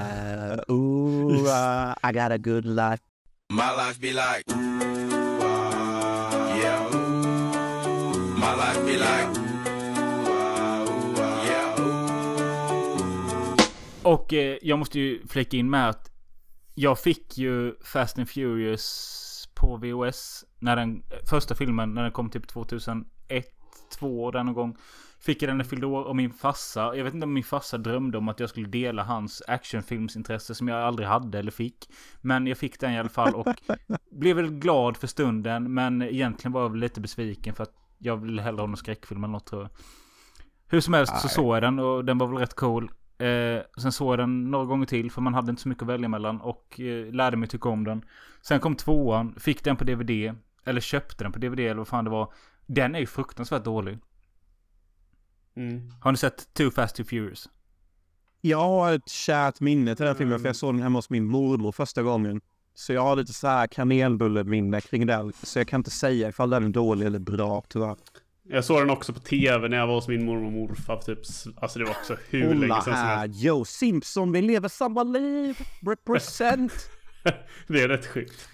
oora, 0.68 1.96
I 2.02 2.12
got 2.12 2.32
a 2.32 2.38
good 2.38 2.64
life. 2.64 3.02
My 3.52 3.70
life 3.76 4.00
be 4.00 4.12
like, 4.12 4.44
ooh, 4.48 5.40
ah, 5.42 6.58
yeah, 6.58 6.94
ooh. 6.94 8.36
My 8.36 8.54
life 8.56 8.84
be 8.86 8.92
like, 8.92 9.40
ooh, 9.40 10.36
ah, 10.38 10.84
ooh, 10.84 11.20
ah, 11.20 11.46
yeah, 11.46 11.80
ooh. 11.80 13.56
Och 14.02 14.32
eh, 14.32 14.58
jag 14.62 14.78
måste 14.78 14.98
ju 15.00 15.26
flika 15.26 15.56
in 15.56 15.70
med 15.70 15.88
att 15.88 16.10
jag 16.74 16.98
fick 16.98 17.38
ju 17.38 17.74
Fast 17.84 18.18
and 18.18 18.28
Furious 18.28 19.48
på 19.54 19.76
VOS 19.76 20.44
när 20.58 20.76
den 20.76 21.02
första 21.30 21.54
filmen 21.54 21.94
när 21.94 22.02
den 22.02 22.12
kom 22.12 22.30
typ 22.30 22.48
2001, 22.48 23.06
2 23.90 24.30
där 24.30 24.44
någon 24.44 24.54
gång. 24.54 24.76
Fick 25.20 25.42
jag 25.42 25.48
den 25.48 25.56
när 25.56 25.64
jag 25.64 25.70
fyllde 25.70 25.86
år 25.86 26.04
och 26.04 26.16
min 26.16 26.32
farsa, 26.32 26.96
jag 26.96 27.04
vet 27.04 27.14
inte 27.14 27.24
om 27.24 27.32
min 27.32 27.44
farsa 27.44 27.78
drömde 27.78 28.18
om 28.18 28.28
att 28.28 28.40
jag 28.40 28.48
skulle 28.48 28.68
dela 28.68 29.02
hans 29.02 29.42
actionfilmsintresse 29.48 30.54
som 30.54 30.68
jag 30.68 30.82
aldrig 30.82 31.08
hade 31.08 31.38
eller 31.38 31.50
fick. 31.50 31.88
Men 32.20 32.46
jag 32.46 32.58
fick 32.58 32.80
den 32.80 32.92
i 32.92 32.98
alla 32.98 33.08
fall 33.08 33.34
och 33.34 33.46
blev 34.10 34.36
väl 34.36 34.50
glad 34.50 34.96
för 34.96 35.06
stunden 35.06 35.74
men 35.74 36.02
egentligen 36.02 36.52
var 36.52 36.62
jag 36.62 36.70
väl 36.70 36.80
lite 36.80 37.00
besviken 37.00 37.54
för 37.54 37.62
att 37.62 37.74
jag 37.98 38.16
ville 38.16 38.42
hellre 38.42 38.60
ha 38.60 38.66
någon 38.66 38.76
skräckfilm 38.76 39.24
eller 39.24 39.32
något 39.32 39.46
tror 39.46 39.62
jag. 39.62 39.70
Hur 40.68 40.80
som 40.80 40.94
helst 40.94 41.20
så 41.20 41.28
såg 41.28 41.56
jag 41.56 41.62
den 41.62 41.78
och 41.78 42.04
den 42.04 42.18
var 42.18 42.26
väl 42.26 42.36
rätt 42.36 42.54
cool. 42.54 42.90
Eh, 43.18 43.62
sen 43.76 43.92
såg 43.92 44.12
jag 44.12 44.18
den 44.18 44.50
några 44.50 44.64
gånger 44.64 44.86
till 44.86 45.10
för 45.10 45.20
man 45.20 45.34
hade 45.34 45.50
inte 45.50 45.62
så 45.62 45.68
mycket 45.68 45.82
att 45.82 45.88
välja 45.88 46.08
mellan 46.08 46.40
och 46.40 46.80
eh, 46.80 47.12
lärde 47.12 47.36
mig 47.36 47.48
tycka 47.48 47.68
om 47.68 47.84
den. 47.84 48.04
Sen 48.42 48.60
kom 48.60 48.76
tvåan, 48.76 49.34
fick 49.38 49.64
den 49.64 49.76
på 49.76 49.84
DVD. 49.84 50.34
Eller 50.64 50.80
köpte 50.80 51.24
den 51.24 51.32
på 51.32 51.38
DVD 51.38 51.60
eller 51.60 51.74
vad 51.74 51.88
fan 51.88 52.04
det 52.04 52.10
var. 52.10 52.32
Den 52.72 52.94
är 52.94 52.98
ju 52.98 53.06
fruktansvärt 53.06 53.64
dålig. 53.64 53.98
Mm. 55.56 55.92
Har 56.00 56.12
ni 56.12 56.18
sett 56.18 56.54
Too 56.54 56.70
Fast 56.70 56.96
Too 56.96 57.04
Furious? 57.04 57.48
Jag 58.40 58.58
har 58.58 58.92
ett 58.92 59.08
kärt 59.08 59.60
minne 59.60 59.96
till 59.96 60.06
den 60.06 60.16
filmen 60.16 60.40
för 60.40 60.46
jag 60.46 60.56
såg 60.56 60.74
den 60.74 60.82
hemma 60.82 60.98
hos 60.98 61.10
min 61.10 61.24
mormor 61.24 61.72
första 61.72 62.02
gången. 62.02 62.40
Så 62.74 62.92
jag 62.92 63.02
har 63.02 63.16
lite 63.16 63.32
så 63.32 63.48
här 63.48 63.66
kanelbulleminne 63.66 64.80
kring 64.80 65.06
den. 65.06 65.32
Så 65.42 65.58
jag 65.58 65.68
kan 65.68 65.80
inte 65.80 65.90
säga 65.90 66.28
ifall 66.28 66.50
den 66.50 66.64
är 66.64 66.68
dålig 66.68 67.06
eller 67.06 67.18
bra 67.18 67.64
tyvärr. 67.68 67.96
Jag 68.42 68.64
såg 68.64 68.80
den 68.80 68.90
också 68.90 69.12
på 69.12 69.20
tv 69.20 69.68
när 69.68 69.76
jag 69.76 69.86
var 69.86 69.94
hos 69.94 70.08
min 70.08 70.24
mormor 70.24 70.46
och 70.46 70.52
morfar 70.52 70.96
typ, 70.96 71.18
alltså 71.56 71.78
det 71.78 71.84
var 71.84 71.92
också 71.92 72.16
hur 72.28 72.54
länge 72.54 72.74
sedan 72.74 72.82
som 72.82 72.92
helst. 72.92 73.42
Joe 73.42 73.64
Simpson, 73.64 74.32
vi 74.32 74.42
lever 74.42 74.68
samma 74.68 75.02
liv. 75.02 75.58
Represent. 75.86 76.72
Det 77.66 77.82
är 77.82 77.88
rätt 77.88 78.06
sjukt. 78.06 78.48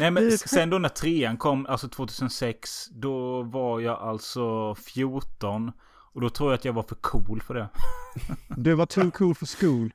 Nej 0.00 0.10
men 0.10 0.38
sen 0.38 0.70
då 0.70 0.78
när 0.78 0.88
trean 0.88 1.36
kom, 1.36 1.66
alltså 1.66 1.88
2006. 1.88 2.86
Då 2.90 3.42
var 3.42 3.80
jag 3.80 3.98
alltså 3.98 4.74
14. 4.74 5.72
Och 6.12 6.20
då 6.20 6.30
tror 6.30 6.50
jag 6.50 6.58
att 6.58 6.64
jag 6.64 6.72
var 6.72 6.82
för 6.82 6.94
cool 6.94 7.40
för 7.42 7.54
det. 7.54 7.68
Du 8.56 8.74
var 8.74 8.86
too 8.86 9.10
cool 9.10 9.34
for 9.34 9.46
school. 9.60 9.92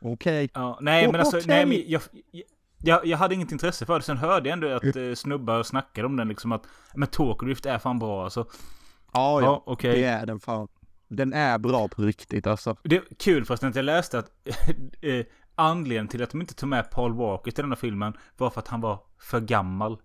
Okej. 0.00 0.50
Ja, 0.54 0.78
nej 0.80 1.06
men 1.12 1.20
alltså, 1.20 1.36
Okej. 1.36 1.48
nej 1.48 1.66
men 1.66 1.82
jag, 1.90 2.02
jag, 2.82 3.06
jag 3.06 3.18
hade 3.18 3.34
inget 3.34 3.52
intresse 3.52 3.86
för 3.86 3.98
det. 3.98 4.04
Sen 4.04 4.16
hörde 4.16 4.48
jag 4.48 4.52
ändå 4.52 4.68
att 4.68 4.96
eh, 4.96 5.14
snubbar 5.14 5.62
snackade 5.62 6.06
om 6.06 6.16
den 6.16 6.28
liksom 6.28 6.52
att 6.52 6.66
Men 6.94 7.08
Tokyo 7.08 7.46
Drift 7.46 7.66
är 7.66 7.78
fan 7.78 7.98
bra 7.98 8.24
alltså. 8.24 8.40
Ja, 9.12 9.40
Ja, 9.40 9.46
ja. 9.46 9.62
okej. 9.66 10.00
Det 10.00 10.04
är 10.04 10.26
den 10.26 10.40
fan. 10.40 10.68
Den 11.08 11.32
är 11.32 11.58
bra 11.58 11.88
på 11.88 12.02
riktigt 12.02 12.46
alltså. 12.46 12.76
Det 12.82 12.96
är 12.96 13.02
kul 13.18 13.44
förresten 13.44 13.68
att 13.68 13.76
jag 13.76 13.84
läste 13.84 14.18
att 14.18 14.30
eh, 15.02 15.24
anledningen 15.56 16.08
till 16.08 16.22
att 16.22 16.30
de 16.30 16.40
inte 16.40 16.54
tog 16.54 16.68
med 16.68 16.90
Paul 16.90 17.14
Walker 17.14 17.50
till 17.50 17.62
den 17.64 17.70
här 17.70 17.76
filmen 17.76 18.16
var 18.36 18.50
för 18.50 18.60
att 18.60 18.68
han 18.68 18.80
var 18.80 19.00
för 19.18 19.40
gammal. 19.40 19.98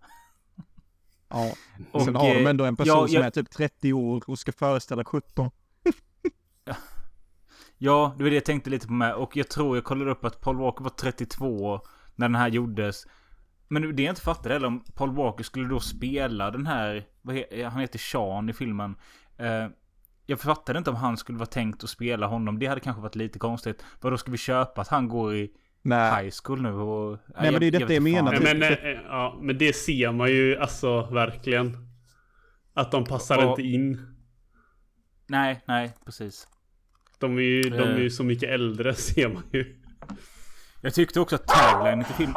Ja. 1.29 1.53
Och, 1.91 2.01
Sen 2.01 2.15
har 2.15 2.33
de 2.35 2.47
ändå 2.47 2.65
en 2.65 2.75
person 2.75 2.97
ja, 2.97 3.07
som 3.07 3.15
jag- 3.15 3.25
är 3.25 3.29
typ 3.29 3.49
30 3.49 3.93
år 3.93 4.23
och 4.27 4.39
ska 4.39 4.51
föreställa 4.51 5.03
17. 5.05 5.51
Ja, 7.77 8.13
det 8.17 8.23
var 8.23 8.29
det 8.29 8.35
jag 8.35 8.45
tänkte 8.45 8.69
lite 8.69 8.87
på 8.87 8.93
med. 8.93 9.13
Och 9.13 9.37
jag 9.37 9.49
tror 9.49 9.77
jag 9.77 9.83
kollade 9.83 10.11
upp 10.11 10.25
att 10.25 10.41
Paul 10.41 10.57
Walker 10.57 10.83
var 10.83 10.89
32 10.89 11.81
när 12.15 12.27
den 12.27 12.35
här 12.35 12.47
gjordes. 12.49 13.07
Men 13.67 13.95
det 13.95 14.03
jag 14.03 14.11
inte 14.11 14.21
fattade 14.21 14.53
heller 14.53 14.67
om 14.67 14.83
Paul 14.95 15.15
Walker 15.15 15.43
skulle 15.43 15.69
då 15.69 15.79
spela 15.79 16.51
den 16.51 16.67
här, 16.67 17.05
vad 17.21 17.35
he, 17.35 17.63
han 17.63 17.81
heter 17.81 17.99
Sean 17.99 18.49
i 18.49 18.53
filmen. 18.53 18.95
Eh, 19.37 19.67
jag 20.25 20.39
fattade 20.39 20.77
inte 20.77 20.89
om 20.89 20.95
han 20.95 21.17
skulle 21.17 21.37
vara 21.37 21.45
tänkt 21.45 21.83
att 21.83 21.89
spela 21.89 22.27
honom. 22.27 22.59
Det 22.59 22.65
hade 22.67 22.81
kanske 22.81 23.01
varit 23.01 23.15
lite 23.15 23.39
konstigt. 23.39 23.83
Vad 24.01 24.13
då 24.13 24.17
ska 24.17 24.31
vi 24.31 24.37
köpa 24.37 24.81
att 24.81 24.87
han 24.87 25.07
går 25.07 25.35
i 25.35 25.51
Nej. 25.81 26.23
high 26.23 26.33
school 26.43 26.61
nu 26.61 26.73
och... 26.73 27.17
Nej, 27.41 27.51
men 27.51 27.59
det 27.59 27.67
är 27.67 27.71
detta 27.71 27.85
vet 27.85 27.93
jag 27.93 28.03
menar. 28.03 28.31
Nej, 28.31 28.55
men, 28.55 28.73
eh, 28.73 29.01
ja, 29.07 29.39
men 29.41 29.57
det 29.57 29.73
ser 29.75 30.11
man 30.11 30.29
ju 30.29 30.57
alltså 30.57 31.01
verkligen. 31.01 31.77
Att 32.73 32.91
de 32.91 33.03
passar 33.05 33.41
Ja. 33.41 33.49
inte 33.49 33.61
in. 33.61 34.15
Nej, 35.27 35.63
nej, 35.67 35.93
precis. 36.05 36.47
De 37.19 37.37
är 37.37 37.41
ju, 37.41 37.61
de 37.61 37.77
är 37.77 37.97
ju 37.97 38.05
Eh. 38.05 38.09
så 38.09 38.23
mycket 38.23 38.49
äldre 38.49 38.93
ser 38.95 39.27
man 39.29 39.43
ju. 39.51 39.81
Jag 40.81 40.93
tyckte 40.93 41.19
också 41.19 41.35
att 41.35 41.47
taglinen 41.47 42.05
till 42.05 42.15
filmen... 42.15 42.35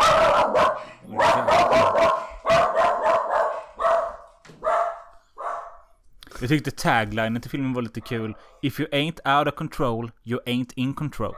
Jag 6.45 6.49
tyckte 6.49 6.71
taglinen 6.71 7.43
till 7.43 7.51
filmen 7.51 7.73
var 7.73 7.83
lite 7.83 8.01
kul. 8.01 8.35
If 8.63 8.81
you 8.81 8.89
ain't 8.89 9.39
out 9.39 9.49
of 9.49 9.55
control, 9.55 10.11
you 10.25 10.41
ain't 10.47 10.73
in 10.75 10.95
control. 10.95 11.35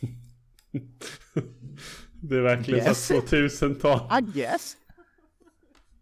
Det 2.22 2.36
är 2.36 2.40
verkligen 2.40 2.86
Yes. 2.86 3.06
så 3.06 3.14
2000-tal. 3.20 4.18
I 4.18 4.22
guess. 4.38 4.76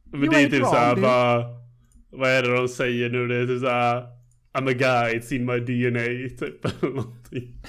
Men 0.05 0.23
You 0.23 0.31
det 0.33 0.41
är 0.41 0.51
typ 0.51 0.65
såhär 0.65 0.97
bara... 0.97 1.45
Vad 2.11 2.31
är 2.31 2.43
det 2.43 2.57
de 2.57 2.69
säger 2.69 3.11
nu? 3.11 3.27
Det 3.29 3.37
är 3.37 3.47
typ 3.47 3.61
såhär... 3.61 4.01
I'm 4.53 4.71
a 4.71 4.73
guy, 4.73 5.19
it's 5.19 5.33
in 5.35 5.45
my 5.47 5.61
DNA, 5.61 6.29
typ. 6.39 6.65
Eller 6.83 6.91
någonting. 6.95 7.63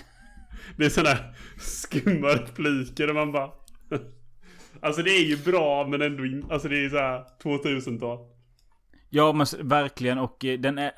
Det 0.78 0.86
är 0.86 0.90
sådana 0.90 1.18
skumma 1.60 2.28
repliker 2.28 3.08
där 3.08 3.14
man 3.14 3.32
bara... 3.32 3.50
Alltså 4.82 5.02
det 5.04 5.12
är 5.12 5.26
ju 5.26 5.38
bra 5.38 5.88
men 5.88 6.02
ändå 6.02 6.26
in... 6.26 6.46
Alltså 6.52 6.68
det 6.68 6.86
är 6.86 6.90
såhär 6.90 7.26
2000-tal. 7.44 8.39
Ja 9.10 9.34
men 9.34 9.46
verkligen 9.60 10.18
och 10.18 10.46
eh, 10.46 10.60
den 10.60 10.78
är... 10.78 10.92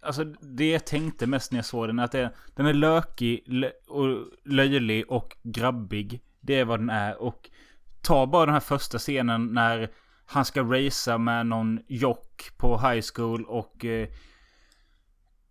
Alltså 0.00 0.24
det 0.24 0.70
jag 0.70 0.86
tänkte 0.86 1.26
mest 1.26 1.52
när 1.52 1.58
jag 1.58 1.64
såg 1.64 1.88
den 1.88 1.98
är 1.98 2.04
att 2.04 2.12
det, 2.12 2.30
den 2.54 2.66
är 2.66 2.74
lökig 2.74 3.42
lö, 3.46 3.70
och 3.88 4.26
löjlig 4.44 5.10
och 5.10 5.36
grabbig. 5.42 6.20
Det 6.40 6.54
är 6.54 6.64
vad 6.64 6.80
den 6.80 6.90
är 6.90 7.22
och 7.22 7.50
ta 8.02 8.26
bara 8.26 8.46
den 8.46 8.52
här 8.52 8.60
första 8.60 8.98
scenen 8.98 9.46
när 9.46 9.90
han 10.26 10.44
ska 10.44 10.62
racea 10.62 11.18
med 11.18 11.46
någon 11.46 11.80
jock 11.88 12.50
på 12.56 12.78
high 12.78 13.04
school 13.14 13.44
och 13.44 13.84
eh, 13.84 14.08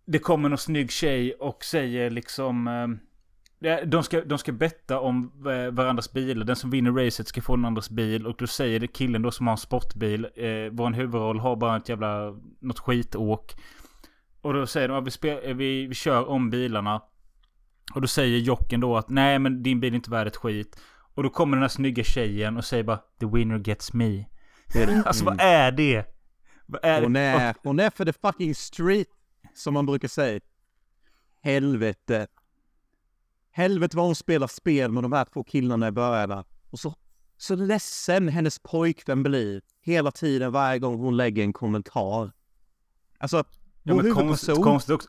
det 0.06 0.18
kommer 0.18 0.48
någon 0.48 0.58
snygg 0.58 0.90
tjej 0.90 1.34
och 1.34 1.64
säger 1.64 2.10
liksom 2.10 2.68
eh, 2.68 2.88
de 3.86 4.02
ska, 4.02 4.20
de 4.24 4.38
ska 4.38 4.52
betta 4.52 5.00
om 5.00 5.32
eh, 5.46 5.70
varandras 5.70 6.12
bilar. 6.12 6.44
Den 6.44 6.56
som 6.56 6.70
vinner 6.70 6.92
racet 6.92 7.28
ska 7.28 7.42
få 7.42 7.56
den 7.56 7.64
andras 7.64 7.90
bil. 7.90 8.26
Och 8.26 8.36
då 8.38 8.46
säger 8.46 8.80
det 8.80 8.86
killen 8.86 9.22
då 9.22 9.30
som 9.30 9.46
har 9.46 9.52
en 9.52 9.58
sportbil. 9.58 10.24
Eh, 10.24 10.70
vår 10.72 10.92
huvudroll 10.92 11.38
har 11.38 11.56
bara 11.56 11.76
ett 11.76 11.88
jävla... 11.88 12.36
Något 12.60 12.78
skitåk. 12.78 13.54
Och 14.40 14.54
då 14.54 14.66
säger 14.66 14.88
de 14.88 15.06
att 15.06 15.24
vi, 15.24 15.28
eh, 15.30 15.54
vi, 15.54 15.86
vi 15.86 15.94
kör 15.94 16.28
om 16.28 16.50
bilarna. 16.50 17.02
Och 17.94 18.00
då 18.00 18.06
säger 18.06 18.38
jocken 18.38 18.80
då 18.80 18.96
att 18.96 19.08
nej 19.08 19.38
men 19.38 19.62
din 19.62 19.80
bil 19.80 19.92
är 19.92 19.96
inte 19.96 20.10
värd 20.10 20.26
ett 20.26 20.36
skit. 20.36 20.80
Och 21.14 21.22
då 21.22 21.30
kommer 21.30 21.56
den 21.56 21.62
här 21.62 21.68
snygga 21.68 22.04
tjejen 22.04 22.56
och 22.56 22.64
säger 22.64 22.84
bara 22.84 23.00
The 23.20 23.26
winner 23.26 23.58
gets 23.58 23.92
me. 23.92 24.24
Alltså 25.04 25.24
vad 25.24 25.40
är 25.40 25.72
det? 25.72 26.04
Vad 26.66 26.84
är 26.84 27.02
Hon 27.02 27.12
det? 27.12 27.20
är, 27.20 27.54
hon 27.62 27.80
är 27.80 27.90
för 27.90 28.04
the 28.04 28.12
fucking 28.12 28.54
street, 28.54 29.08
som 29.54 29.74
man 29.74 29.86
brukar 29.86 30.08
säga. 30.08 30.40
Helvete. 31.42 32.26
Helvete 33.56 33.96
vad 33.96 34.06
hon 34.06 34.14
spelar 34.14 34.46
spel 34.46 34.92
med 34.92 35.02
de 35.02 35.12
här 35.12 35.24
två 35.24 35.44
killarna 35.44 35.88
i 35.88 35.90
början. 35.90 36.44
Och 36.70 36.78
så, 36.78 36.94
så 37.36 37.56
ledsen 37.56 38.28
hennes 38.28 38.58
pojkvän 38.58 39.22
blir 39.22 39.62
hela 39.80 40.10
tiden 40.10 40.52
varje 40.52 40.78
gång 40.78 40.98
hon 40.98 41.16
lägger 41.16 41.42
en 41.42 41.52
kommentar. 41.52 42.32
Alltså, 43.18 43.44
Ja, 43.86 43.94
vår 43.94 44.02
konst, 44.02 44.18
huvudperson 44.18 44.64
konstigt 44.64 44.94
också. 44.94 45.08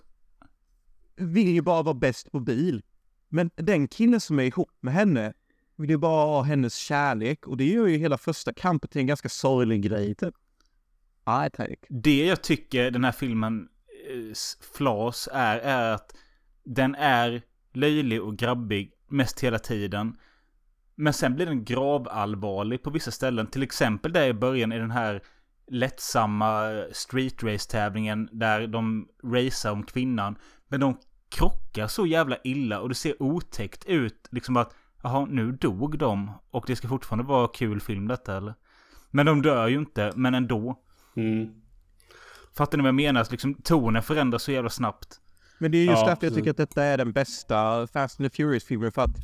vill 1.15 1.47
ju 1.47 1.61
bara 1.61 1.83
vara 1.83 1.93
bäst 1.93 2.31
på 2.31 2.39
bil. 2.39 2.83
Men 3.29 3.51
den 3.55 3.87
killen 3.87 4.21
som 4.21 4.39
är 4.39 4.43
ihop 4.43 4.71
med 4.81 4.93
henne 4.93 5.33
vill 5.75 5.89
ju 5.89 5.97
bara 5.97 6.25
ha 6.25 6.41
hennes 6.41 6.75
kärlek 6.75 7.47
och 7.47 7.57
det 7.57 7.65
gör 7.65 7.87
ju 7.87 7.97
hela 7.97 8.17
första 8.17 8.53
kampen 8.53 8.89
till 8.89 9.01
en 9.01 9.07
ganska 9.07 9.29
sorglig 9.29 9.81
grej 9.81 10.15
typ. 10.15 10.35
I 11.45 11.49
think. 11.57 11.79
Det 11.89 12.25
jag 12.25 12.43
tycker 12.43 12.91
den 12.91 13.03
här 13.03 13.11
filmen 13.11 13.67
eh, 14.09 14.35
flas 14.73 15.29
är, 15.31 15.57
är 15.59 15.93
att 15.93 16.15
den 16.63 16.95
är 16.95 17.41
löjlig 17.75 18.21
och 18.21 18.37
grabbig 18.37 18.91
mest 19.09 19.39
hela 19.39 19.59
tiden. 19.59 20.17
Men 20.95 21.13
sen 21.13 21.35
blir 21.35 21.45
den 21.45 21.65
gravallvarlig 21.65 22.83
på 22.83 22.89
vissa 22.89 23.11
ställen. 23.11 23.47
Till 23.47 23.63
exempel 23.63 24.13
där 24.13 24.27
i 24.27 24.33
början 24.33 24.71
i 24.71 24.77
den 24.77 24.91
här 24.91 25.21
lättsamma 25.67 26.83
street 26.91 27.43
race 27.43 27.69
tävlingen 27.69 28.29
där 28.31 28.67
de 28.67 29.07
racear 29.23 29.71
om 29.71 29.83
kvinnan. 29.83 30.35
Men 30.67 30.79
de 30.79 30.97
krockar 31.29 31.87
så 31.87 32.05
jävla 32.05 32.37
illa 32.43 32.79
och 32.79 32.89
det 32.89 32.95
ser 32.95 33.23
otäckt 33.23 33.85
ut. 33.85 34.27
Liksom 34.31 34.57
att, 34.57 34.75
jaha, 35.03 35.25
nu 35.25 35.51
dog 35.51 35.97
de. 35.97 36.31
Och 36.51 36.63
det 36.67 36.75
ska 36.75 36.87
fortfarande 36.87 37.23
vara 37.23 37.47
kul 37.47 37.81
film 37.81 38.07
detta 38.07 38.37
eller? 38.37 38.53
Men 39.11 39.25
de 39.25 39.41
dör 39.41 39.67
ju 39.67 39.79
inte, 39.79 40.13
men 40.15 40.35
ändå. 40.35 40.81
Mm. 41.15 41.49
Fattar 42.57 42.77
ni 42.77 42.81
vad 42.81 42.87
jag 42.87 42.95
menar? 42.95 43.27
Liksom, 43.31 43.53
tonen 43.53 44.03
förändras 44.03 44.43
så 44.43 44.51
jävla 44.51 44.69
snabbt. 44.69 45.21
Men 45.57 45.71
det 45.71 45.77
är 45.77 45.85
just 45.85 46.01
Ja, 46.01 46.07
därför 46.07 46.27
jag 46.27 46.33
tycker 46.33 46.51
att 46.51 46.57
detta 46.57 46.83
är 46.83 46.97
den 46.97 47.11
bästa 47.11 47.87
Fast 47.87 48.19
and 48.19 48.31
the 48.31 48.35
Furious-filmen 48.35 48.91
för 48.91 49.01
att 49.01 49.15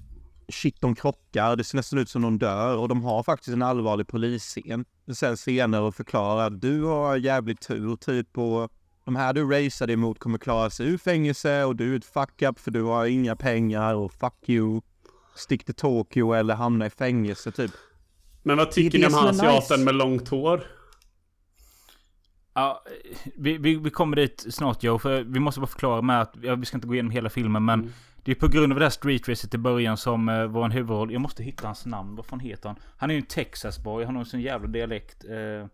shit, 0.51 0.81
de 0.81 0.95
krockar, 0.95 1.55
det 1.55 1.63
ser 1.63 1.77
nästan 1.77 1.99
ut 1.99 2.09
som 2.09 2.21
de 2.21 2.39
dör 2.39 2.77
och 2.77 2.87
de 2.87 3.03
har 3.03 3.23
faktiskt 3.23 3.53
en 3.53 3.61
allvarlig 3.61 4.07
polisscen. 4.07 4.85
Och 5.07 5.17
sen 5.17 5.37
senare 5.37 5.81
och 5.81 5.95
förklarar 5.95 6.47
att 6.47 6.61
du 6.61 6.83
har 6.83 7.17
jävligt 7.17 7.61
tur 7.61 7.95
typ 7.95 8.37
och 8.37 8.71
de 9.05 9.15
här 9.15 9.33
du 9.33 9.49
raceade 9.49 9.93
emot 9.93 10.19
kommer 10.19 10.37
klara 10.37 10.69
sig 10.69 10.87
ur 10.87 10.97
fängelse 10.97 11.63
och 11.63 11.75
du 11.75 11.93
är 11.93 11.97
ett 11.97 12.05
fuck-up 12.05 12.59
för 12.59 12.71
du 12.71 12.83
har 12.83 13.05
inga 13.05 13.35
pengar 13.35 13.95
och 13.95 14.13
fuck 14.13 14.49
you. 14.49 14.81
Stick 15.35 15.63
till 15.63 15.75
Tokyo 15.75 16.33
eller 16.33 16.55
hamna 16.55 16.85
i 16.85 16.89
fängelse 16.89 17.51
typ. 17.51 17.71
Men 18.43 18.57
vad 18.57 18.71
tycker 18.71 18.99
ni 18.99 19.05
om 19.05 19.13
han 19.13 19.27
asiaten 19.27 19.79
nice. 19.79 19.85
med 19.85 19.95
långt 19.95 20.27
hår? 20.27 20.63
Ja, 22.53 22.83
vi, 23.35 23.57
vi, 23.57 23.75
vi 23.75 23.89
kommer 23.89 24.15
dit 24.15 24.45
snart 24.49 24.83
Joe, 24.83 24.99
för 24.99 25.23
vi 25.23 25.39
måste 25.39 25.59
bara 25.61 25.67
förklara 25.67 26.01
med 26.01 26.21
att, 26.21 26.35
ja, 26.41 26.55
vi 26.55 26.65
ska 26.65 26.77
inte 26.77 26.87
gå 26.87 26.93
igenom 26.93 27.11
hela 27.11 27.29
filmen, 27.29 27.65
men 27.65 27.79
Mm. 27.79 27.91
det 28.23 28.31
är 28.31 28.35
på 28.35 28.47
grund 28.47 28.73
av 28.73 28.79
det 28.79 28.85
här 28.85 28.89
street 28.89 29.29
racet 29.29 29.53
i 29.53 29.57
början 29.57 29.97
som 29.97 30.25
var 30.25 30.65
en 30.65 30.71
huvudroll. 30.71 31.11
Jag 31.11 31.21
måste 31.21 31.43
hitta 31.43 31.67
hans 31.67 31.85
namn, 31.85 32.15
vad 32.15 32.25
fan 32.25 32.39
heter 32.39 32.69
han? 32.69 32.77
Han 32.97 33.09
är 33.09 33.13
ju 33.13 33.19
en 33.19 33.25
Texas-boy, 33.25 34.05
han 34.05 34.15
har 34.15 34.21
en 34.21 34.25
sån 34.25 34.41
jävla 34.41 34.67
dialekt. 34.67 35.25
eh, 35.25 35.67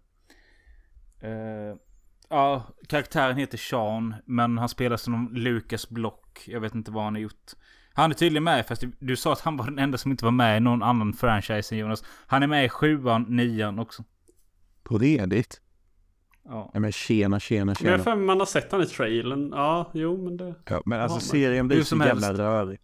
eh, 1.30 1.76
ja, 2.30 2.64
karaktären 2.88 3.38
heter 3.38 3.58
Sean, 3.58 4.16
men 4.26 4.58
han 4.58 4.70
spelar 4.70 4.98
som 4.98 5.30
Lucas 5.34 5.90
Block. 5.90 6.44
Jag 6.48 6.60
vet 6.60 6.76
inte 6.76 6.92
vad 6.92 7.04
han 7.04 7.14
har 7.14 7.22
gjort. 7.22 7.52
Han 7.94 8.12
är 8.12 8.16
tydligen 8.16 8.44
med, 8.44 8.66
fast 8.68 8.82
du, 8.82 8.92
du 9.00 9.16
sa 9.16 9.34
att 9.34 9.42
han 9.42 9.58
var 9.58 9.66
den 9.66 9.80
enda 9.80 9.98
som 9.98 10.12
inte 10.12 10.26
var 10.26 10.32
med 10.32 10.58
i 10.58 10.60
någon 10.60 10.84
annan 10.84 11.14
franchise 11.14 11.76
än 11.76 11.80
Jonas. 11.80 12.04
Han 12.28 12.44
är 12.44 12.48
med 12.48 12.66
i 12.66 12.70
sjuan, 12.70 13.26
nian 13.30 13.80
också. 13.80 14.04
På 14.84 14.98
redigt? 14.98 15.62
Ja. 16.50 16.72
Nej 16.74 16.82
men 16.82 16.92
tjena, 16.92 17.40
tjena, 17.40 17.66
Men 17.66 17.70
jag 17.70 17.78
tjena. 17.78 17.98
har 17.98 18.04
för 18.04 18.16
man 18.16 18.40
har 18.40 18.46
sett 18.46 18.72
han 18.72 18.82
i 18.82 18.86
trailern. 18.86 19.50
Ja, 19.56 19.92
jo 19.94 20.24
men 20.24 20.38
det... 20.38 20.56
Ja, 20.70 20.82
men 20.86 21.02
alltså 21.02 21.18
Ja, 21.18 21.22
serien 21.22 21.68
blir 21.68 21.80
så 21.80 21.86
som 21.86 22.00
jävla 22.02 22.28
helst. 22.28 22.40
rörig. 22.40 22.80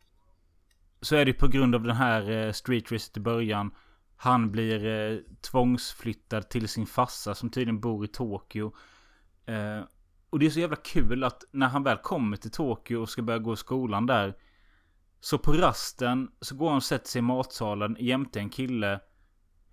Så 1.02 1.16
är 1.16 1.26
det 1.26 1.34
på 1.34 1.48
grund 1.48 1.76
av 1.76 1.84
den 1.84 1.96
här 1.96 2.32
eh, 2.32 2.52
street 2.52 2.92
racet 2.92 3.18
i 3.18 3.20
början. 3.20 3.72
Han 4.16 4.52
blir 4.52 4.86
eh, 4.86 5.18
tvångsflyttad 5.42 6.50
till 6.50 6.68
sin 6.68 6.86
farsa 6.86 7.36
som 7.36 7.50
tydligen 7.50 7.80
bor 7.80 8.06
i 8.06 8.08
Tokyo. 8.08 8.74
Eh, 9.46 9.82
och 10.30 10.40
det 10.40 10.46
är 10.46 10.50
så 10.50 10.60
jävla 10.60 10.76
kul 10.76 11.24
att 11.24 11.44
när 11.52 11.68
han 11.68 11.84
väl 11.84 11.98
kommer 11.98 12.38
till 12.38 12.52
Tokyo 12.52 12.98
och 13.02 13.10
ska 13.10 13.22
börja 13.22 13.40
gå 13.40 13.54
i 13.54 13.58
skolan 13.58 14.06
där. 14.06 14.34
Så 15.20 15.38
på 15.38 15.52
rasten 15.54 16.28
så 16.42 16.56
går 16.56 16.68
han 16.68 16.76
och 16.78 16.84
sätter 16.84 17.08
sig 17.08 17.20
i 17.20 17.22
matsalen 17.22 17.98
jämte 18.00 18.40
en 18.40 18.50
kille. 18.50 19.00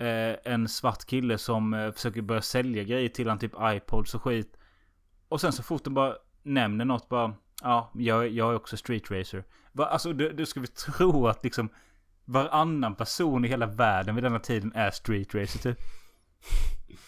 Eh, 0.01 0.37
en 0.53 0.69
svart 0.69 1.05
kille 1.07 1.39
som 1.39 1.75
eh, 1.75 1.93
försöker 1.93 2.23
börja 2.23 2.43
sälja 2.43 2.83
grejer 2.85 3.09
till 3.09 3.29
han 3.29 3.39
typ 3.39 3.53
iPods 3.63 4.15
och 4.15 4.23
skit. 4.23 4.57
Och 5.29 5.41
sen 5.41 5.53
så 5.53 5.63
fort 5.63 5.85
de 5.85 5.95
bara 5.95 6.15
nämner 6.43 6.85
något 6.85 7.09
bara. 7.09 7.35
Ja, 7.63 7.91
jag, 7.95 8.29
jag 8.29 8.51
är 8.51 8.55
också 8.57 8.77
street 8.77 9.11
racer. 9.11 9.45
Va, 9.73 9.87
alltså 9.87 10.13
du, 10.13 10.33
du 10.33 10.47
ska 10.47 10.61
vi 10.61 10.67
tro 10.67 11.27
att 11.27 11.45
liksom 11.45 11.69
varannan 12.25 12.95
person 12.95 13.45
i 13.45 13.49
hela 13.49 13.67
världen 13.67 14.15
vid 14.15 14.25
denna 14.25 14.39
tiden 14.39 14.73
är 14.75 14.91
street 14.91 15.35
racer 15.35 15.59
typ. 15.59 15.79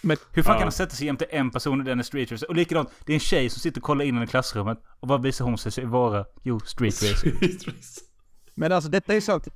Men 0.01 0.17
Hur 0.33 0.43
fan 0.43 0.53
Ja. 0.53 0.59
kan 0.59 0.63
han 0.67 0.73
sätta 0.73 0.95
sig 0.97 1.07
jämte 1.07 1.25
en 1.25 1.51
person 1.51 1.81
i 1.81 1.85
den 1.85 1.99
är 1.99 2.03
street 2.03 2.33
racer? 2.33 2.49
Och 2.49 2.57
likadant, 2.57 2.91
det 3.07 3.13
är 3.13 3.15
en 3.15 3.21
tjej 3.21 3.51
som 3.51 3.61
sitter 3.61 3.81
och 3.81 3.85
kollar 3.85 4.05
in 4.05 4.23
i 4.23 4.27
klassrummet. 4.27 4.79
Och 5.01 5.09
vad 5.09 5.23
visar 5.23 5.45
hon 5.45 5.59
sig 5.59 5.85
vara? 5.85 6.25
Jo, 6.43 6.61
street 6.61 7.03
racer. 7.03 7.33
Men 8.55 8.73
alltså 8.73 8.91
detta 8.91 9.15
är 9.15 9.21
så 9.21 9.33
att 9.33 9.49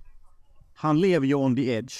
han 0.75 1.01
lever 1.01 1.27
ju 1.27 1.35
on 1.35 1.57
the 1.57 1.73
edge. 1.73 1.95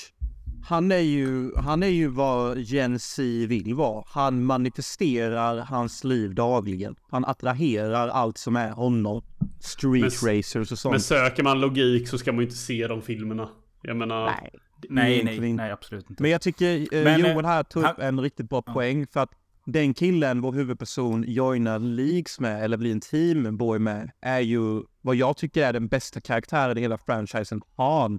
Han 0.69 0.93
är 0.93 0.99
ju, 0.99 1.55
han 1.57 1.83
är 1.83 1.87
ju 1.87 2.09
vad 2.09 2.59
Gen 2.59 2.99
Z 2.99 3.23
vill 3.49 3.75
vara. 3.75 4.05
Han 4.07 4.45
manifesterar 4.45 5.59
hans 5.59 6.05
liv 6.05 6.35
dagligen. 6.35 6.97
Han 7.11 7.25
attraherar 7.25 8.09
allt 8.09 8.39
som 8.39 8.57
är 8.57 8.71
honom. 8.71 9.23
Street 9.61 10.23
Men- 10.23 10.37
racers 10.37 10.73
och 10.73 10.79
sånt. 10.79 10.93
Men 10.93 11.01
söker 11.01 11.43
man 11.43 11.61
logik 11.61 12.09
så 12.09 12.19
ska 12.19 12.33
man 12.33 12.39
ju 12.41 12.45
inte 12.45 12.57
se 12.57 12.87
de 12.87 13.03
filmerna. 13.03 13.49
Jag 13.83 13.97
menar... 13.97 14.27
nej, 14.27 14.51
nej, 14.89 15.13
egentligen 15.13 15.41
nej, 15.41 15.51
inte. 15.51 15.63
nej, 15.63 15.73
absolut 15.73 16.11
inte. 16.11 16.23
Men 16.23 16.31
jag 16.33 16.41
tycker 16.41 16.95
eh, 16.95 17.05
Men, 17.05 17.25
eh, 17.25 17.31
Johan 17.33 17.45
här 17.45 17.63
tog 17.63 17.85
upp 17.85 17.99
en 17.99 18.21
riktigt 18.21 18.49
bra 18.49 18.63
Ja. 18.67 18.73
poäng 18.73 19.07
för 19.07 19.21
att 19.21 19.31
den 19.67 19.95
killen 19.95 20.41
vår 20.41 20.53
huvudperson 20.53 21.25
joinar 21.29 21.79
leagues 21.79 22.41
med 22.41 22.65
eller 22.65 22.77
blir 22.77 22.93
en 22.93 23.01
teamboy 23.01 23.79
med 23.79 24.11
är 24.21 24.41
ju 24.41 24.83
vad 25.03 25.17
jag 25.17 25.37
tycker 25.37 25.67
är 25.67 25.73
den 25.73 25.89
bästa 25.89 26.21
karaktären 26.21 26.79
i 26.79 26.81
hela 26.81 26.99
franchisen, 26.99 27.61
Han. 27.77 28.19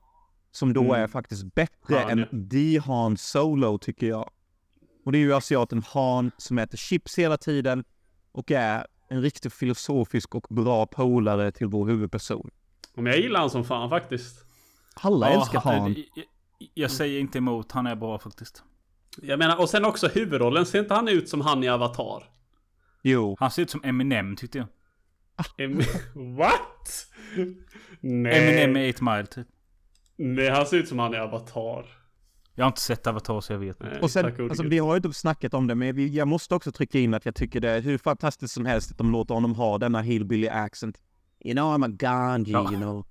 Som 0.58 0.74
då 0.74 0.82
Mm. 0.84 1.04
är 1.04 1.08
faktiskt 1.08 1.54
bättre 1.56 1.96
Han, 1.96 2.10
än 2.10 2.20
ja. 2.20 2.50
The 2.52 2.80
Han 2.80 3.18
Solo 3.18 3.78
tycker 3.78 4.08
jag. 4.08 4.30
Och 5.06 5.12
det 5.12 5.18
är 5.18 5.20
ju 5.20 5.34
asiaten 5.34 5.84
Han 5.94 6.32
som 6.38 6.58
äter 6.60 6.78
chips 6.78 7.18
hela 7.20 7.38
tiden 7.38 7.84
och 8.32 8.52
är 8.52 8.88
en 9.10 9.22
riktigt 9.22 9.54
filosofisk 9.54 10.36
och 10.36 10.46
bra 10.50 10.86
polare 10.86 11.52
till 11.52 11.68
vår 11.68 11.88
huvudperson. 11.88 12.50
Men 12.96 13.06
jag 13.06 13.18
gillar 13.20 13.40
han 13.40 13.50
som 13.50 13.64
fan 13.64 13.90
faktiskt. 13.90 14.46
Alla 14.96 15.32
Ja, 15.32 15.40
älskar 15.40 15.60
Han. 15.60 15.88
Jag, 15.94 15.98
jag, 16.16 16.26
jag 16.74 16.92
säger 16.92 17.20
inte 17.20 17.38
emot, 17.38 17.72
han 17.72 17.88
är 17.88 17.96
bra 17.96 18.20
faktiskt. 18.20 18.64
Jag 19.22 19.40
menar, 19.40 19.60
och 19.62 19.70
sen 19.70 19.86
också 19.86 20.08
huvudrollen. 20.08 20.66
Ser 20.66 20.80
inte 20.80 20.94
han 20.94 21.08
ut 21.08 21.30
som 21.30 21.42
han 21.42 21.64
i 21.64 21.70
Avatar? 21.70 22.24
Jo. 23.02 23.38
Han 23.40 23.52
ser 23.52 23.62
ut 23.62 23.70
som 23.70 23.82
Eminem 23.84 24.36
tyckte 24.36 24.58
jag. 24.58 24.68
Em- 25.58 25.84
What? 26.38 27.08
Nej. 28.00 28.38
Eminem 28.62 28.78
i 28.78 28.94
8 28.94 29.04
Mile 29.06 29.26
typ. 29.26 29.48
Nej, 30.18 30.50
han 30.50 30.66
ser 30.66 30.78
ut 30.78 30.88
som 30.88 31.00
han 31.00 31.14
i 31.14 31.18
Avatar. 31.18 31.86
Jag 32.56 32.66
har 32.66 32.68
inte 32.68 32.82
sett 32.82 33.08
Avatar 33.08 33.42
så 33.42 33.54
jag 33.54 33.60
vet 33.60 33.82
inte. 33.84 34.00
Och 34.00 34.12
sen, 34.12 34.26
alltså, 34.26 34.64
vi 34.64 34.78
har 34.80 34.90
ju 34.94 34.96
inte 34.98 35.14
snackat 35.14 35.54
om 35.54 35.68
det, 35.68 35.76
men 35.76 35.96
vi, 35.96 36.08
jag 36.08 36.28
måste 36.28 36.56
också 36.56 36.72
trycka 36.72 37.00
in 37.00 37.14
att 37.14 37.26
jag 37.26 37.36
tycker 37.36 37.60
det 37.60 37.70
är 37.70 37.82
hur 37.82 37.98
fantastiskt 37.98 38.54
som 38.54 38.66
helst 38.66 38.92
att 38.92 38.98
de 38.98 39.12
låter 39.12 39.34
honom 39.34 39.56
ha 39.56 39.78
denna 39.78 40.02
hillbilly 40.02 40.48
accent. 40.48 40.98
You 41.46 41.54
know 41.56 41.74
I'm 41.76 41.86
a 41.86 41.88
ganji, 41.88 42.52
Ja. 42.52 42.72
you 42.72 42.76
know. 42.82 43.06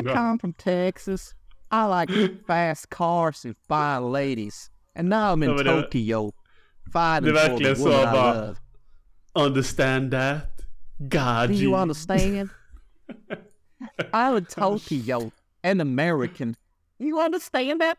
I 0.00 0.02
come 0.14 0.38
from 0.40 0.52
Texas. 0.52 1.34
I 1.72 1.86
like 2.00 2.28
fast 2.46 2.88
cars 2.90 3.44
and 3.46 3.54
fine 3.68 4.12
ladies. 4.12 4.70
And 4.98 5.08
now 5.08 5.18
I'm 5.34 5.44
in 5.44 5.50
Ja, 5.50 5.62
det- 5.62 5.82
Tokyo. 5.82 6.32
Fighting 6.92 7.34
det 7.34 7.40
är 7.40 7.44
for 7.44 7.50
verkligen 7.50 7.74
the 7.74 7.80
så 7.82 7.88
bara- 7.88 8.34
love. 8.34 8.56
Understand 9.34 10.10
that? 10.12 10.42
Do 10.98 11.04
Gaji. 11.18 11.64
you 11.64 11.76
understand? 11.82 12.48
I'm 14.12 14.36
in 14.38 14.44
Tokyo. 14.44 15.30
An 15.62 15.80
American. 15.80 16.54
You 16.98 17.24
understand 17.24 17.80
that? 17.80 17.98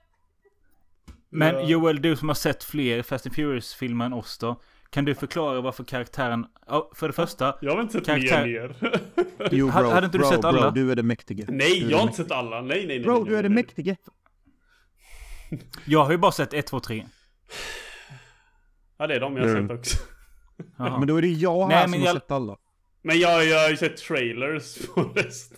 Men. 1.30 1.68
Joel, 1.68 2.02
du 2.02 2.16
som 2.16 2.28
har 2.28 2.36
sett 2.36 2.64
fler 2.64 3.02
Fast 3.02 3.26
and 3.26 3.36
Furious-filmer 3.36 4.06
än 4.06 4.14
oss 4.14 4.38
då. 4.38 4.62
Kan 4.90 5.06
du 5.06 5.16
förklara 5.16 5.62
varför 5.62 5.84
karaktären... 5.84 6.46
Ja, 6.68 6.92
för 6.96 7.08
det 7.08 7.14
första. 7.14 7.56
Jag 7.62 7.76
har 7.76 7.82
inte 7.82 7.94
sett 7.94 8.06
Karaktär- 8.06 8.46
mer. 8.46 8.76
Jo 9.52 9.72
bro, 9.72 9.90
hade 9.90 10.06
inte 10.06 10.18
du 10.18 10.22
bro, 10.22 10.30
sett 10.30 10.42
bro, 10.42 10.50
alla? 10.50 10.72
du 10.72 10.92
är 10.92 10.96
det 10.96 11.04
mäktige. 11.04 11.46
Nej, 11.48 11.90
jag 11.92 11.98
har 11.98 12.04
inte 12.04 12.16
sett 12.18 12.32
alla. 12.32 12.62
Nej, 12.62 12.78
nej, 12.78 12.88
nej. 12.88 13.00
Bro, 13.00 13.14
nej, 13.20 13.26
du 13.30 13.38
är 13.38 13.44
det 13.44 13.50
nej. 13.50 13.56
mäktige. 13.56 13.96
Jag 15.86 16.04
har 16.04 16.12
ju 16.12 16.18
bara 16.18 16.32
sett 16.32 16.54
1, 16.54 16.68
2, 16.68 16.80
3. 16.80 17.06
Ja, 18.98 19.08
det 19.08 19.16
är 19.16 19.20
de 19.20 19.38
jag 19.38 19.48
har 19.48 19.62
sett 19.62 19.72
också. 19.80 19.98
Jaha. 20.78 21.00
Men 21.00 21.08
då 21.08 21.16
är 21.18 21.22
det 21.22 21.28
jag 21.28 21.68
Nej, 21.68 21.78
här 21.78 21.88
men 21.88 21.94
som 21.94 22.02
har 22.02 22.08
jag- 22.08 22.16
sett 22.22 22.32
alla. 22.32 22.58
Men 23.02 23.20
jag, 23.20 23.46
jag 23.46 23.60
har 23.62 23.70
ju 23.70 23.78
sett 23.78 23.98
trailers 23.98 24.88
på 24.96 25.02
resten. 25.04 25.58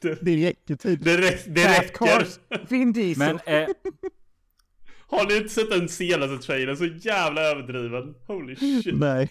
Det, 0.00 0.18
Det 0.22 0.46
räcker 0.48 0.76
typ. 0.76 1.04
det, 1.04 1.16
räck, 1.20 1.42
det 1.46 1.78
räcker. 1.80 2.26
Vin 2.70 2.92
Diesel. 2.92 3.38
Men 3.46 3.54
eh, 3.62 3.68
Har 5.06 5.26
ni 5.26 5.36
inte 5.36 5.48
sett 5.48 5.70
den 5.70 5.88
senaste 5.88 6.46
trailern? 6.46 6.76
Så 6.76 6.84
jävla 6.86 7.40
överdriven. 7.40 8.14
Holy 8.26 8.56
shit. 8.82 8.94
Nej. 8.98 9.30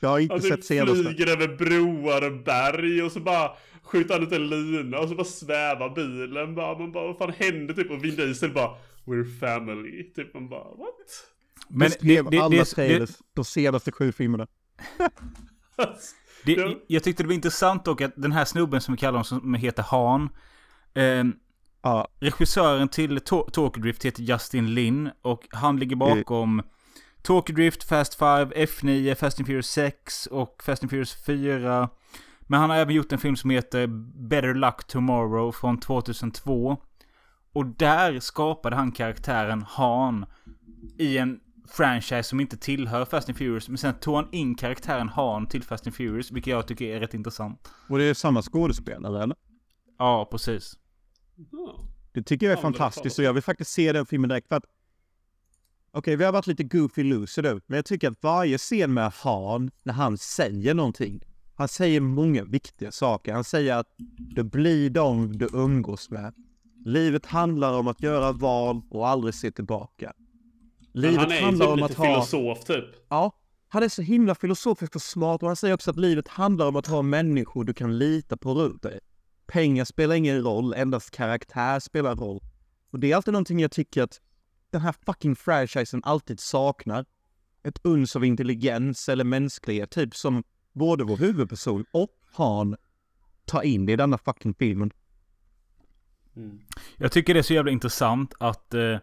Jag 0.00 0.08
har 0.08 0.18
inte 0.18 0.34
Han 0.34 0.42
sett 0.42 0.64
senaste. 0.64 1.04
flyger 1.04 1.26
över 1.26 1.48
broar 1.56 2.26
och 2.26 2.42
berg 2.44 3.02
och 3.02 3.12
så 3.12 3.20
bara 3.20 3.50
skjuter 3.82 4.14
han 4.14 4.22
ut 4.22 4.32
en 4.32 4.48
lina 4.48 4.98
och 4.98 5.08
så 5.08 5.14
bara 5.14 5.24
svävar 5.24 5.94
bilen 5.94 6.54
bara. 6.54 6.78
Man 6.78 6.92
bara, 6.92 7.06
vad 7.06 7.18
fan 7.18 7.32
hände 7.38 7.74
typ? 7.74 7.90
Och 7.90 8.04
Vin 8.04 8.16
Diesel 8.16 8.50
bara, 8.52 8.70
we're 9.04 9.38
family. 9.40 10.12
Typ 10.12 10.34
man 10.34 10.48
bara, 10.48 10.64
what? 10.64 11.26
men 11.68 11.90
det, 12.00 12.22
det, 12.30 12.38
alla 12.38 12.56
det, 12.56 12.64
trailers, 12.64 13.10
det, 13.10 13.24
de 13.34 13.44
senaste 13.44 13.92
sju 13.92 14.12
filmerna. 14.12 14.46
det, 16.44 16.52
Ja. 16.52 16.74
jag 16.86 17.04
tyckte 17.04 17.22
det 17.22 17.26
var 17.26 17.34
intressant 17.34 17.84
dock 17.84 18.00
att 18.00 18.12
den 18.16 18.32
här 18.32 18.44
snubben 18.44 18.80
som 18.80 18.94
vi 18.94 18.98
kallar 18.98 19.12
honom 19.12 19.24
som 19.24 19.54
heter 19.54 19.82
Han. 19.82 20.28
Eh, 20.94 21.24
Ja, 21.84 22.08
regissören 22.20 22.88
till 22.88 23.20
Tokyo 23.20 23.82
Drift 23.82 24.04
heter 24.04 24.22
Justin 24.22 24.74
Lin 24.74 25.10
och 25.22 25.46
han 25.50 25.76
ligger 25.76 25.96
bakom 25.96 26.62
Tokyo 27.22 27.54
Drift, 27.54 27.84
Fast 27.84 28.14
5, 28.14 28.48
F9, 28.50 29.14
Fast 29.14 29.38
and 29.38 29.46
Furious 29.46 29.66
6 29.66 30.26
och 30.26 30.62
Fast 30.62 30.82
and 30.82 30.90
Furious 30.90 31.24
4. 31.26 31.88
Men 32.40 32.60
han 32.60 32.70
har 32.70 32.76
även 32.76 32.94
gjort 32.94 33.12
en 33.12 33.18
film 33.18 33.36
som 33.36 33.50
heter 33.50 33.86
Better 34.28 34.54
Luck 34.54 34.86
Tomorrow 34.86 35.52
från 35.52 35.80
2002. 35.80 36.76
Och 37.54 37.66
där 37.66 38.20
skapade 38.20 38.76
han 38.76 38.92
karaktären 38.92 39.64
Han 39.68 40.26
i 40.98 41.18
en 41.18 41.40
franchise 41.68 42.22
som 42.22 42.40
inte 42.40 42.56
tillhör 42.56 43.04
Fast 43.04 43.28
and 43.28 43.38
Furious. 43.38 43.68
Men 43.68 43.78
sen 43.78 43.94
tog 43.94 44.14
han 44.14 44.28
in 44.32 44.54
karaktären 44.54 45.08
Han 45.08 45.46
till 45.46 45.62
Fast 45.62 45.86
and 45.86 45.96
Furious, 45.96 46.30
vilket 46.30 46.50
jag 46.50 46.68
tycker 46.68 46.84
är 46.84 47.00
rätt 47.00 47.14
intressant. 47.14 47.68
och 47.88 47.98
det 47.98 48.04
är 48.04 48.14
samma 48.14 48.42
skådespelare 48.42 49.22
eller? 49.22 49.36
Ja, 49.98 50.28
precis. 50.30 50.78
Det 52.12 52.22
tycker 52.22 52.46
jag 52.46 52.52
är 52.52 52.56
Ja, 52.56 52.56
det 52.56 52.62
fantastiskt 52.62 53.18
och 53.18 53.24
jag 53.24 53.32
vill 53.32 53.42
faktiskt 53.42 53.70
se 53.70 53.92
den 53.92 54.06
filmen 54.06 54.28
direkt 54.28 54.48
för 54.48 54.56
att 54.56 54.64
Okej, 55.94 56.16
vi 56.16 56.24
har 56.24 56.32
varit 56.32 56.46
lite 56.46 56.64
goofy 56.64 57.02
loser 57.02 57.42
nu, 57.42 57.60
men 57.66 57.76
jag 57.76 57.84
tycker 57.84 58.10
att 58.10 58.22
varje 58.22 58.58
scen 58.58 58.94
med 58.94 59.12
Han, 59.12 59.70
när 59.82 59.92
han 59.92 60.18
säger 60.18 60.74
någonting, 60.74 61.20
han 61.54 61.68
säger 61.68 62.00
många 62.00 62.44
viktiga 62.44 62.92
saker. 62.92 63.32
Han 63.32 63.44
säger 63.44 63.76
att 63.76 63.94
du 64.18 64.42
blir 64.42 64.90
de 64.90 65.38
du 65.38 65.48
umgås 65.52 66.10
med. 66.10 66.34
Livet 66.84 67.26
handlar 67.26 67.78
om 67.78 67.88
att 67.88 68.02
göra 68.02 68.32
val 68.32 68.82
och 68.90 69.08
aldrig 69.08 69.34
se 69.34 69.50
tillbaka. 69.50 70.12
Livet 70.92 71.20
han 71.20 71.32
är 71.32 71.40
handlar 71.40 71.66
typ 71.66 71.72
om 71.72 71.78
lite 71.78 71.92
att 71.92 71.98
ha... 71.98 72.04
filosof 72.06 72.64
typ. 72.64 72.84
Ja, 73.08 73.38
han 73.68 73.82
är 73.82 73.88
så 73.88 74.02
himla 74.02 74.34
filosofisk 74.34 74.96
och 74.96 75.02
smart 75.02 75.42
och 75.42 75.48
han 75.48 75.56
säger 75.56 75.74
också 75.74 75.90
att 75.90 75.96
livet 75.96 76.28
handlar 76.28 76.66
om 76.66 76.76
att 76.76 76.86
ha 76.86 77.02
människor 77.02 77.64
du 77.64 77.74
kan 77.74 77.98
lita 77.98 78.36
på 78.36 78.54
runt 78.54 78.82
dig. 78.82 79.00
Pengar 79.46 79.84
spelar 79.84 80.14
ingen 80.14 80.42
roll, 80.42 80.74
endast 80.74 81.10
karaktär 81.10 81.80
spelar 81.80 82.16
roll. 82.16 82.40
Och 82.90 82.98
det 82.98 83.12
är 83.12 83.16
alltid 83.16 83.32
någonting 83.32 83.60
jag 83.60 83.70
tycker 83.70 84.02
att 84.02 84.20
den 84.70 84.80
här 84.80 84.94
fucking 85.06 85.36
franchisen 85.36 86.00
alltid 86.04 86.40
saknar. 86.40 87.04
Ett 87.62 87.80
uns 87.82 88.16
av 88.16 88.24
intelligens 88.24 89.08
eller 89.08 89.24
mänsklighet, 89.24 89.90
typ 89.90 90.16
som 90.16 90.44
både 90.72 91.04
vår 91.04 91.16
huvudperson 91.16 91.84
och 91.92 92.10
Han 92.32 92.76
tar 93.44 93.62
in 93.62 93.88
i 93.88 93.96
denna 93.96 94.18
fucking 94.18 94.54
filmen. 94.54 94.90
Jag 96.96 97.12
tycker 97.12 97.34
det 97.34 97.40
är 97.40 97.42
så 97.42 97.54
jävla 97.54 97.70
intressant 97.70 98.34
att 98.38 98.74
eh, 98.74 98.98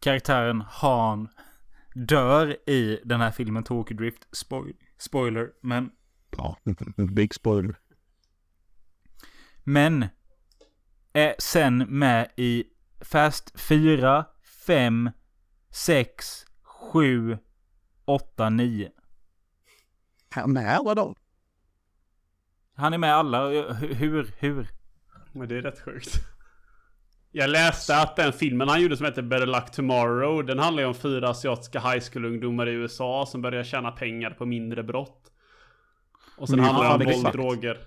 karaktären 0.00 0.64
Han 0.68 1.28
dör 1.94 2.70
i 2.70 3.00
den 3.04 3.20
här 3.20 3.30
filmen 3.30 3.64
Tokyo 3.64 3.96
Drift. 3.96 4.26
Spoil 4.32 4.74
spoiler, 4.98 5.50
men... 5.60 5.90
Ja, 6.30 6.56
big 6.96 7.34
spoiler. 7.34 7.78
Men 9.64 10.06
är 11.12 11.34
sen 11.38 11.78
med 11.78 12.30
i 12.36 12.64
Fast 13.00 13.60
4, 13.60 14.24
5, 14.66 15.10
6, 15.70 16.46
7, 16.92 17.38
8, 18.04 18.50
9. 18.50 18.90
Han 20.30 20.56
är 20.56 20.76
alla 20.76 20.94
dem. 20.94 21.14
Han 22.74 22.94
är 22.94 22.98
med 22.98 23.14
alla. 23.14 23.48
Hur? 23.48 23.94
Hur? 23.94 24.34
hur? 24.38 24.68
Men 25.32 25.48
det 25.48 25.56
är 25.56 25.62
rätt 25.62 25.80
sjukt. 25.80 26.35
Jag 27.36 27.50
läste 27.50 27.96
att 27.96 28.16
den 28.16 28.32
filmen 28.32 28.68
han 28.68 28.82
gjorde 28.82 28.96
som 28.96 29.06
heter 29.06 29.22
Better 29.22 29.46
Luck 29.46 29.70
Tomorrow, 29.70 30.46
den 30.46 30.58
handlar 30.58 30.82
ju 30.82 30.88
om 30.88 30.94
fyra 30.94 31.28
asiatiska 31.28 31.80
high 31.80 32.04
school-ungdomar 32.12 32.68
i 32.68 32.72
USA 32.72 33.26
som 33.28 33.42
börjar 33.42 33.64
tjäna 33.64 33.92
pengar 33.92 34.30
på 34.30 34.46
mindre 34.46 34.82
brott. 34.82 35.32
Och 36.36 36.48
sen 36.48 36.60
handlar 36.60 36.84
det 36.84 36.94
om 36.94 37.00
ja, 37.00 37.06
våld, 37.06 37.16
exakt. 37.18 37.36
droger. 37.36 37.78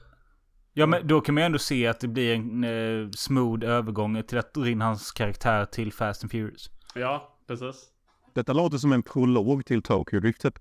Ja, 0.73 0.85
men 0.85 1.07
då 1.07 1.21
kan 1.21 1.35
man 1.35 1.41
ju 1.41 1.45
ändå 1.45 1.59
se 1.59 1.87
att 1.87 1.99
det 1.99 2.07
blir 2.07 2.35
en 2.35 2.63
eh, 2.63 3.09
smooth 3.11 3.65
övergång 3.65 4.23
till 4.23 4.37
att 4.37 4.53
dra 4.53 4.69
in 4.69 4.81
hans 4.81 5.11
karaktär 5.11 5.65
till 5.65 5.93
Fast 5.93 6.23
and 6.23 6.31
Furious. 6.31 6.69
Ja, 6.95 7.37
precis. 7.47 7.87
Detta 8.33 8.53
låter 8.53 8.77
som 8.77 8.93
en 8.93 9.03
prolog 9.03 9.65
till 9.65 9.81
Tokyo 9.81 10.19
Drift. 10.19 10.41
typ. 10.41 10.59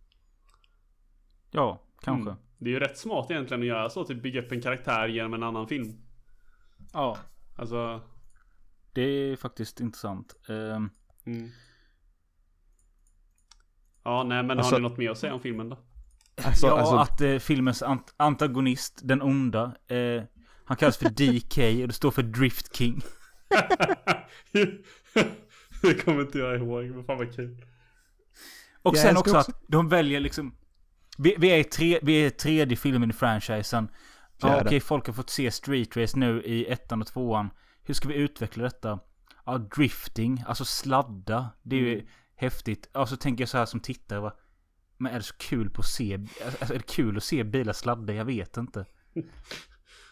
Ja, 1.51 1.83
kanske. 2.03 2.31
Mm. 2.31 2.43
Det 2.59 2.71
är 2.71 2.75
ju 2.75 2.81
rätt 2.81 2.99
smart 2.99 3.31
egentligen 3.31 3.61
att 3.61 3.67
göra 3.67 3.91
så, 3.91 4.05
typ 4.05 4.23
bygga 4.23 4.41
upp 4.41 4.53
en 4.53 4.61
karaktär 4.61 5.09
genom 5.09 5.35
en 5.35 5.43
annan 5.43 5.69
film. 5.69 5.93
Ja, 6.93 7.19
Alltså, 7.59 8.01
det 8.99 9.33
är 9.33 9.37
faktiskt 9.37 9.81
intressant. 9.81 10.35
Ehm, 10.49 10.91
mm. 11.27 11.51
Ja, 14.05 14.23
nej 14.25 14.43
men 14.43 14.59
Alltså- 14.59 14.75
har 14.75 14.81
ni 14.81 14.89
något 14.89 14.99
mer 14.99 15.11
att 15.11 15.19
säga 15.19 15.35
om 15.35 15.41
filmen 15.41 15.69
då? 15.69 15.79
Alltså, 16.45 16.67
ja, 16.67 16.79
alltså, 16.79 16.97
att 16.97 17.21
eh, 17.21 17.39
filmens 17.39 17.83
ant- 17.83 18.15
antagonist, 18.17 19.01
den 19.05 19.23
onda, 19.23 19.77
eh, 19.89 20.23
han 20.65 20.77
kallas 20.77 20.97
för 20.97 21.09
DK 21.11 21.83
och 21.83 21.89
det 21.89 21.95
står 21.95 22.11
för 22.11 22.23
Drift 22.23 22.77
King. 22.77 23.01
det 25.83 25.95
kommer 26.05 26.21
inte 26.21 26.39
jag 26.39 26.57
ihåg, 26.57 26.85
men 26.85 27.05
fan 27.05 27.19
vad 27.19 27.35
kul. 27.37 27.65
Och 28.83 28.97
Jag 28.97 29.03
sen 29.03 29.17
också, 29.17 29.37
också- 29.39 29.51
att 29.51 29.63
de 29.69 29.89
väljer 29.89 30.21
liksom... 30.21 30.55
Vi, 31.19 31.35
vi, 31.39 31.49
är, 31.49 31.63
tre, 31.63 31.99
vi 32.03 32.27
är 32.27 32.31
tredje 32.31 32.77
filmen 32.77 33.11
i 33.11 33.13
franchisen. 33.13 33.89
Ja, 34.41 34.61
okej, 34.65 34.81
folk 34.81 35.07
har 35.07 35.15
fått 35.15 35.31
se 35.31 35.51
Street 35.51 35.97
Race 35.97 36.19
nu 36.19 36.43
i 36.43 36.67
ettan 36.67 37.01
och 37.01 37.07
tvåan. 37.07 37.51
Hur 37.89 37.95
ska 37.95 38.09
vi 38.09 38.15
utveckla 38.15 38.63
detta? 38.65 38.99
Ja, 39.47 39.59
drifting, 39.59 40.45
alltså 40.47 40.65
sladda. 40.65 41.51
Det 41.63 41.77
är 41.77 41.81
ju 41.81 41.95
Mm. 41.95 42.07
häftigt. 42.37 42.91
Ja, 42.93 43.07
så 43.07 43.17
tänker 43.17 43.43
jag 43.43 43.49
så 43.49 43.59
här 43.59 43.67
som 43.67 43.81
tittare, 43.81 44.21
va? 44.21 44.33
Men 44.99 45.13
är 45.13 45.17
det 45.17 45.23
så 45.23 45.35
kul 45.37 45.71
på 45.71 45.81
att 45.81 45.87
se... 45.87 46.19
Alltså, 46.61 46.75
är 46.75 46.79
det 46.79 46.87
kul 46.87 47.17
att 47.17 47.25
se 47.25 47.45
bilar 47.45 47.73
sladda? 47.73 48.13
Jag 48.13 48.25
vet 48.25 48.57
inte. 48.57 48.85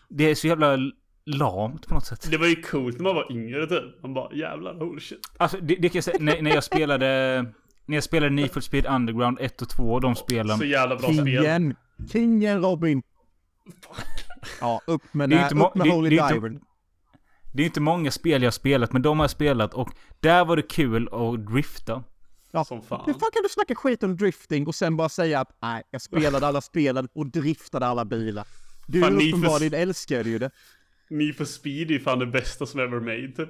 Det 0.08 0.24
är 0.30 0.34
så 0.34 0.46
jävla 0.46 0.76
lamt 1.26 1.88
på 1.88 1.94
något 1.94 2.06
sätt. 2.06 2.30
Det 2.30 2.36
var 2.38 2.46
ju 2.46 2.62
coolt 2.62 2.96
när 2.96 3.04
man 3.04 3.14
var 3.14 3.32
yngre 3.32 3.66
typ. 3.66 4.02
Man 4.02 4.14
bara 4.14 4.34
jävlar, 4.34 4.74
holy 4.74 5.00
shit. 5.00 5.18
Alltså, 5.36 5.56
det, 5.60 5.74
det 5.76 5.88
kan 5.88 5.94
jag 5.96 6.04
säga, 6.04 6.16
när, 6.20 6.42
när 6.42 6.50
jag 6.54 6.64
spelade... 6.64 7.42
När 7.86 7.96
jag 7.96 8.04
spelade 8.04 8.30
Need 8.34 8.50
for 8.52 8.60
Speed 8.60 8.86
Underground 8.86 9.38
1 9.40 9.62
och 9.62 9.68
2, 9.68 10.00
de 10.00 10.14
spelen. 10.16 10.58
Så 10.58 10.64
jävla 10.64 10.96
bra 10.96 11.08
spel. 11.12 11.16
Kingen! 11.26 11.76
Kingen 12.12 12.62
Robin! 12.62 13.02
Ja, 14.60 14.80
upp 14.86 15.14
med, 15.14 15.30
Det 15.30 15.54
må- 15.54 15.68
upp 15.68 15.74
med 15.74 15.86
det- 15.86 15.92
Holy 15.92 16.16
det 16.16 16.28
Diver. 16.34 16.60
Det 17.56 17.62
är 17.62 17.64
inte 17.64 17.80
många 17.80 18.10
spel 18.10 18.42
jag 18.42 18.46
har 18.46 18.52
spelat, 18.52 18.92
men 18.92 19.02
de 19.02 19.18
har 19.18 19.24
jag 19.24 19.30
spelat 19.30 19.74
och 19.74 19.88
där 20.20 20.44
var 20.44 20.56
det 20.56 20.62
kul 20.62 21.08
att 21.12 21.46
drifta. 21.46 22.02
Ja, 22.50 22.64
Som 22.64 22.82
fan. 22.82 23.02
Hur 23.06 23.12
fan 23.12 23.30
kan 23.32 23.42
du 23.42 23.48
snacka 23.48 23.74
skit 23.74 24.02
om 24.02 24.16
drifting 24.16 24.66
och 24.66 24.74
sen 24.74 24.96
bara 24.96 25.08
säga 25.08 25.40
att 25.40 25.48
nej, 25.62 25.82
jag 25.90 26.02
spelade 26.02 26.46
alla 26.46 26.60
spelen 26.60 27.08
och 27.12 27.26
driftade 27.26 27.86
alla 27.86 28.04
bilar. 28.04 28.46
Du 28.86 29.00
Fan, 29.00 29.14
ni 29.16 29.30
för- 29.30 29.38
uppenbarligen 29.38 29.80
älskar 29.80 30.24
ju 30.24 30.38
det. 30.38 30.50
Need 31.10 31.36
for 31.36 31.44
speed 31.44 31.90
är 31.90 31.98
fan 31.98 32.18
det 32.18 32.26
bästa 32.26 32.66
som 32.66 32.80
ever 32.80 33.00
made. 33.00 33.48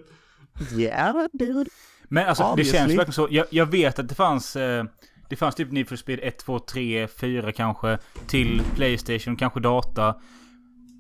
Yeah, 0.77 1.27
dude. 1.33 1.71
Men 2.09 2.27
alltså 2.29 2.43
det 2.43 2.51
Obviously. 2.51 2.79
känns 2.79 2.91
verkligen 2.91 3.13
så. 3.13 3.29
Jag, 3.31 3.47
jag 3.51 3.67
vet 3.67 3.99
att 3.99 4.09
det 4.09 4.15
fanns... 4.15 4.57
Eh, 4.57 4.85
det 5.29 5.37
fanns 5.37 5.55
typ 5.55 5.73
Need 5.73 5.89
for 5.89 5.97
Speed 5.97 6.21
1, 6.23 6.39
2, 6.39 6.59
3, 6.59 7.09
4 7.09 7.53
kanske. 7.53 7.99
Till 8.27 8.63
Playstation, 8.75 9.37
kanske 9.37 9.61
data. 9.61 10.15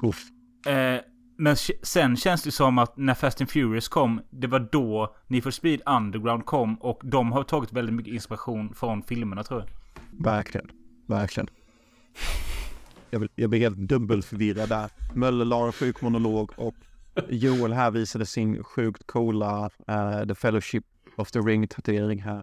Uff. 0.03 0.23
Eh, 0.66 1.01
men 1.39 1.57
sen 1.83 2.17
känns 2.17 2.43
det 2.43 2.51
som 2.53 2.79
att 2.79 2.97
när 2.97 3.15
Fast 3.15 3.41
and 3.41 3.51
Furious 3.51 3.89
kom, 3.89 4.21
det 4.31 4.47
var 4.47 4.69
då 4.73 5.17
Need 5.27 5.43
for 5.43 5.51
Speed 5.51 5.81
Underground 5.87 6.45
kom. 6.47 6.75
Och 6.75 7.01
de 7.05 7.33
har 7.33 7.43
tagit 7.45 7.73
väldigt 7.73 7.95
mycket 7.95 8.15
inspiration 8.15 8.75
från 8.75 9.03
filmerna 9.03 9.43
tror 9.45 9.61
jag. 9.61 9.69
Verkligen. 10.25 10.71
Verkligen. 11.07 11.49
Jag, 13.11 13.29
jag 13.35 13.51
blir 13.51 13.61
helt 13.61 13.77
dubbelförvirrad 13.77 14.69
där. 14.69 14.91
Möller 15.15 15.45
la 15.45 15.67
en 15.67 15.73
sjuk 15.73 16.01
monolog 16.01 16.51
och 16.57 16.75
Joel 17.29 17.73
här 17.73 17.91
visade 17.91 18.27
sin 18.27 18.65
sjukt 18.65 19.07
coola 19.07 19.71
eh, 19.89 20.25
The 20.29 20.35
Fellowship 20.35 20.85
of 21.17 21.31
the 21.31 21.39
Ring-tatuering 21.39 22.23
här. 22.23 22.43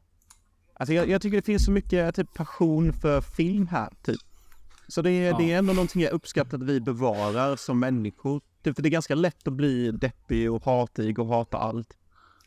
Alltså 0.74 0.94
jag, 0.94 1.10
jag 1.10 1.22
tycker 1.22 1.38
det 1.38 1.46
finns 1.46 1.66
så 1.66 1.72
mycket 1.72 2.16
typ, 2.16 2.34
passion 2.34 2.94
för 2.94 3.22
film 3.22 3.68
här, 3.68 3.90
typ. 4.04 4.20
Så 4.88 5.02
det, 5.02 5.12
är- 5.12 5.38
det 5.38 5.52
är 5.52 5.58
ändå 5.58 5.74
någonting 5.74 6.02
jag 6.02 6.12
uppskattar 6.12 6.58
att 6.58 6.64
vi 6.64 6.82
bevarar 6.82 7.56
som 7.56 7.80
människor. 7.80 8.42
Typ, 8.64 8.76
för 8.76 8.84
det 8.84 8.90
är 8.90 8.92
ganska 8.92 9.16
lätt 9.16 9.48
att 9.48 9.54
bli 9.54 9.92
deppig 9.92 10.52
och 10.52 10.66
hatig 10.66 11.20
och 11.20 11.28
hata 11.28 11.58
allt. 11.58 11.98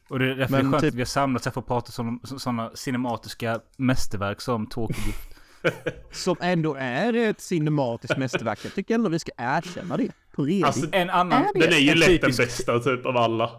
Och 0.09 0.19
det 0.19 0.25
är 0.25 0.35
därför 0.35 0.53
Men 0.53 0.65
det 0.65 0.69
är 0.69 0.71
skönt 0.71 0.83
typ- 0.83 0.89
att 0.89 0.95
vi 0.95 1.01
har 1.01 1.07
samlats 1.07 1.45
här 1.45 1.53
för 1.53 1.61
att 1.61 1.67
prata 1.67 2.03
om 2.03 2.21
sådana 2.25 2.71
cinematiska 2.75 3.61
mästerverk 3.77 4.41
som 4.41 4.67
Tokyo 4.67 5.03
Drift. 5.05 5.37
Som 6.13 6.37
ändå 6.41 6.75
är 6.75 7.13
ett 7.13 7.41
cinematiskt 7.41 8.17
mästerverk. 8.19 8.59
Jag 8.65 8.75
tycker 8.75 8.95
ändå 8.95 9.09
vi 9.09 9.19
ska 9.19 9.33
erkänna 9.37 9.97
det. 9.97 10.13
På. 10.33 10.43
Alltså, 10.65 10.87
En 10.93 11.11
annan... 11.11 11.43
Är 11.43 11.53
det? 11.55 11.61
den 11.61 11.73
är 11.73 11.79
ju 11.79 11.95
lätt 11.95 12.21
den 12.21 12.37
bästa 12.37 12.79
typ 12.79 13.07
av 13.07 13.17
alla. 13.17 13.51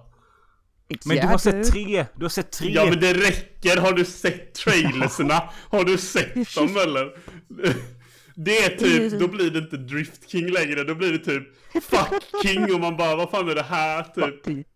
Men 1.06 1.18
du 1.18 1.28
har 1.28 1.38
sett 1.38 1.72
tre! 1.72 2.06
Du 2.16 2.26
har 2.26 2.30
sett 2.30 2.52
tre! 2.52 2.72
Ja 2.74 2.86
men 2.86 3.00
det 3.00 3.14
räcker, 3.14 3.78
har 3.78 3.94
du 3.94 4.06
sett 4.06 4.54
trailerserna? 4.54 5.44
Har 5.70 5.84
du 5.84 5.98
sett 5.98 6.56
dem 6.56 6.78
eller? 6.84 7.12
Det 8.40 8.58
är 8.58 8.78
typ, 8.78 9.20
då 9.20 9.28
blir 9.28 9.52
det 9.52 9.60
inte 9.60 9.78
Drift 9.78 10.30
King 10.30 10.48
längre, 10.52 10.84
då 10.84 10.96
blir 10.96 11.12
det 11.12 11.18
typ 11.18 11.44
Fuck 11.84 12.24
King 12.44 12.74
och 12.74 12.80
man 12.80 12.98
bara 12.98 13.16
vad 13.16 13.30
fan 13.30 13.50
är 13.50 13.56
det 13.56 13.64
här 13.64 14.04
typ? 14.04 14.68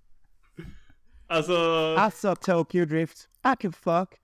Alltså, 1.28 1.56
Alltså 1.98 2.36
Tokyo 2.36 2.86
Drift. 2.86 3.18
I 3.54 3.62
can 3.62 3.74
fuck. 3.74 4.10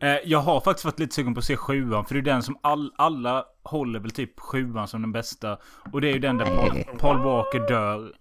Eh, 0.00 0.16
jag 0.24 0.38
har 0.38 0.60
faktiskt 0.60 0.84
varit 0.84 0.98
lite 0.98 1.14
sugen 1.14 1.34
på 1.34 1.38
att 1.38 1.44
se 1.44 1.56
sjuan. 1.56 2.04
För 2.04 2.14
det 2.14 2.20
är 2.20 2.22
den 2.22 2.42
som 2.42 2.58
all, 2.62 2.92
alla 2.96 3.44
håller 3.62 4.00
väl 4.00 4.10
typ 4.10 4.40
sjuan 4.40 4.88
som 4.88 5.02
den 5.02 5.12
bästa. 5.12 5.58
Och 5.92 6.00
det 6.00 6.08
är 6.08 6.12
ju 6.12 6.18
den 6.18 6.36
där 6.38 6.44
Paul, 6.46 6.98
Paul 6.98 7.18
Walker 7.22 7.58
dör. 7.68 8.12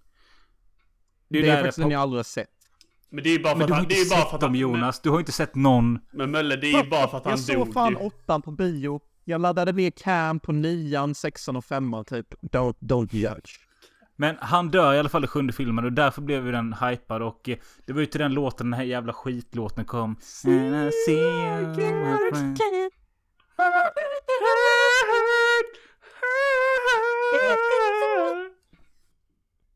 Det 1.30 1.40
är, 1.40 1.44
där 1.44 1.56
faktiskt 1.56 1.78
den 1.78 1.92
jag 1.92 2.02
aldrig 2.02 2.18
har 2.20 2.24
sett. 2.24 2.50
men 3.10 3.24
det 3.24 3.30
är 3.30 3.38
ju 3.38 3.44
bara 3.44 3.54
för 3.54 3.58
Men 3.58 3.64
att 3.64 3.68
du 3.68 3.74
har 3.74 3.78
han, 3.78 3.84
inte 3.86 3.96
det 3.96 4.02
är 4.02 4.10
bara 4.10 4.20
för 4.20 4.26
sett 4.26 4.34
att 4.34 4.42
dem 4.42 4.50
han, 4.50 4.60
Jonas. 4.60 5.02
Du 5.02 5.10
har 5.10 5.20
inte 5.20 5.32
sett 5.32 5.56
någon. 5.56 5.94
Men, 5.94 6.02
men 6.12 6.32
Mölle, 6.32 6.56
det 6.56 6.68
är 6.68 6.84
ju 6.84 6.90
bara 6.90 7.08
för 7.08 7.18
att 7.18 7.24
han 7.24 7.32
jag 7.32 7.40
såg 7.40 7.56
dog 7.56 7.74
fan 7.74 7.96
åttan 7.96 8.42
på 8.42 8.52
bio. 8.52 9.02
Jag 9.30 9.42
laddade 9.42 9.72
ner 9.72 9.90
Cam 9.90 10.40
på 10.40 10.52
nian, 10.52 11.16
sexan 11.16 11.56
och 11.56 11.66
femman 11.66 12.06
typ. 12.06 12.34
Don't, 12.42 12.76
don't 12.80 13.16
judge. 13.16 13.52
Men 14.16 14.36
han 14.40 14.70
dör 14.70 14.94
i 14.94 15.00
alla 15.00 15.10
fall 15.10 15.24
i 15.24 15.28
sjunde 15.28 15.54
filmen 15.54 15.86
och 15.86 15.94
därför 15.94 16.22
blev 16.22 16.46
ju 16.46 16.52
den 16.52 16.74
hypad 16.74 17.22
och 17.22 17.50
eh, 17.50 17.58
det 17.86 17.94
var 17.94 18.00
ju 18.00 18.06
till 18.06 18.20
den 18.20 18.34
låten, 18.34 18.70
den 18.70 18.74
här 18.74 18.84
jävla 18.84 19.14
skitlåten 19.14 19.86
kom. 19.86 20.18
And 20.46 20.76
I 20.76 20.92
see 21.06 21.14
you, 21.14 21.94
my 21.94 22.18
friend. 22.32 22.60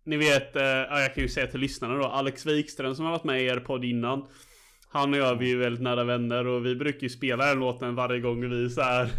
Ni 0.06 0.18
vet, 0.18 0.56
eh, 0.56 0.64
ja, 0.64 1.02
jag 1.02 1.14
kan 1.14 1.24
ju 1.24 1.30
säga 1.30 1.48
till 1.48 1.60
lyssnarna 1.60 1.96
då, 1.96 2.06
Alex 2.06 2.46
Wikström 2.46 2.96
som 2.96 3.06
har 3.06 3.12
varit 3.12 3.24
med 3.24 3.42
i 3.42 3.46
er 3.46 3.60
podd 3.60 3.86
innan. 3.86 4.28
Han 4.90 5.14
och 5.14 5.20
jag, 5.20 5.36
vi 5.36 5.52
är 5.52 5.58
väldigt 5.58 5.84
nära 5.84 6.04
vänner 6.04 6.48
och 6.48 6.66
vi 6.66 6.76
brukar 6.76 7.02
ju 7.02 7.10
spela 7.10 7.46
den 7.46 7.60
låten 7.60 7.96
varje 7.96 8.20
gång 8.20 8.50
vi 8.50 8.70
så 8.70 8.82
här 8.82 9.10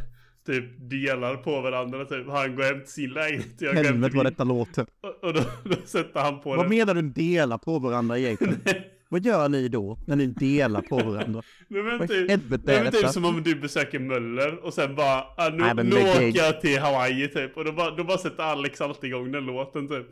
typ 0.46 0.64
delar 0.90 1.36
på 1.36 1.60
varandra 1.60 2.04
typ. 2.04 2.26
Han 2.28 2.56
går 2.56 2.62
hem 2.62 2.80
till 2.80 2.92
sin 2.92 3.10
lägenhet 3.10 3.46
jag 3.58 3.74
går 3.74 3.84
hem 3.84 3.92
Helvete 3.92 4.16
vad 4.16 4.26
detta 4.26 4.44
låter. 4.44 4.86
Och, 5.00 5.24
och 5.28 5.34
då, 5.34 5.42
då 5.64 5.76
sätter 5.84 6.20
han 6.20 6.40
på 6.40 6.50
Vad 6.50 6.58
den. 6.58 6.68
menar 6.68 6.94
du 6.94 7.02
dela 7.02 7.58
på 7.58 7.78
varandra 7.78 8.18
egentligen? 8.18 8.60
vad 9.08 9.24
gör 9.24 9.48
ni 9.48 9.68
då 9.68 9.98
när 10.06 10.16
ni 10.16 10.26
delar 10.26 10.82
på 10.82 10.96
varandra? 10.96 11.42
Nej 11.68 11.82
men 11.82 11.98
Vad 11.98 12.08
typ, 12.08 12.30
helvete 12.30 12.62
nej, 12.66 12.76
är 12.76 12.84
typ 12.84 12.92
detta? 12.92 13.12
som 13.12 13.24
om 13.24 13.42
du 13.42 13.54
besöker 13.54 13.98
Möller 13.98 14.64
och 14.64 14.74
sen 14.74 14.94
bara, 14.94 15.24
ah, 15.36 15.48
nu, 15.48 15.56
Nej, 15.74 15.74
nu 15.84 15.96
åker 15.96 16.36
jag 16.36 16.60
till 16.60 16.78
Hawaii 16.80 17.28
typ. 17.28 17.56
Och 17.56 17.64
då 17.64 17.72
bara, 17.72 17.90
då 17.96 18.04
bara 18.04 18.18
sätter 18.18 18.42
Alex 18.42 18.80
alltid 18.80 19.10
igång 19.10 19.32
den 19.32 19.44
låten 19.46 19.88
typ. 19.88 20.06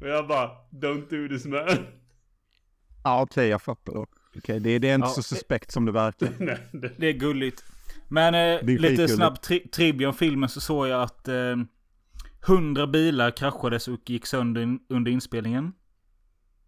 Och 0.00 0.08
jag 0.08 0.26
bara, 0.28 0.50
don't 0.70 1.10
do 1.28 1.34
this 1.36 1.46
man. 1.46 1.68
Ja 3.04 3.22
okej, 3.22 3.48
jag 3.48 3.62
fattar 3.62 3.92
då. 3.92 4.06
Okej, 4.36 4.60
det, 4.60 4.78
det 4.78 4.88
är 4.90 4.94
inte 4.94 5.06
Ja, 5.06 5.10
så 5.10 5.20
det- 5.20 5.24
suspekt 5.24 5.70
som 5.72 5.84
det 5.84 5.92
verkar. 5.92 6.28
Nej, 6.38 6.58
det, 6.72 6.90
Det 6.96 7.06
är 7.08 7.12
gulligt. 7.12 7.64
Men 8.08 8.34
eh, 8.34 8.62
lite 8.66 8.82
skitgulligt. 8.82 9.14
snabb 9.14 9.34
tri- 9.38 9.70
trivia 9.70 10.08
om 10.08 10.14
filmen 10.14 10.48
så 10.48 10.60
såg 10.60 10.88
jag 10.88 11.02
att 11.02 11.28
eh, 11.28 11.56
100 12.48 12.86
bilar 12.86 13.30
kraschades 13.30 13.88
och 13.88 14.10
gick 14.10 14.26
sönder 14.26 14.60
in, 14.62 14.80
under 14.88 15.12
inspelningen. 15.12 15.72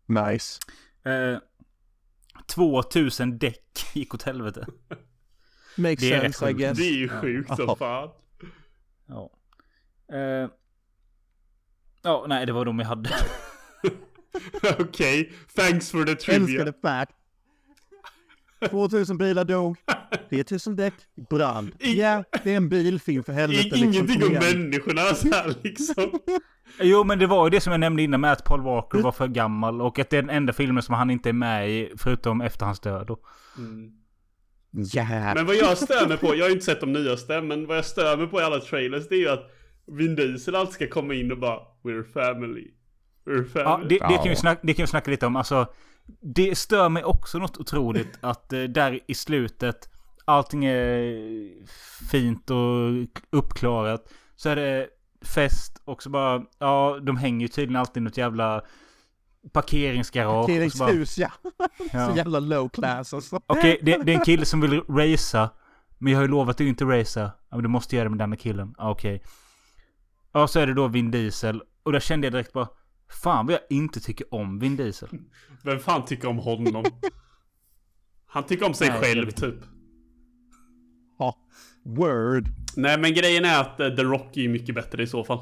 Nice. 0.06 0.60
Eh, 1.04 1.38
2000 2.54 3.38
däck 3.38 3.64
gick 3.94 4.14
åt 4.14 4.22
helvete. 4.22 4.66
Makes 5.76 6.00
Det 6.00 6.12
är 6.12 6.20
sense 6.20 6.50
I 6.50 6.52
guess. 6.52 6.78
det 6.78 6.84
är 6.84 6.92
ju 6.96 7.08
sjukt 7.08 7.56
som 7.56 7.64
Ja. 7.68 7.76
fan. 7.76 8.08
Ja. 9.06 9.30
Eh, 10.16 10.48
ja, 12.02 12.24
nej 12.28 12.46
det 12.46 12.52
var 12.52 12.64
de 12.64 12.78
jag 12.78 12.86
hade. 12.86 13.10
Okej, 14.78 15.32
thanks 15.56 15.90
for 15.90 16.04
the 16.04 16.14
trivia. 16.14 16.64
det 16.64 16.72
fact. 16.82 17.12
2000 18.70 19.18
bilar 19.18 19.44
dog. 19.44 19.76
3000 20.30 20.76
däck 20.76 20.94
brann. 21.30 21.74
I- 21.78 22.00
Ja, 22.00 22.24
det 22.44 22.52
är 22.52 22.56
en 22.56 22.68
bilfilm 22.68 23.22
för 23.24 23.32
helvete. 23.32 23.78
Ingenting 23.78 24.20
liksom. 24.20 24.22
om 24.22 24.32
människorna 24.32 25.00
så 25.02 25.28
här 25.28 25.54
liksom. 25.62 26.18
Jo 26.80 27.04
men 27.04 27.18
det 27.18 27.26
var 27.26 27.46
ju 27.46 27.50
det 27.50 27.60
som 27.60 27.70
jag 27.70 27.80
nämnde 27.80 28.02
innan 28.02 28.20
med 28.20 28.32
att 28.32 28.44
Paul 28.44 28.62
Walker 28.62 28.98
var 28.98 29.12
för 29.12 29.28
gammal. 29.28 29.80
Och 29.80 29.98
att 29.98 30.10
det 30.10 30.16
är 30.18 30.22
den 30.22 30.30
enda 30.30 30.52
filmen 30.52 30.82
som 30.82 30.94
han 30.94 31.10
inte 31.10 31.28
är 31.28 31.32
med 31.32 31.70
i. 31.70 31.92
Förutom 31.96 32.40
efter 32.40 32.66
hans 32.66 32.80
död 32.80 33.06
då. 33.06 33.18
Ja. 34.70 35.34
Men 35.34 35.46
vad 35.46 35.56
jag 35.56 35.78
stör 35.78 36.08
mig 36.08 36.16
på, 36.16 36.36
jag 36.36 36.44
har 36.44 36.50
inte 36.50 36.64
sett 36.64 36.80
de 36.80 36.92
nyaste, 36.92 37.40
men 37.40 37.66
vad 37.66 37.76
jag 37.76 37.84
stör 37.84 38.16
mig 38.16 38.26
på 38.26 38.40
i 38.40 38.44
alla 38.44 38.60
trailers 38.60 39.08
det 39.08 39.14
är 39.14 39.18
ju 39.18 39.28
att 39.28 39.50
Vin 39.86 40.14
Diesel 40.16 40.54
alltid 40.54 40.74
ska 40.74 40.86
komma 40.88 41.14
in 41.14 41.32
och 41.32 41.38
bara 41.38 41.58
We're 41.82 42.04
family. 42.12 42.70
We're 43.26 43.44
family. 43.44 43.54
Ja, 43.54 43.80
det, 43.88 43.94
det, 44.08 44.16
kan 44.16 44.28
vi 44.28 44.36
snacka, 44.36 44.60
det 44.62 44.74
kan 44.74 44.82
vi 44.82 44.86
snacka 44.86 45.10
lite 45.10 45.26
om. 45.26 45.36
Alltså, 45.36 45.66
det 46.20 46.58
stör 46.58 46.88
mig 46.88 47.04
också 47.04 47.38
något 47.38 47.58
otroligt 47.58 48.18
att 48.20 48.52
eh, 48.52 48.62
där 48.62 49.00
i 49.06 49.14
slutet 49.14 49.88
allting 50.24 50.64
är 50.64 51.52
fint 52.10 52.50
och 52.50 52.58
uppklarat. 53.30 54.12
Så 54.36 54.48
är 54.48 54.56
det 54.56 54.88
fest 55.34 55.82
och 55.84 56.02
så 56.02 56.10
bara, 56.10 56.42
ja, 56.58 56.98
de 57.02 57.16
hänger 57.16 57.40
ju 57.40 57.48
tydligen 57.48 57.80
alltid 57.80 58.00
i 58.00 58.04
något 58.04 58.16
jävla 58.16 58.62
parkeringsgarage. 59.52 60.64
och 60.66 60.72
så 60.72 60.78
bara- 60.78 60.86
Parkeringshus 60.86 61.18
ja. 61.18 61.30
ja. 61.92 62.10
Så 62.10 62.16
jävla 62.16 62.40
low 62.40 62.68
class 62.68 63.14
alltså. 63.14 63.40
Okej, 63.46 63.78
det, 63.82 63.96
det 63.96 64.12
är 64.12 64.18
en 64.18 64.24
kille 64.24 64.44
som 64.44 64.60
vill 64.60 64.80
racea. 64.88 65.50
Men 65.98 66.12
jag 66.12 66.18
har 66.18 66.24
ju 66.24 66.28
lovat 66.30 66.56
att 66.56 66.60
inte 66.60 66.84
racea. 66.84 67.22
Ja, 67.50 67.56
men 67.56 67.62
du 67.62 67.68
måste 67.68 67.96
göra 67.96 68.04
det 68.04 68.10
med 68.10 68.18
denna 68.18 68.36
killen. 68.36 68.74
Ja, 68.78 68.90
okej. 68.90 69.22
Ja, 70.32 70.46
så 70.48 70.60
är 70.60 70.66
det 70.66 70.74
då 70.74 70.88
Vin 70.88 71.10
Diesel. 71.10 71.62
Och 71.82 71.92
där 71.92 72.00
kände 72.00 72.26
jag 72.26 72.32
direkt 72.32 72.52
bara... 72.52 72.68
Fan 73.22 73.46
vad 73.46 73.54
jag 73.54 73.60
inte 73.70 74.00
tycker 74.00 74.34
om 74.34 74.58
Vin 74.58 74.76
Diesel. 74.76 75.08
Vem 75.64 75.78
fan 75.78 76.04
tycker 76.04 76.28
om 76.28 76.38
honom? 76.38 76.84
Han 78.26 78.46
tycker 78.46 78.66
om 78.66 78.74
sig 78.74 78.88
Nej, 78.88 79.00
själv 79.00 79.30
typ. 79.30 79.54
Ja. 81.18 81.36
Word. 81.84 82.48
Nej 82.76 82.98
men 82.98 83.14
grejen 83.14 83.44
är 83.44 83.60
att 83.60 83.80
eh, 83.80 83.88
The 83.88 84.02
Rock 84.02 84.36
är 84.36 84.40
ju 84.40 84.48
mycket 84.48 84.74
bättre 84.74 85.02
i 85.02 85.06
så 85.06 85.24
fall. 85.24 85.38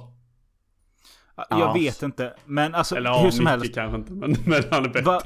Jag 1.37 1.47
Ja. 1.51 1.73
vet 1.73 2.03
inte. 2.03 2.35
Men 2.47 2.75
alltså 2.75 2.97
Eller 2.97 3.11
ja, 3.11 3.23
hur 3.23 3.31
som 3.31 3.45
mycket 3.45 3.61
helst. 3.61 3.75
kanske 3.75 3.97
inte, 3.99 4.13
men, 4.13 4.31
men 4.47 4.63
han 4.71 4.85
är 4.85 4.89
bättre. 4.89 5.03
Va? 5.03 5.21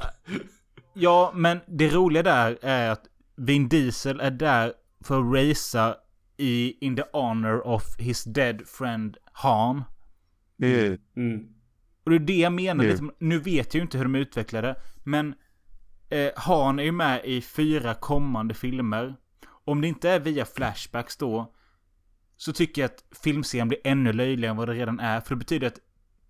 Ja, 0.93 1.31
men 1.35 1.59
det 1.67 1.89
roliga 1.89 2.23
där 2.23 2.57
är 2.61 2.89
att 2.91 3.05
Vin 3.35 3.69
Diesel 3.69 4.19
är 4.19 4.31
där 4.31 4.73
för 5.03 5.19
att 5.19 5.35
racea 5.35 5.95
i 6.37 6.77
In 6.85 6.95
the 6.95 7.03
honor 7.13 7.67
of 7.67 7.83
his 7.99 8.23
dead 8.23 8.67
friend 8.67 9.17
Han. 9.33 9.83
Mm. 10.61 11.47
Och 12.03 12.09
det 12.11 12.15
är 12.15 12.19
det 12.19 12.37
jag 12.37 12.53
menar. 12.53 12.83
Det- 12.83 12.89
Liksom, 12.89 13.11
nu 13.19 13.39
vet 13.39 13.73
jag 13.73 13.79
ju 13.79 13.81
inte 13.81 13.97
hur 13.97 14.05
de 14.05 14.15
utvecklade. 14.15 14.75
Men 15.03 15.35
eh, 16.09 16.29
Han 16.35 16.79
är 16.79 16.83
ju 16.83 16.91
med 16.91 17.25
i 17.25 17.41
fyra 17.41 17.93
kommande 17.93 18.53
filmer. 18.53 19.15
Om 19.65 19.81
det 19.81 19.87
inte 19.87 20.09
är 20.09 20.19
via 20.19 20.45
flashbacks 20.45 21.17
då. 21.17 21.53
Så 22.37 22.53
tycker 22.53 22.81
jag 22.81 22.89
att 22.89 23.03
filmserien 23.23 23.67
blir 23.67 23.79
ännu 23.83 24.13
löjligare 24.13 24.51
än 24.51 24.57
vad 24.57 24.67
det 24.69 24.73
redan 24.73 24.99
är. 24.99 25.21
För 25.21 25.29
det 25.29 25.39
betyder 25.39 25.67
att 25.67 25.79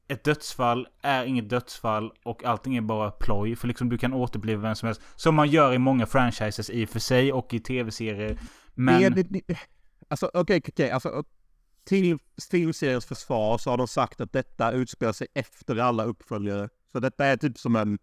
ett 0.08 0.24
dödsfall 0.24 0.88
är 1.02 1.26
inget 1.26 1.50
dödsfall 1.50 2.12
och 2.24 2.44
allting 2.44 2.76
är 2.78 2.82
bara 2.82 3.12
ploj. 3.12 3.56
För 3.56 3.68
liksom 3.68 3.90
du 3.90 3.98
kan 3.98 4.14
återuppliva 4.14 4.62
vem 4.62 4.76
som 4.76 4.86
helst. 4.88 5.02
Som 5.16 5.36
man 5.36 5.50
gör 5.50 5.74
i 5.74 5.78
många 5.78 6.06
franchises 6.06 6.70
i 6.70 6.86
och 6.86 6.90
för 6.90 7.00
sig 7.00 7.34
och 7.34 7.54
i 7.54 7.60
tv-serier. 7.60 8.38
Men... 8.74 9.02
Det, 9.14 9.24
det, 9.24 9.42
det, 9.48 9.58
alltså 10.08 10.26
okej, 10.34 10.42
okej, 10.58 10.62
okej, 10.74 10.92
alltså 10.92 11.24
till 11.84 12.18
filmseriens 12.52 13.06
försvar 13.06 13.58
så 13.58 13.70
har 13.70 13.78
de 13.78 13.88
sagt 13.88 14.22
att 14.22 14.34
detta 14.34 14.72
utspelar 14.72 15.14
sig 15.14 15.28
efter 15.34 15.78
alla 15.78 16.04
uppföljare. 16.04 16.70
Så 16.92 17.00
detta 17.00 17.26
är 17.26 17.38
typ 17.38 17.58
som 17.58 17.76
en... 17.76 17.94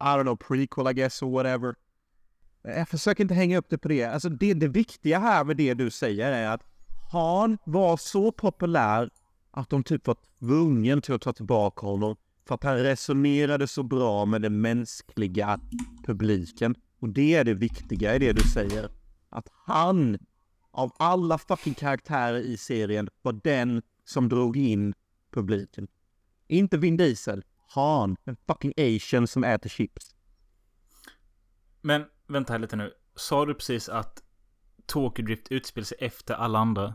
I 0.00 0.04
don't 0.04 0.22
know, 0.22 0.36
prequel 0.36 0.90
I 0.90 0.92
guess 0.94 1.22
or 1.22 1.30
whatever. 1.30 1.74
Jag 2.62 2.88
försöker 2.88 3.24
inte 3.24 3.34
hänga 3.34 3.58
upp 3.58 3.66
det 3.68 3.78
på 3.78 3.88
det. 3.88 4.04
Alltså 4.04 4.28
det, 4.28 4.54
det 4.54 4.68
viktiga 4.68 5.18
här 5.18 5.44
med 5.44 5.56
det 5.56 5.74
du 5.74 5.90
säger 5.90 6.32
är 6.32 6.48
att 6.48 6.62
Han 7.12 7.58
var 7.64 7.96
så 7.96 8.32
populär 8.32 9.10
att 9.50 9.70
de 9.70 9.84
typ 9.84 10.06
var 10.06 10.16
tvungen 10.38 11.02
till 11.02 11.14
att 11.14 11.22
ta 11.22 11.32
tillbaka 11.32 11.86
honom 11.86 12.16
för 12.48 12.54
att 12.54 12.64
han 12.64 12.78
resonerade 12.78 13.68
så 13.68 13.82
bra 13.82 14.24
med 14.24 14.42
den 14.42 14.60
mänskliga 14.60 15.60
publiken. 16.06 16.74
Och 17.00 17.08
det 17.08 17.34
är 17.34 17.44
det 17.44 17.54
viktiga 17.54 18.14
i 18.14 18.18
det 18.18 18.32
du 18.32 18.42
säger. 18.42 18.90
Att 19.28 19.48
han, 19.66 20.18
av 20.72 20.92
alla 20.98 21.38
fucking 21.38 21.74
karaktärer 21.74 22.40
i 22.40 22.56
serien, 22.56 23.08
var 23.22 23.32
den 23.32 23.82
som 24.04 24.28
drog 24.28 24.56
in 24.56 24.94
publiken. 25.30 25.88
Inte 26.48 26.78
Vin 26.78 26.96
Diesel. 26.96 27.44
Han, 27.68 28.16
en 28.24 28.36
fucking 28.46 28.72
asian 28.76 29.26
som 29.26 29.44
äter 29.44 29.70
chips. 29.70 30.14
Men 31.80 32.04
vänta 32.28 32.52
här 32.52 32.60
lite 32.60 32.76
nu. 32.76 32.92
Sa 33.14 33.46
du 33.46 33.54
precis 33.54 33.88
att 33.88 34.22
Tokyo 34.86 35.24
Drift 35.24 35.48
utspelar 35.52 35.84
sig 35.84 35.98
efter 36.00 36.34
alla 36.34 36.58
andra? 36.58 36.94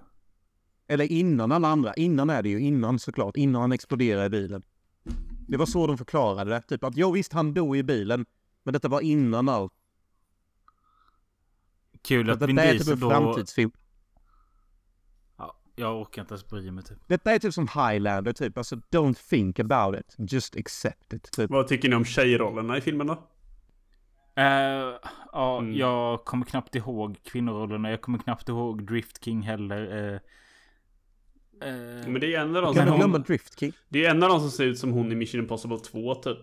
Eller 0.88 1.12
innan 1.12 1.52
alla 1.52 1.68
andra. 1.68 1.94
Innan 1.94 2.30
är 2.30 2.44
det 2.44 2.50
ju. 2.50 2.60
Innan 2.60 3.00
såklart. 3.00 3.38
Innan 3.38 3.62
han 3.62 3.72
exploderar 3.72 4.26
i 4.26 4.30
bilen. 4.30 4.64
Det 5.48 5.58
var 5.58 5.66
så 5.66 5.88
de 5.88 5.98
förklarade 5.98 6.52
det. 6.52 6.62
Typ 6.62 6.84
att 6.84 6.98
jo 6.98 7.12
visst, 7.12 7.34
han 7.34 7.54
dog 7.54 7.78
i 7.78 7.84
bilen. 7.84 8.26
Men 8.64 8.74
detta 8.74 8.88
var 8.88 9.02
innan 9.02 9.50
allt. 9.50 9.74
Kul 12.08 12.30
att 12.30 12.42
Vin 12.42 12.58
är 12.58 12.64
typ 12.72 12.78
Diesel 12.78 12.94
en 12.94 13.00
då... 13.00 13.10
framtidsfilm. 13.10 13.72
Ja, 15.38 15.60
jag 15.76 16.02
orkar 16.02 16.22
inte 16.22 16.34
ens 16.34 16.48
bry 16.50 16.72
mig 16.72 16.84
typ. 16.84 16.98
Detta 17.08 17.32
är 17.32 17.40
typ 17.40 17.54
som 17.54 17.68
Highlander 17.68 18.34
typ. 18.34 18.58
Alltså 18.58 18.76
don't 18.76 19.30
think 19.30 19.60
about 19.60 20.00
it. 20.00 20.16
Just 20.32 20.56
accept 20.58 21.14
it. 21.14 21.32
Typ. 21.32 21.50
Vad 21.52 21.68
tycker 21.68 21.90
ni 21.90 21.96
om 21.96 22.06
tjejrollerna 22.06 22.78
i 22.78 22.82
filmen 22.82 23.08
då? 23.08 23.14
Eh, 24.36 24.96
ja, 25.34 25.58
Mm. 25.60 25.76
jag 25.76 26.26
kommer 26.26 26.46
knappt 26.46 26.76
ihåg 26.76 27.18
kvinnorollerna. 27.24 27.90
Jag 27.90 28.02
kommer 28.02 28.18
knappt 28.18 28.50
ihåg 28.50 28.86
Drift 28.88 29.24
King 29.26 29.42
heller. 29.42 29.82
Eh, 29.98 30.14
eh, 31.70 32.08
Men 32.08 32.20
det 32.22 32.36
är 32.36 32.42
en 32.42 32.56
av 32.56 32.62
de 32.62 32.76
som... 32.76 32.98
glömma 32.98 33.18
Drift 33.18 33.60
King? 33.60 33.72
Det 33.90 34.06
är 34.06 34.12
en 34.12 34.24
av 34.24 34.30
de 34.30 34.40
som 34.40 34.52
ser 34.52 34.64
ut 34.66 34.80
som 34.80 34.92
hon 34.92 35.12
i 35.12 35.16
Mission 35.16 35.42
Impossible 35.42 35.80
2 35.80 36.16
typ. 36.16 36.38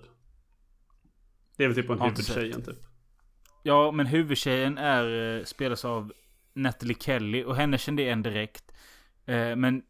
Det 1.57 1.65
är 1.65 1.69
väl 1.69 1.77
typ 1.77 1.91
en 1.91 2.01
huvudtjejen 2.01 2.63
typ. 2.63 2.77
Ja, 3.67 3.91
men 3.91 4.07
huvudtjejen 4.07 4.79
är, 4.79 5.37
eh, 5.39 5.45
spelas 5.45 5.85
av 5.85 6.13
Natalie 6.55 6.97
Kelly 7.01 7.45
och 7.45 7.57
henne 7.57 7.79
kände 7.79 8.03
jag 8.03 8.07
igen 8.07 8.23
direkt. 8.23 8.73
Eh, 9.27 9.57
men 9.57 9.83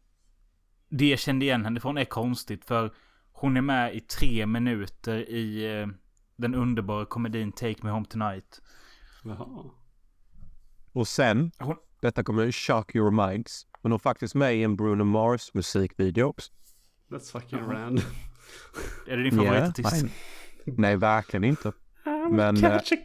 det 0.89 1.09
jag 1.09 1.19
kände 1.19 1.45
igen 1.45 1.65
henne 1.65 1.79
från 1.79 1.97
är 1.97 2.05
konstigt 2.05 2.65
för 2.65 2.93
hon 3.31 3.57
är 3.57 3.61
med 3.61 3.95
i 3.95 3.99
tre 3.99 4.45
minuter 4.45 5.29
i 5.29 5.79
eh, 5.79 5.87
den 6.35 6.55
underbara 6.55 7.05
komedin 7.05 7.51
Take 7.51 7.75
Me 7.81 7.89
Home 7.89 8.05
Tonight. 8.05 8.61
Jaha. 9.23 9.71
Och 10.91 11.07
sen, 11.07 11.51
Hon- 11.59 11.77
detta 12.01 12.23
kommer 12.23 12.51
shock 12.51 12.95
your 12.95 13.11
minds. 13.11 13.67
Men 13.81 13.91
hon 13.91 13.97
är 13.97 14.01
faktiskt 14.01 14.35
med 14.35 14.55
i 14.55 14.63
en 14.63 14.75
Bruno 14.75 15.03
Mars 15.03 15.53
musikvideo 15.53 16.25
också. 16.25 16.51
That's 17.09 17.31
fucking 17.31 17.59
random. 17.59 18.05
Är 19.07 19.17
det 19.17 19.23
din 19.23 19.37
favoritartist? 19.37 20.03
nej. 20.03 20.11
nej, 20.77 20.97
verkligen 20.97 21.43
inte. 21.43 21.71
I'm 22.05 22.35
Men, 22.35 22.61
catch 22.61 22.91
a 22.91 22.95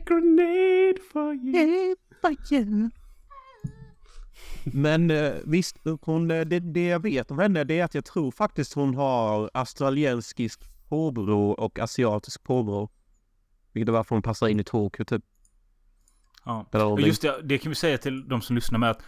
Men 4.64 5.10
eh, 5.10 5.32
visst, 5.44 5.76
hon, 6.00 6.30
eh, 6.30 6.40
det, 6.40 6.60
det 6.60 6.86
jag 6.86 7.02
vet 7.02 7.30
om 7.30 7.38
henne 7.38 7.64
det 7.64 7.80
är 7.80 7.84
att 7.84 7.94
jag 7.94 8.04
tror 8.04 8.30
faktiskt 8.30 8.72
hon 8.72 8.94
har 8.94 9.50
australiensisk 9.54 10.60
påbrå 10.88 11.50
och 11.50 11.78
asiatisk 11.78 12.42
påbrå. 12.42 12.88
Vilket 13.72 13.88
är 13.88 13.92
varför 13.92 14.14
hon 14.14 14.22
passar 14.22 14.48
in 14.48 14.60
i 14.60 14.64
Tokyo 14.64 15.04
typ. 15.04 15.24
Ja. 16.44 16.66
Och 16.72 17.00
just 17.00 17.22
det, 17.22 17.40
det 17.42 17.58
kan 17.58 17.70
vi 17.70 17.76
säga 17.76 17.98
till 17.98 18.28
de 18.28 18.40
som 18.40 18.56
lyssnar 18.56 18.78
med 18.78 18.90
att 18.90 19.02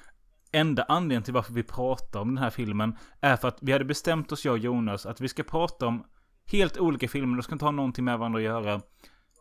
enda 0.53 0.83
anledningen 0.83 1.23
till 1.23 1.35
varför 1.35 1.53
vi 1.53 1.63
pratar 1.63 2.21
om 2.21 2.35
den 2.35 2.45
här 2.45 2.51
filmen 2.51 2.97
är 3.21 3.37
för 3.37 3.49
att 3.49 3.59
vi 3.61 3.73
hade 3.73 3.85
bestämt 3.85 4.33
oss, 4.33 4.45
jag 4.45 4.53
och 4.53 4.59
Jonas, 4.59 5.07
att 5.07 5.21
vi 5.21 5.29
ska 5.29 5.43
prata 5.43 5.87
om 5.87 6.05
helt 6.47 6.79
olika 6.79 7.09
filmer. 7.09 7.37
De 7.37 7.43
ska 7.43 7.53
inte 7.53 7.65
ha 7.65 7.73
någonting 7.73 8.05
med 8.05 8.19
varandra 8.19 8.39
att 8.39 8.45
göra. 8.45 8.81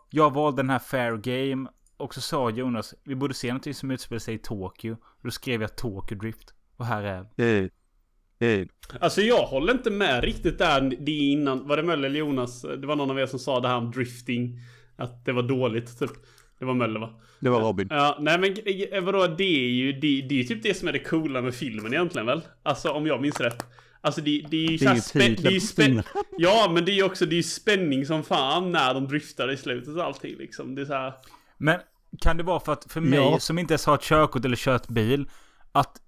Jag 0.09 0.33
valde 0.33 0.61
den 0.61 0.69
här 0.69 0.79
Fair 0.79 1.17
Game 1.17 1.69
och 2.01 2.13
så 2.13 2.21
sa 2.21 2.49
Jonas, 2.49 2.93
vi 3.03 3.15
borde 3.15 3.33
se 3.33 3.47
någonting 3.47 3.73
som 3.73 3.91
utspelar 3.91 4.19
sig 4.19 4.35
i 4.35 4.37
Tokyo. 4.37 4.93
Och 4.93 5.23
då 5.23 5.31
skrev 5.31 5.61
jag 5.61 5.75
Tokyo 5.75 6.17
Drift. 6.17 6.53
Och 6.77 6.85
här 6.85 7.03
är 7.03 7.25
Eh, 7.37 8.49
eh. 8.49 8.67
Alltså 8.99 9.21
jag 9.21 9.43
håller 9.43 9.73
inte 9.73 9.91
med 9.91 10.23
riktigt 10.23 10.57
där 10.57 10.97
det 10.99 11.11
innan. 11.11 11.67
Var 11.67 11.77
det 11.77 11.83
Möller 11.83 12.09
eller 12.09 12.19
Jonas? 12.19 12.61
Det 12.61 12.87
var 12.87 12.95
någon 12.95 13.11
av 13.11 13.19
er 13.19 13.25
som 13.25 13.39
sa 13.39 13.59
det 13.59 13.67
här 13.67 13.77
om 13.77 13.91
drifting. 13.91 14.59
Att 14.95 15.25
det 15.25 15.31
var 15.31 15.43
dåligt 15.43 15.99
typ. 15.99 16.11
Det 16.59 16.65
var 16.65 16.73
Möller 16.73 16.99
va? 16.99 17.21
Det 17.39 17.49
var 17.49 17.61
Robin. 17.61 17.87
Ja, 17.89 18.17
nej 18.19 18.39
men 18.39 18.55
eh, 18.91 19.01
vadå, 19.03 19.27
det 19.27 19.65
är 19.65 19.69
ju 19.69 19.93
det, 19.93 20.21
det 20.21 20.39
är 20.39 20.43
typ 20.43 20.63
det 20.63 20.73
som 20.73 20.87
är 20.87 20.91
det 20.91 20.99
coola 20.99 21.41
med 21.41 21.55
filmen 21.55 21.93
egentligen 21.93 22.25
väl? 22.25 22.41
Alltså 22.63 22.89
om 22.89 23.07
jag 23.07 23.21
minns 23.21 23.39
rätt. 23.39 23.65
Alltså 24.01 24.21
det, 24.21 24.45
det 24.49 24.65
är 24.65 24.71
ju 24.71 24.77
såhär 24.77 24.95
spä- 24.95 25.19
titeln 25.19 25.35
det 25.43 25.49
är 25.49 25.51
ju 25.51 25.59
på 25.59 25.65
spä-. 25.65 26.03
Ja 26.37 26.71
men 26.73 26.85
det 26.85 26.91
är 26.91 26.95
ju 26.95 27.03
också, 27.03 27.25
det 27.25 27.37
är 27.37 27.43
spänning 27.43 28.05
som 28.05 28.23
fan 28.23 28.71
när 28.71 28.93
de 28.93 29.07
driftar 29.07 29.51
i 29.51 29.57
slutet 29.57 29.95
och 29.95 30.03
allting 30.03 30.35
liksom. 30.37 30.75
Det 30.75 30.81
är 30.81 30.85
så 30.85 30.93
här. 30.93 31.13
Men 31.57 31.79
kan 32.19 32.38
det 32.38 32.43
vara 32.43 32.59
för 32.59 32.73
att 32.73 32.91
för 32.91 33.01
mig 33.01 33.19
Ja. 33.19 33.39
som 33.39 33.59
inte 33.59 33.73
ens 33.73 33.85
har 33.85 33.95
ett 33.95 34.01
körkort 34.01 34.45
eller 34.45 34.55
kört 34.55 34.88
bil. 34.88 35.29
Att 35.71 36.01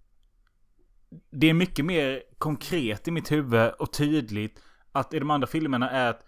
det 1.32 1.50
är 1.50 1.54
mycket 1.54 1.86
mer 1.86 2.24
konkret 2.38 3.08
i 3.08 3.12
mitt 3.12 3.32
huvud 3.32 3.72
och 3.80 3.94
tydligt. 3.94 4.60
Att 4.92 5.14
i 5.14 5.20
de 5.20 5.32
andra 5.32 5.48
filmerna 5.48 5.90
är 5.90 6.10
att 6.10 6.26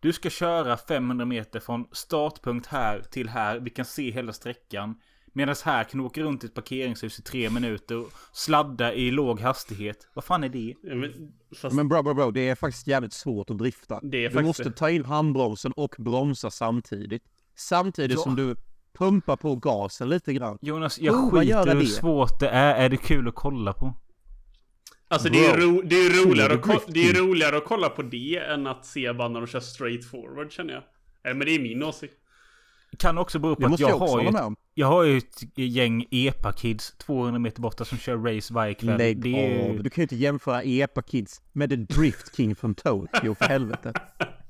du 0.00 0.12
ska 0.12 0.30
köra 0.30 0.76
500 0.76 1.24
meter 1.26 1.60
från 1.60 1.86
startpunkt 1.92 2.66
här 2.66 3.00
till 3.10 3.28
här. 3.28 3.58
Vi 3.58 3.70
kan 3.70 3.84
se 3.84 4.10
hela 4.10 4.32
sträckan. 4.32 5.00
Medan 5.32 5.54
här 5.64 5.84
kan 5.84 5.98
du 6.00 6.04
åka 6.06 6.20
runt 6.22 6.44
i 6.44 6.46
ett 6.46 6.54
parkeringshus 6.54 7.18
i 7.18 7.22
tre 7.22 7.50
minuter 7.50 7.96
och 7.98 8.12
sladda 8.32 8.94
i 8.94 9.10
låg 9.10 9.40
hastighet. 9.40 10.08
Vad 10.14 10.24
fan 10.24 10.44
är 10.44 10.48
det? 10.48 10.74
ja, 10.82 10.94
men, 10.94 11.32
fast, 11.62 11.76
Men 11.76 11.88
bro, 11.88 12.02
bro, 12.02 12.14
bro, 12.14 12.30
det 12.30 12.48
är 12.48 12.54
faktiskt 12.54 12.86
jävligt 12.86 13.12
svårt 13.12 13.50
att 13.50 13.58
drifta. 13.58 14.00
Det 14.02 14.18
är 14.24 14.28
du 14.28 14.34
faktiskt 14.34 14.46
måste 14.46 14.70
ta 14.78 14.90
in 14.90 15.04
handbromsen 15.04 15.72
och 15.72 15.94
bromsa 15.98 16.50
samtidigt. 16.50 17.22
Samtidigt 17.56 18.16
Ja. 18.16 18.22
som 18.22 18.36
du 18.36 18.56
pumpar 18.98 19.36
på 19.36 19.56
gasen 19.56 20.08
lite 20.08 20.32
grann. 20.32 20.58
Jonas, 20.60 20.98
jag 20.98 21.14
Prova 21.14 21.40
skiter 21.40 21.74
hur 21.74 21.80
det. 21.80 21.86
svårt 21.86 22.40
det 22.40 22.48
är. 22.48 22.74
Är 22.74 22.88
det 22.88 22.96
kul 22.96 23.28
att 23.28 23.34
kolla 23.34 23.72
på? 23.72 23.94
alltså 25.10 25.28
det 25.28 25.46
är, 25.46 25.56
ro, 25.56 25.82
det 25.82 25.96
är 25.96 26.26
roligare, 26.26 26.52
att 26.54 26.62
ko- 26.62 26.80
det 26.88 27.08
är 27.10 27.14
roligare 27.14 27.56
att 27.56 27.64
kolla 27.64 27.88
på 27.88 28.02
det 28.02 28.36
än 28.36 28.66
att 28.66 28.86
se 28.86 29.12
bara 29.12 29.28
när 29.28 29.40
de 29.40 29.46
kör 29.46 29.60
straight 29.60 30.04
forward 30.10 30.52
känner 30.52 30.72
jag. 30.74 30.82
Men 31.36 31.46
det 31.46 31.50
är 31.54 31.60
min 31.60 31.82
åsikt. 31.82 32.14
Kan 32.98 33.18
också 33.18 33.38
bero 33.38 33.54
på 33.54 33.60
Det 33.60 33.66
att 33.66 33.70
måste 33.70 33.82
jag 33.82 33.90
jag 33.90 33.98
har 33.98 34.20
ju 34.22 34.28
ett. 34.28 34.58
Jag 34.74 34.86
har 34.86 35.02
ju 35.04 35.18
ett 35.18 35.42
gäng 35.58 36.06
EPA-kids 36.10 36.94
200 36.98 37.38
meter 37.38 37.60
borta 37.60 37.84
som 37.84 37.98
kör 37.98 38.16
race 38.16 38.54
varje 38.54 38.74
kväll. 38.74 38.98
Lägg 38.98 39.22
det 39.22 39.28
är 39.46 39.70
av. 39.70 39.82
Du 39.82 39.90
kan 39.90 40.02
ju 40.02 40.04
inte 40.04 40.16
jämföra 40.16 40.62
Epa 40.62 41.02
Kids 41.02 41.40
med 41.52 41.70
The 41.70 41.76
Drift 41.76 42.36
King 42.36 42.56
från 42.56 42.74
Tokyo 42.74 43.34
för 43.34 43.44
helvete. 43.44 43.92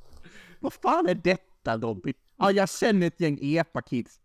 Vad 0.61 0.73
fan 0.73 1.07
är 1.09 1.15
detta 1.15 1.77
Robin? 1.77 2.15
Ja, 2.39 2.51
jag 2.51 2.71
känner 2.71 3.07
ett 3.07 3.21
gäng 3.21 3.39
Epa 3.43 3.83
Kids. 3.83 4.21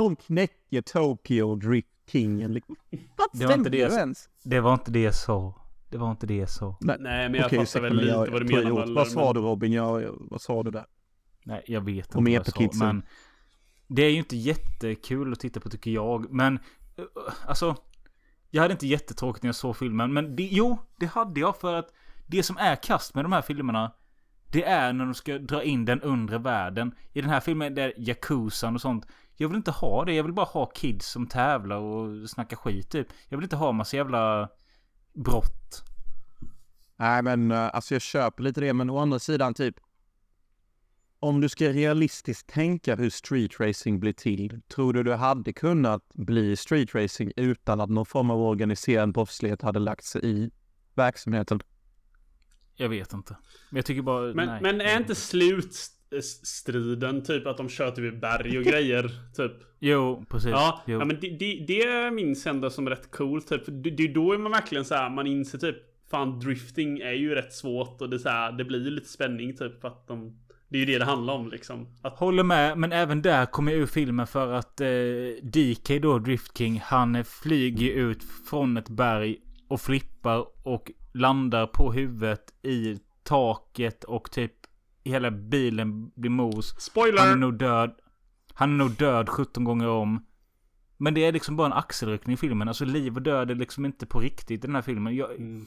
De 0.00 0.16
knäcker 0.16 0.82
Tokyo 0.82 1.56
Drift 1.56 1.88
Kingen. 2.06 2.52
liksom. 2.54 2.76
Vad 3.16 3.28
Det 3.32 3.46
var 3.46 3.54
inte 3.54 3.70
det 3.70 3.78
jag? 3.78 4.14
Det 4.42 4.60
var 4.60 4.74
inte 4.74 4.90
det 4.90 5.02
jag 5.02 5.14
sa. 5.14 5.54
Det 5.88 5.98
var 5.98 6.10
inte 6.10 6.26
det 6.26 6.36
jag 6.36 6.50
sa. 6.50 6.76
Nej 6.80 6.98
men 7.00 7.34
jag 7.34 7.46
Okej, 7.46 7.66
fattar 7.66 7.80
väl 7.80 7.96
lite 7.96 8.08
jag- 8.08 8.30
vad 8.30 8.46
du 8.46 8.56
menar 8.56 8.94
Vad 8.94 9.08
sa 9.08 9.32
du 9.32 9.40
Robin? 9.40 9.72
Jag, 9.72 10.16
vad 10.30 10.40
sa 10.40 10.62
du 10.62 10.70
där? 10.70 10.86
Nej, 11.44 11.62
jag 11.66 11.80
vet 11.80 12.14
Om 12.14 12.26
inte 12.26 12.52
vad 12.54 12.64
jag 12.64 12.74
sa. 12.74 12.84
Men 12.84 13.02
det 13.86 14.02
är 14.02 14.10
ju 14.10 14.18
inte 14.18 14.36
jättekul 14.36 15.32
att 15.32 15.40
titta 15.40 15.60
på 15.60 15.68
tycker 15.70 15.90
jag. 15.90 16.32
Men 16.32 16.56
eh, 16.96 17.04
alltså. 17.46 17.76
Jag 18.50 18.62
hade 18.62 18.72
inte 18.72 18.86
jättetråkigt 18.86 19.42
när 19.42 19.48
jag 19.48 19.54
såg 19.54 19.76
filmen. 19.76 20.12
Men 20.12 20.36
det, 20.36 20.48
jo, 20.52 20.78
det 20.96 21.06
hade 21.06 21.40
jag 21.40 21.56
för 21.56 21.74
att 21.74 21.94
det 22.26 22.42
som 22.42 22.56
är 22.56 22.76
kast 22.76 23.14
med 23.14 23.24
de 23.24 23.32
här 23.32 23.42
filmerna. 23.42 23.92
Det 24.52 24.64
är 24.64 24.92
när 24.92 25.04
de 25.04 25.14
ska 25.14 25.38
dra 25.38 25.62
in 25.62 25.84
den 25.84 26.00
undre 26.00 26.38
världen. 26.38 26.94
I 27.12 27.20
den 27.20 27.30
här 27.30 27.40
filmen 27.40 27.74
där 27.74 27.92
Yakuzan 27.96 28.74
och 28.74 28.80
sånt. 28.80 29.06
Jag 29.40 29.48
vill 29.48 29.56
inte 29.56 29.70
ha 29.70 30.04
det. 30.04 30.12
Jag 30.12 30.24
vill 30.24 30.32
bara 30.32 30.46
ha 30.46 30.66
kids 30.66 31.06
som 31.06 31.26
tävlar 31.26 31.76
och 31.76 32.30
snackar 32.30 32.56
skit 32.56 32.90
typ. 32.90 33.06
Jag 33.28 33.38
vill 33.38 33.44
inte 33.44 33.56
ha 33.56 33.72
massa 33.72 33.96
jävla 33.96 34.48
brott. 35.12 35.84
Nej 36.96 37.22
men 37.22 37.50
eh, 37.50 37.74
alltså 37.74 37.94
jag 37.94 38.02
köper 38.02 38.42
lite 38.42 38.60
det 38.60 38.72
men 38.72 38.90
å 38.90 38.98
andra 38.98 39.18
sidan 39.18 39.54
typ 39.54 39.74
om 41.20 41.40
du 41.40 41.48
ska 41.48 41.68
realistiskt 41.68 42.46
tänka 42.46 42.96
hur 42.96 43.10
street 43.10 43.60
racing 43.60 44.00
blir 44.00 44.12
till, 44.12 44.60
tror 44.68 44.92
du 44.92 45.02
du 45.02 45.14
hade 45.14 45.52
kunnat 45.52 46.02
bli 46.14 46.56
street 46.56 46.94
racing 46.94 47.32
utan 47.36 47.80
att 47.80 47.90
någon 47.90 48.06
form 48.06 48.30
av 48.30 48.40
organiserad 48.40 49.12
brottslighet 49.12 49.62
hade 49.62 49.78
lagt 49.78 50.04
sig 50.04 50.20
i 50.24 50.50
verksamheten? 50.94 51.60
Jag 52.74 52.88
vet 52.88 53.12
inte. 53.12 53.36
Men 53.70 53.76
jag 53.76 53.86
tycker 53.86 54.02
bara, 54.02 54.34
Men, 54.34 54.48
nej. 54.48 54.62
men 54.62 54.80
är 54.80 54.96
inte 54.96 55.14
slutstriden 56.10 57.22
typ 57.22 57.46
att 57.46 57.56
de 57.56 57.68
kör 57.68 57.90
typ 57.90 58.14
i 58.14 58.16
berg 58.16 58.58
och 58.58 58.64
grejer? 58.64 59.10
Typ. 59.36 59.52
Jo, 59.78 60.24
precis. 60.28 60.50
Ja, 60.50 60.82
jo. 60.86 60.98
ja 60.98 61.04
men 61.04 61.20
det, 61.20 61.28
det, 61.30 61.64
det 61.66 62.10
minns 62.10 62.46
ändå 62.46 62.70
som 62.70 62.88
rätt 62.88 63.10
coolt. 63.10 63.48
Typ. 63.48 63.62
Det, 63.66 63.90
det 63.90 64.08
då 64.08 64.32
är 64.32 64.38
man 64.38 64.52
verkligen 64.52 64.84
så 64.84 64.94
här, 64.94 65.10
man 65.10 65.26
inser 65.26 65.58
typ 65.58 65.76
Fan 66.10 66.38
drifting 66.38 66.98
är 66.98 67.12
ju 67.12 67.34
rätt 67.34 67.52
svårt 67.52 68.00
och 68.00 68.10
det, 68.10 68.18
så 68.18 68.28
här, 68.28 68.52
det 68.52 68.64
blir 68.64 68.84
ju 68.84 68.90
lite 68.90 69.08
spänning 69.08 69.56
typ 69.56 69.80
för 69.80 69.88
att 69.88 70.06
de 70.06 70.38
Det 70.68 70.76
är 70.76 70.80
ju 70.80 70.86
det 70.86 70.98
det 70.98 71.04
handlar 71.04 71.34
om 71.34 71.50
liksom. 71.50 71.86
Att, 72.02 72.18
Håller 72.18 72.42
med, 72.42 72.78
men 72.78 72.92
även 72.92 73.22
där 73.22 73.46
kommer 73.46 73.72
jag 73.72 73.80
ur 73.80 73.86
filmen 73.86 74.26
för 74.26 74.52
att 74.52 74.80
eh, 74.80 74.88
DK 75.42 76.02
då, 76.02 76.18
Drift 76.18 76.58
King, 76.58 76.80
han 76.84 77.24
flyger 77.24 77.92
ut 77.92 78.22
från 78.50 78.76
ett 78.76 78.88
berg 78.88 79.36
och 79.68 79.80
flippar 79.80 80.46
och 80.66 80.90
landar 81.14 81.66
på 81.66 81.92
huvudet 81.92 82.52
i 82.62 82.98
taket 83.22 84.04
och 84.04 84.30
typ 84.30 84.52
hela 85.04 85.30
bilen 85.30 86.10
blir 86.14 86.30
mos. 86.30 86.72
Han 86.72 86.76
är 86.76 86.80
spoiler! 86.80 87.36
nog 87.36 87.58
död. 87.58 87.90
Han 88.54 88.70
är 88.72 88.76
nog 88.76 88.90
död 88.96 89.28
17 89.28 89.64
gånger 89.64 89.88
om. 89.88 90.26
Men 90.96 91.14
det 91.14 91.20
är 91.24 91.32
liksom 91.32 91.56
bara 91.56 91.66
en 91.66 91.72
axelryckning 91.72 92.34
i 92.34 92.36
filmen. 92.36 92.68
Alltså 92.68 92.84
liv 92.84 93.14
och 93.14 93.22
död 93.22 93.50
är 93.50 93.54
liksom 93.54 93.84
inte 93.84 94.06
på 94.06 94.20
riktigt 94.20 94.50
i 94.64 94.66
den 94.66 94.74
här 94.74 94.82
filmen. 94.82 95.16
Jag, 95.16 95.30
Mm. 95.30 95.66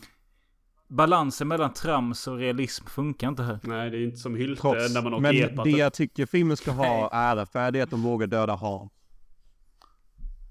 Balansen 0.87 1.47
mellan 1.47 1.73
trams 1.73 2.27
och 2.27 2.37
realism 2.37 2.85
funkar 2.85 3.27
inte 3.27 3.43
här. 3.43 3.59
Nej 3.63 3.89
det 3.89 3.97
är 3.97 4.03
inte 4.03 4.17
som 4.17 4.35
Hylte 4.35 4.61
Trots. 4.61 4.93
när 4.93 5.01
man 5.01 5.13
åker 5.13 5.21
Men 5.21 5.35
epa. 5.35 5.63
det 5.63 5.69
jag 5.69 5.93
tycker 5.93 6.25
filmen 6.25 6.57
ska 6.57 6.71
ha 6.71 7.09
ära 7.13 7.45
för 7.45 7.71
det 7.71 7.79
är 7.79 7.83
att 7.83 7.89
de 7.89 8.01
vågar 8.03 8.27
döda 8.27 8.55
Han. 8.55 8.89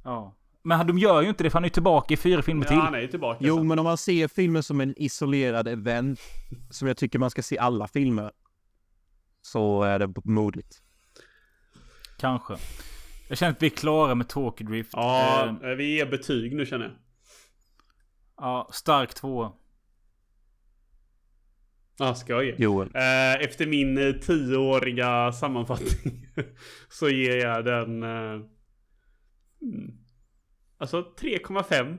Ja. 0.04 0.34
Men 0.62 0.86
de 0.86 0.98
gör 0.98 1.22
ju 1.22 1.28
inte 1.28 1.44
det 1.44 1.50
för 1.50 1.56
han 1.56 1.64
är 1.64 1.68
ju 1.68 1.72
tillbaka 1.72 2.14
i 2.14 2.16
fyra 2.16 2.42
filmer 2.42 2.66
till. 2.66 2.76
Ja 2.76 2.82
han 2.82 2.94
är 2.94 3.00
ju 3.00 3.08
tillbaka. 3.08 3.38
Jo, 3.40 3.56
sen. 3.56 3.68
men 3.68 3.78
om 3.78 3.84
man 3.84 3.96
ser 3.98 4.28
filmen 4.28 4.62
som 4.62 4.80
en 4.80 4.94
isolerad 4.96 5.68
event, 5.68 6.20
som 6.70 6.88
jag 6.88 6.96
tycker 6.96 7.18
man 7.18 7.30
ska 7.30 7.42
se 7.42 7.58
alla 7.58 7.88
filmer, 7.88 8.32
så 9.42 9.82
är 9.82 9.98
det 9.98 10.12
modigt. 10.24 10.82
Kanske. 12.18 12.56
Jag 13.28 13.38
känner 13.38 13.52
att 13.52 13.62
vi 13.62 13.66
är 13.66 13.70
klara 13.70 14.14
med 14.14 14.28
Tokyo 14.28 14.66
Drift. 14.66 14.90
Ja, 14.92 15.58
Eh, 15.62 15.68
vi 15.68 15.94
ger 15.96 16.06
betyg 16.06 16.54
nu 16.56 16.66
känner 16.66 16.84
jag. 16.84 16.94
ja, 18.36 18.70
stark 18.72 19.14
två. 19.14 19.52
Ja, 21.98 22.14
ska 22.14 22.32
jag? 22.32 22.60
Joel. 22.60 22.88
Eh, 22.94 23.34
efter 23.44 23.66
min 23.66 23.98
eh, 23.98 24.12
tioåriga 24.12 25.32
sammanfattning 25.32 26.26
så 26.88 27.08
ger 27.08 27.36
jag 27.36 27.64
den... 27.64 28.02
Eh, 28.02 28.40
mm, 29.62 29.98
alltså 30.78 31.00
3,5. 31.20 31.98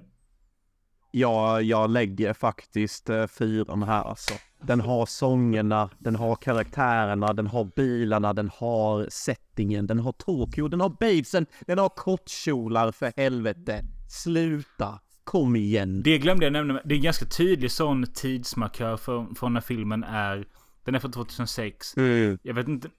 Ja, 1.11 1.61
jag 1.61 1.89
lägger 1.89 2.33
faktiskt 2.33 3.09
eh, 3.09 3.27
fyran 3.27 3.83
här 3.83 4.03
alltså. 4.03 4.33
Den 4.67 4.81
har 4.81 5.05
sångerna, 5.05 5.89
den 5.99 6.15
har 6.15 6.35
karaktärerna, 6.35 7.33
den 7.33 7.47
har 7.47 7.63
bilarna, 7.75 8.33
den 8.33 8.49
har 8.53 9.07
settingen, 9.09 9.87
den 9.87 9.99
har 9.99 10.11
Tokyo, 10.11 10.67
den 10.67 10.81
har 10.81 10.89
babesen, 10.89 11.45
den 11.67 11.77
har 11.79 11.89
kortkjolar 11.89 12.91
för 12.91 13.13
helvete. 13.17 13.81
Sluta, 14.09 14.99
kom 15.23 15.55
igen. 15.55 16.03
Det 16.03 16.17
glömde 16.17 16.45
jag 16.45 16.53
nämna. 16.53 16.81
Det 16.85 16.93
är 16.93 16.97
en 16.97 17.03
ganska 17.03 17.25
tydlig 17.25 17.71
sån 17.71 18.05
tidsmarkör 18.13 18.97
för, 18.97 19.27
för 19.35 19.49
när 19.49 19.61
filmen 19.61 20.03
är. 20.03 20.45
Den 20.85 20.95
är 20.95 20.99
från 20.99 21.11
2006. 21.11 21.97
Mm. 21.97 22.37
Jag 22.43 22.53
vet 22.53 22.67
inte. 22.67 22.89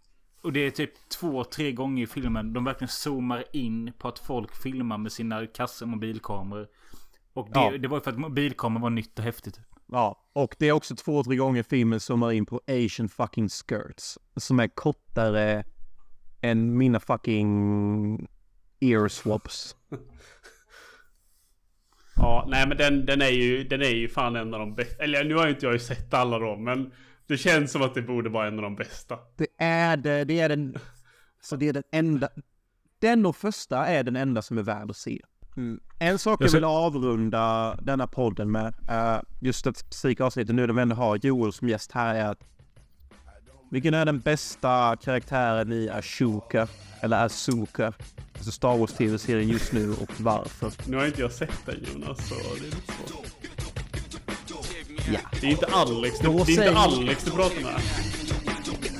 Och 0.43 0.53
det 0.53 0.61
är 0.61 0.70
typ 0.70 0.91
två, 1.09 1.45
tre 1.45 1.73
gånger 1.73 2.03
i 2.05 2.07
filmen. 2.07 2.53
De 2.53 2.65
verkligen 2.65 2.89
zoomar 2.89 3.45
in 3.53 3.93
på 3.99 4.09
att 4.09 4.19
folk 4.19 4.57
filmar 4.62 4.99
med 4.99 5.12
sina 5.12 5.47
kassor 5.47 5.86
mobilkameror. 5.86 6.66
Och 7.32 7.49
det, 7.53 7.61
Ja. 7.61 7.78
det 7.78 7.89
var 7.89 7.97
ju 7.97 8.01
för 8.03 8.11
att 8.11 8.19
mobilkameror 8.19 8.82
var 8.82 8.91
nytt 8.91 9.19
och 9.19 9.24
häftigt. 9.24 9.61
Ja, 9.86 10.24
och 10.32 10.56
det 10.59 10.69
är 10.69 10.73
också 10.73 10.97
två, 10.97 11.24
tre 11.24 11.36
gånger 11.36 11.62
filmen 11.62 12.01
zoomar 12.01 12.32
in 12.32 12.47
på 12.47 12.61
Asian 12.66 13.09
fucking 13.09 13.48
skirts. 13.48 14.19
Som 14.36 14.61
är 14.61 14.69
kortare 14.69 15.65
än 16.40 16.78
mina 16.78 17.01
fucking 17.01 18.28
ear 18.81 19.09
swaps. 19.09 19.77
Ja, 22.16 22.47
nej 22.48 22.69
men 22.69 22.77
den, 22.77 23.06
den 23.06 23.23
är 23.23 23.28
ju, 23.28 23.65
den 23.65 23.82
är 23.82 23.90
ju 23.90 24.09
fan 24.09 24.36
en 24.36 24.55
av 24.55 24.61
de 24.61 24.74
bästa. 24.74 25.05
Eller 25.05 25.24
nu 25.24 25.35
har 25.35 25.47
ju 25.47 25.51
inte 25.52 25.66
jag 25.66 25.73
ju 25.73 25.78
sett 25.78 26.15
alla 26.15 26.39
dem, 26.39 26.65
men 26.65 26.93
det 27.27 27.36
känns 27.36 27.73
som 27.73 27.82
att 27.82 27.94
det 27.94 28.02
borde 28.02 28.31
vara 28.31 28.47
en 28.47 28.56
av 28.56 28.62
de 28.62 28.77
bästa. 28.77 29.19
Det 29.36 29.47
är 29.59 29.97
det, 29.97 30.24
det 30.24 30.40
är 30.40 30.48
den, 30.48 30.78
så 31.40 31.56
det 31.56 31.69
är 31.69 31.73
den 31.73 31.82
enda, 31.93 32.28
den 32.98 33.27
och 33.27 33.36
första 33.36 33.86
är 33.86 34.02
den 34.02 34.16
enda 34.16 34.43
som 34.43 34.59
är 34.59 34.62
värd 34.62 34.90
att 34.90 34.97
se. 34.97 35.20
En 35.98 36.18
sak 36.18 36.40
jag 36.40 36.48
Jag 36.48 36.52
vill 36.52 36.64
avrunda 36.64 37.76
denna 37.82 38.06
podden 38.06 38.51
med, 38.52 38.74
uh, 38.90 39.22
just 39.40 39.66
ett 39.66 39.76
specifikt 39.76 40.20
avsnitt 40.20 40.48
nu 40.48 40.66
när 40.66 40.74
vi 40.74 40.82
ändå 40.82 40.97
har 40.97 41.16
Joel 41.22 41.52
som 41.52 41.68
gäst 41.68 41.93
här 41.93 42.14
är 42.14 42.24
att 42.24 42.39
vilken 43.70 43.94
är 43.94 44.05
den 44.05 44.20
bästa 44.20 44.97
karaktären 45.02 45.72
i 45.72 45.89
Ashoka, 45.89 46.68
eller 47.01 47.24
Asuka, 47.24 47.93
alltså 48.35 48.51
Star 48.51 48.76
Wars 48.78 48.93
TV-serien 48.93 49.48
just 49.48 49.72
nu 49.72 49.90
och 49.90 50.10
varför? 50.18 50.72
Nu 50.86 50.97
har 50.97 51.06
inte 51.06 51.20
jag 51.20 51.32
sett 51.32 51.66
den 51.66 51.76
Jonas, 51.93 52.28
så 52.28 52.35
det 52.35 52.60
är 52.60 52.64
lite 52.64 52.93
svårt. 52.93 53.26
Ja. 55.12 55.20
Det 55.40 55.47
är 55.47 55.51
inte 55.51 55.66
Alex, 55.66 56.18
det, 56.18 56.26
Då 56.26 56.44
det 56.44 56.56
är 56.56 56.66
inte 56.66 56.78
Alex 56.78 57.24
du 57.24 57.31
pratar 57.31 57.62
med. 57.62 57.81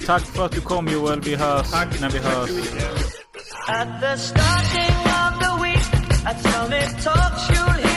Tack 0.07 0.23
för 0.23 0.47
att 0.47 0.53
du 0.53 0.61
kom 0.61 0.89
Joel. 0.89 1.21
Vi 1.21 1.35
hörs 1.35 1.71
Tack, 1.71 2.01
när 2.01 2.11
vi 2.11 2.19
tack 2.19 2.35
hörs. 2.35 2.51
I 6.27 6.33
tell 6.33 6.69
me 6.71 6.81
talk, 7.03 7.51
you'll 7.51 7.94